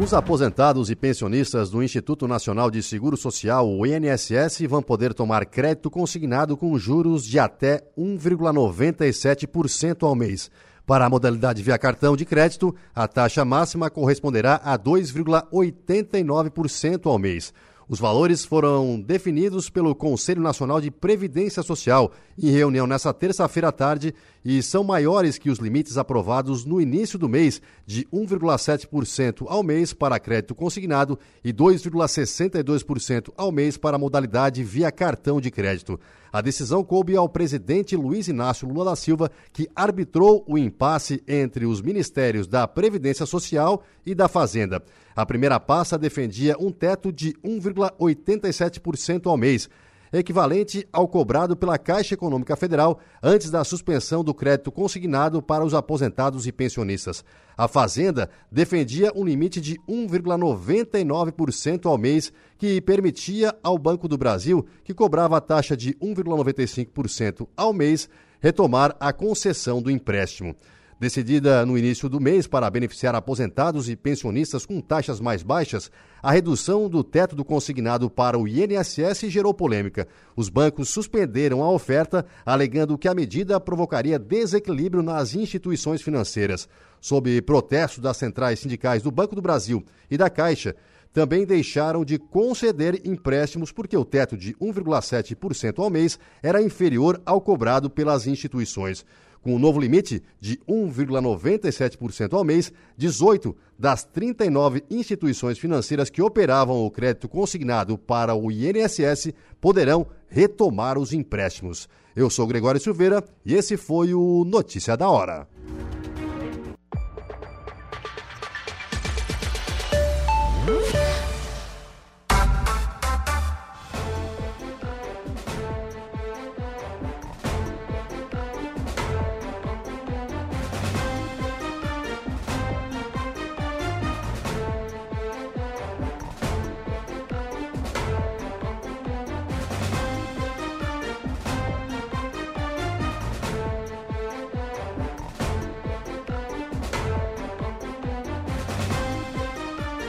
Os 0.00 0.12
aposentados 0.14 0.90
e 0.90 0.96
pensionistas 0.96 1.70
do 1.70 1.82
Instituto 1.82 2.28
Nacional 2.28 2.70
de 2.70 2.80
Seguro 2.84 3.16
Social, 3.16 3.68
o 3.68 3.84
INSS, 3.84 4.60
vão 4.68 4.80
poder 4.80 5.12
tomar 5.12 5.44
crédito 5.44 5.90
consignado 5.90 6.56
com 6.56 6.78
juros 6.78 7.24
de 7.24 7.36
até 7.36 7.82
1,97% 7.98 10.04
ao 10.04 10.14
mês. 10.14 10.52
Para 10.88 11.04
a 11.04 11.10
modalidade 11.10 11.62
via 11.62 11.76
cartão 11.76 12.16
de 12.16 12.24
crédito, 12.24 12.74
a 12.94 13.06
taxa 13.06 13.44
máxima 13.44 13.90
corresponderá 13.90 14.58
a 14.64 14.78
2,89% 14.78 17.04
ao 17.04 17.18
mês. 17.18 17.52
Os 17.86 18.00
valores 18.00 18.46
foram 18.46 18.98
definidos 18.98 19.68
pelo 19.68 19.94
Conselho 19.94 20.40
Nacional 20.40 20.80
de 20.80 20.90
Previdência 20.90 21.62
Social 21.62 22.10
em 22.42 22.50
reunião 22.50 22.86
nesta 22.86 23.12
terça-feira 23.12 23.68
à 23.68 23.72
tarde 23.72 24.14
e 24.44 24.62
são 24.62 24.84
maiores 24.84 25.38
que 25.38 25.50
os 25.50 25.58
limites 25.58 25.96
aprovados 25.96 26.64
no 26.64 26.80
início 26.80 27.18
do 27.18 27.28
mês, 27.28 27.60
de 27.86 28.04
1,7% 28.06 29.44
ao 29.46 29.62
mês 29.62 29.92
para 29.92 30.18
crédito 30.18 30.54
consignado 30.54 31.18
e 31.44 31.52
2,62% 31.52 33.32
ao 33.36 33.52
mês 33.52 33.76
para 33.76 33.96
a 33.96 33.98
modalidade 33.98 34.62
via 34.62 34.92
cartão 34.92 35.40
de 35.40 35.50
crédito. 35.50 35.98
A 36.32 36.40
decisão 36.40 36.84
coube 36.84 37.16
ao 37.16 37.28
presidente 37.28 37.96
Luiz 37.96 38.28
Inácio 38.28 38.68
Lula 38.68 38.86
da 38.86 38.96
Silva, 38.96 39.30
que 39.52 39.68
arbitrou 39.74 40.44
o 40.46 40.58
impasse 40.58 41.22
entre 41.26 41.64
os 41.64 41.80
ministérios 41.80 42.46
da 42.46 42.68
Previdência 42.68 43.24
Social 43.24 43.82
e 44.04 44.14
da 44.14 44.28
Fazenda. 44.28 44.82
A 45.16 45.24
primeira 45.24 45.58
pasta 45.58 45.98
defendia 45.98 46.54
um 46.60 46.70
teto 46.70 47.10
de 47.10 47.32
1,87% 47.44 49.26
ao 49.26 49.36
mês, 49.36 49.68
equivalente 50.12 50.88
ao 50.92 51.06
cobrado 51.08 51.56
pela 51.56 51.78
Caixa 51.78 52.14
Econômica 52.14 52.56
Federal 52.56 52.98
antes 53.22 53.50
da 53.50 53.64
suspensão 53.64 54.24
do 54.24 54.32
crédito 54.34 54.70
consignado 54.70 55.42
para 55.42 55.64
os 55.64 55.74
aposentados 55.74 56.46
e 56.46 56.52
pensionistas. 56.52 57.24
A 57.56 57.66
Fazenda 57.66 58.30
defendia 58.50 59.12
um 59.14 59.24
limite 59.24 59.60
de 59.60 59.76
1,99% 59.88 61.86
ao 61.86 61.98
mês, 61.98 62.32
que 62.56 62.80
permitia 62.80 63.54
ao 63.62 63.76
Banco 63.76 64.06
do 64.06 64.16
Brasil, 64.16 64.64
que 64.84 64.94
cobrava 64.94 65.36
a 65.36 65.40
taxa 65.40 65.76
de 65.76 65.94
1,95% 65.94 67.48
ao 67.56 67.72
mês, 67.72 68.08
retomar 68.40 68.96
a 69.00 69.12
concessão 69.12 69.82
do 69.82 69.90
empréstimo. 69.90 70.54
Decidida 71.00 71.64
no 71.64 71.78
início 71.78 72.08
do 72.08 72.18
mês 72.18 72.48
para 72.48 72.68
beneficiar 72.68 73.14
aposentados 73.14 73.88
e 73.88 73.94
pensionistas 73.94 74.66
com 74.66 74.80
taxas 74.80 75.20
mais 75.20 75.44
baixas, 75.44 75.92
a 76.20 76.32
redução 76.32 76.88
do 76.88 77.04
teto 77.04 77.36
do 77.36 77.44
consignado 77.44 78.10
para 78.10 78.36
o 78.36 78.48
INSS 78.48 79.30
gerou 79.30 79.54
polêmica. 79.54 80.08
Os 80.34 80.48
bancos 80.48 80.88
suspenderam 80.88 81.62
a 81.62 81.70
oferta, 81.70 82.26
alegando 82.44 82.98
que 82.98 83.06
a 83.06 83.14
medida 83.14 83.60
provocaria 83.60 84.18
desequilíbrio 84.18 85.00
nas 85.00 85.36
instituições 85.36 86.02
financeiras. 86.02 86.68
Sob 87.00 87.40
protesto 87.42 88.00
das 88.00 88.16
centrais 88.16 88.58
sindicais 88.58 89.00
do 89.00 89.12
Banco 89.12 89.36
do 89.36 89.42
Brasil 89.42 89.84
e 90.10 90.16
da 90.16 90.28
Caixa, 90.28 90.74
também 91.12 91.46
deixaram 91.46 92.04
de 92.04 92.18
conceder 92.18 93.06
empréstimos 93.06 93.70
porque 93.70 93.96
o 93.96 94.04
teto 94.04 94.36
de 94.36 94.52
1,7% 94.54 95.78
ao 95.78 95.90
mês 95.90 96.18
era 96.42 96.60
inferior 96.60 97.22
ao 97.24 97.40
cobrado 97.40 97.88
pelas 97.88 98.26
instituições. 98.26 99.06
Com 99.48 99.54
o 99.54 99.58
novo 99.58 99.80
limite 99.80 100.22
de 100.38 100.58
1,97% 100.68 102.34
ao 102.34 102.44
mês, 102.44 102.70
18 102.98 103.56
das 103.78 104.04
39 104.04 104.84
instituições 104.90 105.58
financeiras 105.58 106.10
que 106.10 106.20
operavam 106.20 106.84
o 106.84 106.90
crédito 106.90 107.30
consignado 107.30 107.96
para 107.96 108.34
o 108.34 108.52
INSS 108.52 109.32
poderão 109.58 110.06
retomar 110.28 110.98
os 110.98 111.14
empréstimos. 111.14 111.88
Eu 112.14 112.28
sou 112.28 112.46
Gregório 112.46 112.78
Silveira 112.78 113.24
e 113.42 113.54
esse 113.54 113.78
foi 113.78 114.12
o 114.12 114.44
Notícia 114.44 114.98
da 114.98 115.08
Hora. 115.08 115.48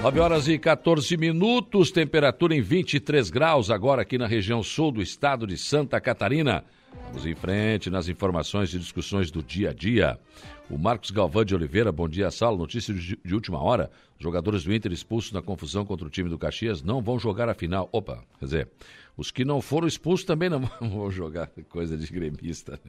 Nove 0.10 0.22
horas 0.22 0.48
e 0.48 0.58
14 0.58 1.16
minutos, 1.18 1.92
temperatura 1.92 2.56
em 2.56 2.62
23 2.62 3.30
graus, 3.30 3.70
agora 3.70 4.02
aqui 4.02 4.18
na 4.18 4.26
região 4.26 4.64
sul 4.64 4.92
do 4.92 5.04
estado 5.04 5.46
de 5.46 5.56
Santa 5.56 6.02
Catarina. 6.02 6.66
Vamos 7.10 7.28
em 7.28 7.36
frente 7.36 7.92
nas 7.92 8.10
informações 8.10 8.74
e 8.74 8.80
discussões 8.80 9.30
do 9.30 9.44
dia 9.44 9.70
a 9.70 9.74
dia. 9.74 10.20
O 10.68 10.80
Marcos 10.80 11.12
Galvão 11.12 11.46
de 11.46 11.54
Oliveira, 11.54 11.92
bom 11.92 12.10
dia, 12.10 12.32
Sala. 12.32 12.58
Notícia 12.58 12.92
de, 12.92 13.20
de 13.24 13.36
última 13.36 13.62
hora: 13.62 13.92
jogadores 14.18 14.64
do 14.64 14.74
Inter 14.74 14.92
expulsos 14.92 15.32
na 15.32 15.44
confusão 15.44 15.86
contra 15.86 16.08
o 16.08 16.10
time 16.10 16.28
do 16.28 16.40
Caxias 16.40 16.82
não 16.82 17.04
vão 17.04 17.20
jogar 17.20 17.48
a 17.48 17.54
final. 17.54 17.88
Opa, 17.92 18.24
quer 18.40 18.46
dizer, 18.46 18.70
os 19.16 19.32
que 19.32 19.46
não 19.46 19.62
foram 19.62 19.88
expulsos 19.88 20.26
também 20.26 20.50
não 20.50 20.62
vão 20.82 21.12
jogar. 21.12 21.52
Coisa 21.70 21.96
de 21.96 22.12
gremista. 22.12 22.80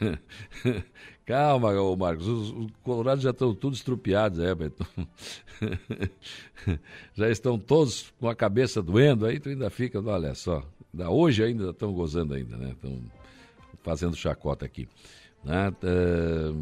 Calma, 1.26 1.72
Marcos, 1.96 2.26
os, 2.26 2.50
os 2.50 2.70
colorados 2.82 3.24
já 3.24 3.30
estão 3.30 3.54
todos 3.54 3.78
estrupiados, 3.78 4.38
é, 4.40 4.54
já 7.14 7.30
estão 7.30 7.58
todos 7.58 8.12
com 8.20 8.28
a 8.28 8.34
cabeça 8.34 8.82
doendo, 8.82 9.24
aí 9.24 9.40
tu 9.40 9.48
ainda 9.48 9.70
fica, 9.70 9.98
olha 10.00 10.34
só, 10.34 10.62
da 10.92 11.08
hoje 11.08 11.42
ainda 11.42 11.70
estão 11.70 11.94
gozando 11.94 12.34
ainda, 12.34 12.58
né? 12.58 12.72
Estão 12.72 13.00
fazendo 13.82 14.14
chacota 14.14 14.66
aqui. 14.66 14.86
Né? 15.42 15.70
Uh, 15.70 16.52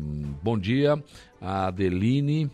bom 0.43 0.56
dia, 0.56 1.02
a 1.40 1.66
Adeline, 1.66 2.48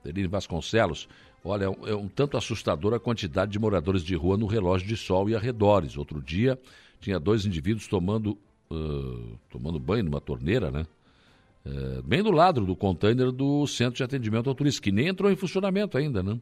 Adeline 0.00 0.28
Vasconcelos. 0.28 1.08
Olha, 1.42 1.64
é 1.64 1.94
um 1.94 2.08
tanto 2.08 2.36
assustadora 2.36 2.96
a 2.96 3.00
quantidade 3.00 3.52
de 3.52 3.58
moradores 3.58 4.02
de 4.02 4.14
rua 4.14 4.36
no 4.36 4.46
relógio 4.46 4.88
de 4.88 4.96
sol 4.96 5.28
e 5.28 5.36
arredores. 5.36 5.96
Outro 5.96 6.22
dia 6.22 6.58
tinha 7.00 7.20
dois 7.20 7.44
indivíduos 7.44 7.86
tomando, 7.86 8.38
uh, 8.70 9.38
tomando 9.50 9.78
banho 9.78 10.04
numa 10.04 10.22
torneira, 10.22 10.70
né? 10.70 10.86
Uh, 11.66 12.02
bem 12.02 12.22
do 12.22 12.30
lado 12.30 12.60
do 12.60 12.76
container 12.76 13.32
do 13.32 13.66
centro 13.66 13.96
de 13.96 14.02
atendimento 14.02 14.48
ao 14.48 14.54
turista, 14.54 14.82
que 14.82 14.92
nem 14.92 15.08
entrou 15.08 15.30
em 15.30 15.36
funcionamento 15.36 15.96
ainda, 15.96 16.22
né? 16.22 16.38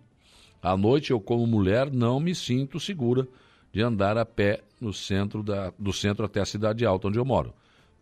À 0.60 0.76
noite, 0.76 1.10
eu, 1.10 1.20
como 1.20 1.46
mulher, 1.46 1.92
não 1.92 2.20
me 2.20 2.34
sinto 2.34 2.78
segura 2.80 3.26
de 3.72 3.82
andar 3.82 4.18
a 4.18 4.24
pé 4.24 4.62
no 4.80 4.92
centro 4.92 5.42
da, 5.42 5.72
do 5.78 5.92
centro 5.92 6.24
até 6.24 6.40
a 6.40 6.44
cidade 6.44 6.84
alta 6.84 7.08
onde 7.08 7.18
eu 7.18 7.24
moro. 7.24 7.54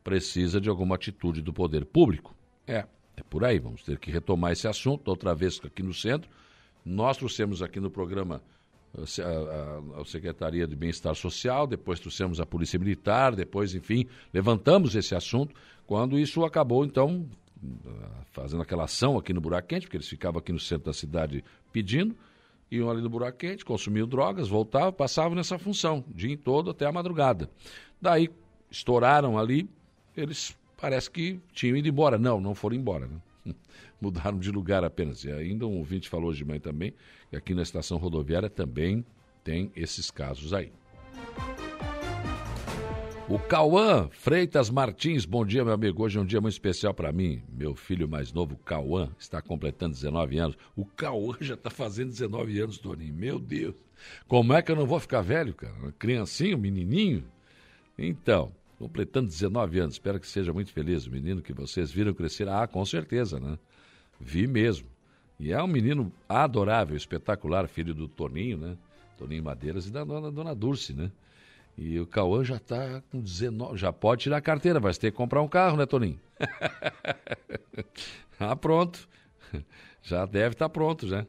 Precisa 0.02 0.60
de 0.60 0.68
alguma 0.68 0.94
atitude 0.94 1.40
do 1.40 1.52
poder 1.52 1.84
público. 1.84 2.34
É, 2.66 2.86
é 3.16 3.22
por 3.28 3.44
aí. 3.44 3.58
Vamos 3.58 3.82
ter 3.82 3.98
que 3.98 4.10
retomar 4.10 4.52
esse 4.52 4.66
assunto 4.66 5.08
outra 5.08 5.34
vez 5.34 5.60
aqui 5.64 5.82
no 5.82 5.94
centro. 5.94 6.28
Nós 6.84 7.16
trouxemos 7.16 7.62
aqui 7.62 7.78
no 7.78 7.90
programa 7.90 8.42
a, 8.96 9.98
a, 9.98 10.00
a 10.00 10.04
Secretaria 10.04 10.66
de 10.66 10.74
Bem-Estar 10.74 11.14
Social, 11.14 11.66
depois 11.66 12.00
trouxemos 12.00 12.40
a 12.40 12.46
Polícia 12.46 12.78
Militar, 12.78 13.34
depois, 13.34 13.74
enfim, 13.74 14.06
levantamos 14.32 14.94
esse 14.94 15.14
assunto, 15.14 15.54
quando 15.86 16.18
isso 16.18 16.44
acabou, 16.44 16.84
então, 16.84 17.26
fazendo 18.32 18.62
aquela 18.62 18.84
ação 18.84 19.18
aqui 19.18 19.32
no 19.32 19.40
Buraco 19.40 19.68
Quente, 19.68 19.86
porque 19.86 19.96
eles 19.96 20.08
ficavam 20.08 20.38
aqui 20.38 20.52
no 20.52 20.60
centro 20.60 20.86
da 20.86 20.92
cidade 20.92 21.44
pedindo, 21.72 22.16
iam 22.70 22.90
ali 22.90 23.02
no 23.02 23.08
Buraco 23.08 23.38
Quente, 23.38 23.64
consumiam 23.64 24.06
drogas, 24.06 24.48
voltavam, 24.48 24.92
passavam 24.92 25.34
nessa 25.34 25.58
função, 25.58 26.04
o 26.08 26.14
dia 26.14 26.36
todo 26.36 26.70
até 26.70 26.86
a 26.86 26.92
madrugada. 26.92 27.50
Daí, 28.00 28.30
estouraram 28.70 29.38
ali, 29.38 29.68
eles 30.16 30.56
parece 30.80 31.10
que 31.10 31.40
tinham 31.52 31.76
ido 31.76 31.88
embora. 31.88 32.18
Não, 32.18 32.40
não 32.40 32.54
foram 32.54 32.76
embora, 32.76 33.06
né? 33.06 33.54
Mudaram 34.00 34.38
de 34.38 34.50
lugar 34.50 34.82
apenas. 34.84 35.24
E 35.24 35.30
ainda 35.30 35.66
um 35.66 35.78
ouvinte 35.78 36.08
falou 36.08 36.32
de 36.32 36.44
manhã 36.44 36.60
também, 36.60 36.94
que 37.30 37.36
aqui 37.36 37.54
na 37.54 37.62
estação 37.62 37.96
rodoviária 37.96 38.50
também 38.50 39.06
tem 39.44 39.70
esses 39.74 40.10
casos 40.10 40.52
aí. 40.52 40.72
O 43.28 43.38
Cauã 43.38 44.08
Freitas 44.10 44.68
Martins, 44.68 45.24
bom 45.24 45.46
dia, 45.46 45.64
meu 45.64 45.72
amigo. 45.72 46.02
Hoje 46.02 46.18
é 46.18 46.20
um 46.20 46.26
dia 46.26 46.40
muito 46.40 46.54
especial 46.54 46.92
para 46.92 47.12
mim. 47.12 47.40
Meu 47.48 47.76
filho 47.76 48.08
mais 48.08 48.32
novo, 48.32 48.56
Cauã, 48.56 49.08
está 49.16 49.40
completando 49.40 49.94
19 49.94 50.38
anos. 50.38 50.58
O 50.74 50.84
Cauã 50.84 51.36
já 51.40 51.54
está 51.54 51.70
fazendo 51.70 52.10
19 52.10 52.58
anos, 52.58 52.78
Toninho. 52.78 53.14
Meu 53.14 53.38
Deus. 53.38 53.76
Como 54.26 54.52
é 54.52 54.60
que 54.60 54.72
eu 54.72 54.74
não 54.74 54.84
vou 54.84 54.98
ficar 54.98 55.20
velho, 55.20 55.54
cara? 55.54 55.92
Criancinho, 55.96 56.58
menininho? 56.58 57.22
Então, 57.96 58.50
completando 58.76 59.28
19 59.28 59.78
anos. 59.78 59.94
Espero 59.94 60.18
que 60.18 60.26
seja 60.26 60.52
muito 60.52 60.72
feliz 60.72 61.06
menino 61.06 61.40
que 61.40 61.52
vocês 61.52 61.92
viram 61.92 62.12
crescer. 62.12 62.48
Ah, 62.48 62.66
com 62.66 62.84
certeza, 62.84 63.38
né? 63.38 63.56
Vi 64.18 64.48
mesmo. 64.48 64.88
E 65.40 65.52
é 65.52 65.62
um 65.62 65.66
menino 65.66 66.12
adorável, 66.28 66.94
espetacular, 66.94 67.66
filho 67.66 67.94
do 67.94 68.06
Toninho, 68.06 68.58
né? 68.58 68.76
Toninho 69.16 69.42
Madeiras 69.42 69.86
e 69.86 69.90
da 69.90 70.04
dona, 70.04 70.30
dona 70.30 70.54
Dulce, 70.54 70.92
né? 70.92 71.10
E 71.78 71.98
o 71.98 72.06
Cauã 72.06 72.44
já 72.44 72.56
está 72.56 73.02
com 73.10 73.22
19, 73.22 73.78
já 73.78 73.90
pode 73.90 74.24
tirar 74.24 74.36
a 74.36 74.42
carteira, 74.42 74.78
vai 74.78 74.92
ter 74.92 75.10
que 75.10 75.16
comprar 75.16 75.40
um 75.40 75.48
carro, 75.48 75.78
né, 75.78 75.86
Toninho? 75.86 76.20
ah, 78.38 78.54
pronto. 78.54 79.08
Já 80.02 80.26
deve 80.26 80.54
estar 80.54 80.66
tá 80.66 80.68
pronto, 80.68 81.08
já. 81.08 81.26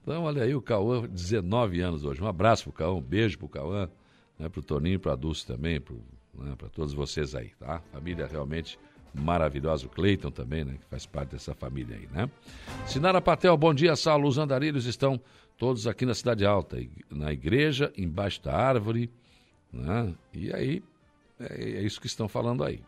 Então, 0.00 0.22
olha 0.22 0.44
aí, 0.44 0.54
o 0.54 0.62
Cauã, 0.62 1.08
19 1.08 1.80
anos 1.80 2.04
hoje. 2.04 2.22
Um 2.22 2.28
abraço 2.28 2.62
pro 2.62 2.72
Cauã, 2.72 2.94
um 2.94 3.02
beijo 3.02 3.36
pro 3.36 3.48
Cauã, 3.48 3.90
né, 4.38 4.48
pro 4.48 4.62
Toninho, 4.62 5.00
pra 5.00 5.16
Dulce 5.16 5.44
também, 5.44 5.80
pro, 5.80 6.00
né, 6.34 6.54
para 6.56 6.68
todos 6.68 6.94
vocês 6.94 7.34
aí, 7.34 7.50
tá? 7.58 7.82
Família 7.92 8.28
realmente 8.28 8.78
maravilhosa, 9.14 9.86
o 9.86 9.88
Cleiton 9.88 10.30
também, 10.30 10.64
né, 10.64 10.74
que 10.80 10.86
faz 10.86 11.06
parte 11.06 11.30
dessa 11.30 11.54
família 11.54 11.96
aí, 11.96 12.08
né? 12.12 12.30
Sinara 12.86 13.20
Patel, 13.20 13.56
bom 13.56 13.74
dia, 13.74 13.96
Saulo. 13.96 14.28
Os 14.28 14.38
andarilhos 14.38 14.86
estão 14.86 15.20
todos 15.58 15.86
aqui 15.86 16.06
na 16.06 16.14
Cidade 16.14 16.44
Alta, 16.44 16.78
na 17.10 17.32
igreja, 17.32 17.92
embaixo 17.96 18.42
da 18.42 18.54
árvore, 18.54 19.10
né? 19.72 20.14
E 20.32 20.52
aí, 20.52 20.82
é, 21.38 21.78
é 21.78 21.82
isso 21.82 22.00
que 22.00 22.06
estão 22.06 22.28
falando 22.28 22.64
aí. 22.64 22.82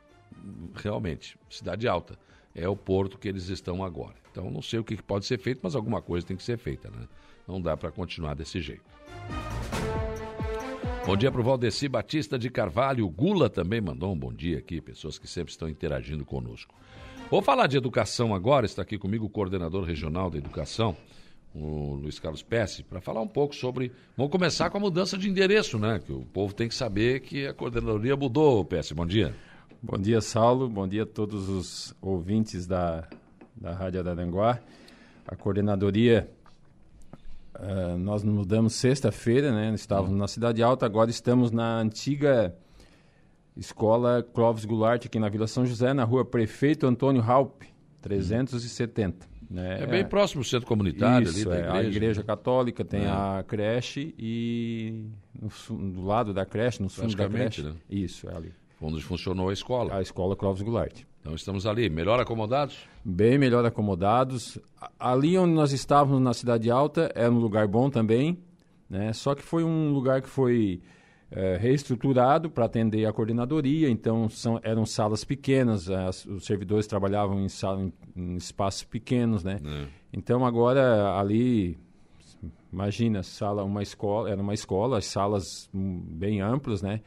Realmente, 0.74 1.36
Cidade 1.50 1.86
Alta 1.86 2.18
é 2.54 2.68
o 2.68 2.76
porto 2.76 3.18
que 3.18 3.28
eles 3.28 3.48
estão 3.48 3.84
agora. 3.84 4.14
Então, 4.30 4.50
não 4.50 4.62
sei 4.62 4.78
o 4.78 4.84
que 4.84 5.00
pode 5.02 5.26
ser 5.26 5.38
feito, 5.38 5.60
mas 5.62 5.74
alguma 5.74 6.00
coisa 6.00 6.26
tem 6.26 6.36
que 6.36 6.42
ser 6.42 6.58
feita, 6.58 6.90
né? 6.90 7.06
Não 7.46 7.60
dá 7.60 7.76
para 7.76 7.90
continuar 7.90 8.34
desse 8.34 8.60
jeito. 8.60 8.84
Bom 11.04 11.16
dia 11.16 11.32
para 11.32 11.40
o 11.40 11.44
Valdeci 11.44 11.88
Batista 11.88 12.38
de 12.38 12.48
Carvalho. 12.48 13.04
O 13.04 13.10
Gula 13.10 13.50
também 13.50 13.80
mandou 13.80 14.12
um 14.12 14.16
bom 14.16 14.32
dia 14.32 14.58
aqui, 14.58 14.80
pessoas 14.80 15.18
que 15.18 15.26
sempre 15.26 15.50
estão 15.50 15.68
interagindo 15.68 16.24
conosco. 16.24 16.72
Vou 17.28 17.42
falar 17.42 17.66
de 17.66 17.76
educação 17.76 18.32
agora, 18.32 18.66
está 18.66 18.82
aqui 18.82 18.96
comigo 18.96 19.26
o 19.26 19.28
coordenador 19.28 19.82
regional 19.82 20.30
da 20.30 20.38
educação, 20.38 20.96
o 21.52 21.94
Luiz 21.96 22.20
Carlos 22.20 22.42
Pesce, 22.42 22.84
para 22.84 23.00
falar 23.00 23.20
um 23.20 23.26
pouco 23.26 23.52
sobre. 23.52 23.90
Vamos 24.16 24.30
começar 24.30 24.70
com 24.70 24.78
a 24.78 24.80
mudança 24.80 25.18
de 25.18 25.28
endereço, 25.28 25.76
né? 25.76 25.98
Que 25.98 26.12
o 26.12 26.20
povo 26.26 26.54
tem 26.54 26.68
que 26.68 26.74
saber 26.74 27.20
que 27.20 27.48
a 27.48 27.52
coordenadoria 27.52 28.16
mudou, 28.16 28.64
Pesce. 28.64 28.94
Bom 28.94 29.04
dia. 29.04 29.34
Bom 29.82 29.98
dia, 29.98 30.20
Saulo. 30.20 30.68
Bom 30.68 30.86
dia 30.86 31.02
a 31.02 31.06
todos 31.06 31.48
os 31.48 31.92
ouvintes 32.00 32.64
da, 32.64 33.08
da 33.56 33.72
Rádio 33.74 33.98
Araranguá. 33.98 34.60
A 35.26 35.34
coordenadoria 35.34 36.30
Uh, 37.54 37.98
nós 37.98 38.24
mudamos 38.24 38.74
sexta-feira, 38.74 39.52
né? 39.52 39.74
Estávamos 39.74 40.12
uhum. 40.12 40.18
na 40.18 40.28
Cidade 40.28 40.62
Alta, 40.62 40.86
agora 40.86 41.10
estamos 41.10 41.50
na 41.50 41.78
antiga 41.78 42.54
escola 43.56 44.22
Clóvis 44.22 44.64
Goulart, 44.64 45.04
aqui 45.04 45.18
na 45.18 45.28
Vila 45.28 45.46
São 45.46 45.66
José, 45.66 45.92
na 45.92 46.04
rua 46.04 46.24
Prefeito 46.24 46.86
Antônio 46.86 47.20
Raup, 47.20 47.62
370. 48.00 49.26
Uhum. 49.26 49.32
Né? 49.50 49.82
É 49.82 49.86
bem 49.86 50.04
próximo 50.04 50.42
do 50.42 50.48
centro 50.48 50.66
comunitário 50.66 51.28
Isso, 51.28 51.36
ali 51.36 51.44
da 51.44 51.58
igreja. 51.58 51.76
É, 51.76 51.78
a 51.78 51.84
igreja 51.84 52.22
católica 52.22 52.82
tem 52.82 53.04
é. 53.04 53.08
a 53.08 53.44
creche 53.46 54.14
e 54.18 55.04
no, 55.38 55.50
do 55.90 56.02
lado 56.02 56.32
da 56.32 56.46
creche, 56.46 56.82
no 56.82 56.88
fundo 56.88 57.14
da 57.14 57.28
creche. 57.28 57.62
Né? 57.62 57.74
Isso, 57.90 58.28
é 58.30 58.34
ali. 58.34 58.52
Onde 58.82 59.00
funcionou 59.00 59.48
a 59.48 59.52
escola. 59.52 59.94
A 59.94 60.02
escola 60.02 60.34
Clóvis 60.34 60.62
Goulart. 60.62 61.02
Então 61.20 61.36
estamos 61.36 61.66
ali, 61.66 61.88
melhor 61.88 62.18
acomodados? 62.18 62.80
Bem 63.04 63.38
melhor 63.38 63.64
acomodados. 63.64 64.58
Ali 64.98 65.38
onde 65.38 65.54
nós 65.54 65.72
estávamos 65.72 66.20
na 66.20 66.34
Cidade 66.34 66.68
Alta 66.68 67.12
era 67.14 67.30
um 67.30 67.38
lugar 67.38 67.68
bom 67.68 67.88
também, 67.88 68.36
né? 68.90 69.12
Só 69.12 69.32
que 69.36 69.42
foi 69.42 69.62
um 69.62 69.92
lugar 69.92 70.20
que 70.20 70.28
foi 70.28 70.82
é, 71.30 71.56
reestruturado 71.56 72.50
para 72.50 72.64
atender 72.64 73.06
a 73.06 73.12
coordenadoria, 73.12 73.88
então 73.88 74.28
são, 74.28 74.60
eram 74.64 74.84
salas 74.84 75.24
pequenas, 75.24 75.88
as, 75.88 76.26
os 76.26 76.44
servidores 76.44 76.86
trabalhavam 76.86 77.40
em, 77.40 77.48
sala, 77.48 77.80
em, 77.80 77.92
em 78.16 78.34
espaços 78.34 78.82
pequenos, 78.82 79.44
né? 79.44 79.60
É. 79.64 79.86
Então 80.12 80.44
agora 80.44 81.16
ali, 81.18 81.78
imagina, 82.72 83.22
sala, 83.22 83.62
uma 83.62 83.82
escola, 83.82 84.28
era 84.28 84.42
uma 84.42 84.54
escola, 84.54 84.98
as 84.98 85.06
salas 85.06 85.70
bem 85.72 86.40
amplas, 86.40 86.82
né? 86.82 87.00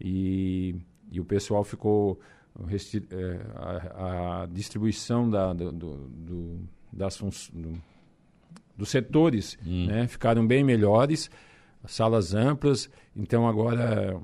E, 0.00 0.76
e 1.10 1.20
o 1.20 1.24
pessoal 1.24 1.64
ficou 1.64 2.20
é, 3.10 3.40
a, 3.94 4.42
a 4.42 4.46
distribuição 4.46 5.28
da, 5.28 5.52
do, 5.52 5.72
do, 5.72 6.60
das 6.92 7.18
do, 7.52 7.80
dos 8.76 8.88
setores 8.88 9.58
hum. 9.66 9.86
né, 9.86 10.06
ficaram 10.06 10.46
bem 10.46 10.64
melhores, 10.64 11.30
salas 11.86 12.34
amplas, 12.34 12.90
então 13.14 13.46
agora 13.46 14.20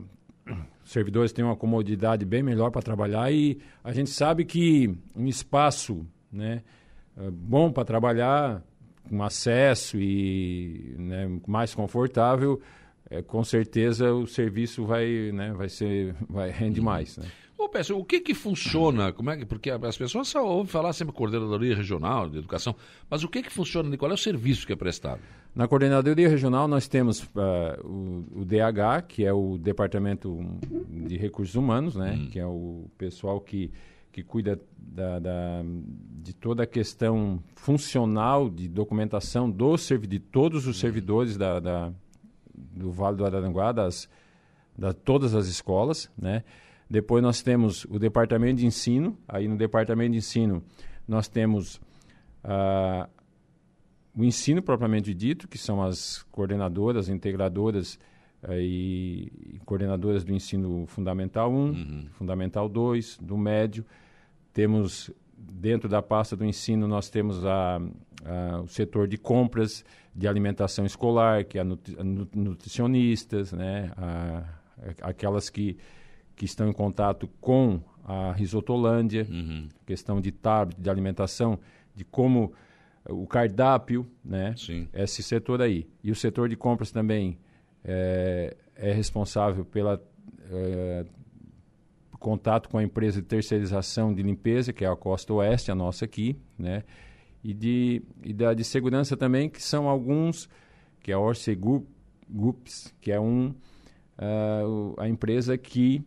os 0.85 0.91
servidores 0.91 1.33
têm 1.33 1.45
uma 1.45 1.57
comodidade 1.57 2.25
bem 2.25 2.43
melhor 2.43 2.71
para 2.71 2.83
trabalhar 2.83 3.33
e 3.33 3.59
a 3.85 3.93
gente 3.93 4.11
sabe 4.11 4.45
que 4.45 4.95
um 5.15 5.27
espaço 5.27 6.07
né, 6.31 6.63
é, 7.17 7.31
bom 7.31 7.71
para 7.71 7.85
trabalhar, 7.85 8.63
com 9.09 9.23
acesso 9.23 9.99
e 9.99 10.95
né, 10.99 11.29
mais 11.47 11.75
confortável, 11.75 12.61
é, 13.13 13.23
com 13.23 13.45
certeza 13.45 14.13
o 14.13 14.27
serviço 14.27 14.87
vai, 14.87 15.31
né, 15.33 15.53
vai 15.53 15.69
ser, 15.69 16.15
vai 16.29 16.51
rende 16.51 16.81
uhum. 16.81 16.87
mais. 16.87 17.19
Né? 17.19 17.27
Ô, 17.59 17.69
Pécio, 17.69 17.97
o 17.99 18.05
que 18.05 18.21
que 18.21 18.35
funciona? 18.35 19.13
Como 19.13 19.31
é 19.31 19.37
que, 19.37 19.45
porque 19.45 19.71
as 19.71 19.97
pessoas 19.97 20.27
só 20.29 20.45
ouvem 20.45 20.67
falar 20.67 20.93
sempre 20.95 21.15
coordenadoria 21.15 21.77
regional 21.77 22.29
de 22.29 22.39
educação, 22.39 22.75
mas 23.09 23.23
o 23.23 23.29
que 23.29 23.43
que 23.43 23.53
funciona? 23.53 23.95
Qual 23.97 24.11
é 24.11 24.15
o 24.15 24.19
serviço 24.19 24.67
que 24.67 24.73
é 24.73 24.77
prestado? 24.77 25.21
Na 25.55 25.69
coordenadoria 25.69 26.29
regional 26.29 26.67
nós 26.67 26.89
temos 26.89 27.23
uh, 27.23 27.87
o, 27.87 28.41
o, 28.41 28.45
DH, 28.45 29.07
que 29.07 29.25
é 29.25 29.33
o 29.33 29.59
Departamento 29.59 30.41
de 30.89 31.17
Recursos 31.19 31.55
Humanos, 31.55 31.95
né? 31.95 32.19
Hum. 32.19 32.31
Que 32.31 32.41
é 32.41 32.47
o 32.47 32.91
pessoal 32.97 33.41
que 33.41 33.71
que 34.11 34.23
cuida 34.23 34.61
da, 34.77 35.19
da, 35.19 35.63
de 36.23 36.35
toda 36.35 36.65
a 36.65 36.67
questão 36.67 37.43
funcional 37.55 38.51
de 38.51 38.69
documentação 38.69 39.51
do 39.51 39.75
de 40.07 40.19
todos 40.19 40.67
os 40.67 40.77
hum. 40.77 40.81
servidores 40.81 41.39
da, 41.39 41.59
da, 41.59 41.93
do 42.71 42.91
Vale 42.91 43.17
do 43.17 43.25
Araranguá, 43.25 43.73
das, 43.73 44.09
da 44.77 44.93
todas 44.93 45.35
as 45.35 45.47
escolas, 45.47 46.11
né? 46.17 46.45
Depois 46.89 47.23
nós 47.23 47.43
temos 47.43 47.87
o 47.87 47.99
departamento 47.99 48.61
de 48.61 48.67
ensino. 48.67 49.17
Aí 49.27 49.49
no 49.49 49.57
departamento 49.57 50.13
de 50.13 50.19
ensino 50.19 50.63
nós 51.09 51.27
temos 51.27 51.77
uh, 52.45 53.09
o 54.15 54.23
ensino 54.23 54.61
propriamente 54.63 55.15
dito, 55.15 55.49
que 55.49 55.57
são 55.57 55.83
as 55.83 56.23
coordenadoras, 56.31 57.09
integradoras 57.09 57.99
uh, 58.43 58.53
e, 58.53 59.33
e, 59.55 59.61
coordenadoras 59.65 60.23
do 60.23 60.35
ensino 60.35 60.87
fundamental 60.87 61.51
1, 61.51 61.55
uhum. 61.55 62.07
fundamental 62.13 62.69
2, 62.69 63.19
do 63.23 63.39
médio. 63.39 63.87
Temos 64.53 65.11
dentro 65.51 65.89
da 65.89 66.01
pasta 66.01 66.37
do 66.37 66.45
ensino 66.45 66.87
nós 66.87 67.11
temos 67.11 67.45
a, 67.45 67.81
a, 68.25 68.61
o 68.61 68.69
setor 68.69 69.09
de 69.09 69.17
compras 69.17 69.85
de 70.15 70.29
alimentação 70.29 70.85
escolar, 70.85 71.45
que 71.45 71.59
é 71.59 71.63
a, 71.63 71.65
nutri, 71.65 71.97
a 71.99 72.05
nutricionistas, 72.05 73.53
né, 73.53 73.91
a, 73.97 74.45
aquelas 75.03 75.51
que 75.51 75.77
que 76.35 76.45
estão 76.45 76.69
em 76.69 76.73
contato 76.73 77.29
com 77.41 77.81
a 78.05 78.33
Risotolândia, 78.33 79.27
uhum. 79.31 79.69
questão 79.87 80.21
de 80.21 80.33
tablet, 80.33 80.81
de 80.81 80.91
alimentação, 80.91 81.59
de 81.95 82.05
como 82.05 82.53
o 83.09 83.27
cardápio, 83.27 84.07
né? 84.25 84.55
Sim. 84.57 84.89
Esse 84.93 85.23
setor 85.23 85.61
aí. 85.63 85.87
E 86.03 86.11
o 86.11 86.15
setor 86.15 86.49
de 86.49 86.57
compras 86.57 86.91
também 86.91 87.39
é, 87.85 88.57
é 88.75 88.93
responsável 88.93 89.65
pela 89.65 90.03
é, 90.51 91.05
contato 92.23 92.69
com 92.71 92.79
a 92.79 92.83
empresa 92.83 93.21
de 93.21 93.27
terceirização 93.27 94.15
de 94.15 94.23
limpeza, 94.23 94.73
que 94.73 94.85
é 94.85 94.89
a 94.89 94.97
Costa 94.97 95.33
Oeste, 95.35 95.71
a 95.71 95.75
nossa 95.75 96.05
aqui, 96.07 96.37
né? 96.59 96.83
E 97.45 97.53
de, 97.53 98.03
e 98.25 98.33
da 98.33 98.55
de 98.55 98.65
segurança 98.65 99.17
também, 99.17 99.49
que 99.51 99.63
são 99.63 99.89
alguns, 99.89 100.49
que 101.01 101.11
é 101.11 101.15
a 101.15 101.19
Orsegur 101.19 101.83
Groups, 102.31 102.95
que 103.01 103.11
é 103.13 103.21
um, 103.21 103.53
o- 104.65 104.95
a 104.97 105.09
empresa 105.09 105.59
que 105.59 106.03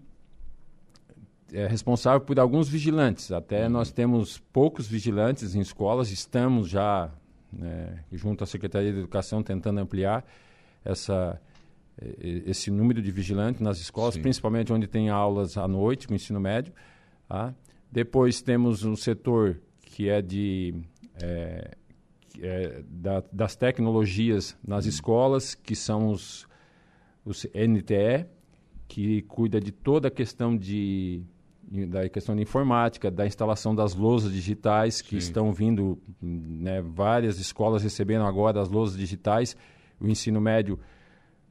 é 1.54 1.68
responsável 1.68 2.22
por 2.22 2.40
alguns 2.40 2.68
vigilantes. 2.68 3.32
Até 3.32 3.70
nós 3.70 3.92
temos 3.92 4.40
poucos 4.52 4.88
vigilantes 4.88 5.54
em 5.56 5.60
escolas, 5.60 6.10
estamos 6.12 6.70
já, 6.70 7.12
né, 7.52 8.00
junto 8.12 8.44
à 8.44 8.48
Secretaria 8.48 8.92
de 8.92 9.00
Educação, 9.00 9.44
tentando 9.44 9.80
ampliar 9.80 10.26
essa, 10.84 11.40
esse 12.20 12.70
número 12.70 13.02
de 13.02 13.10
vigilantes 13.12 13.62
nas 13.62 13.80
escolas, 13.80 14.16
Sim. 14.16 14.22
principalmente 14.22 14.72
onde 14.74 14.86
tem 14.88 15.10
aulas 15.10 15.58
à 15.58 15.68
noite, 15.68 16.08
com 16.08 16.14
ensino 16.14 16.40
médio. 16.40 16.74
tá? 17.28 17.54
Depois 17.92 18.42
temos 18.42 18.84
um 18.84 18.96
setor 18.96 19.60
que 19.82 20.10
é 20.10 20.22
de 20.22 20.74
que 22.30 22.46
é 22.46 22.84
da- 22.90 23.24
das 23.32 23.56
tecnologias 23.56 24.58
nas 24.68 24.86
escolas, 24.86 25.56
que 25.56 25.76
são 25.76 26.10
os, 26.10 26.46
os 27.24 27.46
NTE, 27.54 28.26
que 28.88 29.22
cuida 29.24 29.60
de 29.62 29.72
toda 29.72 30.10
a 30.10 30.12
questão 30.12 30.56
de 30.58 31.24
da 31.68 32.08
questão 32.08 32.36
de 32.36 32.44
informática, 32.44 33.10
da 33.10 33.26
instalação 33.26 33.74
das 33.74 33.96
lousas 33.96 34.32
digitais 34.32 35.02
que 35.02 35.10
Sim. 35.12 35.18
estão 35.18 35.52
vindo, 35.52 35.98
né, 36.22 36.80
várias 36.80 37.40
escolas 37.40 37.82
recebendo 37.82 38.24
agora 38.24 38.62
as 38.62 38.70
lousas 38.70 38.96
digitais, 38.96 39.58
o 40.00 40.08
ensino 40.08 40.40
médio, 40.40 40.80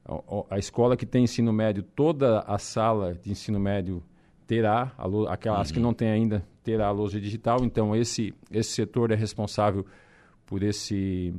a, 0.05 0.55
a 0.55 0.59
escola 0.59 0.97
que 0.97 1.07
tem 1.07 1.25
ensino 1.25 1.53
médio, 1.53 1.83
toda 1.83 2.41
a 2.41 2.59
sala 2.59 3.15
de 3.15 3.31
ensino 3.31 3.59
médio 3.59 4.03
terá, 4.47 4.93
a 4.99 5.07
lou- 5.07 5.27
aquelas 5.29 5.71
que 5.73 5.81
não 5.81 5.95
tem 5.95 6.09
ainda, 6.09 6.45
terá 6.63 6.89
a 6.89 6.91
lousa 6.91 7.21
digital, 7.21 7.65
então 7.65 7.95
esse, 7.97 8.35
esse 8.51 8.71
setor 8.73 9.11
é 9.11 9.15
responsável 9.15 9.85
por 10.47 10.63
esse, 10.63 11.33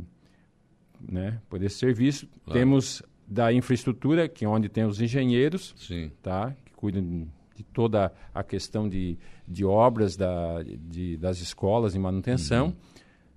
né, 1.00 1.40
por 1.50 1.62
esse 1.64 1.78
serviço. 1.78 2.28
Claro. 2.46 2.60
Temos 2.60 3.04
da 3.28 3.52
infraestrutura, 3.54 4.28
que 4.28 4.46
é 4.46 4.48
onde 4.48 4.70
tem 4.70 4.84
os 4.86 5.02
engenheiros, 5.02 5.74
Sim. 5.78 6.12
tá? 6.22 6.56
que 6.66 6.74
cuidam 6.74 7.28
de 7.56 7.64
toda 7.64 8.12
a 8.34 8.44
questão 8.44 8.88
de, 8.90 9.18
de 9.48 9.64
obras 9.66 10.16
da, 10.16 10.62
de, 10.64 11.18
das 11.18 11.40
escolas 11.40 11.96
e 11.96 12.00
manutenção, 12.00 12.68
Uhum. 12.68 12.74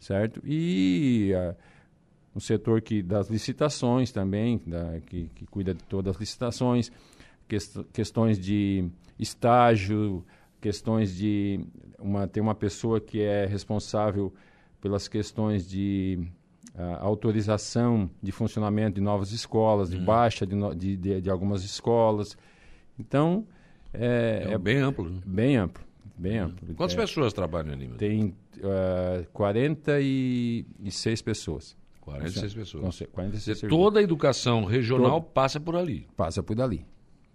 certo? 0.01 0.43
E 0.45 1.33
ah, 1.37 1.55
um 2.35 2.41
setor 2.41 2.81
que 2.83 3.03
das 3.03 3.29
licitações 3.29 4.13
também, 4.13 4.61
da, 4.67 5.01
que, 5.07 5.31
que 5.35 5.47
cuida 5.47 5.75
de 5.75 5.83
todas 5.85 6.15
as 6.15 6.21
licitações, 6.21 6.91
quest- 7.49 7.83
questões 7.93 8.39
de 8.39 8.89
estágio, 9.19 10.25
questões 10.61 11.17
de 11.17 11.61
uma 11.99 12.27
tem 12.29 12.43
uma 12.43 12.55
pessoa 12.55 13.01
que 13.01 13.21
é 13.21 13.47
responsável 13.47 14.33
pelas 14.81 15.09
questões 15.09 15.69
de 15.69 16.21
ah, 16.77 16.99
autorização 17.01 18.09
de 18.23 18.31
funcionamento 18.31 18.97
de 18.97 19.01
novas 19.01 19.33
escolas, 19.33 19.91
de 19.91 19.99
baixa 19.99 20.47
de, 20.47 20.55
no- 20.55 20.75
de, 20.75 20.97
de, 20.97 21.21
de 21.21 21.31
algumas 21.31 21.65
escolas. 21.65 22.37
Então, 22.99 23.47
é, 23.93 24.45
É 24.51 24.59
bem 24.59 24.79
amplo, 24.79 25.09
né? 25.09 25.21
Bem 25.25 25.57
amplo, 25.57 25.83
bem 26.17 26.39
amplo. 26.39 26.75
Quantas 26.77 26.95
É, 26.97 27.01
pessoas 27.01 27.33
trabalham 27.33 27.73
ali? 27.73 27.89
Tem 27.97 28.35
ah, 28.63 29.25
46 29.33 31.23
pessoas. 31.23 31.77
46 32.13 32.55
pessoas. 32.55 32.85
Com 32.85 32.93
ce- 32.93 33.07
46 33.07 33.45
Quer 33.45 33.53
dizer, 33.53 33.61
servidores. 33.61 33.85
toda 33.85 34.01
a 34.01 34.03
educação 34.03 34.65
regional 34.65 35.21
Todo- 35.21 35.31
passa 35.33 35.59
por 35.61 35.77
ali. 35.77 36.07
Passa 36.17 36.43
por 36.43 36.55
dali. 36.57 36.85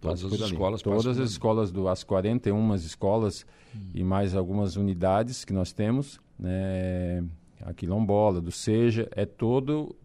Todas 0.01 0.21
Passa 0.21 0.33
as 0.35 0.39
por 0.41 0.45
escolas 0.51 0.81
passam 0.81 0.97
Todas 0.97 1.07
as 1.07 1.17
ali. 1.17 1.27
escolas, 1.27 1.71
do, 1.71 1.87
as 1.87 2.03
41 2.03 2.75
escolas 2.75 3.45
e 3.93 4.03
mais 4.03 4.35
algumas 4.35 4.75
unidades 4.75 5.45
que 5.45 5.53
nós 5.53 5.71
temos, 5.71 6.19
né, 6.37 7.23
a 7.61 7.73
Quilombola, 7.73 8.41
do 8.41 8.51
Seja, 8.51 9.07
é 9.11 9.25
todo, 9.25 9.95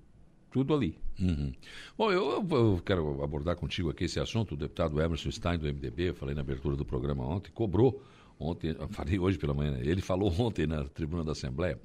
tudo 0.51 0.73
ali. 0.73 0.97
Uhum. 1.21 1.53
Bom, 1.97 2.13
eu, 2.13 2.47
eu- 2.49 2.81
quero 2.87 3.23
abordar 3.25 3.57
contigo 3.57 3.91
aqui 3.91 4.05
esse 4.05 4.21
assunto. 4.21 4.53
O 4.53 4.57
deputado 4.57 5.01
Emerson 5.03 5.33
Stein, 5.33 5.59
do 5.59 5.67
MDB, 5.67 6.11
eu 6.11 6.15
falei 6.15 6.33
na 6.35 6.43
abertura 6.43 6.77
do 6.77 6.85
programa 6.85 7.25
ontem, 7.27 7.51
cobrou 7.53 8.01
ontem, 8.39 8.77
falei 8.91 9.19
hoje 9.19 9.37
pela 9.37 9.53
manhã, 9.53 9.73
né? 9.73 9.81
ele 9.83 10.01
falou 10.01 10.33
ontem 10.39 10.65
na 10.65 10.85
tribuna 10.85 11.25
da 11.25 11.33
Assembleia, 11.33 11.77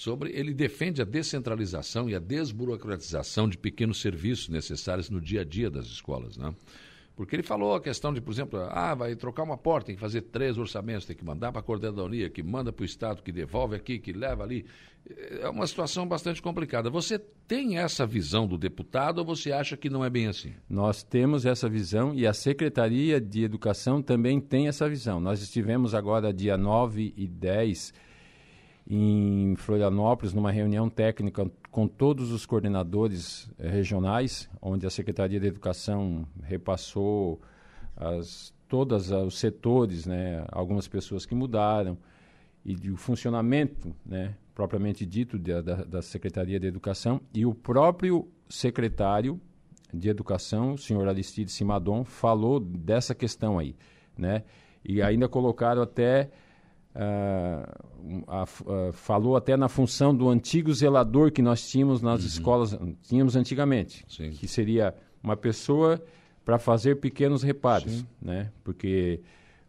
sobre 0.00 0.30
ele 0.30 0.54
defende 0.54 1.02
a 1.02 1.04
descentralização 1.04 2.08
e 2.08 2.14
a 2.14 2.18
desburocratização 2.18 3.46
de 3.46 3.58
pequenos 3.58 4.00
serviços 4.00 4.48
necessários 4.48 5.10
no 5.10 5.20
dia 5.20 5.42
a 5.42 5.44
dia 5.44 5.70
das 5.70 5.84
escolas, 5.84 6.38
né? 6.38 6.54
Porque 7.14 7.36
ele 7.36 7.42
falou 7.42 7.74
a 7.74 7.82
questão 7.82 8.10
de, 8.10 8.18
por 8.18 8.32
exemplo, 8.32 8.58
ah, 8.70 8.94
vai 8.94 9.14
trocar 9.14 9.42
uma 9.42 9.58
porta, 9.58 9.88
tem 9.88 9.94
que 9.94 10.00
fazer 10.00 10.22
três 10.22 10.56
orçamentos, 10.56 11.04
tem 11.04 11.14
que 11.14 11.22
mandar 11.22 11.52
para 11.52 11.60
a 11.60 11.62
coordenadoria, 11.62 12.30
que 12.30 12.42
manda 12.42 12.72
para 12.72 12.82
o 12.82 12.86
Estado, 12.86 13.22
que 13.22 13.30
devolve 13.30 13.76
aqui, 13.76 13.98
que 13.98 14.10
leva 14.10 14.42
ali. 14.42 14.64
É 15.38 15.46
uma 15.50 15.66
situação 15.66 16.08
bastante 16.08 16.40
complicada. 16.40 16.88
Você 16.88 17.18
tem 17.46 17.76
essa 17.76 18.06
visão 18.06 18.46
do 18.46 18.56
deputado 18.56 19.18
ou 19.18 19.24
você 19.26 19.52
acha 19.52 19.76
que 19.76 19.90
não 19.90 20.02
é 20.02 20.08
bem 20.08 20.28
assim? 20.28 20.54
Nós 20.66 21.02
temos 21.02 21.44
essa 21.44 21.68
visão 21.68 22.14
e 22.14 22.26
a 22.26 22.32
Secretaria 22.32 23.20
de 23.20 23.44
Educação 23.44 24.00
também 24.00 24.40
tem 24.40 24.66
essa 24.66 24.88
visão. 24.88 25.20
Nós 25.20 25.42
estivemos 25.42 25.94
agora 25.94 26.32
dia 26.32 26.56
9 26.56 27.12
e 27.14 27.28
10 27.28 27.92
em 28.86 29.54
Florianópolis 29.56 30.32
numa 30.32 30.50
reunião 30.50 30.88
técnica 30.88 31.50
com 31.70 31.86
todos 31.86 32.32
os 32.32 32.44
coordenadores 32.44 33.50
eh, 33.58 33.68
regionais, 33.68 34.48
onde 34.60 34.86
a 34.86 34.90
Secretaria 34.90 35.38
de 35.38 35.46
Educação 35.46 36.26
repassou 36.42 37.40
as, 37.96 38.52
todos 38.68 39.10
os 39.10 39.38
setores, 39.38 40.06
né, 40.06 40.44
algumas 40.50 40.88
pessoas 40.88 41.24
que 41.24 41.34
mudaram 41.34 41.96
e 42.64 42.90
o 42.90 42.96
funcionamento, 42.96 43.94
né, 44.04 44.34
propriamente 44.54 45.06
dito 45.06 45.38
da, 45.38 45.60
da, 45.60 45.84
da 45.84 46.02
Secretaria 46.02 46.58
de 46.58 46.66
Educação 46.66 47.20
e 47.32 47.46
o 47.46 47.54
próprio 47.54 48.28
secretário 48.48 49.40
de 49.92 50.08
Educação, 50.08 50.74
o 50.74 50.78
senhor 50.78 51.08
Aristide 51.08 51.50
Simadon, 51.50 52.04
falou 52.04 52.60
dessa 52.60 53.14
questão 53.14 53.58
aí, 53.58 53.74
né? 54.16 54.44
E 54.84 55.02
ainda 55.02 55.28
colocaram 55.28 55.82
até 55.82 56.30
ah, 56.94 57.78
um, 58.04 58.22
a 58.26 58.42
ah, 58.42 58.46
falou 58.92 59.36
até 59.36 59.56
na 59.56 59.68
função 59.68 60.14
do 60.14 60.28
antigo 60.28 60.72
zelador 60.72 61.30
que 61.30 61.42
nós 61.42 61.68
tínhamos 61.68 62.02
nas 62.02 62.22
escolas, 62.24 62.76
tínhamos 63.02 63.36
antigamente, 63.36 64.04
Sim. 64.08 64.30
que 64.30 64.48
seria 64.48 64.94
uma 65.22 65.36
pessoa 65.36 66.02
para 66.44 66.58
fazer 66.58 66.96
pequenos 66.96 67.42
reparos, 67.42 68.04
né? 68.20 68.50
Porque 68.64 69.20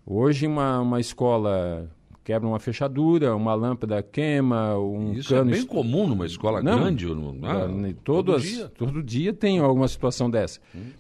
hoje 0.06 0.48
uma, 0.48 0.80
uma 0.80 1.00
escola 1.00 1.90
quebra 2.24 2.48
uma 2.48 2.60
fechadura, 2.60 3.36
uma 3.36 3.54
lâmpada 3.54 4.02
queima, 4.02 4.78
um 4.78 5.14
Isso 5.14 5.34
é 5.34 5.38
cano 5.40 5.52
bem 5.52 5.60
es- 5.60 5.66
comum 5.66 6.08
numa 6.08 6.26
escola 6.26 6.62
Não, 6.62 6.80
grande. 6.80 7.08
ou 7.08 7.16
no- 7.16 7.46
ah, 7.48 7.68
né, 7.68 7.94
todo 8.04 8.28
todas- 8.28 8.44
dia. 8.44 8.70
todo 8.70 9.04
dia 9.04 9.34
tem 9.34 9.60
alguma 9.60 9.88
situação 9.88 10.30
dessa, 10.30 10.60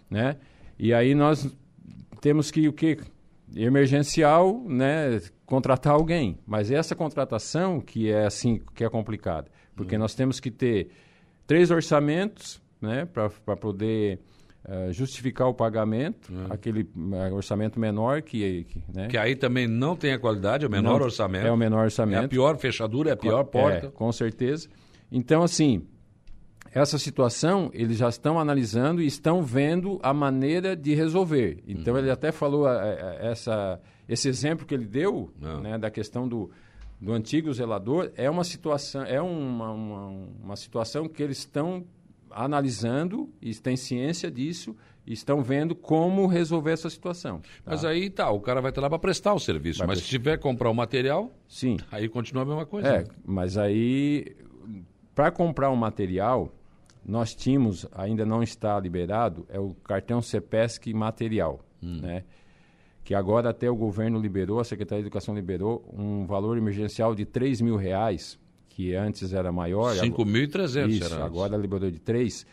né? 0.09 0.37
E 0.77 0.93
aí 0.93 1.13
nós 1.15 1.47
temos 2.19 2.49
que 2.51 2.67
o 2.67 2.73
que 2.73 2.97
emergencial, 3.55 4.63
né, 4.67 5.21
contratar 5.45 5.93
alguém. 5.93 6.37
Mas 6.45 6.71
essa 6.71 6.95
contratação 6.95 7.79
que 7.79 8.11
é 8.11 8.25
assim 8.25 8.61
que 8.75 8.83
é 8.83 8.89
complicada, 8.89 9.49
porque 9.75 9.97
nós 9.97 10.15
temos 10.15 10.39
que 10.39 10.51
ter 10.51 10.89
três 11.45 11.71
orçamentos, 11.71 12.61
né, 12.81 13.05
para 13.05 13.57
poder 13.57 14.19
eh, 14.63 14.91
justificar 14.91 15.47
o 15.47 15.53
pagamento, 15.53 16.31
aquele 16.49 16.87
eh, 17.13 17.33
orçamento 17.33 17.79
menor 17.79 18.21
que, 18.21 18.63
que, 18.65 18.83
né, 18.93 19.07
Que 19.07 19.17
aí 19.17 19.35
também 19.35 19.67
não 19.67 19.95
tem 19.95 20.13
a 20.13 20.19
qualidade, 20.19 20.65
é 20.65 20.67
o 20.67 20.71
menor 20.71 20.99
Não, 20.99 21.05
orçamento. 21.05 21.47
É 21.47 21.51
o 21.51 21.57
menor 21.57 21.85
orçamento. 21.85 22.21
É 22.21 22.25
a 22.25 22.27
pior 22.27 22.57
fechadura, 22.57 23.09
é 23.09 23.13
a 23.13 23.17
pior 23.17 23.43
porta. 23.43 23.87
É, 23.87 23.89
com 23.89 24.11
certeza. 24.11 24.69
Então, 25.11 25.43
assim, 25.43 25.85
essa 26.73 26.97
situação 26.97 27.69
eles 27.73 27.97
já 27.97 28.07
estão 28.09 28.39
analisando 28.39 29.01
e 29.01 29.05
estão 29.05 29.41
vendo 29.43 29.99
a 30.01 30.13
maneira 30.13 30.75
de 30.75 30.93
resolver. 30.95 31.61
Então, 31.67 31.97
ele 31.97 32.09
até 32.09 32.31
falou 32.31 32.65
a- 32.65 32.81
a- 32.81 33.15
essa, 33.21 33.79
esse 34.07 34.27
exemplo 34.29 34.65
que 34.65 34.73
ele 34.73 34.85
deu 34.85 35.31
né, 35.61 35.77
da 35.77 35.89
questão 35.91 36.27
do, 36.27 36.49
do 36.99 37.11
antigo 37.13 37.53
zelador 37.53 38.11
é 38.15 38.29
uma 38.29 38.43
situação 38.43 39.03
é 39.03 39.21
uma, 39.21 39.71
uma, 39.71 40.07
uma 40.43 40.55
situação 40.55 41.07
que 41.09 41.21
eles 41.21 41.39
estão 41.39 41.83
analisando 42.29 43.29
e 43.41 43.53
têm 43.55 43.75
ciência 43.75 44.31
disso 44.31 44.75
e 45.05 45.13
estão 45.13 45.41
vendo 45.43 45.75
como 45.75 46.25
resolver 46.27 46.71
essa 46.71 46.89
situação. 46.89 47.41
Mas 47.65 47.83
aí 47.83 48.09
tá, 48.09 48.29
o 48.31 48.39
cara 48.39 48.61
vai 48.61 48.71
estar 48.71 48.81
lá 48.81 48.89
para 48.89 48.99
prestar 48.99 49.33
o 49.33 49.39
serviço. 49.39 49.79
Vai 49.79 49.87
mas 49.87 49.97
prestar. 49.99 50.05
se 50.11 50.17
tiver 50.17 50.37
que 50.37 50.43
comprar 50.43 50.69
o 50.69 50.73
material, 50.73 51.31
Sim. 51.47 51.77
aí 51.91 52.07
continua 52.07 52.43
a 52.43 52.45
mesma 52.45 52.65
coisa. 52.65 52.87
É, 52.87 52.97
né? 52.99 53.05
mas 53.25 53.57
aí, 53.57 54.35
para 55.13 55.31
comprar 55.31 55.69
um 55.71 55.75
material, 55.75 56.53
nós 57.05 57.33
tínhamos, 57.33 57.85
ainda 57.91 58.25
não 58.25 58.43
está 58.43 58.79
liberado, 58.79 59.45
é 59.49 59.59
o 59.59 59.73
cartão 59.83 60.21
CEPESC 60.21 60.93
material, 60.93 61.59
né? 61.81 62.23
Que 63.03 63.15
agora 63.15 63.49
até 63.49 63.69
o 63.69 63.75
governo 63.75 64.19
liberou, 64.19 64.59
a 64.59 64.63
Secretaria 64.63 65.01
de 65.01 65.07
Educação 65.07 65.33
liberou 65.33 65.83
um 65.91 66.25
valor 66.25 66.57
emergencial 66.57 67.15
de 67.15 67.25
3 67.25 67.59
mil 67.61 67.75
reais, 67.75 68.39
que 68.69 68.93
antes 68.95 69.33
era 69.33 69.51
maior. 69.51 69.95
5.300 69.95 70.89
Isso, 70.89 71.15
agora 71.15 71.57
liberou 71.57 71.89
de 71.89 71.99
3 71.99 72.45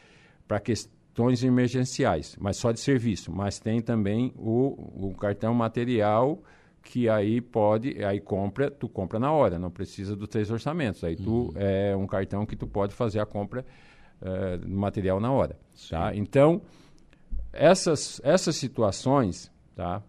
para 0.46 0.58
questões 0.58 1.44
emergenciais, 1.44 2.34
mas 2.40 2.56
só 2.56 2.72
de 2.72 2.80
serviço. 2.80 3.30
Mas 3.30 3.60
tem 3.60 3.82
também 3.82 4.32
o, 4.36 5.08
o 5.08 5.14
cartão 5.14 5.52
material 5.52 6.42
que 6.82 7.06
aí 7.06 7.42
pode, 7.42 8.02
aí 8.02 8.18
compra, 8.18 8.70
tu 8.70 8.88
compra 8.88 9.18
na 9.18 9.30
hora, 9.30 9.58
não 9.58 9.70
precisa 9.70 10.16
dos 10.16 10.28
três 10.28 10.50
orçamentos. 10.50 11.04
Aí 11.04 11.16
tu 11.16 11.52
é 11.54 11.94
um 11.94 12.06
cartão 12.06 12.46
que 12.46 12.56
tu 12.56 12.66
pode 12.66 12.94
fazer 12.94 13.20
a 13.20 13.26
compra 13.26 13.62
do 14.60 14.68
material 14.68 15.20
na 15.20 15.30
hora, 15.30 15.56
tá? 15.90 16.14
Então, 16.14 16.60
essas, 17.52 18.20
essas 18.24 18.56
situações, 18.56 19.50
tá? 19.74 20.02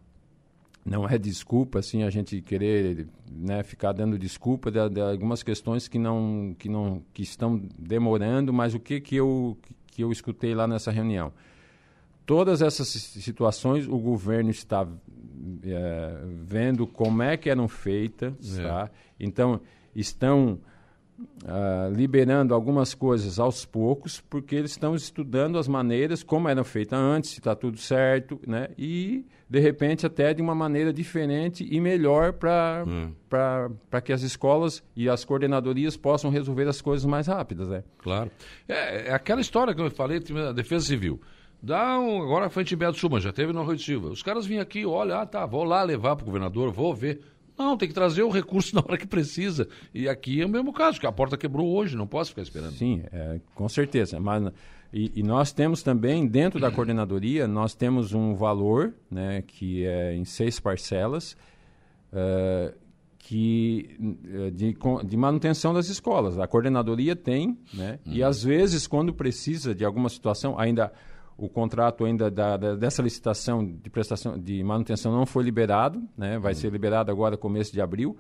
Não 0.86 1.08
é 1.08 1.18
desculpa, 1.18 1.80
assim, 1.80 2.04
a 2.04 2.10
gente 2.10 2.42
querer 2.42 3.08
né, 3.30 3.62
ficar 3.64 3.92
dando 3.92 4.18
desculpa 4.18 4.72
de, 4.72 4.90
de 4.90 5.02
algumas 5.02 5.44
questões 5.44 5.88
que 5.88 6.00
não, 6.00 6.56
que 6.58 6.68
não 6.70 7.04
que 7.14 7.22
estão 7.22 7.62
demorando, 7.78 8.52
mas 8.52 8.74
o 8.74 8.80
que, 8.80 9.00
que, 9.00 9.16
eu, 9.16 9.58
que 9.88 10.04
eu 10.04 10.12
escutei 10.12 10.56
lá 10.56 10.68
nessa 10.68 10.90
reunião? 10.90 11.32
Todas 12.26 12.62
essas 12.62 12.88
situações 12.88 13.88
o 13.88 13.98
governo 14.00 14.50
está 14.50 14.88
é, 15.64 16.18
vendo 16.44 16.88
como 16.88 17.22
é 17.22 17.36
que 17.38 17.50
eram 17.50 17.68
feitas, 17.68 18.58
É. 18.58 18.64
tá? 18.64 18.92
Então, 19.20 19.60
estão 19.96 20.60
ah, 21.46 21.90
liberando 21.94 22.54
algumas 22.54 22.94
coisas 22.94 23.40
aos 23.40 23.66
poucos, 23.66 24.22
porque 24.30 24.56
eles 24.56 24.72
estão 24.72 24.96
estudando 24.96 25.58
as 25.58 25.68
maneiras, 25.68 26.24
como 26.24 26.48
eram 26.50 26.64
feitas 26.64 27.00
antes, 27.00 27.32
se 27.32 27.40
está 27.40 27.56
tudo 27.56 27.78
certo, 27.78 28.40
né? 28.46 28.70
E, 28.78 29.26
de 29.50 29.60
repente, 29.60 30.06
até 30.06 30.34
de 30.34 30.42
uma 30.42 30.54
maneira 30.54 30.92
diferente 30.94 31.68
e 31.70 31.80
melhor 31.80 32.34
para 32.34 32.84
Hum. 32.88 33.12
que 34.04 34.14
as 34.14 34.22
escolas 34.22 34.84
e 34.96 35.10
as 35.10 35.24
coordenadorias 35.26 35.96
possam 35.98 36.30
resolver 36.30 36.68
as 36.68 36.82
coisas 36.82 37.06
mais 37.06 37.28
rápidas, 37.28 37.68
né? 37.68 37.84
Claro. 37.98 38.32
É, 38.68 39.08
é 39.10 39.14
aquela 39.14 39.42
história 39.42 39.74
que 39.74 39.82
eu 39.82 39.90
falei, 39.92 40.22
a 40.48 40.52
Defesa 40.52 40.86
Civil. 40.86 41.20
Dá 41.62 42.00
um, 42.00 42.22
agora 42.22 42.50
foi 42.50 42.64
em 42.64 42.66
Tibeto 42.66 42.98
Suman, 42.98 43.20
já 43.20 43.34
teve 43.34 43.52
no 43.52 43.60
Arroio 43.60 43.78
de 43.78 43.84
Silva. 43.84 44.10
Os 44.10 44.24
caras 44.24 44.46
vinham 44.46 44.62
aqui, 44.62 44.86
olha, 44.86 45.18
ah, 45.20 45.26
tá, 45.26 45.46
vou 45.46 45.66
lá 45.66 45.84
levar 45.84 46.16
para 46.16 46.24
o 46.24 46.26
governador, 46.26 46.72
vou 46.72 46.94
ver. 46.96 47.20
Não, 47.60 47.76
tem 47.78 47.90
que 47.90 47.94
trazer 47.94 48.24
o 48.24 48.30
recurso 48.30 48.74
na 48.76 48.82
hora 48.82 48.98
que 48.98 49.06
precisa. 49.06 49.68
E 49.94 50.08
aqui 50.08 50.42
é 50.42 50.46
o 50.46 50.50
mesmo 50.50 50.72
caso, 50.72 51.00
que 51.00 51.06
a 51.06 51.12
porta 51.12 51.38
quebrou 51.38 51.68
hoje, 51.76 51.96
não 51.96 52.08
posso 52.08 52.30
ficar 52.32 52.42
esperando. 52.42 52.72
Sim, 52.72 53.04
é, 53.12 53.42
com 53.54 53.68
certeza. 53.68 54.18
Mas, 54.20 54.52
e, 54.94 55.12
e 55.16 55.24
nós 55.24 55.52
temos 55.52 55.84
também, 55.84 56.26
dentro 56.26 56.60
da 56.60 56.72
coordenadoria, 56.72 57.48
nós 57.48 57.76
temos 57.76 58.14
um 58.14 58.34
valor, 58.34 58.94
né, 59.12 59.44
que 59.46 59.86
é 59.86 60.16
em 60.16 60.24
seis 60.24 60.60
parcelas, 60.60 61.36
eh, 62.12 62.74
que, 63.20 63.96
eh, 64.34 64.50
de, 64.50 64.76
de 65.06 65.18
manutenção 65.18 65.74
das 65.74 65.90
escolas. 65.90 66.40
A 66.40 66.48
coordenadoria 66.48 67.16
tem, 67.16 67.58
né, 67.72 68.00
e 68.06 68.24
às 68.24 68.42
vezes, 68.42 68.88
quando 68.88 69.14
precisa 69.14 69.76
de 69.76 69.86
alguma 69.86 70.10
situação, 70.10 70.58
ainda 70.58 70.92
o 71.42 71.48
contrato 71.50 72.04
ainda 72.06 72.30
da, 72.30 72.58
da- 72.58 72.76
dessa 72.76 73.02
licitação 73.02 73.66
de 73.66 73.90
prestação 73.90 74.38
de 74.38 74.64
manutenção 74.64 75.12
não 75.12 75.26
foi 75.26 75.44
liberado, 75.44 76.02
né, 76.18 76.38
vai 76.38 76.54
ser 76.54 76.72
liberado 76.72 77.10
agora 77.12 77.38
começo 77.38 77.72
de 77.72 77.80
abril. 77.82 78.18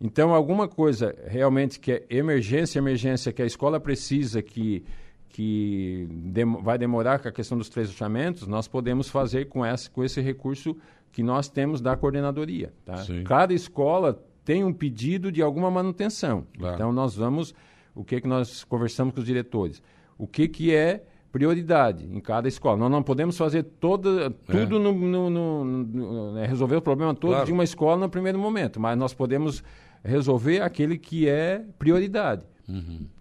Então, 0.00 0.34
alguma 0.34 0.66
coisa 0.66 1.14
realmente 1.26 1.78
que 1.78 1.92
é 1.92 2.04
emergência, 2.10 2.78
emergência, 2.78 3.32
que 3.32 3.40
a 3.42 3.46
escola 3.46 3.78
precisa, 3.78 4.42
que, 4.42 4.84
que 5.28 6.08
dem- 6.10 6.60
vai 6.62 6.76
demorar 6.76 7.20
com 7.20 7.28
a 7.28 7.32
questão 7.32 7.56
dos 7.56 7.68
três 7.68 7.88
orçamentos, 7.88 8.46
nós 8.48 8.66
podemos 8.66 9.08
fazer 9.08 9.46
com, 9.48 9.64
essa, 9.64 9.88
com 9.90 10.02
esse 10.02 10.20
recurso 10.20 10.76
que 11.12 11.22
nós 11.22 11.48
temos 11.48 11.80
da 11.80 11.96
coordenadoria. 11.96 12.72
Tá? 12.84 12.96
Sim. 12.98 13.22
Cada 13.24 13.54
escola 13.54 14.20
tem 14.44 14.64
um 14.64 14.72
pedido 14.72 15.30
de 15.30 15.40
alguma 15.42 15.70
manutenção. 15.70 16.46
Claro. 16.58 16.74
Então, 16.74 16.92
nós 16.92 17.14
vamos, 17.14 17.54
o 17.94 18.02
que, 18.02 18.20
que 18.20 18.26
nós 18.26 18.64
conversamos 18.64 19.14
com 19.14 19.20
os 19.20 19.26
diretores? 19.26 19.80
O 20.18 20.26
que, 20.26 20.48
que 20.48 20.74
é 20.74 21.04
prioridade 21.32 22.04
em 22.04 22.20
cada 22.20 22.46
escola. 22.46 22.76
Nós 22.76 22.90
não 22.90 23.02
podemos 23.02 23.36
fazer 23.38 23.62
toda, 23.62 24.30
tudo 24.30 24.78
no, 24.78 24.92
no- 24.92 25.30
no- 25.30 25.64
no- 25.64 26.32
né, 26.34 26.46
resolver 26.46 26.76
o 26.76 26.82
problema 26.82 27.14
todo 27.14 27.30
Claro. 27.30 27.46
de 27.46 27.52
uma 27.52 27.64
escola 27.64 27.96
no 28.02 28.08
primeiro 28.10 28.38
momento, 28.38 28.78
mas 28.78 28.96
nós 28.98 29.14
podemos 29.14 29.64
resolver 30.04 30.60
aquele 30.60 30.98
que 30.98 31.26
é 31.28 31.64
prioridade. 31.78 32.44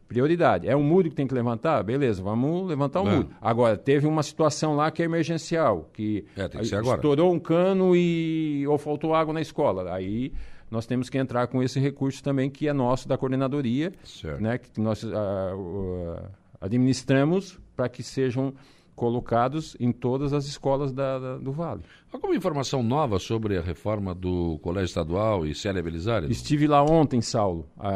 Prioridade. 0.07 0.67
É 0.67 0.75
o 0.75 0.83
muro 0.83 1.07
que 1.09 1.15
tem 1.15 1.25
que 1.25 1.33
levantar? 1.33 1.81
Beleza, 1.83 2.21
vamos 2.21 2.67
levantar 2.67 3.01
o 3.01 3.07
É. 3.07 3.15
muro. 3.15 3.29
Agora, 3.39 3.77
teve 3.77 4.05
uma 4.05 4.21
situação 4.23 4.75
lá 4.75 4.91
que 4.91 5.01
é 5.01 5.05
emergencial, 5.05 5.89
que, 5.93 6.25
É, 6.35 6.49
que 6.49 6.57
estourou 6.59 7.31
um 7.33 7.39
cano 7.39 7.95
e 7.95 8.65
ou 8.67 8.77
faltou 8.77 9.15
água 9.15 9.33
na 9.33 9.39
escola. 9.39 9.93
Aí 9.93 10.33
nós 10.69 10.85
temos 10.85 11.09
que 11.09 11.17
entrar 11.17 11.47
com 11.47 11.63
esse 11.63 11.79
recurso 11.79 12.21
também 12.21 12.49
que 12.49 12.67
é 12.67 12.73
nosso 12.73 13.07
da 13.07 13.17
coordenadoria, 13.17 13.93
Certo. 14.03 14.41
né, 14.43 14.57
que 14.57 14.81
nós 14.81 15.01
o, 15.01 15.13
ah, 15.15 16.29
administramos 16.59 17.57
para 17.75 17.89
que 17.89 18.03
sejam 18.03 18.53
colocados 18.95 19.75
em 19.79 19.91
todas 19.91 20.31
as 20.33 20.45
escolas 20.45 20.91
da- 20.91 21.17
da- 21.17 21.37
do 21.37 21.51
Vale. 21.51 21.81
Alguma 22.13 22.35
informação 22.35 22.83
nova 22.83 23.17
sobre 23.19 23.57
a 23.57 23.61
reforma 23.61 24.13
do 24.13 24.59
Colégio 24.59 24.85
Estadual 24.87 25.45
e 25.45 25.55
Célia 25.55 25.81
Belisário? 25.81 26.29
Estive 26.29 26.67
lá 26.67 26.83
ontem, 26.83 27.19
Saulo, 27.21 27.67
a- 27.79 27.89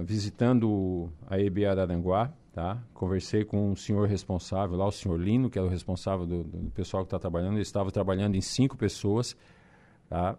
a- 0.00 0.02
visitando 0.02 1.10
a 1.28 1.38
EB 1.38 1.64
Araranguá, 1.66 2.32
tá? 2.52 2.82
Conversei 2.92 3.44
com 3.44 3.70
o 3.72 3.76
senhor 3.76 4.08
responsável 4.08 4.76
lá, 4.76 4.86
o 4.86 4.90
senhor 4.90 5.20
Lino, 5.20 5.48
que 5.48 5.58
é 5.58 5.62
o 5.62 5.68
responsável 5.68 6.26
do, 6.26 6.42
do 6.42 6.70
pessoal 6.72 7.04
que 7.04 7.08
está 7.08 7.18
trabalhando. 7.18 7.52
Ele 7.54 7.62
estava 7.62 7.92
trabalhando 7.92 8.34
em 8.34 8.40
cinco 8.40 8.76
pessoas, 8.76 9.36
tá? 10.08 10.36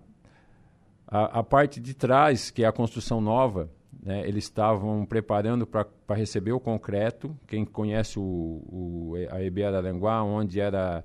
A, 1.07 1.39
a 1.39 1.43
parte 1.43 1.79
de 1.79 1.93
trás, 1.93 2.49
que 2.49 2.63
é 2.63 2.67
a 2.67 2.71
construção 2.71 3.21
nova, 3.21 3.69
né, 4.03 4.27
eles 4.27 4.43
estavam 4.43 5.05
preparando 5.05 5.65
para 5.65 5.87
receber 6.15 6.51
o 6.51 6.59
concreto. 6.59 7.35
Quem 7.47 7.63
conhece 7.65 8.19
o, 8.19 8.21
o, 8.23 9.13
a 9.31 9.41
EB 9.41 9.63
Araranguá, 9.63 10.21
onde 10.23 10.59
era 10.59 11.03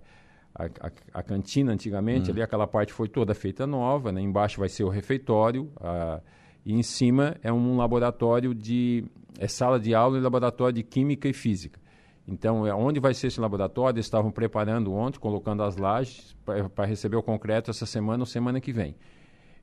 a, 0.55 0.65
a, 0.65 0.91
a 1.15 1.23
cantina 1.23 1.73
antigamente, 1.73 2.31
ali 2.33 2.43
aquela 2.43 2.67
parte 2.67 2.93
foi 2.93 3.09
toda 3.09 3.35
feita 3.35 3.67
nova. 3.67 4.11
Né, 4.11 4.21
embaixo 4.21 4.59
vai 4.61 4.69
ser 4.69 4.85
o 4.85 4.89
refeitório. 4.89 5.71
a- 5.81 6.21
e 6.67 6.75
em 6.75 6.83
cima 6.83 7.37
é 7.43 7.51
um 7.53 7.77
laboratório 7.79 8.53
de. 8.55 9.05
É 9.39 9.47
sala 9.47 9.79
de 9.81 9.95
aula 9.95 10.19
e 10.19 10.21
laboratório 10.21 10.75
de 10.75 10.83
química 10.83 11.29
e 11.29 11.33
física. 11.33 11.81
Então, 12.27 12.67
é 12.67 12.75
onde 12.75 13.01
vai 13.01 13.15
ser 13.15 13.29
esse 13.29 13.41
laboratório? 13.41 13.95
Eles 13.97 14.05
estavam 14.05 14.31
preparando 14.31 14.93
ontem, 14.93 15.19
colocando 15.19 15.63
as 15.63 15.77
lajes 15.79 16.37
para 16.75 16.85
receber 16.85 17.17
o 17.17 17.23
concreto 17.23 17.71
essa 17.71 17.87
semana 17.87 18.23
ou 18.23 18.27
semana 18.27 18.61
que 18.61 18.71
vem. 18.73 18.97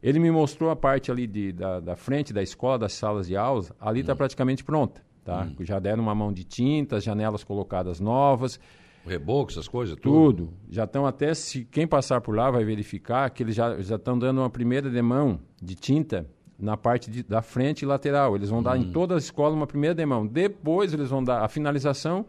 Ele 0.01 0.19
me 0.19 0.29
mostrou 0.31 0.69
a 0.69 0.75
parte 0.75 1.11
ali 1.11 1.25
de, 1.25 1.51
da, 1.51 1.79
da 1.79 1.95
frente 1.95 2.31
da 2.33 2.43
escola, 2.43 2.77
das 2.79 2.93
salas 2.93 3.27
de 3.27 3.35
aulas, 3.35 3.71
ali 3.79 4.01
está 4.01 4.15
praticamente 4.15 4.63
pronta. 4.63 5.01
Tá? 5.23 5.47
Já 5.61 5.79
deram 5.79 6.03
uma 6.03 6.13
mão 6.13 6.31
de 6.31 6.43
tinta, 6.43 6.97
as 6.97 7.03
janelas 7.03 7.43
colocadas 7.43 7.99
novas, 7.99 8.59
O 9.03 9.09
reboco, 9.09 9.51
essas 9.51 9.67
coisas, 9.67 9.95
tudo. 9.95 10.43
tudo. 10.45 10.53
Já 10.69 10.83
estão 10.83 11.05
até, 11.07 11.33
se 11.33 11.65
quem 11.65 11.87
passar 11.87 12.21
por 12.21 12.35
lá 12.35 12.51
vai 12.51 12.63
verificar 12.63 13.29
que 13.31 13.41
eles 13.41 13.55
já 13.55 13.81
já 13.81 13.95
estão 13.95 14.17
dando 14.19 14.41
uma 14.41 14.49
primeira 14.51 14.87
demão 14.89 15.39
de 15.61 15.73
tinta 15.73 16.27
na 16.59 16.77
parte 16.77 17.09
de- 17.09 17.23
da 17.23 17.41
frente 17.41 17.81
e 17.81 17.85
lateral. 17.85 18.35
Eles 18.35 18.49
vão 18.49 18.61
dar 18.61 18.77
em 18.77 18.91
toda 18.91 19.15
a 19.15 19.17
escola 19.17 19.55
uma 19.55 19.65
primeira 19.67 19.95
demão. 19.95 20.25
Depois 20.27 20.93
eles 20.93 21.09
vão 21.09 21.23
dar 21.23 21.43
a 21.43 21.47
finalização 21.47 22.25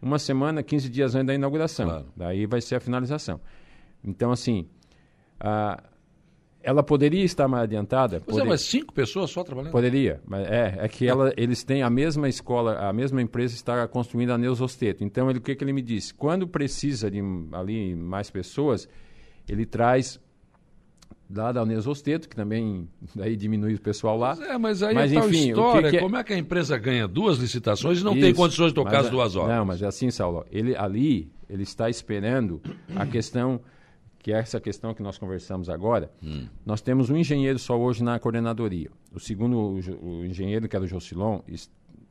uma 0.00 0.18
semana, 0.18 0.62
15 0.62 0.88
dias 0.88 1.16
antes 1.16 1.26
da 1.26 1.34
inauguração. 1.34 1.86
Claro. 1.88 2.06
Daí 2.16 2.46
vai 2.46 2.60
ser 2.60 2.76
a 2.76 2.80
finalização. 2.80 3.40
Então, 4.04 4.30
assim, 4.30 4.68
a- 5.40 5.82
ela 6.68 6.82
poderia 6.82 7.24
estar 7.24 7.48
mais 7.48 7.62
adiantada? 7.62 8.16
Pois 8.20 8.26
é, 8.28 8.40
Poderia. 8.40 8.50
mas 8.50 8.60
cinco 8.60 8.92
pessoas 8.92 9.30
só 9.30 9.42
trabalhando? 9.42 9.72
Poderia, 9.72 10.20
mas 10.26 10.46
é, 10.46 10.76
é 10.80 10.88
que 10.88 11.06
ela, 11.08 11.32
eles 11.34 11.64
têm 11.64 11.82
a 11.82 11.88
mesma 11.88 12.28
escola, 12.28 12.78
a 12.86 12.92
mesma 12.92 13.22
empresa 13.22 13.54
está 13.54 13.88
construindo 13.88 14.30
a 14.32 14.36
Neus 14.38 14.60
Osteto. 14.60 15.02
Então, 15.02 15.30
ele, 15.30 15.38
o 15.38 15.42
que, 15.42 15.54
que 15.56 15.64
ele 15.64 15.72
me 15.72 15.80
disse? 15.80 16.12
Quando 16.12 16.46
precisa 16.46 17.10
de 17.10 17.22
ali 17.52 17.94
mais 17.94 18.30
pessoas, 18.30 18.86
ele 19.48 19.64
traz 19.64 20.20
lá 21.34 21.52
da 21.52 21.64
Neus 21.64 21.86
Osteto, 21.86 22.28
que 22.28 22.36
também 22.36 22.86
daí 23.14 23.34
diminui 23.34 23.74
o 23.74 23.80
pessoal 23.80 24.18
lá. 24.18 24.36
É, 24.46 24.58
mas 24.58 24.82
aí 24.82 24.94
Mas, 24.94 25.10
é 25.10 25.16
enfim, 25.16 25.26
o 25.26 25.30
que 25.30 25.36
história. 25.48 25.90
que 25.90 25.96
é- 25.96 26.00
Como 26.00 26.16
é 26.18 26.24
que 26.24 26.34
a 26.34 26.38
empresa 26.38 26.76
ganha 26.76 27.08
duas 27.08 27.38
licitações 27.38 28.00
e 28.00 28.04
não 28.04 28.12
tem 28.12 28.24
Isso, 28.30 28.34
condições 28.34 28.68
de 28.68 28.74
tocar 28.74 28.90
mas 28.92 29.00
as 29.00 29.06
é- 29.06 29.10
duas 29.10 29.36
horas? 29.36 29.56
Não, 29.56 29.64
mas 29.64 29.80
é 29.80 29.86
assim, 29.86 30.10
Saulo. 30.10 30.44
Ele 30.52 30.76
ali, 30.76 31.32
ele 31.48 31.62
está 31.62 31.88
esperando 31.88 32.60
a 32.94 33.06
questão 33.06 33.58
que 34.18 34.32
é 34.32 34.38
essa 34.38 34.60
questão 34.60 34.92
que 34.94 35.02
nós 35.02 35.16
conversamos 35.18 35.68
agora. 35.68 36.10
Hum. 36.22 36.46
Nós 36.66 36.80
temos 36.80 37.08
um 37.10 37.16
engenheiro 37.16 37.58
só 37.58 37.78
hoje 37.78 38.02
na 38.02 38.18
coordenadoria. 38.18 38.90
O 39.14 39.20
segundo, 39.20 39.56
o, 39.56 39.76
o 40.20 40.24
engenheiro 40.24 40.68
que 40.68 40.74
era 40.76 40.84
o 40.84 40.88
Jocilon, 40.88 41.40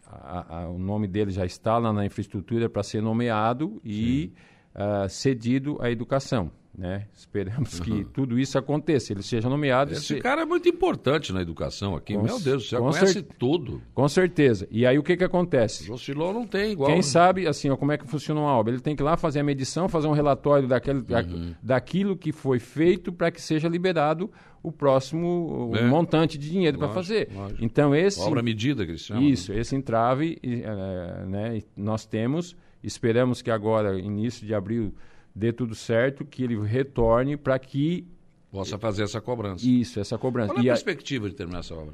a- 0.06 0.60
a- 0.64 0.70
o 0.70 0.78
nome 0.80 1.08
dele 1.08 1.32
já 1.32 1.46
está 1.46 1.78
lá 1.78 1.92
na 1.92 2.06
infraestrutura 2.06 2.70
para 2.70 2.82
ser 2.84 3.02
nomeado 3.02 3.82
e 3.84 4.32
ah, 4.74 5.08
cedido 5.10 5.78
à 5.82 5.92
educação. 5.92 6.50
Né? 6.78 7.08
Esperamos 7.12 7.80
que 7.80 8.06
tudo 8.14 8.38
isso 8.38 8.56
aconteça, 8.56 9.12
ele 9.12 9.24
seja 9.24 9.50
nomeado. 9.50 9.94
Esse 9.94 10.02
se- 10.14 10.20
cara 10.20 10.44
é 10.44 10.46
muito 10.46 10.70
importante 10.70 11.34
na 11.34 11.42
educação 11.42 11.96
aqui. 11.96 12.14
Com 12.14 12.22
Meu 12.22 12.40
Deus, 12.40 12.70
você 12.70 12.78
conhece 12.78 13.14
cer- 13.14 13.24
tudo. 13.40 13.82
Com 13.96 14.08
certeza. 14.08 14.68
E 14.70 14.86
aí 14.86 15.00
o 15.00 15.02
que, 15.02 15.18
que 15.18 15.24
acontece? 15.24 15.86
Jocilon 15.86 16.34
não 16.34 16.46
tem 16.46 16.74
igual. 16.74 16.88
Quem 16.90 16.98
né? 16.98 17.02
sabe, 17.02 17.48
assim, 17.48 17.68
ó, 17.72 17.76
como 17.76 17.92
é 17.94 17.98
que 17.98 18.06
funciona 18.08 18.40
uma 18.42 18.52
obra? 18.52 18.74
Ele 18.74 18.82
tem 18.82 18.96
que 18.96 19.02
ir 19.02 19.06
lá 19.06 19.18
fazer 19.18 19.40
a 19.40 19.44
medição, 19.44 19.90
fazer 19.90 20.06
um 20.08 20.12
relatório 20.12 20.68
daquele, 20.68 21.02
da- 21.02 21.22
Uhum. 21.24 21.56
daquilo 21.64 22.16
que 22.16 22.32
foi 22.32 22.60
feito 22.60 23.12
para 23.12 23.32
que 23.32 23.42
seja 23.42 23.68
liberado 23.68 24.30
o 24.62 24.72
próximo 24.72 25.72
É. 25.76 25.82
montante 25.82 26.38
de 26.38 26.48
dinheiro 26.48 26.78
para 26.78 26.90
fazer. 26.90 27.30
lógico. 27.34 27.64
Então, 27.66 27.96
esse. 27.96 28.20
Obra 28.22 28.44
medida 28.44 28.86
que 28.86 28.96
chamam. 29.00 29.24
Isso, 29.24 29.52
esse 29.52 29.76
entrave 29.76 30.38
eh, 30.44 31.26
né, 31.26 31.64
nós 31.76 32.06
temos, 32.06 32.56
esperamos 32.84 33.42
que 33.42 33.50
agora, 33.50 33.98
início 34.00 34.46
de 34.46 34.54
abril, 34.54 34.94
dê 35.38 35.54
tudo 35.54 35.76
certo, 35.76 36.26
que 36.26 36.44
ele 36.44 36.60
retorne 36.66 37.38
para 37.38 37.58
que 37.60 38.08
Possa 38.52 38.78
fazer 38.78 39.04
essa 39.04 39.22
cobrança. 39.22 39.66
isso, 39.68 40.00
essa 40.00 40.18
cobrança. 40.18 40.54
Qual 40.54 40.58
é 40.58 40.62
a 40.62 40.66
E 40.66 40.70
a- 40.70 40.74
perspectiva 40.74 41.30
de 41.30 41.36
terminar 41.36 41.60
essa 41.60 41.76
obra? 41.76 41.94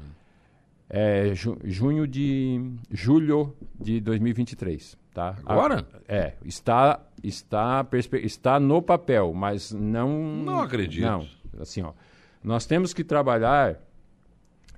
É 0.88 1.34
ju- 1.34 1.58
junho 1.64 2.06
de. 2.06 2.60
julho 2.90 3.54
de 3.80 4.00
2023. 4.00 4.96
Tá? 5.12 5.36
Agora? 5.46 5.86
A- 6.08 6.12
é, 6.14 6.34
está, 6.44 7.00
está, 7.22 7.86
está 8.22 8.58
no 8.60 8.82
papel, 8.82 9.32
mas 9.34 9.72
não. 9.72 10.08
Não 10.44 10.60
acredito. 10.60 11.02
Não, 11.04 11.26
assim, 11.60 11.82
ó. 11.82 11.92
Nós 12.42 12.66
temos 12.66 12.92
que 12.92 13.02
trabalhar, 13.04 13.78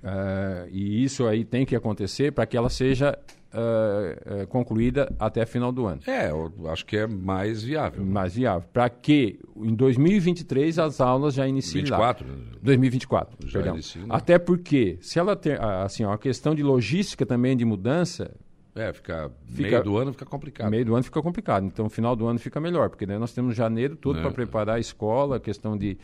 eh, 0.03 0.67
e 0.71 1.03
isso 1.03 1.25
aí 1.27 1.43
tem 1.43 1.65
que 1.65 1.75
acontecer 1.75 2.31
para 2.31 2.45
que 2.45 2.55
ela 2.55 2.69
seja 2.69 3.17
eh, 3.53 4.45
concluída 4.47 5.13
até 5.19 5.45
final 5.45 5.71
do 5.71 5.85
ano. 5.85 6.01
É, 6.07 6.29
eu 6.29 6.51
acho 6.69 6.85
que 6.85 6.97
é 6.97 7.07
mais 7.07 7.63
viável. 7.63 8.03
Mais 8.05 8.35
viável. 8.35 8.67
Para 8.73 8.89
que 8.89 9.39
em 9.55 9.73
2023 9.73 10.79
as 10.79 10.99
aulas 11.01 11.33
já 11.33 11.47
iniciem 11.47 11.83
24, 11.83 12.27
lá. 12.27 12.33
né? 12.35 12.43
2024, 12.61 13.47
Já 13.47 13.53
perdão. 13.53 13.73
iniciam, 13.75 14.07
né? 14.07 14.15
Até 14.15 14.37
porque, 14.37 14.97
se 15.01 15.19
ela 15.19 15.39
ah, 15.59 15.83
assim, 15.83 16.03
ó, 16.03 16.13
a 16.13 16.17
questão 16.17 16.53
de 16.53 16.63
logística 16.63 17.25
também 17.25 17.55
de 17.55 17.65
mudança, 17.65 18.31
É, 18.75 18.93
fica, 18.93 19.31
Fica- 19.45 19.69
meio 19.69 19.83
do 19.83 19.97
ano 19.97 20.11
fica 20.13 20.25
complicado. 20.25 20.69
meio 20.69 20.85
do 20.85 20.93
ano 20.93 21.03
fica 21.03 21.21
complicado. 21.21 21.65
Então, 21.65 21.89
final 21.89 22.15
do 22.15 22.27
ano 22.27 22.37
fica 22.39 22.59
melhor, 22.61 22.89
porque 22.89 23.05
daí 23.07 23.17
nós 23.17 23.33
temos 23.33 23.55
janeiro 23.55 23.95
todo 23.95 24.19
É. 24.19 24.21
para 24.21 24.29
preparar 24.31 24.75
a 24.75 24.79
escola, 24.79 25.37
a 25.37 25.39
questão 25.39 25.75
de, 25.75 25.97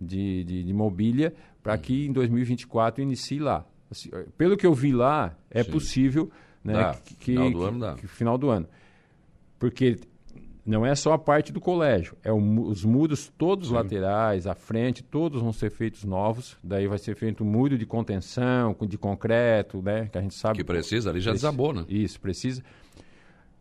de, 0.00 0.42
de, 0.44 0.64
de 0.64 0.72
mobília, 0.72 1.34
para 1.62 1.76
que 1.76 2.06
em 2.06 2.12
2024 2.12 3.02
inicie 3.02 3.38
lá. 3.38 3.66
Assim, 3.90 4.08
pelo 4.38 4.56
que 4.56 4.66
eu 4.66 4.72
vi 4.72 4.90
lá, 4.92 5.36
é 5.50 5.62
Sim. 5.62 5.70
possível 5.70 6.30
né, 6.64 6.72
Dá. 6.72 6.94
que, 6.94 7.14
Final 7.26 7.50
do 7.50 7.58
que- 7.58 7.64
ano 7.64 7.78
dá. 7.80 7.94
que 7.94 8.06
final 8.06 8.38
do 8.38 8.48
ano. 8.50 8.66
Porque 9.58 9.98
não 10.66 10.84
é 10.86 10.94
só 10.94 11.12
a 11.12 11.18
parte 11.18 11.52
do 11.52 11.60
colégio, 11.60 12.16
é 12.24 12.32
o 12.32 12.36
os 12.68 12.84
muros 12.84 13.28
todos 13.36 13.70
laterais, 13.70 14.46
a 14.46 14.54
frente, 14.54 15.02
todos 15.02 15.42
vão 15.42 15.52
ser 15.52 15.70
feitos 15.70 16.04
novos. 16.04 16.56
Daí 16.64 16.86
vai 16.86 16.98
ser 16.98 17.14
feito 17.14 17.44
um 17.44 17.46
muro 17.46 17.76
de 17.76 17.84
contenção, 17.84 18.74
de 18.88 18.96
concreto, 18.96 19.82
né? 19.82 20.08
Que 20.10 20.16
a 20.18 20.22
gente 20.22 20.34
sabe. 20.34 20.56
Que 20.58 20.64
precisa, 20.64 21.10
ali 21.10 21.20
já 21.20 21.32
Preci- 21.32 21.42
desabou, 21.44 21.72
né? 21.74 21.84
Isso, 21.88 22.18
precisa. 22.20 22.62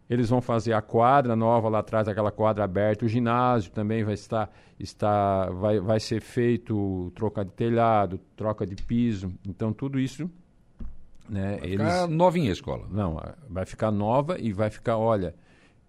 Eles 0.10 0.30
vão 0.30 0.42
fazer 0.42 0.74
a 0.74 0.82
quadra 0.82 1.36
nova 1.36 1.70
lá 1.70 1.80
atrás, 1.80 2.08
aquela 2.08 2.32
quadra 2.32 2.64
aberta. 2.64 3.06
O 3.06 3.08
ginásio 3.08 3.72
também 3.72 4.04
vai 4.04 4.14
estar, 4.14 4.50
está, 4.80 5.50
vai, 5.50 5.80
vai 5.80 6.00
ser 6.00 6.22
feito 6.22 7.12
troca 7.16 7.44
de 7.44 7.52
telhado, 7.52 8.20
troca 8.36 8.66
de 8.66 8.76
piso. 8.76 9.30
Então 9.48 9.72
tudo 9.74 10.00
isso, 10.00 10.30
né? 11.34 11.58
Vai 11.58 11.70
ficar 11.70 12.08
novinha 12.08 12.50
a 12.50 12.54
escola. 12.54 12.88
Não, 12.90 13.20
vai 13.50 13.66
ficar 13.66 13.92
nova 13.92 14.40
e 14.40 14.54
vai 14.54 14.70
ficar, 14.70 14.98
olha, 14.98 15.34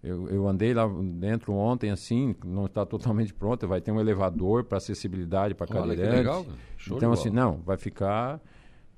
eu, 0.03 0.27
eu 0.29 0.47
andei 0.47 0.73
lá 0.73 0.87
dentro 0.87 1.53
ontem, 1.53 1.91
assim, 1.91 2.35
não 2.43 2.65
está 2.65 2.85
totalmente 2.85 3.33
pronta, 3.33 3.67
vai 3.67 3.79
ter 3.79 3.91
um 3.91 3.99
elevador 3.99 4.63
para 4.63 4.79
acessibilidade 4.79 5.53
para 5.53 5.67
Olha 5.79 5.95
que 5.95 6.01
legal. 6.01 6.45
Show 6.77 6.97
então, 6.97 7.11
assim, 7.11 7.29
não, 7.29 7.61
vai 7.65 7.77
ficar 7.77 8.41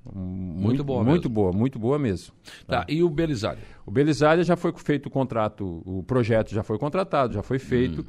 hum, 0.05 0.53
Muito 0.57 0.83
boa 0.83 1.03
Muito 1.03 1.23
mesmo. 1.23 1.29
boa, 1.29 1.51
muito 1.51 1.79
boa 1.79 1.99
mesmo. 1.99 2.33
Tá, 2.65 2.85
e 2.87 3.03
o 3.03 3.09
Belisário? 3.09 3.59
O 3.85 3.91
Belisária 3.91 4.43
já 4.43 4.55
foi 4.55 4.73
feito 4.73 5.07
o 5.07 5.09
contrato, 5.09 5.81
o 5.85 6.03
projeto 6.03 6.53
já 6.53 6.63
foi 6.63 6.77
contratado, 6.77 7.33
já 7.33 7.43
foi 7.43 7.59
feito. 7.59 8.01
Hum. 8.01 8.05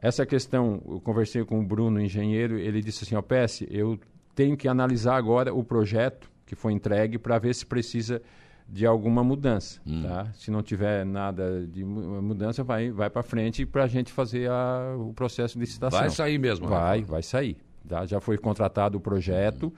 Essa 0.00 0.26
questão, 0.26 0.82
eu 0.86 1.00
conversei 1.00 1.44
com 1.44 1.60
o 1.60 1.64
Bruno, 1.64 2.00
engenheiro, 2.00 2.58
ele 2.58 2.82
disse 2.82 3.04
assim, 3.04 3.14
ó, 3.14 3.22
PS, 3.22 3.64
eu 3.70 3.98
tenho 4.34 4.56
que 4.56 4.68
analisar 4.68 5.16
agora 5.16 5.54
o 5.54 5.64
projeto 5.64 6.33
que 6.54 6.60
foi 6.60 6.72
entregue 6.72 7.18
para 7.18 7.38
ver 7.38 7.54
se 7.54 7.66
precisa 7.66 8.22
de 8.68 8.86
alguma 8.86 9.22
mudança, 9.22 9.78
Hum. 9.86 10.02
tá? 10.02 10.32
Se 10.34 10.50
não 10.50 10.62
tiver 10.62 11.04
nada 11.04 11.66
de 11.66 11.84
mu- 11.84 12.22
mudança, 12.22 12.64
vai, 12.64 12.90
vai 12.90 13.10
para 13.10 13.22
frente 13.22 13.66
para 13.66 13.84
a 13.84 13.86
gente 13.86 14.10
fazer 14.10 14.48
a, 14.50 14.96
o 14.98 15.12
processo 15.12 15.54
de 15.54 15.60
licitação. 15.60 16.00
Vai 16.00 16.08
sair 16.10 16.38
mesmo, 16.38 16.64
né? 16.68 16.76
Vai, 16.76 17.02
vai 17.02 17.22
sair. 17.22 17.58
tá? 17.86 18.06
Já 18.06 18.20
foi 18.20 18.38
contratado 18.38 18.96
o 18.96 19.00
projeto, 19.00 19.70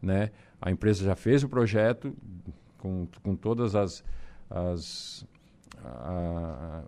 né? 0.00 0.30
A 0.62 0.70
empresa 0.70 1.04
já 1.04 1.14
fez 1.14 1.42
o 1.44 1.48
projeto 1.50 2.16
com, 2.78 3.06
com 3.22 3.36
todas 3.36 3.74
as, 3.74 4.02
as, 4.48 5.26
a- 5.84 6.82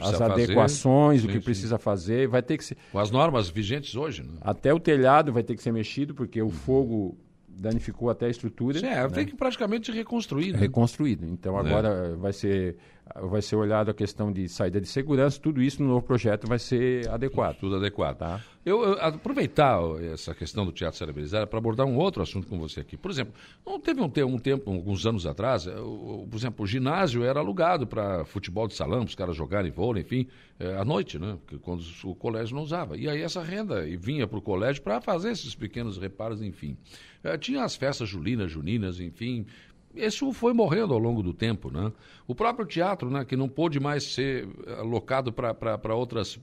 as 0.00 0.16
fazer. 0.18 0.32
adequações, 0.32 1.20
Sim, 1.22 1.28
o 1.28 1.30
que 1.30 1.38
precisa 1.40 1.78
fazer. 1.78 2.26
Vai 2.26 2.42
ter 2.42 2.56
que 2.58 2.64
ser, 2.64 2.76
Com 2.90 2.98
as 2.98 3.10
normas 3.12 3.48
vigentes 3.48 3.94
hoje, 3.94 4.22
né? 4.24 4.38
até 4.40 4.74
o 4.74 4.80
telhado 4.80 5.32
vai 5.32 5.44
ter 5.44 5.54
que 5.54 5.62
ser 5.62 5.72
mexido, 5.72 6.14
porque 6.14 6.42
o 6.42 6.50
fogo 6.50 7.16
danificou 7.60 8.08
até 8.08 8.26
a 8.26 8.30
estrutura. 8.30 8.78
Sim, 8.80 8.86
é, 8.86 9.02
né? 9.02 9.08
tem 9.08 9.26
que 9.26 9.36
praticamente 9.36 9.92
reconstruir, 9.92 10.52
né? 10.52 10.58
reconstruído. 10.58 11.26
Então 11.26 11.56
É. 11.56 11.60
agora 11.60 12.16
vai 12.16 12.32
ser 12.32 12.76
vai 13.22 13.42
ser 13.42 13.56
olhado 13.56 13.90
a 13.90 13.94
questão 13.94 14.32
de 14.32 14.48
saída 14.48 14.80
de 14.80 14.86
segurança, 14.88 15.40
tudo 15.40 15.62
isso 15.62 15.82
no 15.82 15.88
novo 15.88 16.02
projeto 16.06 16.46
vai 16.46 16.58
ser 16.58 17.08
adequado. 17.08 17.56
Tudo 17.58 17.76
adequado. 17.76 18.18
Tá? 18.18 18.40
Eu, 18.64 18.82
eu 18.82 18.92
aproveitar 19.00 19.80
essa 20.12 20.34
questão 20.34 20.64
do 20.66 20.72
teatro 20.72 20.98
cerebrizado 20.98 21.46
para 21.46 21.58
abordar 21.58 21.86
um 21.86 21.96
outro 21.96 22.22
assunto 22.22 22.46
com 22.46 22.58
você 22.58 22.80
aqui. 22.80 22.96
Por 22.96 23.10
exemplo, 23.10 23.32
não 23.66 23.80
teve 23.80 24.00
um, 24.00 24.10
um 24.26 24.38
tempo, 24.38 24.70
alguns 24.70 25.06
anos 25.06 25.26
atrás, 25.26 25.66
eh, 25.66 25.74
o- 25.80 26.22
o- 26.24 26.28
por 26.30 26.36
exemplo, 26.36 26.64
o 26.64 26.66
ginásio 26.66 27.24
era 27.24 27.40
alugado 27.40 27.86
para 27.86 28.24
futebol 28.26 28.68
de 28.68 28.74
salão, 28.74 29.00
para 29.00 29.08
os 29.08 29.14
caras 29.14 29.34
jogarem 29.36 29.70
vôlei, 29.70 30.02
enfim, 30.02 30.26
eh, 30.58 30.76
à 30.76 30.84
noite, 30.84 31.18
né? 31.18 31.38
Quando 31.62 31.82
o 32.04 32.14
colégio 32.14 32.54
não 32.54 32.62
usava. 32.62 32.96
E 32.98 33.08
aí 33.08 33.22
essa 33.22 33.42
renda 33.42 33.88
e 33.88 33.96
vinha 33.96 34.26
para 34.26 34.38
o 34.38 34.42
colégio 34.42 34.82
para 34.82 35.00
fazer 35.00 35.30
esses 35.30 35.54
pequenos 35.54 35.96
reparos, 35.98 36.42
enfim. 36.42 36.76
Eh, 37.24 37.38
tinha 37.38 37.64
as 37.64 37.76
festas 37.76 38.08
julinas, 38.08 38.50
juninas, 38.50 39.00
enfim. 39.00 39.46
Isso 39.94 40.32
foi 40.32 40.52
morrendo 40.52 40.94
ao 40.94 40.98
longo 41.00 41.22
do 41.22 41.34
tempo, 41.34 41.70
né? 41.70 41.92
O 42.26 42.34
próprio 42.34 42.64
teatro, 42.64 43.10
né, 43.10 43.24
que 43.24 43.34
não 43.36 43.48
pôde 43.48 43.80
mais 43.80 44.04
ser 44.14 44.48
eh, 44.66 44.74
alocado 44.78 45.32
para 45.32 45.94
outras, 45.96 46.38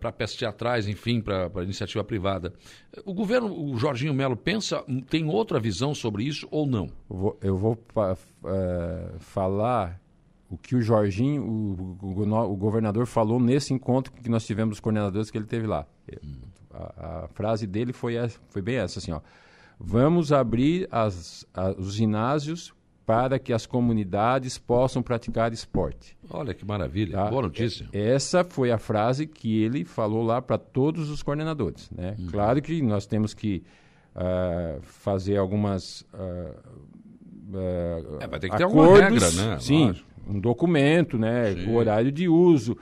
para 0.00 0.10
peças 0.10 0.36
teatrais, 0.36 0.88
enfim, 0.88 1.20
para 1.20 1.50
iniciativa 1.62 2.02
privada. 2.02 2.52
O 3.04 3.12
governo, 3.12 3.52
o 3.72 3.76
Jorginho 3.76 4.14
Melo, 4.14 4.36
pensa, 4.36 4.82
tem 5.10 5.28
outra 5.28 5.60
visão 5.60 5.94
sobre 5.94 6.24
isso 6.24 6.48
ou 6.50 6.66
não? 6.66 6.88
Eu 7.10 7.16
vou, 7.16 7.38
eu 7.42 7.56
vou 7.58 7.78
eh, 8.46 9.12
falar 9.18 10.00
o 10.50 10.56
que 10.56 10.74
o 10.74 10.80
Jorginho, 10.82 11.42
o, 11.44 11.98
o- 12.02 12.52
o 12.52 12.56
governador, 12.56 13.06
falou 13.06 13.38
nesse 13.40 13.72
encontro 13.74 14.12
que 14.12 14.28
nós 14.30 14.46
tivemos 14.46 14.70
dos 14.76 14.80
coordenadores 14.80 15.30
que 15.30 15.36
ele 15.38 15.46
teve 15.46 15.66
lá. 15.66 15.86
A, 16.72 17.24
a 17.24 17.28
frase 17.28 17.66
dele 17.66 17.92
foi, 17.92 18.14
essa- 18.16 18.38
foi 18.48 18.62
bem 18.62 18.76
essa, 18.76 18.98
assim, 18.98 19.12
ó. 19.12 19.20
Vamos 19.78 20.32
abrir 20.32 20.88
as, 20.90 21.46
a- 21.54 21.70
os 21.72 21.94
ginásios 21.94 22.72
para 23.04 23.38
que 23.38 23.52
as 23.52 23.66
comunidades 23.66 24.58
possam 24.58 25.02
praticar 25.02 25.52
esporte. 25.52 26.16
Olha 26.30 26.54
que 26.54 26.64
maravilha, 26.64 27.12
Tá? 27.16 27.28
boa 27.28 27.42
notícia. 27.42 27.88
Essa 27.92 28.44
foi 28.44 28.70
a 28.70 28.78
frase 28.78 29.26
que 29.26 29.60
ele 29.62 29.84
falou 29.84 30.22
lá 30.22 30.40
para 30.40 30.56
todos 30.56 31.10
os 31.10 31.22
coordenadores. 31.22 31.90
Né? 31.90 32.14
Uhum. 32.18 32.26
Claro 32.28 32.62
que 32.62 32.80
nós 32.80 33.04
temos 33.04 33.34
que 33.34 33.62
ah, 34.14 34.78
fazer 34.82 35.36
algumas. 35.36 36.06
ah, 36.14 36.54
ah, 37.54 38.18
É, 38.20 38.26
vai 38.28 38.38
ter 38.40 38.48
que 38.50 38.56
ter 38.56 38.62
alguma 38.62 38.96
regra, 38.96 39.30
né? 39.32 39.58
Sim, 39.60 39.86
Lógico. 39.88 40.08
um 40.28 40.40
documento, 40.40 41.18
né? 41.18 41.54
Sim. 41.54 41.66
o 41.70 41.74
horário 41.74 42.12
de 42.12 42.28
uso. 42.28 42.76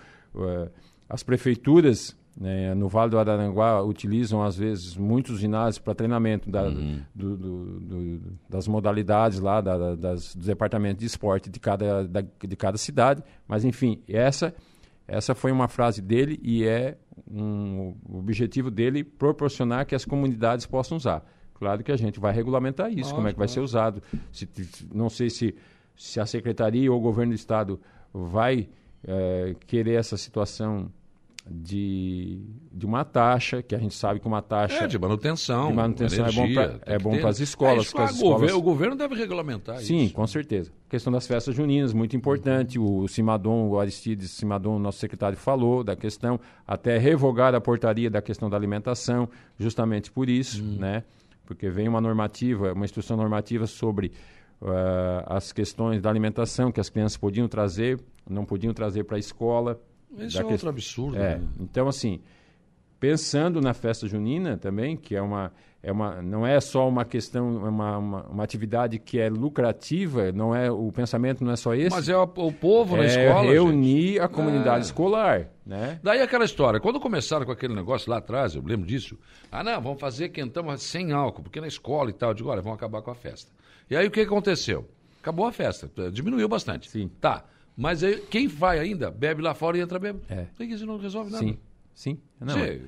as 1.08 1.22
prefeituras 1.24 2.16
né, 2.40 2.74
no 2.74 2.88
Vale 2.88 3.10
do 3.10 3.18
Araranguá 3.18 3.82
utilizam, 3.82 4.42
às 4.42 4.56
vezes, 4.56 4.96
muitos 4.96 5.38
ginásios 5.38 5.78
para 5.78 5.94
treinamento 5.94 6.50
da- 6.50 6.62
Uhum. 6.68 7.02
do- 7.14 7.36
do- 7.36 7.80
do- 7.80 8.20
das 8.48 8.66
modalidades 8.66 9.38
lá, 9.40 9.60
da- 9.60 9.76
da- 9.76 9.94
das, 9.94 10.34
dos 10.34 10.46
departamentos 10.46 11.00
de 11.00 11.06
esporte 11.06 11.50
de 11.50 11.60
cada, 11.60 12.08
da- 12.08 12.22
de 12.22 12.56
cada 12.56 12.78
cidade. 12.78 13.22
Mas, 13.46 13.62
enfim, 13.62 14.00
essa, 14.08 14.54
essa 15.06 15.34
foi 15.34 15.52
uma 15.52 15.68
frase 15.68 16.00
dele 16.00 16.40
e 16.42 16.64
é 16.64 16.96
um, 17.30 17.94
o 18.08 18.18
objetivo 18.20 18.70
dele 18.70 19.04
proporcionar 19.04 19.84
que 19.84 19.94
as 19.94 20.06
comunidades 20.06 20.64
possam 20.64 20.96
usar. 20.96 21.22
Claro 21.52 21.84
que 21.84 21.92
a 21.92 21.96
gente 21.96 22.18
vai 22.18 22.32
regulamentar 22.32 22.90
isso, 22.90 23.14
como 23.14 23.28
é 23.28 23.32
que 23.34 23.38
vai 23.38 23.48
ser 23.48 23.60
usado. 23.60 24.02
Se- 24.32 24.48
não 24.94 25.10
sei 25.10 25.28
se, 25.28 25.54
se 25.94 26.18
a 26.18 26.24
secretaria 26.24 26.90
ou 26.90 26.96
o 26.96 27.02
governo 27.02 27.32
do 27.32 27.36
estado 27.36 27.78
vai 28.14 28.66
eh, 29.06 29.54
querer 29.66 29.94
essa 29.98 30.16
situação 30.16 30.90
de, 31.48 32.38
de 32.72 32.84
uma 32.86 33.04
taxa, 33.04 33.62
que 33.62 33.74
a 33.74 33.78
gente 33.78 33.94
sabe 33.94 34.20
que 34.20 34.26
uma 34.26 34.42
taxa 34.42 34.84
É, 34.84 34.86
de 34.86 34.98
manutenção. 34.98 35.68
de 35.68 35.74
manutenção 35.74 36.26
é 36.26 36.32
bom 36.32 36.44
energia, 36.44 36.80
é 36.84 36.98
bom 36.98 37.18
para 37.18 37.28
as 37.30 37.40
escolas, 37.40 37.78
É, 37.78 37.80
isso, 37.88 37.98
as 37.98 38.10
escolas- 38.14 38.34
governo- 38.40 38.58
o 38.58 38.62
governo 38.62 38.96
deve 38.96 39.14
regulamentar 39.14 39.78
Sim, 39.78 40.04
isso. 40.04 40.14
com 40.14 40.26
certeza. 40.26 40.70
A 40.86 40.90
questão 40.90 41.12
das 41.12 41.26
festas 41.26 41.54
juninas, 41.54 41.92
muito 41.92 42.16
importante. 42.16 42.78
O 42.78 43.06
Simadon, 43.08 43.68
o 43.68 43.78
Aristides 43.78 44.30
Simadon, 44.32 44.78
nosso 44.78 44.98
secretário, 44.98 45.36
falou 45.38 45.82
da 45.84 45.96
questão, 45.96 46.38
até 46.66 46.98
revogar 46.98 47.54
a 47.54 47.60
portaria 47.60 48.10
da 48.10 48.20
questão 48.20 48.50
da 48.50 48.56
alimentação, 48.56 49.28
justamente 49.58 50.10
por 50.10 50.28
isso, 50.28 50.62
Hum. 50.62 50.76
né? 50.78 51.04
Porque 51.46 51.68
vem 51.70 51.88
uma 51.88 52.00
normativa, 52.00 52.72
uma 52.72 52.84
instrução 52.84 53.16
normativa 53.16 53.66
sobre 53.66 54.12
ah, 54.62 55.24
as 55.36 55.52
questões 55.52 56.02
da 56.02 56.10
alimentação 56.10 56.70
que 56.70 56.78
as 56.80 56.90
crianças 56.90 57.16
podiam 57.16 57.48
trazer, 57.48 57.98
não 58.28 58.44
podiam 58.44 58.74
trazer 58.74 59.04
para 59.04 59.16
a 59.16 59.18
escola. 59.18 59.80
Isso 60.18 60.40
é 60.40 60.44
outro 60.44 60.68
absurdo. 60.68 61.16
É, 61.16 61.36
né? 61.38 61.48
então 61.60 61.88
assim, 61.88 62.20
pensando 62.98 63.60
na 63.60 63.72
festa 63.72 64.06
junina 64.06 64.56
também, 64.56 64.96
que 64.96 65.16
é 65.16 65.22
uma, 65.22 65.52
é 65.82 65.90
uma 65.90 66.20
não 66.20 66.46
é 66.46 66.60
só 66.60 66.86
uma 66.88 67.04
questão, 67.04 67.66
é 67.66 67.68
uma, 67.70 67.98
uma, 67.98 68.22
uma 68.26 68.44
atividade 68.44 68.98
que 68.98 69.18
é 69.18 69.30
lucrativa, 69.30 70.30
não 70.32 70.54
é 70.54 70.70
o 70.70 70.92
pensamento 70.92 71.42
não 71.42 71.52
é 71.52 71.56
só 71.56 71.74
esse. 71.74 71.90
Mas 71.90 72.08
é 72.08 72.16
o, 72.16 72.22
o 72.24 72.52
povo 72.52 72.96
na 72.96 73.04
é 73.04 73.06
escola. 73.06 73.42
gente. 73.44 73.52
reunir 73.52 74.20
a 74.20 74.28
comunidade 74.28 74.78
É. 74.78 74.80
escolar, 74.82 75.48
né? 75.64 75.98
Daí 76.02 76.20
aquela 76.20 76.44
história, 76.44 76.78
quando 76.78 77.00
começaram 77.00 77.46
com 77.46 77.52
aquele 77.52 77.74
negócio 77.74 78.10
lá 78.10 78.18
atrás, 78.18 78.54
eu 78.54 78.62
lembro 78.62 78.86
disso. 78.86 79.18
Ah, 79.50 79.64
não, 79.64 79.80
vamos 79.80 80.00
fazer 80.00 80.28
quentão 80.28 80.76
sem 80.76 81.12
álcool, 81.12 81.42
porque 81.42 81.60
na 81.60 81.68
escola 81.68 82.10
e 82.10 82.12
tal. 82.12 82.30
Eu 82.30 82.34
digo, 82.34 82.48
olha, 82.50 82.60
vamos 82.60 82.76
acabar 82.76 83.00
com 83.00 83.10
a 83.10 83.14
festa. 83.14 83.50
E 83.88 83.96
aí 83.96 84.06
o 84.06 84.10
que 84.10 84.20
aconteceu? 84.20 84.86
Acabou 85.20 85.46
a 85.46 85.52
festa, 85.52 85.90
diminuiu 86.10 86.48
bastante. 86.48 86.88
Sim. 86.90 87.10
Tá. 87.20 87.44
Mas 87.80 88.04
aí, 88.04 88.20
quem 88.30 88.46
vai 88.46 88.78
ainda, 88.78 89.10
bebe 89.10 89.40
lá 89.40 89.54
fora 89.54 89.78
e 89.78 89.80
entra 89.80 89.98
bebendo. 89.98 90.22
É. 90.28 90.46
Isso 90.64 90.84
não 90.84 90.98
resolve 90.98 91.30
nada. 91.32 91.42
Sim, 91.44 91.58
sim. 91.94 92.18
Não, 92.38 92.52
Você- 92.54 92.82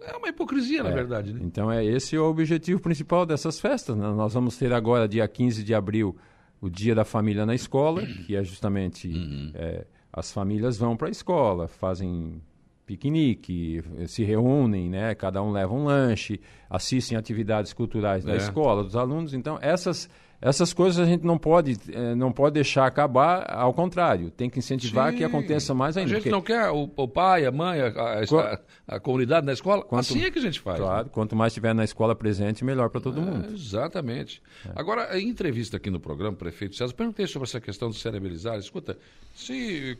é 0.00 0.16
uma 0.16 0.28
hipocrisia, 0.28 0.82
na 0.82 0.90
É. 0.90 0.92
verdade, 0.92 1.32
né? 1.32 1.40
Então 1.44 1.70
é 1.70 1.84
esse 1.84 2.18
o 2.18 2.24
objetivo 2.28 2.80
principal 2.80 3.24
dessas 3.24 3.60
festas. 3.60 3.96
né? 3.96 4.02
Nós 4.12 4.34
vamos 4.34 4.56
ter 4.56 4.72
agora, 4.72 5.06
dia 5.06 5.26
15 5.28 5.62
de 5.62 5.72
abril, 5.72 6.16
o 6.60 6.68
Dia 6.68 6.94
da 6.96 7.04
Família 7.04 7.46
na 7.46 7.54
Escola, 7.54 8.04
que 8.26 8.34
é 8.34 8.42
justamente 8.42 9.06
Uhum. 9.08 9.52
é, 9.54 9.86
as 10.12 10.32
famílias 10.32 10.76
vão 10.76 10.96
para 10.96 11.06
a 11.06 11.10
escola, 11.10 11.68
fazem 11.68 12.42
piquenique, 12.84 13.82
se 14.06 14.24
reúnem, 14.24 14.88
né? 14.90 15.14
Cada 15.14 15.42
um 15.42 15.50
leva 15.52 15.72
um 15.72 15.84
lanche, 15.84 16.40
assistem 16.68 17.16
atividades 17.16 17.72
culturais 17.72 18.24
da 18.24 18.32
É. 18.34 18.36
escola, 18.36 18.82
dos 18.82 18.96
alunos. 18.96 19.32
Então 19.32 19.58
essas 19.62 20.10
essas 20.42 20.72
coisas 20.74 20.98
a 20.98 21.08
gente 21.08 21.24
não 21.24 21.38
pode 21.38 21.78
eh, 21.90 22.14
não 22.14 22.30
pode 22.32 22.54
deixar 22.54 22.84
acabar. 22.86 23.46
Ao 23.48 23.72
contrário, 23.72 24.30
tem 24.30 24.50
que 24.50 24.58
incentivar 24.58 25.12
que 25.12 25.18
Sim. 25.18 25.24
aconteça 25.24 25.72
mais 25.72 25.96
A 25.96 26.00
ainda. 26.00 26.10
gente 26.10 26.18
porque- 26.24 26.30
não 26.30 26.42
quer 26.42 26.68
o, 26.70 26.90
o 26.96 27.08
pai, 27.08 27.46
a 27.46 27.52
mãe, 27.52 27.80
a, 27.80 27.86
a- 27.86 28.20
a- 28.22 28.60
a 28.96 29.00
comunidade 29.00 29.46
na 29.46 29.52
escola. 29.52 29.82
Quanto- 29.82 30.00
assim 30.00 30.22
é 30.24 30.30
que 30.30 30.38
a 30.38 30.42
gente 30.42 30.60
faz. 30.60 30.78
Claro, 30.80 31.08
quanto 31.08 31.34
mais 31.36 31.54
tiver 31.54 31.72
na 31.74 31.84
escola 31.84 32.14
presente, 32.14 32.64
melhor 32.64 32.90
para 32.90 33.00
todo 33.00 33.20
É, 33.20 33.24
mundo. 33.24 33.54
exatamente. 33.54 34.42
Agora, 34.74 35.18
em 35.18 35.28
entrevista 35.28 35.76
aqui 35.76 35.88
no 35.90 36.00
programa, 36.00 36.36
prefeito 36.36 36.74
César, 36.76 36.92
perguntei 36.92 37.26
sobre 37.28 37.48
essa 37.48 37.60
questão 37.60 37.88
do 37.88 37.94
cerebelizar. 37.94 38.58
Escuta, 38.58 38.98
se 39.34 39.96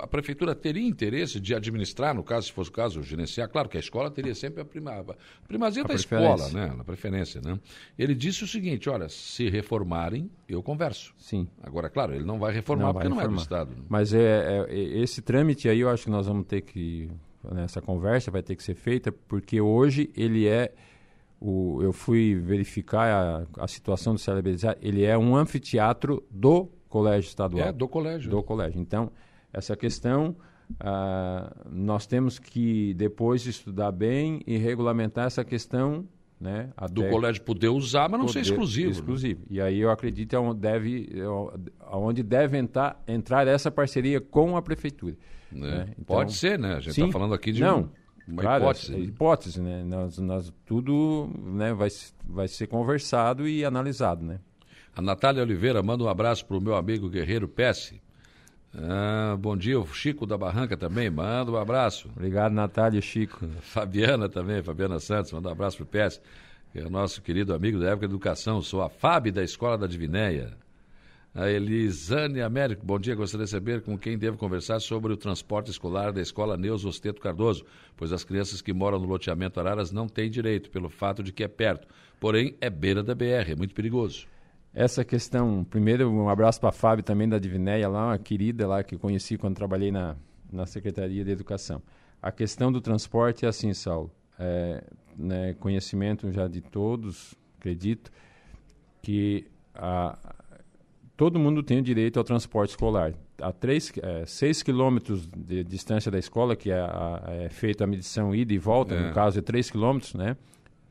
a 0.00 0.06
prefeitura 0.06 0.54
teria 0.54 0.86
interesse 0.86 1.40
de 1.40 1.54
administrar, 1.54 2.14
no 2.14 2.22
caso, 2.22 2.46
se 2.46 2.52
fosse 2.52 2.70
o 2.70 2.72
caso, 2.72 3.02
gerenciar, 3.02 3.48
claro 3.48 3.68
que 3.68 3.76
a 3.76 3.80
escola 3.80 4.10
teria 4.10 4.34
sempre 4.34 4.62
a, 4.62 4.64
prima, 4.64 4.92
a 4.92 5.04
primazia 5.48 5.82
A 5.82 5.86
da 5.86 5.94
escola, 5.94 6.48
né? 6.50 6.72
Na 6.76 6.84
preferência, 6.84 7.40
né? 7.44 7.58
Ele 7.98 8.14
disse 8.14 8.44
o 8.44 8.46
seguinte, 8.46 8.88
olha, 8.88 9.08
se 9.08 9.48
reformarem, 9.64 10.30
eu 10.48 10.62
converso. 10.62 11.12
Sim. 11.16 11.48
Agora, 11.62 11.88
claro, 11.88 12.14
ele 12.14 12.24
não 12.24 12.38
vai 12.38 12.52
reformar 12.52 12.92
porque 12.92 13.08
vai 13.08 13.16
não 13.16 13.20
é 13.20 13.24
do 13.24 13.34
reformar. 13.34 13.42
Estado. 13.42 13.70
né? 13.70 13.82
Mas 13.88 14.12
é, 14.14 14.20
é- 14.20 14.66
é- 14.68 14.98
esse 15.02 15.22
trâmite 15.22 15.68
aí 15.68 15.80
eu 15.80 15.88
acho 15.88 16.04
que 16.04 16.10
nós 16.10 16.26
vamos 16.26 16.46
ter 16.46 16.60
que. 16.60 17.10
Nessa 17.52 17.80
conversa 17.82 18.30
vai 18.30 18.42
ter 18.42 18.56
que 18.56 18.62
ser 18.62 18.74
feita, 18.74 19.10
porque 19.12 19.60
hoje 19.60 20.10
ele 20.16 20.46
é. 20.46 20.72
O, 21.40 21.82
eu 21.82 21.92
fui 21.92 22.34
verificar 22.36 23.46
a, 23.58 23.64
a 23.64 23.68
situação 23.68 24.14
do 24.14 24.18
Celebrizar, 24.18 24.78
ele 24.80 25.04
é 25.04 25.18
um 25.18 25.36
anfiteatro 25.36 26.22
do 26.30 26.68
Colégio 26.88 27.28
Estadual. 27.28 27.68
É, 27.68 27.72
do 27.72 27.86
colégio. 27.88 28.30
Do 28.30 28.42
colégio. 28.42 28.80
Então, 28.80 29.10
essa 29.52 29.76
questão. 29.76 30.34
ah, 30.80 31.54
nós 31.70 32.06
temos 32.06 32.38
que 32.38 32.94
depois 32.94 33.46
estudar 33.46 33.92
bem 33.92 34.40
e 34.46 34.56
regulamentar 34.56 35.26
essa 35.26 35.44
questão 35.44 36.06
né, 36.44 36.68
Do 36.92 37.08
colégio 37.08 37.42
poder 37.42 37.68
usar, 37.70 38.08
mas 38.08 38.20
não 38.20 38.28
ser 38.28 38.40
poder- 38.40 38.50
exclusivo. 38.50 38.86
né? 38.90 38.92
Exclusivo. 38.92 39.40
E 39.48 39.60
aí 39.60 39.78
eu 39.80 39.90
acredito 39.90 40.36
é 40.36 40.38
onde 40.38 40.60
deve, 40.60 41.08
é 41.14 41.94
onde 41.96 42.22
deve 42.22 42.58
entrar, 42.58 43.02
entrar 43.08 43.46
essa 43.46 43.70
parceria 43.70 44.20
com 44.20 44.56
a 44.56 44.60
prefeitura. 44.62 45.16
É, 45.52 45.56
né? 45.56 45.86
pode 46.06 46.34
ser, 46.34 46.58
né? 46.58 46.74
A 46.74 46.80
gente 46.80 47.00
tá 47.00 47.10
falando 47.10 47.32
aqui 47.32 47.50
de 47.52 47.60
não, 47.62 47.80
um- 47.80 47.88
uma 48.32 48.42
claro, 48.42 48.64
hipótese, 48.64 48.92
é 48.94 48.96
né? 48.98 49.04
hipótese, 49.04 49.60
né? 49.62 49.84
Nós, 49.84 50.18
nós, 50.18 50.52
tudo 50.66 51.30
né, 51.42 51.72
vai, 51.72 51.88
vai 52.28 52.48
ser 52.48 52.66
conversado 52.66 53.48
e 53.48 53.64
analisado, 53.64 54.24
né? 54.24 54.38
A 54.96 55.00
Natália 55.02 55.42
Oliveira 55.42 55.82
manda 55.82 56.04
um 56.04 56.08
abraço 56.08 56.44
para 56.46 56.56
o 56.56 56.60
meu 56.60 56.74
amigo 56.76 57.08
Guerreiro 57.08 57.48
Pesce. 57.48 58.00
Ah, 58.76 59.36
bom 59.38 59.56
dia, 59.56 59.78
o 59.78 59.86
Chico 59.86 60.26
da 60.26 60.36
Barranca 60.36 60.76
também, 60.76 61.08
manda 61.08 61.50
um 61.50 61.56
abraço. 61.56 62.08
Obrigado, 62.08 62.52
Natália 62.52 62.98
e 62.98 63.02
Chico. 63.02 63.46
Fabiana 63.62 64.28
também, 64.28 64.62
Fabiana 64.62 64.98
Santos, 64.98 65.32
manda 65.32 65.48
um 65.48 65.52
abraço 65.52 65.76
para 65.76 65.84
o 65.84 65.86
Pesce, 65.86 66.20
que 66.72 66.80
é 66.80 66.84
o 66.84 66.90
nosso 66.90 67.22
querido 67.22 67.54
amigo 67.54 67.78
da 67.78 67.86
época 67.86 68.08
da 68.08 68.12
educação. 68.12 68.60
Sou 68.60 68.82
a 68.82 68.88
Fábio 68.88 69.32
da 69.32 69.44
Escola 69.44 69.78
da 69.78 69.86
Divinéia. 69.86 70.52
A 71.32 71.48
Elisane 71.50 72.40
Américo, 72.40 72.84
bom 72.84 72.98
dia, 72.98 73.14
gostaria 73.14 73.44
de 73.44 73.50
saber 73.50 73.82
com 73.82 73.98
quem 73.98 74.16
devo 74.16 74.36
conversar 74.36 74.80
sobre 74.80 75.12
o 75.12 75.16
transporte 75.16 75.70
escolar 75.70 76.12
da 76.12 76.20
Escola 76.20 76.56
Neus 76.56 76.84
Osteto 76.84 77.20
Cardoso, 77.20 77.64
pois 77.96 78.12
as 78.12 78.22
crianças 78.22 78.60
que 78.60 78.72
moram 78.72 79.00
no 79.00 79.06
loteamento 79.06 79.58
Araras 79.58 79.90
não 79.90 80.08
têm 80.08 80.30
direito, 80.30 80.70
pelo 80.70 80.88
fato 80.88 81.24
de 81.24 81.32
que 81.32 81.42
é 81.42 81.48
perto. 81.48 81.88
Porém, 82.20 82.56
é 82.60 82.70
beira 82.70 83.02
da 83.02 83.16
BR, 83.16 83.50
é 83.50 83.56
muito 83.56 83.74
perigoso. 83.74 84.28
Essa 84.74 85.04
questão, 85.04 85.62
primeiro 85.64 86.10
um 86.10 86.28
abraço 86.28 86.58
para 86.58 86.70
a 86.70 86.72
Fábio 86.72 87.04
também 87.04 87.28
da 87.28 87.38
Divinéia, 87.38 87.88
lá, 87.88 88.08
uma 88.08 88.18
querida 88.18 88.66
lá 88.66 88.82
que 88.82 88.96
eu 88.96 88.98
conheci 88.98 89.38
quando 89.38 89.54
trabalhei 89.54 89.92
na, 89.92 90.16
na 90.52 90.66
Secretaria 90.66 91.24
de 91.24 91.30
Educação. 91.30 91.80
A 92.20 92.32
questão 92.32 92.72
do 92.72 92.80
transporte 92.80 93.44
é 93.44 93.48
assim, 93.48 93.72
Saulo, 93.72 94.10
é, 94.38 94.82
né, 95.16 95.54
conhecimento 95.60 96.32
já 96.32 96.48
de 96.48 96.60
todos, 96.60 97.34
acredito, 97.58 98.10
que 99.00 99.46
a, 99.74 100.18
todo 101.16 101.38
mundo 101.38 101.62
tem 101.62 101.78
o 101.78 101.82
direito 101.82 102.18
ao 102.18 102.24
transporte 102.24 102.70
escolar. 102.70 103.12
A 103.40 103.52
3, 103.52 103.92
é, 104.02 104.26
6 104.26 104.62
quilômetros 104.64 105.28
de 105.36 105.62
distância 105.62 106.10
da 106.10 106.18
escola, 106.18 106.56
que 106.56 106.70
é, 106.72 106.80
é 107.44 107.48
feita 107.48 107.84
a 107.84 107.86
medição 107.86 108.34
ida 108.34 108.52
e 108.52 108.58
volta, 108.58 108.94
É. 108.94 109.08
no 109.08 109.14
caso 109.14 109.38
é 109.38 109.42
3 109.42 109.70
quilômetros, 109.70 110.14
né? 110.14 110.36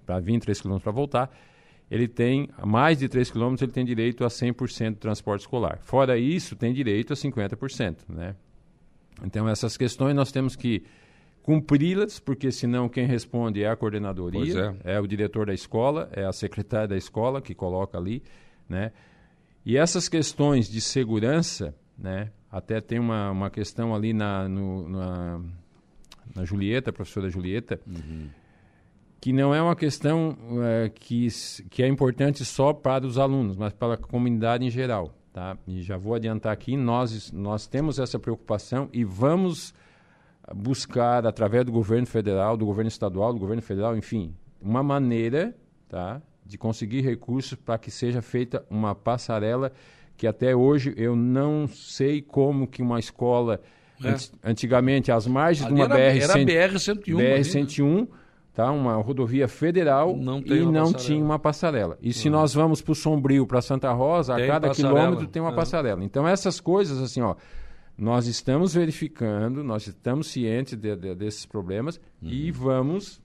Para 0.05 0.19
vir, 0.19 0.39
3 0.39 0.61
quilômetros 0.61 0.83
para 0.83 0.91
voltar. 0.91 1.31
Ele 1.93 2.07
tem, 2.07 2.49
a 2.57 2.65
mais 2.65 2.97
de 2.97 3.07
3 3.07 3.29
quilômetros, 3.29 3.61
ele 3.61 3.71
tem 3.71 3.85
direito 3.85 4.23
a 4.23 4.27
100% 4.27 4.89
de 4.91 4.95
transporte 4.95 5.41
escolar. 5.41 5.79
Fora 5.81 6.17
isso, 6.17 6.55
tem 6.55 6.73
direito 6.73 7.13
a 7.13 7.15
50%, 7.15 7.97
né? 8.09 8.35
Então, 9.23 9.47
essas 9.47 9.77
questões 9.77 10.15
nós 10.15 10.31
temos 10.31 10.55
que 10.55 10.83
cumpri-las, 11.43 12.19
porque 12.19 12.51
senão 12.51 12.89
quem 12.89 13.05
responde 13.05 13.63
é 13.63 13.69
a 13.69 13.75
coordenadoria, 13.75 14.39
Pois 14.39 14.85
é. 14.85 14.99
o 14.99 15.05
diretor 15.05 15.45
da 15.45 15.53
escola, 15.53 16.09
é 16.13 16.23
a 16.25 16.31
secretária 16.33 16.87
da 16.87 16.97
escola 16.97 17.41
que 17.41 17.53
coloca 17.53 17.97
ali, 17.97 18.23
né? 18.67 18.91
E 19.65 19.77
essas 19.77 20.09
questões 20.09 20.67
de 20.69 20.81
segurança, 20.81 21.75
né? 21.97 22.31
Até 22.51 22.81
tem 22.81 22.99
uma, 22.99 23.29
uma 23.31 23.49
questão 23.49 23.93
ali 23.95 24.13
na, 24.13 24.47
no- 24.47 24.87
na, 24.89 25.41
na 26.35 26.45
Julieta, 26.45 26.91
professora 26.93 27.29
Julieta, 27.29 27.79
que 29.23 29.31
não 29.31 29.55
é 29.55 29.61
uma 29.61 29.73
questão 29.73 30.37
eh, 30.63 30.91
que, 30.93 31.29
que 31.69 31.81
é 31.81 31.87
importante 31.87 32.43
só 32.43 32.73
para 32.73 33.05
os 33.05 33.17
alunos, 33.17 33.55
mas 33.55 33.71
para 33.71 33.93
a 33.93 33.97
comunidade 33.97 34.65
em 34.65 34.69
geral. 34.69 35.13
Tá? 35.31 35.57
E 35.65 35.81
já 35.81 35.95
vou 35.95 36.13
adiantar 36.13 36.51
aqui, 36.51 36.75
nós, 36.75 37.31
nós 37.31 37.65
temos 37.65 37.99
essa 37.99 38.19
preocupação 38.19 38.89
e 38.91 39.05
vamos 39.05 39.73
buscar, 40.53 41.25
através 41.25 41.63
do 41.65 41.71
governo 41.71 42.05
federal, 42.05 42.57
do 42.57 42.65
governo 42.65 42.89
estadual, 42.89 43.31
do 43.33 43.39
governo 43.39 43.61
federal, 43.61 43.95
enfim, 43.95 44.33
uma 44.61 44.83
maneira 44.83 45.55
tá, 45.87 46.21
de 46.45 46.57
conseguir 46.57 46.99
recursos 46.99 47.55
para 47.55 47.77
que 47.77 47.89
seja 47.89 48.21
feita 48.21 48.65
uma 48.69 48.93
passarela 48.93 49.71
que 50.17 50.27
até 50.27 50.53
hoje 50.53 50.93
eu 50.97 51.15
não 51.15 51.65
sei 51.65 52.21
como 52.21 52.67
que 52.67 52.81
uma 52.81 52.99
escola, 52.99 53.61
É. 54.03 54.09
anti- 54.09 54.31
antigamente, 54.43 55.11
às 55.13 55.25
margens 55.25 55.65
Ali 55.65 55.75
de 55.75 55.81
uma 55.81 55.95
era- 55.97 56.13
BR... 56.13 56.23
era 56.23 56.33
BR-101 56.33 57.13
ali, 57.15 57.15
né? 57.23 57.39
BR-101, 57.39 58.07
tá? 58.53 58.71
uma 58.71 58.95
rodovia 58.95 59.47
federal 59.47 60.15
Não 60.15 60.39
e 60.39 60.59
não 60.61 60.71
passarela. 60.73 60.93
tinha 60.93 61.23
uma 61.23 61.39
passarela. 61.39 61.97
E 62.01 62.13
se 62.13 62.29
nós 62.29 62.53
vamos 62.53 62.81
para 62.81 62.91
o 62.91 62.95
Sombrio, 62.95 63.45
para 63.47 63.61
Santa 63.61 63.91
Rosa, 63.91 64.35
Tem 64.35 64.45
a 64.45 64.47
cada 64.47 64.67
passarela. 64.69 64.95
quilômetro 64.99 65.27
tem 65.27 65.41
uma 65.41 65.51
É. 65.51 65.55
passarela. 65.55 66.03
Então 66.03 66.27
essas 66.27 66.59
coisas, 66.59 66.99
assim, 67.01 67.21
ó, 67.21 67.35
nós 67.97 68.27
estamos 68.27 68.73
verificando, 68.73 69.63
nós 69.63 69.87
estamos 69.87 70.27
cientes 70.27 70.75
de- 70.77 70.95
de- 70.95 71.15
desses 71.15 71.45
problemas 71.45 71.99
e 72.21 72.51
vamos 72.51 73.21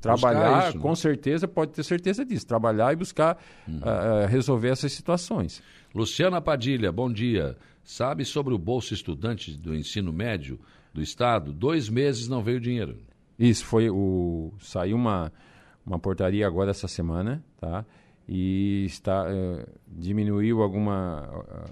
trabalhar, 0.00 0.68
isso, 0.68 0.76
né? 0.76 0.82
com 0.82 0.94
certeza, 0.94 1.48
pode 1.48 1.72
ter 1.72 1.82
certeza 1.82 2.24
disso, 2.24 2.46
trabalhar 2.46 2.92
e 2.92 2.96
buscar 2.96 3.36
ah, 3.82 4.22
ah, 4.22 4.26
resolver 4.26 4.68
essas 4.68 4.92
situações. 4.92 5.62
Luciana 5.94 6.40
Padilha, 6.40 6.90
bom 6.92 7.10
dia. 7.12 7.56
Sabe 7.82 8.24
sobre 8.24 8.54
o 8.54 8.58
Bolsa 8.58 8.94
Estudante 8.94 9.56
do 9.58 9.74
Ensino 9.74 10.12
Médio 10.12 10.58
do 10.92 11.02
Estado? 11.02 11.52
Dois 11.52 11.88
meses 11.88 12.28
não 12.28 12.42
veio 12.42 12.58
dinheiro. 12.60 12.96
Isso 13.38 13.64
foi 13.64 13.90
o 13.90 14.52
saiu 14.60 14.96
uma 14.96 15.32
uma 15.86 15.98
portaria 15.98 16.46
agora 16.46 16.70
essa 16.70 16.88
semana, 16.88 17.44
tá? 17.58 17.84
E 18.26 18.84
está 18.86 19.26
eh, 19.28 19.66
diminuiu 19.86 20.62
alguma 20.62 21.28
ah, 21.48 21.70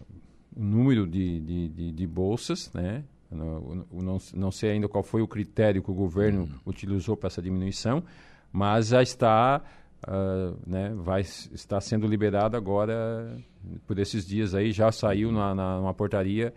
o 0.54 0.62
número 0.62 1.06
de, 1.06 1.40
de, 1.40 1.68
de, 1.68 1.92
de 1.92 2.06
bolsas, 2.06 2.70
né? 2.74 3.04
Não, 3.30 3.86
não, 3.90 4.18
não 4.34 4.50
sei 4.50 4.72
ainda 4.72 4.86
qual 4.86 5.02
foi 5.02 5.22
o 5.22 5.28
critério 5.28 5.82
que 5.82 5.90
o 5.90 5.94
governo 5.94 6.46
utilizou 6.66 7.16
para 7.16 7.28
essa 7.28 7.40
diminuição, 7.40 8.04
mas 8.52 8.88
já 8.88 9.02
está 9.02 9.62
ah, 10.06 10.54
né, 10.66 10.92
vai 10.96 11.20
está 11.20 11.80
sendo 11.80 12.08
liberado 12.08 12.56
agora 12.56 13.38
por 13.86 13.98
esses 14.00 14.26
dias 14.26 14.52
aí 14.52 14.72
já 14.72 14.90
saiu 14.90 15.30
na, 15.30 15.54
na 15.54 15.78
uma 15.78 15.94
portaria 15.94 16.52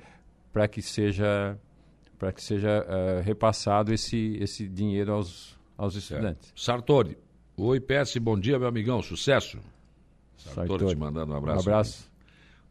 para 0.51 0.67
que 0.67 0.81
seja 0.81 1.55
para 2.17 2.31
que 2.31 2.41
seja 2.43 2.85
eh, 2.87 3.21
repassado 3.23 3.93
esse 3.93 4.37
esse 4.41 4.67
dinheiro 4.67 5.11
aos 5.13 5.55
aos 5.77 5.95
estudantes. 5.95 6.51
Sartori. 6.55 7.17
Oi, 7.57 7.79
PS, 7.79 8.17
bom 8.17 8.37
dia, 8.39 8.57
meu 8.59 8.67
amigão. 8.67 9.01
Sucesso. 9.01 9.59
Sartori, 10.37 10.67
Sartori. 10.69 10.93
te 10.93 10.99
mandando 10.99 11.33
um 11.33 11.37
abraço. 11.37 11.57
Um 11.57 11.61
abraço. 11.71 12.11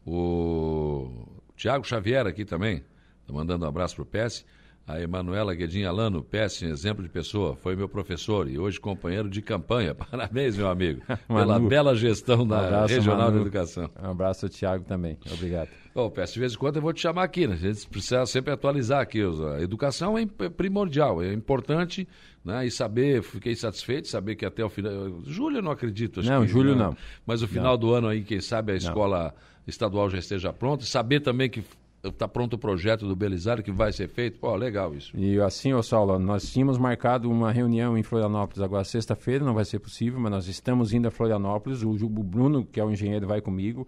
O 0.05 1.09
Tiago 1.55 1.85
Xavier 1.85 2.27
aqui 2.27 2.45
também, 2.45 2.83
mandando 3.27 3.65
um 3.65 3.67
abraço 3.67 3.95
pro 3.95 4.05
PS. 4.05 4.45
A 4.87 5.01
Emanuela 5.01 5.55
Guedinha 5.55 5.91
Lano, 5.91 6.23
péssimo 6.23 6.71
exemplo 6.71 7.01
de 7.03 7.09
pessoa, 7.09 7.55
foi 7.55 7.75
meu 7.75 7.89
professor 7.89 8.47
e 8.47 8.59
hoje 8.59 8.79
companheiro 8.79 9.27
de 9.27 9.41
campanha. 9.41 9.95
Parabéns, 9.97 10.55
meu 10.55 10.67
amigo, 10.69 11.01
pela 11.27 11.59
bela 11.59 11.95
gestão 11.95 12.45
da 12.45 12.57
Um 12.57 12.65
abraço, 12.65 12.93
Regional 12.93 13.17
Manu. 13.17 13.31
de 13.37 13.41
Educação. 13.41 13.89
Um 13.99 14.11
abraço 14.11 14.45
ao 14.45 14.49
Thiago 14.49 14.85
também. 14.85 15.17
Obrigado. 15.33 15.84
Ô, 15.95 16.09
Pécio, 16.11 16.33
de 16.33 16.39
vez 16.41 16.53
em 16.53 16.57
quando 16.57 16.75
eu 16.75 16.81
vou 16.81 16.91
te 16.91 16.99
chamar 16.99 17.23
aqui, 17.23 17.47
né? 17.47 17.53
A 17.53 17.57
gente 17.57 17.87
precisa 17.87 18.25
sempre 18.25 18.51
atualizar 18.51 18.99
aqui. 18.99 19.21
A 19.57 19.61
educação 19.61 20.17
é 20.17 20.23
é 20.39 20.49
primordial, 20.49 21.23
é 21.23 21.31
importante, 21.31 22.05
né? 22.43 22.65
E 22.67 22.69
saber, 22.69 23.23
fiquei 23.23 23.55
satisfeito, 23.55 24.09
saber 24.09 24.35
que 24.35 24.45
até 24.45 24.63
o 24.65 24.67
final. 24.67 24.91
Julho 25.23 25.59
eu 25.59 25.61
não 25.61 25.71
acredito. 25.71 26.19
acho 26.19 26.29
Não, 26.29 26.41
que, 26.41 26.47
julho 26.49 26.75
né? 26.75 26.83
não. 26.83 26.97
Mas 27.25 27.41
o 27.41 27.47
final 27.47 27.71
Não. 27.71 27.79
do 27.79 27.93
ano 27.93 28.09
aí, 28.09 28.23
quem 28.23 28.41
sabe 28.41 28.73
a 28.73 28.75
escola 28.75 29.33
estadual 29.65 30.09
já 30.09 30.17
esteja 30.17 30.51
pronta. 30.51 30.83
Saber 30.83 31.21
também 31.21 31.49
que 31.49 31.63
está 32.03 32.27
pronto 32.27 32.55
o 32.55 32.57
projeto 32.57 33.07
do 33.07 33.15
Belisário 33.15 33.63
que 33.63 33.71
vai 33.71 33.93
ser 33.93 34.09
feito. 34.09 34.37
Pô, 34.37 34.53
legal 34.53 34.93
isso. 34.93 35.15
E 35.17 35.39
assim, 35.39 35.73
ô 35.73 35.81
Saulo, 35.81 36.19
nós 36.19 36.51
tínhamos 36.51 36.77
marcado 36.77 37.31
uma 37.31 37.53
reunião 37.53 37.97
em 37.97 38.03
Florianópolis 38.03 38.61
agora 38.61 38.83
sexta-feira, 38.83 39.45
não 39.45 39.53
vai 39.53 39.63
ser 39.63 39.79
possível, 39.79 40.19
mas 40.19 40.29
nós 40.29 40.47
estamos 40.49 40.91
indo 40.93 41.07
a 41.07 41.11
Florianópolis. 41.11 41.83
O 41.83 41.93
Bruno, 42.09 42.65
que 42.65 42.81
é 42.81 42.83
o 42.83 42.91
engenheiro, 42.91 43.25
vai 43.25 43.39
comigo 43.39 43.87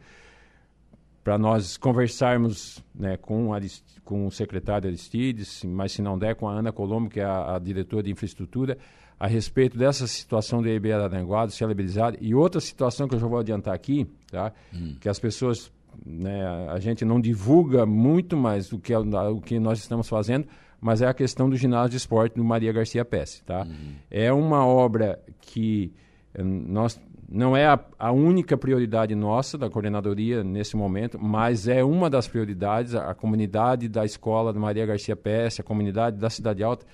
para 1.28 1.38
nós 1.38 1.76
conversarmos 1.76 2.82
né, 2.96 3.18
com, 3.18 3.54
Arist- 3.54 4.00
com 4.06 4.26
o 4.28 4.32
secretário 4.32 4.88
Aristides, 4.88 5.62
mas 5.66 5.92
se 5.92 6.02
não 6.02 6.18
der, 6.18 6.36
com 6.36 6.48
a 6.48 6.54
Ana 6.54 6.72
Colombo, 6.72 7.10
que 7.10 7.20
é 7.20 7.26
a, 7.26 7.58
a 7.58 7.60
diretora 7.60 8.02
de 8.04 8.10
infraestrutura, 8.10 8.78
a 9.20 9.28
respeito 9.28 9.78
dessa 9.78 10.08
situação 10.08 10.62
do 10.62 10.70
EIB 10.70 10.94
Araranguá, 10.94 11.46
do 11.46 11.52
Celebrizado, 11.52 12.16
e 12.22 12.34
outra 12.34 12.62
situação 12.62 13.10
que 13.10 13.16
eu 13.16 13.20
já 13.20 13.28
vou 13.28 13.40
adiantar 13.40 13.74
aqui, 13.74 14.08
tá? 14.32 14.54
que 15.02 15.10
as 15.10 15.20
pessoas, 15.20 15.70
né, 16.06 16.46
a- 16.70 16.80
gente 16.80 17.04
não 17.04 17.20
divulga 17.20 17.86
muito 17.86 18.38
mais 18.38 18.70
do 18.70 18.80
que, 18.80 18.94
é 18.94 18.98
o 18.98 19.04
o 19.36 19.42
que 19.42 19.60
nós 19.60 19.80
estamos 19.80 20.08
fazendo, 20.08 20.48
mas 20.80 21.02
é 21.02 21.08
a 21.08 21.14
questão 21.14 21.50
do 21.50 21.58
ginásio 21.58 21.90
de 21.90 21.98
esporte 21.98 22.36
do 22.38 22.44
Maria 22.46 22.72
Garcia 22.72 23.04
Pesce. 23.04 23.44
Tá? 23.44 23.68
É 24.10 24.32
uma 24.32 24.66
obra 24.66 25.20
que 25.42 25.92
eh, 26.34 26.42
nós 26.42 26.98
não 27.30 27.58
é 27.58 27.66
a, 27.68 27.80
a 28.00 28.12
única 28.12 28.56
prioridade 28.58 29.14
nossa 29.14 29.58
da 29.58 29.70
coordenadoria 29.70 30.44
nesse 30.44 30.78
momento, 30.78 31.20
mas 31.20 31.68
é 31.68 31.84
uma 31.84 32.10
das 32.10 32.28
prioridades. 32.28 32.96
A, 32.96 33.12
a 33.12 33.14
comunidade 33.14 33.90
da 33.90 34.06
escola 34.06 34.54
do 34.54 34.60
Maria 34.60 34.86
Garcia 34.86 35.16
Pesce, 35.16 35.60
a 35.62 35.64
comunidade 35.64 36.18
da 36.18 36.30
Cidade 36.30 36.64
Alta, 36.64 36.86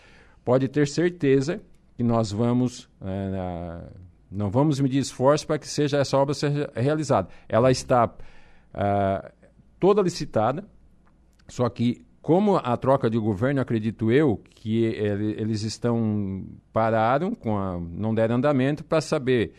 pode 0.43 0.67
ter 0.67 0.87
certeza 0.87 1.61
que 1.95 2.03
nós 2.03 2.31
vamos 2.31 2.89
eh, 3.01 3.29
na- 3.29 3.83
não 4.31 4.49
vamos 4.49 4.79
medir 4.79 4.97
esforço 4.97 5.45
para 5.45 5.59
que 5.59 5.67
seja 5.67 5.97
essa 5.99 6.17
obra 6.17 6.33
seja 6.33 6.67
realizada. 6.75 7.29
Ela 7.47 7.69
está 7.69 8.11
ah, 8.73 9.31
toda 9.79 10.01
licitada, 10.01 10.63
só 11.47 11.69
que 11.69 12.03
como 12.19 12.55
a 12.57 12.75
troca 12.77 13.09
de 13.09 13.19
governo, 13.19 13.61
acredito 13.61 14.11
eu, 14.11 14.41
que 14.55 14.85
ele- 14.85 15.35
eles 15.39 15.61
estão 15.61 16.45
pararam 16.71 17.37
a, 17.45 17.79
não 17.79 18.15
deram 18.15 18.37
andamento 18.37 18.83
para 18.83 19.01
saber 19.01 19.53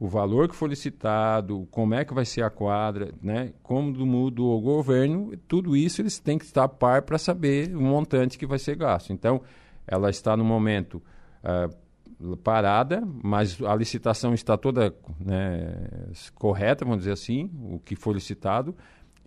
o 0.00 0.06
valor 0.06 0.48
que 0.48 0.54
foi 0.54 0.68
licitado, 0.68 1.66
como 1.70 1.94
é 1.94 2.04
que 2.04 2.14
vai 2.14 2.24
ser 2.24 2.42
a 2.42 2.50
quadra, 2.50 3.12
né? 3.20 3.52
Como 3.62 3.92
muda 4.06 4.40
o 4.40 4.60
governo, 4.60 5.36
tudo 5.48 5.76
isso 5.76 6.00
eles 6.00 6.18
têm 6.18 6.38
que 6.38 6.44
estar 6.44 6.68
par 6.68 7.02
para 7.02 7.18
saber 7.18 7.74
o 7.74 7.80
montante 7.80 8.38
que 8.38 8.46
vai 8.46 8.58
ser 8.58 8.76
gasto. 8.76 9.12
Então, 9.12 9.42
ela 9.86 10.08
está 10.08 10.36
no 10.36 10.44
momento 10.44 11.02
ah, 11.42 11.68
parada, 12.42 13.02
mas 13.22 13.60
a 13.62 13.74
licitação 13.74 14.34
está 14.34 14.56
toda 14.56 14.94
né, 15.20 15.74
correta, 16.34 16.84
vamos 16.84 17.00
dizer 17.00 17.12
assim, 17.12 17.50
o 17.70 17.78
que 17.78 17.94
foi 17.94 18.14
licitado, 18.14 18.76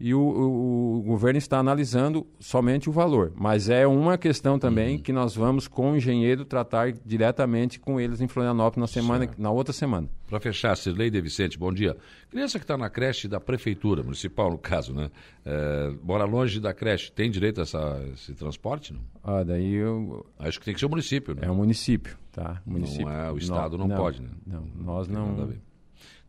e 0.02 0.14
o, 0.16 0.20
o- 0.20 0.98
o 1.00 1.02
governo 1.04 1.38
está 1.38 1.60
analisando 1.60 2.26
somente 2.40 2.90
o 2.90 2.92
valor. 2.92 3.32
Mas 3.36 3.70
é 3.70 3.86
uma 3.86 4.18
questão 4.18 4.58
também 4.58 4.98
que 4.98 5.14
nós 5.14 5.36
vamos, 5.36 5.68
com 5.68 5.92
o 5.92 5.96
engenheiro, 5.98 6.44
tratar 6.44 6.92
diretamente 6.92 7.80
com 7.80 8.00
eles 8.00 8.20
em 8.22 8.28
Florianópolis 8.28 8.82
na, 8.82 8.88
semana, 9.02 9.30
na 9.38 9.52
outra 9.52 9.72
semana. 9.74 10.10
Para 10.28 10.40
fechar, 10.40 10.76
Cirlei 10.76 11.10
De 11.10 11.22
Vicente, 11.22 11.58
bom 11.60 11.72
dia. 11.72 11.96
Criança 12.30 12.58
que 12.58 12.64
está 12.64 12.78
na 12.78 12.90
creche 12.90 13.28
da 13.28 13.40
prefeitura, 13.40 14.02
municipal 14.02 14.50
no 14.50 14.58
caso, 14.58 14.94
né? 14.94 15.12
É, 15.46 15.94
mora 16.04 16.24
longe 16.26 16.60
da 16.60 16.74
creche, 16.74 17.12
tem 17.12 17.30
direito 17.30 17.60
a 17.60 17.64
essa- 17.64 18.02
esse 18.14 18.34
transporte? 18.34 18.94
Não? 18.94 19.02
Ah, 19.24 19.44
daí 19.44 19.74
eu... 19.74 20.26
Acho 20.40 20.60
que 20.60 20.66
tem 20.66 20.74
que 20.74 20.80
ser 20.80 20.86
o 20.86 20.90
município, 20.90 21.36
né? 21.36 21.42
É 21.46 21.52
o 21.52 21.56
município, 21.56 22.18
tá? 22.32 22.62
O 22.66 22.72
município. 22.72 23.06
Não 23.08 23.14
é, 23.14 23.32
o 23.32 23.38
Estado 23.38 23.78
não, 23.78 23.90
pode, 23.90 24.22
né? 24.22 24.30
Não, 24.48 24.66
nós 24.84 25.08
não... 25.08 25.50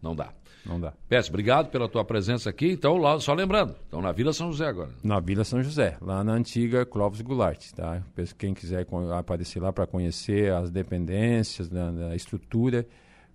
Não 0.02 0.16
dá. 0.16 0.30
Não 0.64 0.80
dá. 0.80 0.92
Obrigado 1.28 1.70
pela 1.70 1.88
tua 1.88 2.04
presença 2.04 2.48
aqui. 2.50 2.70
Então, 2.72 2.96
lá, 2.96 3.18
só 3.18 3.34
lembrando, 3.34 3.74
estão 3.84 4.00
na 4.00 4.12
Vila 4.12 4.32
São 4.32 4.50
José 4.50 4.66
agora. 4.66 4.90
Na 5.02 5.18
Vila 5.20 5.44
São 5.44 5.62
José, 5.62 5.96
lá 6.00 6.22
na 6.22 6.32
antiga 6.32 6.86
Clóvis 6.86 7.20
Goulart, 7.20 7.70
tá? 7.72 8.02
Quem 8.38 8.54
quiser 8.54 8.86
aparecer 9.18 9.60
lá 9.60 9.72
para 9.72 9.86
conhecer 9.86 10.52
as 10.52 10.70
dependências, 10.70 11.68
da, 11.68 11.90
da 11.90 12.14
estrutura 12.14 12.86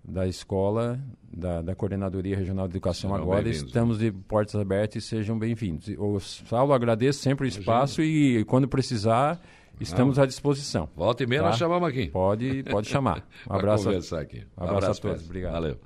da 0.04 0.26
escola, 0.26 0.98
da, 1.30 1.60
da 1.60 1.74
Coordenadoria 1.74 2.36
Regional 2.36 2.66
de 2.66 2.72
Educação 2.72 3.10
Serão 3.10 3.22
agora, 3.22 3.48
estamos 3.48 3.98
de 3.98 4.10
portas 4.10 4.54
abertas 4.54 5.04
e 5.04 5.06
sejam 5.06 5.38
bem-vindos. 5.38 5.88
Ô, 5.98 6.18
Saulo, 6.18 6.72
agradeço 6.72 7.20
sempre 7.20 7.46
o 7.46 7.48
espaço 7.48 8.02
e 8.02 8.42
quando 8.44 8.66
precisar, 8.66 9.40
estamos 9.78 10.18
à 10.18 10.24
disposição. 10.24 10.88
Volta 10.96 11.22
e 11.22 11.26
meia 11.26 11.42
tá? 11.42 11.48
nós 11.48 11.58
chamamos 11.58 11.88
aqui. 11.88 12.08
Pode, 12.08 12.62
pode 12.64 12.88
chamar. 12.88 13.22
Um 13.48 13.54
abraço, 13.54 13.90
a- 13.90 14.20
aqui. 14.20 14.46
um 14.56 14.64
abraço, 14.64 15.06
a 15.06 15.10
todos. 15.10 15.24
Obrigado. 15.24 15.52
Valeu. 15.52 15.78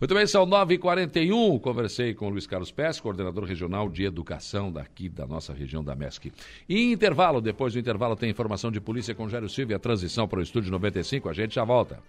Muito 0.00 0.14
bem, 0.14 0.26
são 0.28 0.46
9h41. 0.46 1.60
Conversei 1.60 2.14
com 2.14 2.26
o 2.26 2.28
Luiz 2.28 2.46
Carlos 2.46 2.70
Pérez, 2.70 3.00
coordenador 3.00 3.42
regional 3.42 3.88
de 3.88 4.04
educação 4.04 4.70
daqui 4.70 5.08
da 5.08 5.26
nossa 5.26 5.52
região 5.52 5.82
da 5.82 5.96
MESC. 5.96 6.32
E 6.68 6.92
intervalo, 6.92 7.40
depois 7.40 7.72
do 7.72 7.80
intervalo 7.80 8.14
tem 8.14 8.30
informação 8.30 8.70
de 8.70 8.80
polícia 8.80 9.12
com 9.12 9.28
Jairo 9.28 9.48
Silva 9.48 9.72
e 9.72 9.74
a 9.74 9.78
transição 9.78 10.28
para 10.28 10.38
o 10.38 10.42
Estúdio 10.42 10.70
95. 10.70 11.28
A 11.28 11.32
gente 11.32 11.56
já 11.56 11.64
volta. 11.64 12.00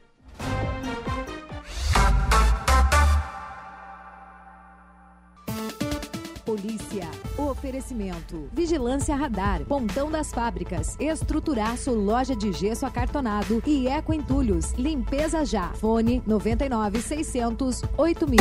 Oferecimento. 7.70 8.50
Vigilância 8.52 9.16
Radar. 9.16 9.64
Pontão 9.66 10.10
das 10.10 10.32
Fábricas. 10.32 10.98
Estruturaço 11.00 11.92
Loja 11.94 12.36
de 12.36 12.52
Gesso 12.52 12.84
Acartonado. 12.84 13.62
E 13.64 13.88
Eco 13.88 14.12
Entulhos. 14.12 14.74
Limpeza 14.74 15.46
Já. 15.46 15.70
Fone 15.76 16.24
99 16.26 17.00
600 17.00 17.84
8000. 17.96 18.40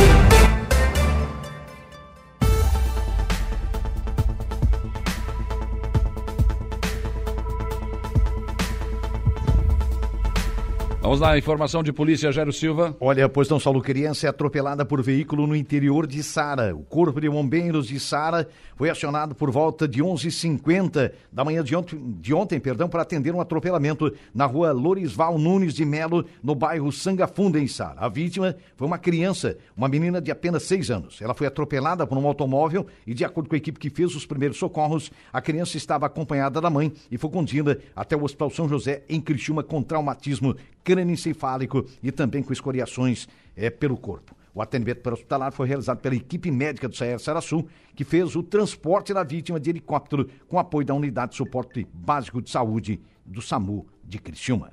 Vamos 11.09 11.21
lá, 11.21 11.35
informação 11.35 11.81
de 11.81 11.91
polícia, 11.91 12.31
Jairo 12.31 12.53
Silva. 12.53 12.95
Olha, 12.99 13.27
pois 13.27 13.49
não, 13.49 13.59
Saulo, 13.59 13.81
criança 13.81 14.27
é 14.27 14.29
atropelada 14.29 14.85
por 14.85 15.01
veículo 15.01 15.47
no 15.47 15.55
interior 15.55 16.05
de 16.05 16.21
Sara. 16.21 16.75
O 16.75 16.83
Corpo 16.83 17.19
de 17.19 17.27
Bombeiros 17.27 17.87
de 17.87 17.99
Sara 17.99 18.47
foi 18.75 18.91
acionado 18.91 19.33
por 19.33 19.49
volta 19.49 19.87
de 19.87 20.03
11h50 20.03 21.11
da 21.31 21.43
manhã 21.43 21.63
de 21.63 21.75
ontem, 21.75 21.99
de 22.21 22.31
ontem 22.31 22.59
perdão, 22.59 22.87
para 22.87 23.01
atender 23.01 23.33
um 23.33 23.41
atropelamento 23.41 24.13
na 24.35 24.45
rua 24.45 24.71
Lorisval 24.71 25.39
Nunes 25.39 25.73
de 25.73 25.83
Melo, 25.83 26.23
no 26.43 26.53
bairro 26.53 26.91
Sangafunda, 26.91 27.59
em 27.59 27.65
Sara. 27.65 28.01
A 28.01 28.07
vítima 28.07 28.55
foi 28.77 28.85
uma 28.85 28.99
criança, 28.99 29.57
uma 29.75 29.87
menina 29.87 30.21
de 30.21 30.29
apenas 30.29 30.61
6 30.61 30.91
anos. 30.91 31.21
Ela 31.23 31.33
foi 31.33 31.47
atropelada 31.47 32.05
por 32.05 32.19
um 32.19 32.27
automóvel 32.27 32.85
e, 33.07 33.15
de 33.15 33.25
acordo 33.25 33.49
com 33.49 33.55
a 33.55 33.57
equipe 33.57 33.79
que 33.79 33.89
fez 33.89 34.15
os 34.15 34.27
primeiros 34.27 34.59
socorros, 34.59 35.11
a 35.33 35.41
criança 35.41 35.75
estava 35.75 36.05
acompanhada 36.05 36.61
da 36.61 36.69
mãe 36.69 36.93
e 37.09 37.17
foi 37.17 37.31
conduzida 37.31 37.79
até 37.95 38.15
o 38.15 38.23
Hospital 38.23 38.51
São 38.51 38.69
José, 38.69 39.01
em 39.09 39.19
Criciúma, 39.19 39.63
com 39.63 39.81
traumatismo 39.81 40.55
crânioencefálico 40.83 41.85
e 42.01 42.11
também 42.11 42.43
com 42.43 42.53
escoriações 42.53 43.27
eh, 43.55 43.69
pelo 43.69 43.97
corpo. 43.97 44.35
O 44.53 44.61
atendimento 44.61 45.01
para 45.01 45.13
hospitalar 45.13 45.51
foi 45.51 45.67
realizado 45.67 45.99
pela 45.99 46.15
equipe 46.15 46.51
médica 46.51 46.89
do 46.89 46.95
Saer 46.95 47.19
Saraçu, 47.19 47.65
que 47.95 48.03
fez 48.03 48.35
o 48.35 48.43
transporte 48.43 49.13
da 49.13 49.23
vítima 49.23 49.59
de 49.59 49.69
helicóptero 49.69 50.29
com 50.47 50.59
apoio 50.59 50.85
da 50.85 50.93
Unidade 50.93 51.31
de 51.31 51.37
Suporte 51.37 51.87
Básico 51.93 52.41
de 52.41 52.49
Saúde 52.49 52.99
do 53.25 53.41
SAMU 53.41 53.85
de 54.03 54.17
Criciúma. 54.17 54.71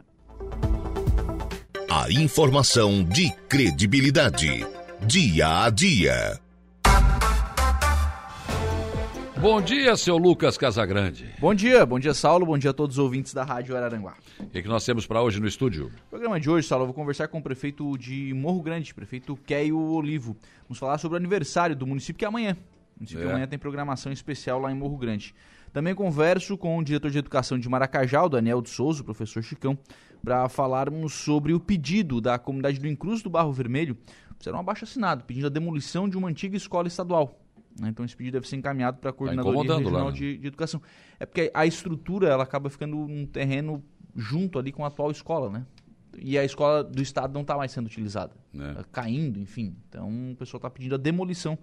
A 1.90 2.10
informação 2.10 3.04
de 3.04 3.30
credibilidade. 3.48 4.66
Dia 5.06 5.64
a 5.64 5.70
dia. 5.70 6.45
Bom 9.40 9.60
dia, 9.60 9.96
seu 9.96 10.16
Lucas 10.16 10.56
Casagrande. 10.56 11.26
Bom 11.38 11.54
dia, 11.54 11.84
bom 11.84 11.98
dia 11.98 12.14
Saulo, 12.14 12.46
bom 12.46 12.56
dia 12.56 12.70
a 12.70 12.74
todos 12.74 12.96
os 12.96 13.04
ouvintes 13.04 13.34
da 13.34 13.44
Rádio 13.44 13.76
Araranguá. 13.76 14.14
O 14.40 14.46
que, 14.46 14.62
que 14.62 14.68
nós 14.68 14.84
temos 14.84 15.06
para 15.06 15.20
hoje 15.22 15.40
no 15.40 15.46
estúdio? 15.46 15.84
No 15.86 16.10
programa 16.10 16.40
de 16.40 16.48
hoje, 16.48 16.66
Saulo, 16.66 16.82
eu 16.84 16.86
vou 16.86 16.94
conversar 16.94 17.28
com 17.28 17.38
o 17.38 17.42
prefeito 17.42 17.96
de 17.98 18.32
Morro 18.34 18.62
Grande, 18.62 18.94
prefeito 18.94 19.36
Keio 19.36 19.78
Olivo. 19.78 20.36
Vamos 20.68 20.78
falar 20.78 20.98
sobre 20.98 21.16
o 21.16 21.18
aniversário 21.18 21.76
do 21.76 21.86
município, 21.86 22.18
que 22.18 22.24
é 22.24 22.28
amanhã. 22.28 22.56
O 22.96 23.00
município 23.00 23.26
É. 23.26 23.30
amanhã 23.30 23.46
tem 23.46 23.58
programação 23.58 24.10
especial 24.10 24.58
lá 24.58 24.72
em 24.72 24.74
Morro 24.74 24.96
Grande. 24.96 25.34
Também 25.72 25.94
converso 25.94 26.56
com 26.56 26.78
o 26.78 26.82
diretor 26.82 27.10
de 27.10 27.18
educação 27.18 27.58
de 27.58 27.68
Maracajá, 27.68 28.24
o 28.24 28.28
Daniel 28.30 28.62
de 28.62 28.70
Souza, 28.70 29.02
o 29.02 29.04
professor 29.04 29.42
Chicão, 29.42 29.78
para 30.24 30.48
falarmos 30.48 31.12
sobre 31.12 31.52
o 31.52 31.60
pedido 31.60 32.20
da 32.22 32.38
comunidade 32.38 32.80
do 32.80 32.88
Incruz 32.88 33.22
do 33.22 33.28
Barro 33.28 33.52
Vermelho, 33.52 33.96
fizeram 34.38 34.56
um 34.56 34.60
abaixo 34.60 34.84
assinado, 34.84 35.24
pedindo 35.24 35.46
a 35.46 35.50
demolição 35.50 36.08
de 36.08 36.16
uma 36.16 36.28
antiga 36.28 36.56
escola 36.56 36.88
estadual. 36.88 37.38
Né? 37.78 37.88
Então 37.88 38.04
esse 38.04 38.16
pedido 38.16 38.34
deve 38.34 38.48
ser 38.48 38.56
encaminhado 38.56 38.98
para 38.98 39.10
a 39.10 39.12
Coordenadoria 39.12 39.70
lá, 39.70 39.78
Regional 39.78 40.06
né? 40.06 40.12
de, 40.12 40.38
de 40.38 40.46
Educação. 40.46 40.80
É 41.18 41.26
porque 41.26 41.50
a 41.52 41.66
estrutura 41.66 42.28
ela 42.28 42.42
acaba 42.42 42.70
ficando 42.70 42.96
num 42.96 43.26
terreno 43.26 43.82
junto 44.14 44.58
ali 44.58 44.72
com 44.72 44.84
a 44.84 44.88
atual 44.88 45.10
escola, 45.10 45.50
né? 45.50 45.66
E 46.18 46.38
a 46.38 46.44
escola 46.44 46.82
do 46.82 47.02
estado 47.02 47.34
não 47.34 47.42
está 47.42 47.56
mais 47.56 47.70
sendo 47.72 47.86
utilizada, 47.86 48.32
É. 48.54 48.74
Tá 48.74 48.84
caindo, 48.90 49.38
enfim. 49.38 49.76
Então 49.88 50.32
o 50.32 50.36
pessoal 50.36 50.58
está 50.58 50.70
pedindo 50.70 50.94
a 50.94 50.98
demolição 50.98 51.58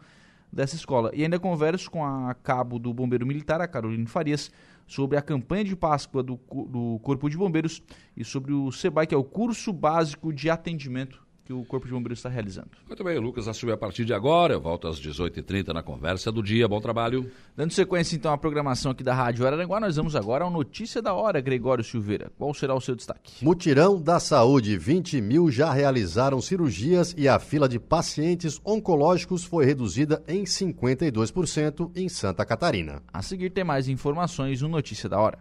dessa 0.51 0.75
escola. 0.75 1.09
E 1.15 1.23
ainda 1.23 1.39
converso 1.39 1.89
com 1.89 2.05
a 2.05 2.33
cabo 2.35 2.77
do 2.77 2.93
Bombeiro 2.93 3.25
Militar, 3.25 3.59
a 3.59 3.67
Caroline 3.67 4.05
Farias, 4.05 4.51
sobre 4.85 5.17
a 5.17 5.21
campanha 5.21 5.63
de 5.63 5.75
Páscoa 5.75 6.21
do, 6.21 6.39
do 6.69 6.99
Corpo 7.01 7.27
de 7.29 7.35
Bombeiros 7.35 7.81
e 8.15 8.23
sobre 8.23 8.53
o 8.53 8.71
SEBAI, 8.71 9.07
que 9.07 9.15
é 9.15 9.17
o 9.17 9.23
curso 9.23 9.73
básico 9.73 10.31
de 10.31 10.49
atendimento 10.51 11.22
que 11.45 11.51
o 11.51 11.63
Corpo 11.65 11.85
de 11.85 11.93
Bombeiros 11.93 12.19
está 12.19 12.29
realizando. 12.29 12.69
Muito 12.87 13.03
bem, 13.03 13.19
Lucas 13.19 13.47
assume 13.47 13.71
a 13.71 13.77
partir 13.77 14.05
de 14.05 14.13
agora. 14.13 14.53
Eu 14.53 14.61
volto 14.61 14.87
às 14.87 14.99
18h30 14.99 15.73
na 15.73 15.83
conversa 15.83 16.31
do 16.31 16.41
dia. 16.41 16.67
Bom 16.67 16.79
trabalho. 16.79 17.29
Dando 17.55 17.71
sequência 17.71 18.15
então 18.15 18.31
à 18.31 18.37
programação 18.37 18.91
aqui 18.91 19.03
da 19.03 19.13
Rádio 19.13 19.45
Araranguá, 19.45 19.79
nós 19.79 19.95
vamos 19.95 20.15
agora 20.15 20.43
ao 20.43 20.49
Notícia 20.49 21.01
da 21.01 21.13
Hora, 21.13 21.41
Gregório 21.41 21.83
Silveira. 21.83 22.31
Qual 22.37 22.53
será 22.53 22.73
o 22.73 22.81
seu 22.81 22.95
destaque? 22.95 23.43
Mutirão 23.43 24.01
da 24.01 24.19
Saúde, 24.19 24.77
20 24.77 25.21
mil 25.21 25.51
já 25.51 25.71
realizaram 25.71 26.41
cirurgias 26.41 27.13
e 27.17 27.27
a 27.27 27.39
fila 27.39 27.67
de 27.67 27.79
pacientes 27.79 28.59
oncológicos 28.63 29.43
foi 29.43 29.65
reduzida 29.65 30.23
em 30.27 30.43
52% 30.43 31.91
em 31.95 32.07
Santa 32.07 32.45
Catarina. 32.45 33.01
A 33.11 33.21
seguir 33.21 33.49
tem 33.49 33.63
mais 33.63 33.87
informações 33.87 34.61
no 34.61 34.69
Notícia 34.69 35.09
da 35.09 35.19
Hora. 35.19 35.39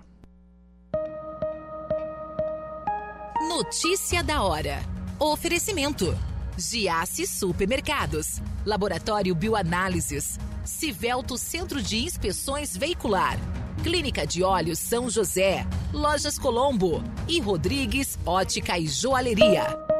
Notícia 3.49 4.23
da 4.23 4.43
hora. 4.43 5.02
Oferecimento: 5.23 6.19
Giasse 6.59 7.29
Supermercados, 7.29 8.43
Laboratório 8.67 9.33
Bioanálises, 9.37 10.37
Civelto 10.65 11.39
Centro 11.39 11.81
de 11.81 11.99
Inspeções 11.99 12.77
Veicular, 12.77 13.39
Clínica 13.85 14.27
de 14.27 14.43
Olhos 14.43 14.81
São 14.81 15.09
José, 15.09 15.65
Lojas 15.93 16.41
Colombo. 16.41 17.05
E 17.29 17.41
Rodrigues 17.41 18.19
Ótica 18.27 18.77
e 18.77 18.89
Joalheria. 18.89 19.92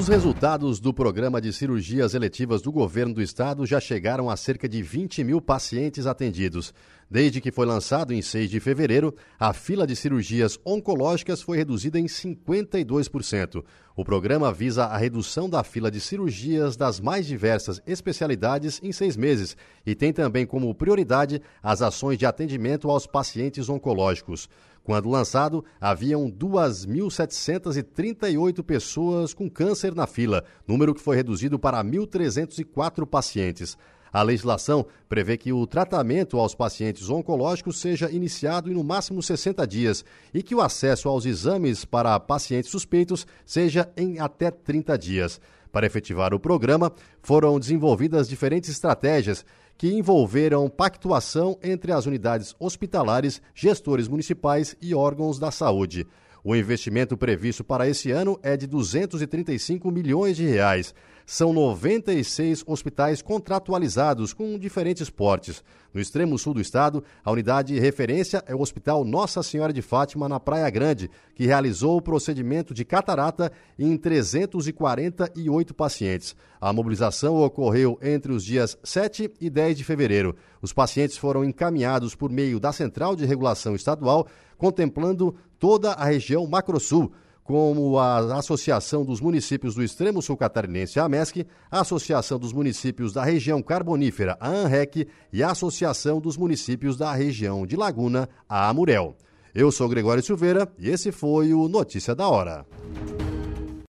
Os 0.00 0.08
resultados 0.08 0.80
do 0.80 0.94
programa 0.94 1.42
de 1.42 1.52
cirurgias 1.52 2.14
eletivas 2.14 2.62
do 2.62 2.72
governo 2.72 3.12
do 3.12 3.20
estado 3.20 3.66
já 3.66 3.78
chegaram 3.78 4.30
a 4.30 4.36
cerca 4.36 4.66
de 4.66 4.82
20 4.82 5.22
mil 5.22 5.42
pacientes 5.42 6.06
atendidos. 6.06 6.72
Desde 7.10 7.38
que 7.38 7.52
foi 7.52 7.66
lançado 7.66 8.14
em 8.14 8.22
6 8.22 8.48
de 8.48 8.58
fevereiro, 8.60 9.14
a 9.38 9.52
fila 9.52 9.86
de 9.86 9.94
cirurgias 9.94 10.58
oncológicas 10.64 11.42
foi 11.42 11.58
reduzida 11.58 11.98
em 11.98 12.06
52%. 12.06 13.62
O 13.94 14.02
programa 14.02 14.50
visa 14.54 14.86
a 14.86 14.96
redução 14.96 15.50
da 15.50 15.62
fila 15.62 15.90
de 15.90 16.00
cirurgias 16.00 16.78
das 16.78 16.98
mais 16.98 17.26
diversas 17.26 17.82
especialidades 17.86 18.80
em 18.82 18.92
seis 18.92 19.18
meses 19.18 19.54
e 19.84 19.94
tem 19.94 20.14
também 20.14 20.46
como 20.46 20.74
prioridade 20.74 21.42
as 21.62 21.82
ações 21.82 22.16
de 22.16 22.24
atendimento 22.24 22.90
aos 22.90 23.06
pacientes 23.06 23.68
oncológicos. 23.68 24.48
Quando 24.82 25.10
lançado, 25.10 25.64
haviam 25.80 26.28
2.738 26.30 28.62
pessoas 28.62 29.34
com 29.34 29.48
câncer 29.48 29.94
na 29.94 30.06
fila, 30.06 30.44
número 30.66 30.94
que 30.94 31.00
foi 31.00 31.16
reduzido 31.16 31.58
para 31.58 31.82
1.304 31.84 33.06
pacientes. 33.06 33.76
A 34.12 34.22
legislação 34.22 34.84
prevê 35.08 35.36
que 35.36 35.52
o 35.52 35.66
tratamento 35.66 36.38
aos 36.38 36.54
pacientes 36.54 37.08
oncológicos 37.08 37.78
seja 37.78 38.10
iniciado 38.10 38.70
em 38.70 38.74
no 38.74 38.82
máximo 38.82 39.22
60 39.22 39.66
dias 39.66 40.04
e 40.34 40.42
que 40.42 40.54
o 40.54 40.60
acesso 40.60 41.08
aos 41.08 41.24
exames 41.24 41.84
para 41.84 42.18
pacientes 42.18 42.70
suspeitos 42.70 43.26
seja 43.46 43.88
em 43.96 44.18
até 44.18 44.50
30 44.50 44.98
dias. 44.98 45.40
Para 45.70 45.86
efetivar 45.86 46.34
o 46.34 46.40
programa, 46.40 46.92
foram 47.22 47.60
desenvolvidas 47.60 48.28
diferentes 48.28 48.68
estratégias 48.68 49.44
que 49.80 49.90
envolveram 49.90 50.68
pactuação 50.68 51.58
entre 51.62 51.90
as 51.90 52.04
unidades 52.04 52.54
hospitalares, 52.60 53.40
gestores 53.54 54.08
municipais 54.08 54.76
e 54.78 54.94
órgãos 54.94 55.38
da 55.38 55.50
saúde. 55.50 56.06
O 56.44 56.54
investimento 56.54 57.16
previsto 57.16 57.64
para 57.64 57.88
esse 57.88 58.10
ano 58.10 58.38
é 58.42 58.58
de 58.58 58.66
235 58.66 59.90
milhões 59.90 60.36
de 60.36 60.44
reais. 60.44 60.94
São 61.32 61.52
96 61.52 62.64
hospitais 62.66 63.22
contratualizados 63.22 64.32
com 64.32 64.58
diferentes 64.58 65.08
portes. 65.08 65.62
No 65.94 66.00
extremo 66.00 66.36
sul 66.36 66.54
do 66.54 66.60
estado, 66.60 67.04
a 67.24 67.30
unidade 67.30 67.72
de 67.72 67.78
referência 67.78 68.42
é 68.48 68.54
o 68.54 68.60
Hospital 68.60 69.04
Nossa 69.04 69.40
Senhora 69.40 69.72
de 69.72 69.80
Fátima, 69.80 70.28
na 70.28 70.40
Praia 70.40 70.68
Grande, 70.70 71.08
que 71.36 71.46
realizou 71.46 71.96
o 71.96 72.02
procedimento 72.02 72.74
de 72.74 72.84
catarata 72.84 73.52
em 73.78 73.96
348 73.96 75.72
pacientes. 75.72 76.34
A 76.60 76.72
mobilização 76.72 77.36
ocorreu 77.36 77.96
entre 78.02 78.32
os 78.32 78.44
dias 78.44 78.76
7 78.82 79.30
e 79.40 79.48
10 79.48 79.78
de 79.78 79.84
fevereiro. 79.84 80.34
Os 80.60 80.72
pacientes 80.72 81.16
foram 81.16 81.44
encaminhados 81.44 82.16
por 82.16 82.28
meio 82.28 82.58
da 82.58 82.72
Central 82.72 83.14
de 83.14 83.24
Regulação 83.24 83.76
Estadual, 83.76 84.26
contemplando 84.58 85.36
toda 85.60 85.92
a 85.92 86.06
região 86.06 86.44
Macrosul 86.48 87.12
como 87.50 87.98
a 87.98 88.38
Associação 88.38 89.04
dos 89.04 89.20
Municípios 89.20 89.74
do 89.74 89.82
Extremo 89.82 90.22
Sul 90.22 90.36
Catarinense, 90.36 91.00
a 91.00 91.04
AMESC, 91.06 91.44
a 91.68 91.80
Associação 91.80 92.38
dos 92.38 92.52
Municípios 92.52 93.12
da 93.12 93.24
Região 93.24 93.60
Carbonífera, 93.60 94.38
a 94.38 94.48
ANREC, 94.48 95.08
e 95.32 95.42
a 95.42 95.50
Associação 95.50 96.20
dos 96.20 96.36
Municípios 96.36 96.96
da 96.96 97.12
Região 97.12 97.66
de 97.66 97.74
Laguna, 97.74 98.28
a 98.48 98.68
AMUREL. 98.68 99.16
Eu 99.52 99.72
sou 99.72 99.88
Gregório 99.88 100.22
Silveira 100.22 100.72
e 100.78 100.90
esse 100.90 101.10
foi 101.10 101.52
o 101.52 101.68
Notícia 101.68 102.14
da 102.14 102.28
Hora. 102.28 102.64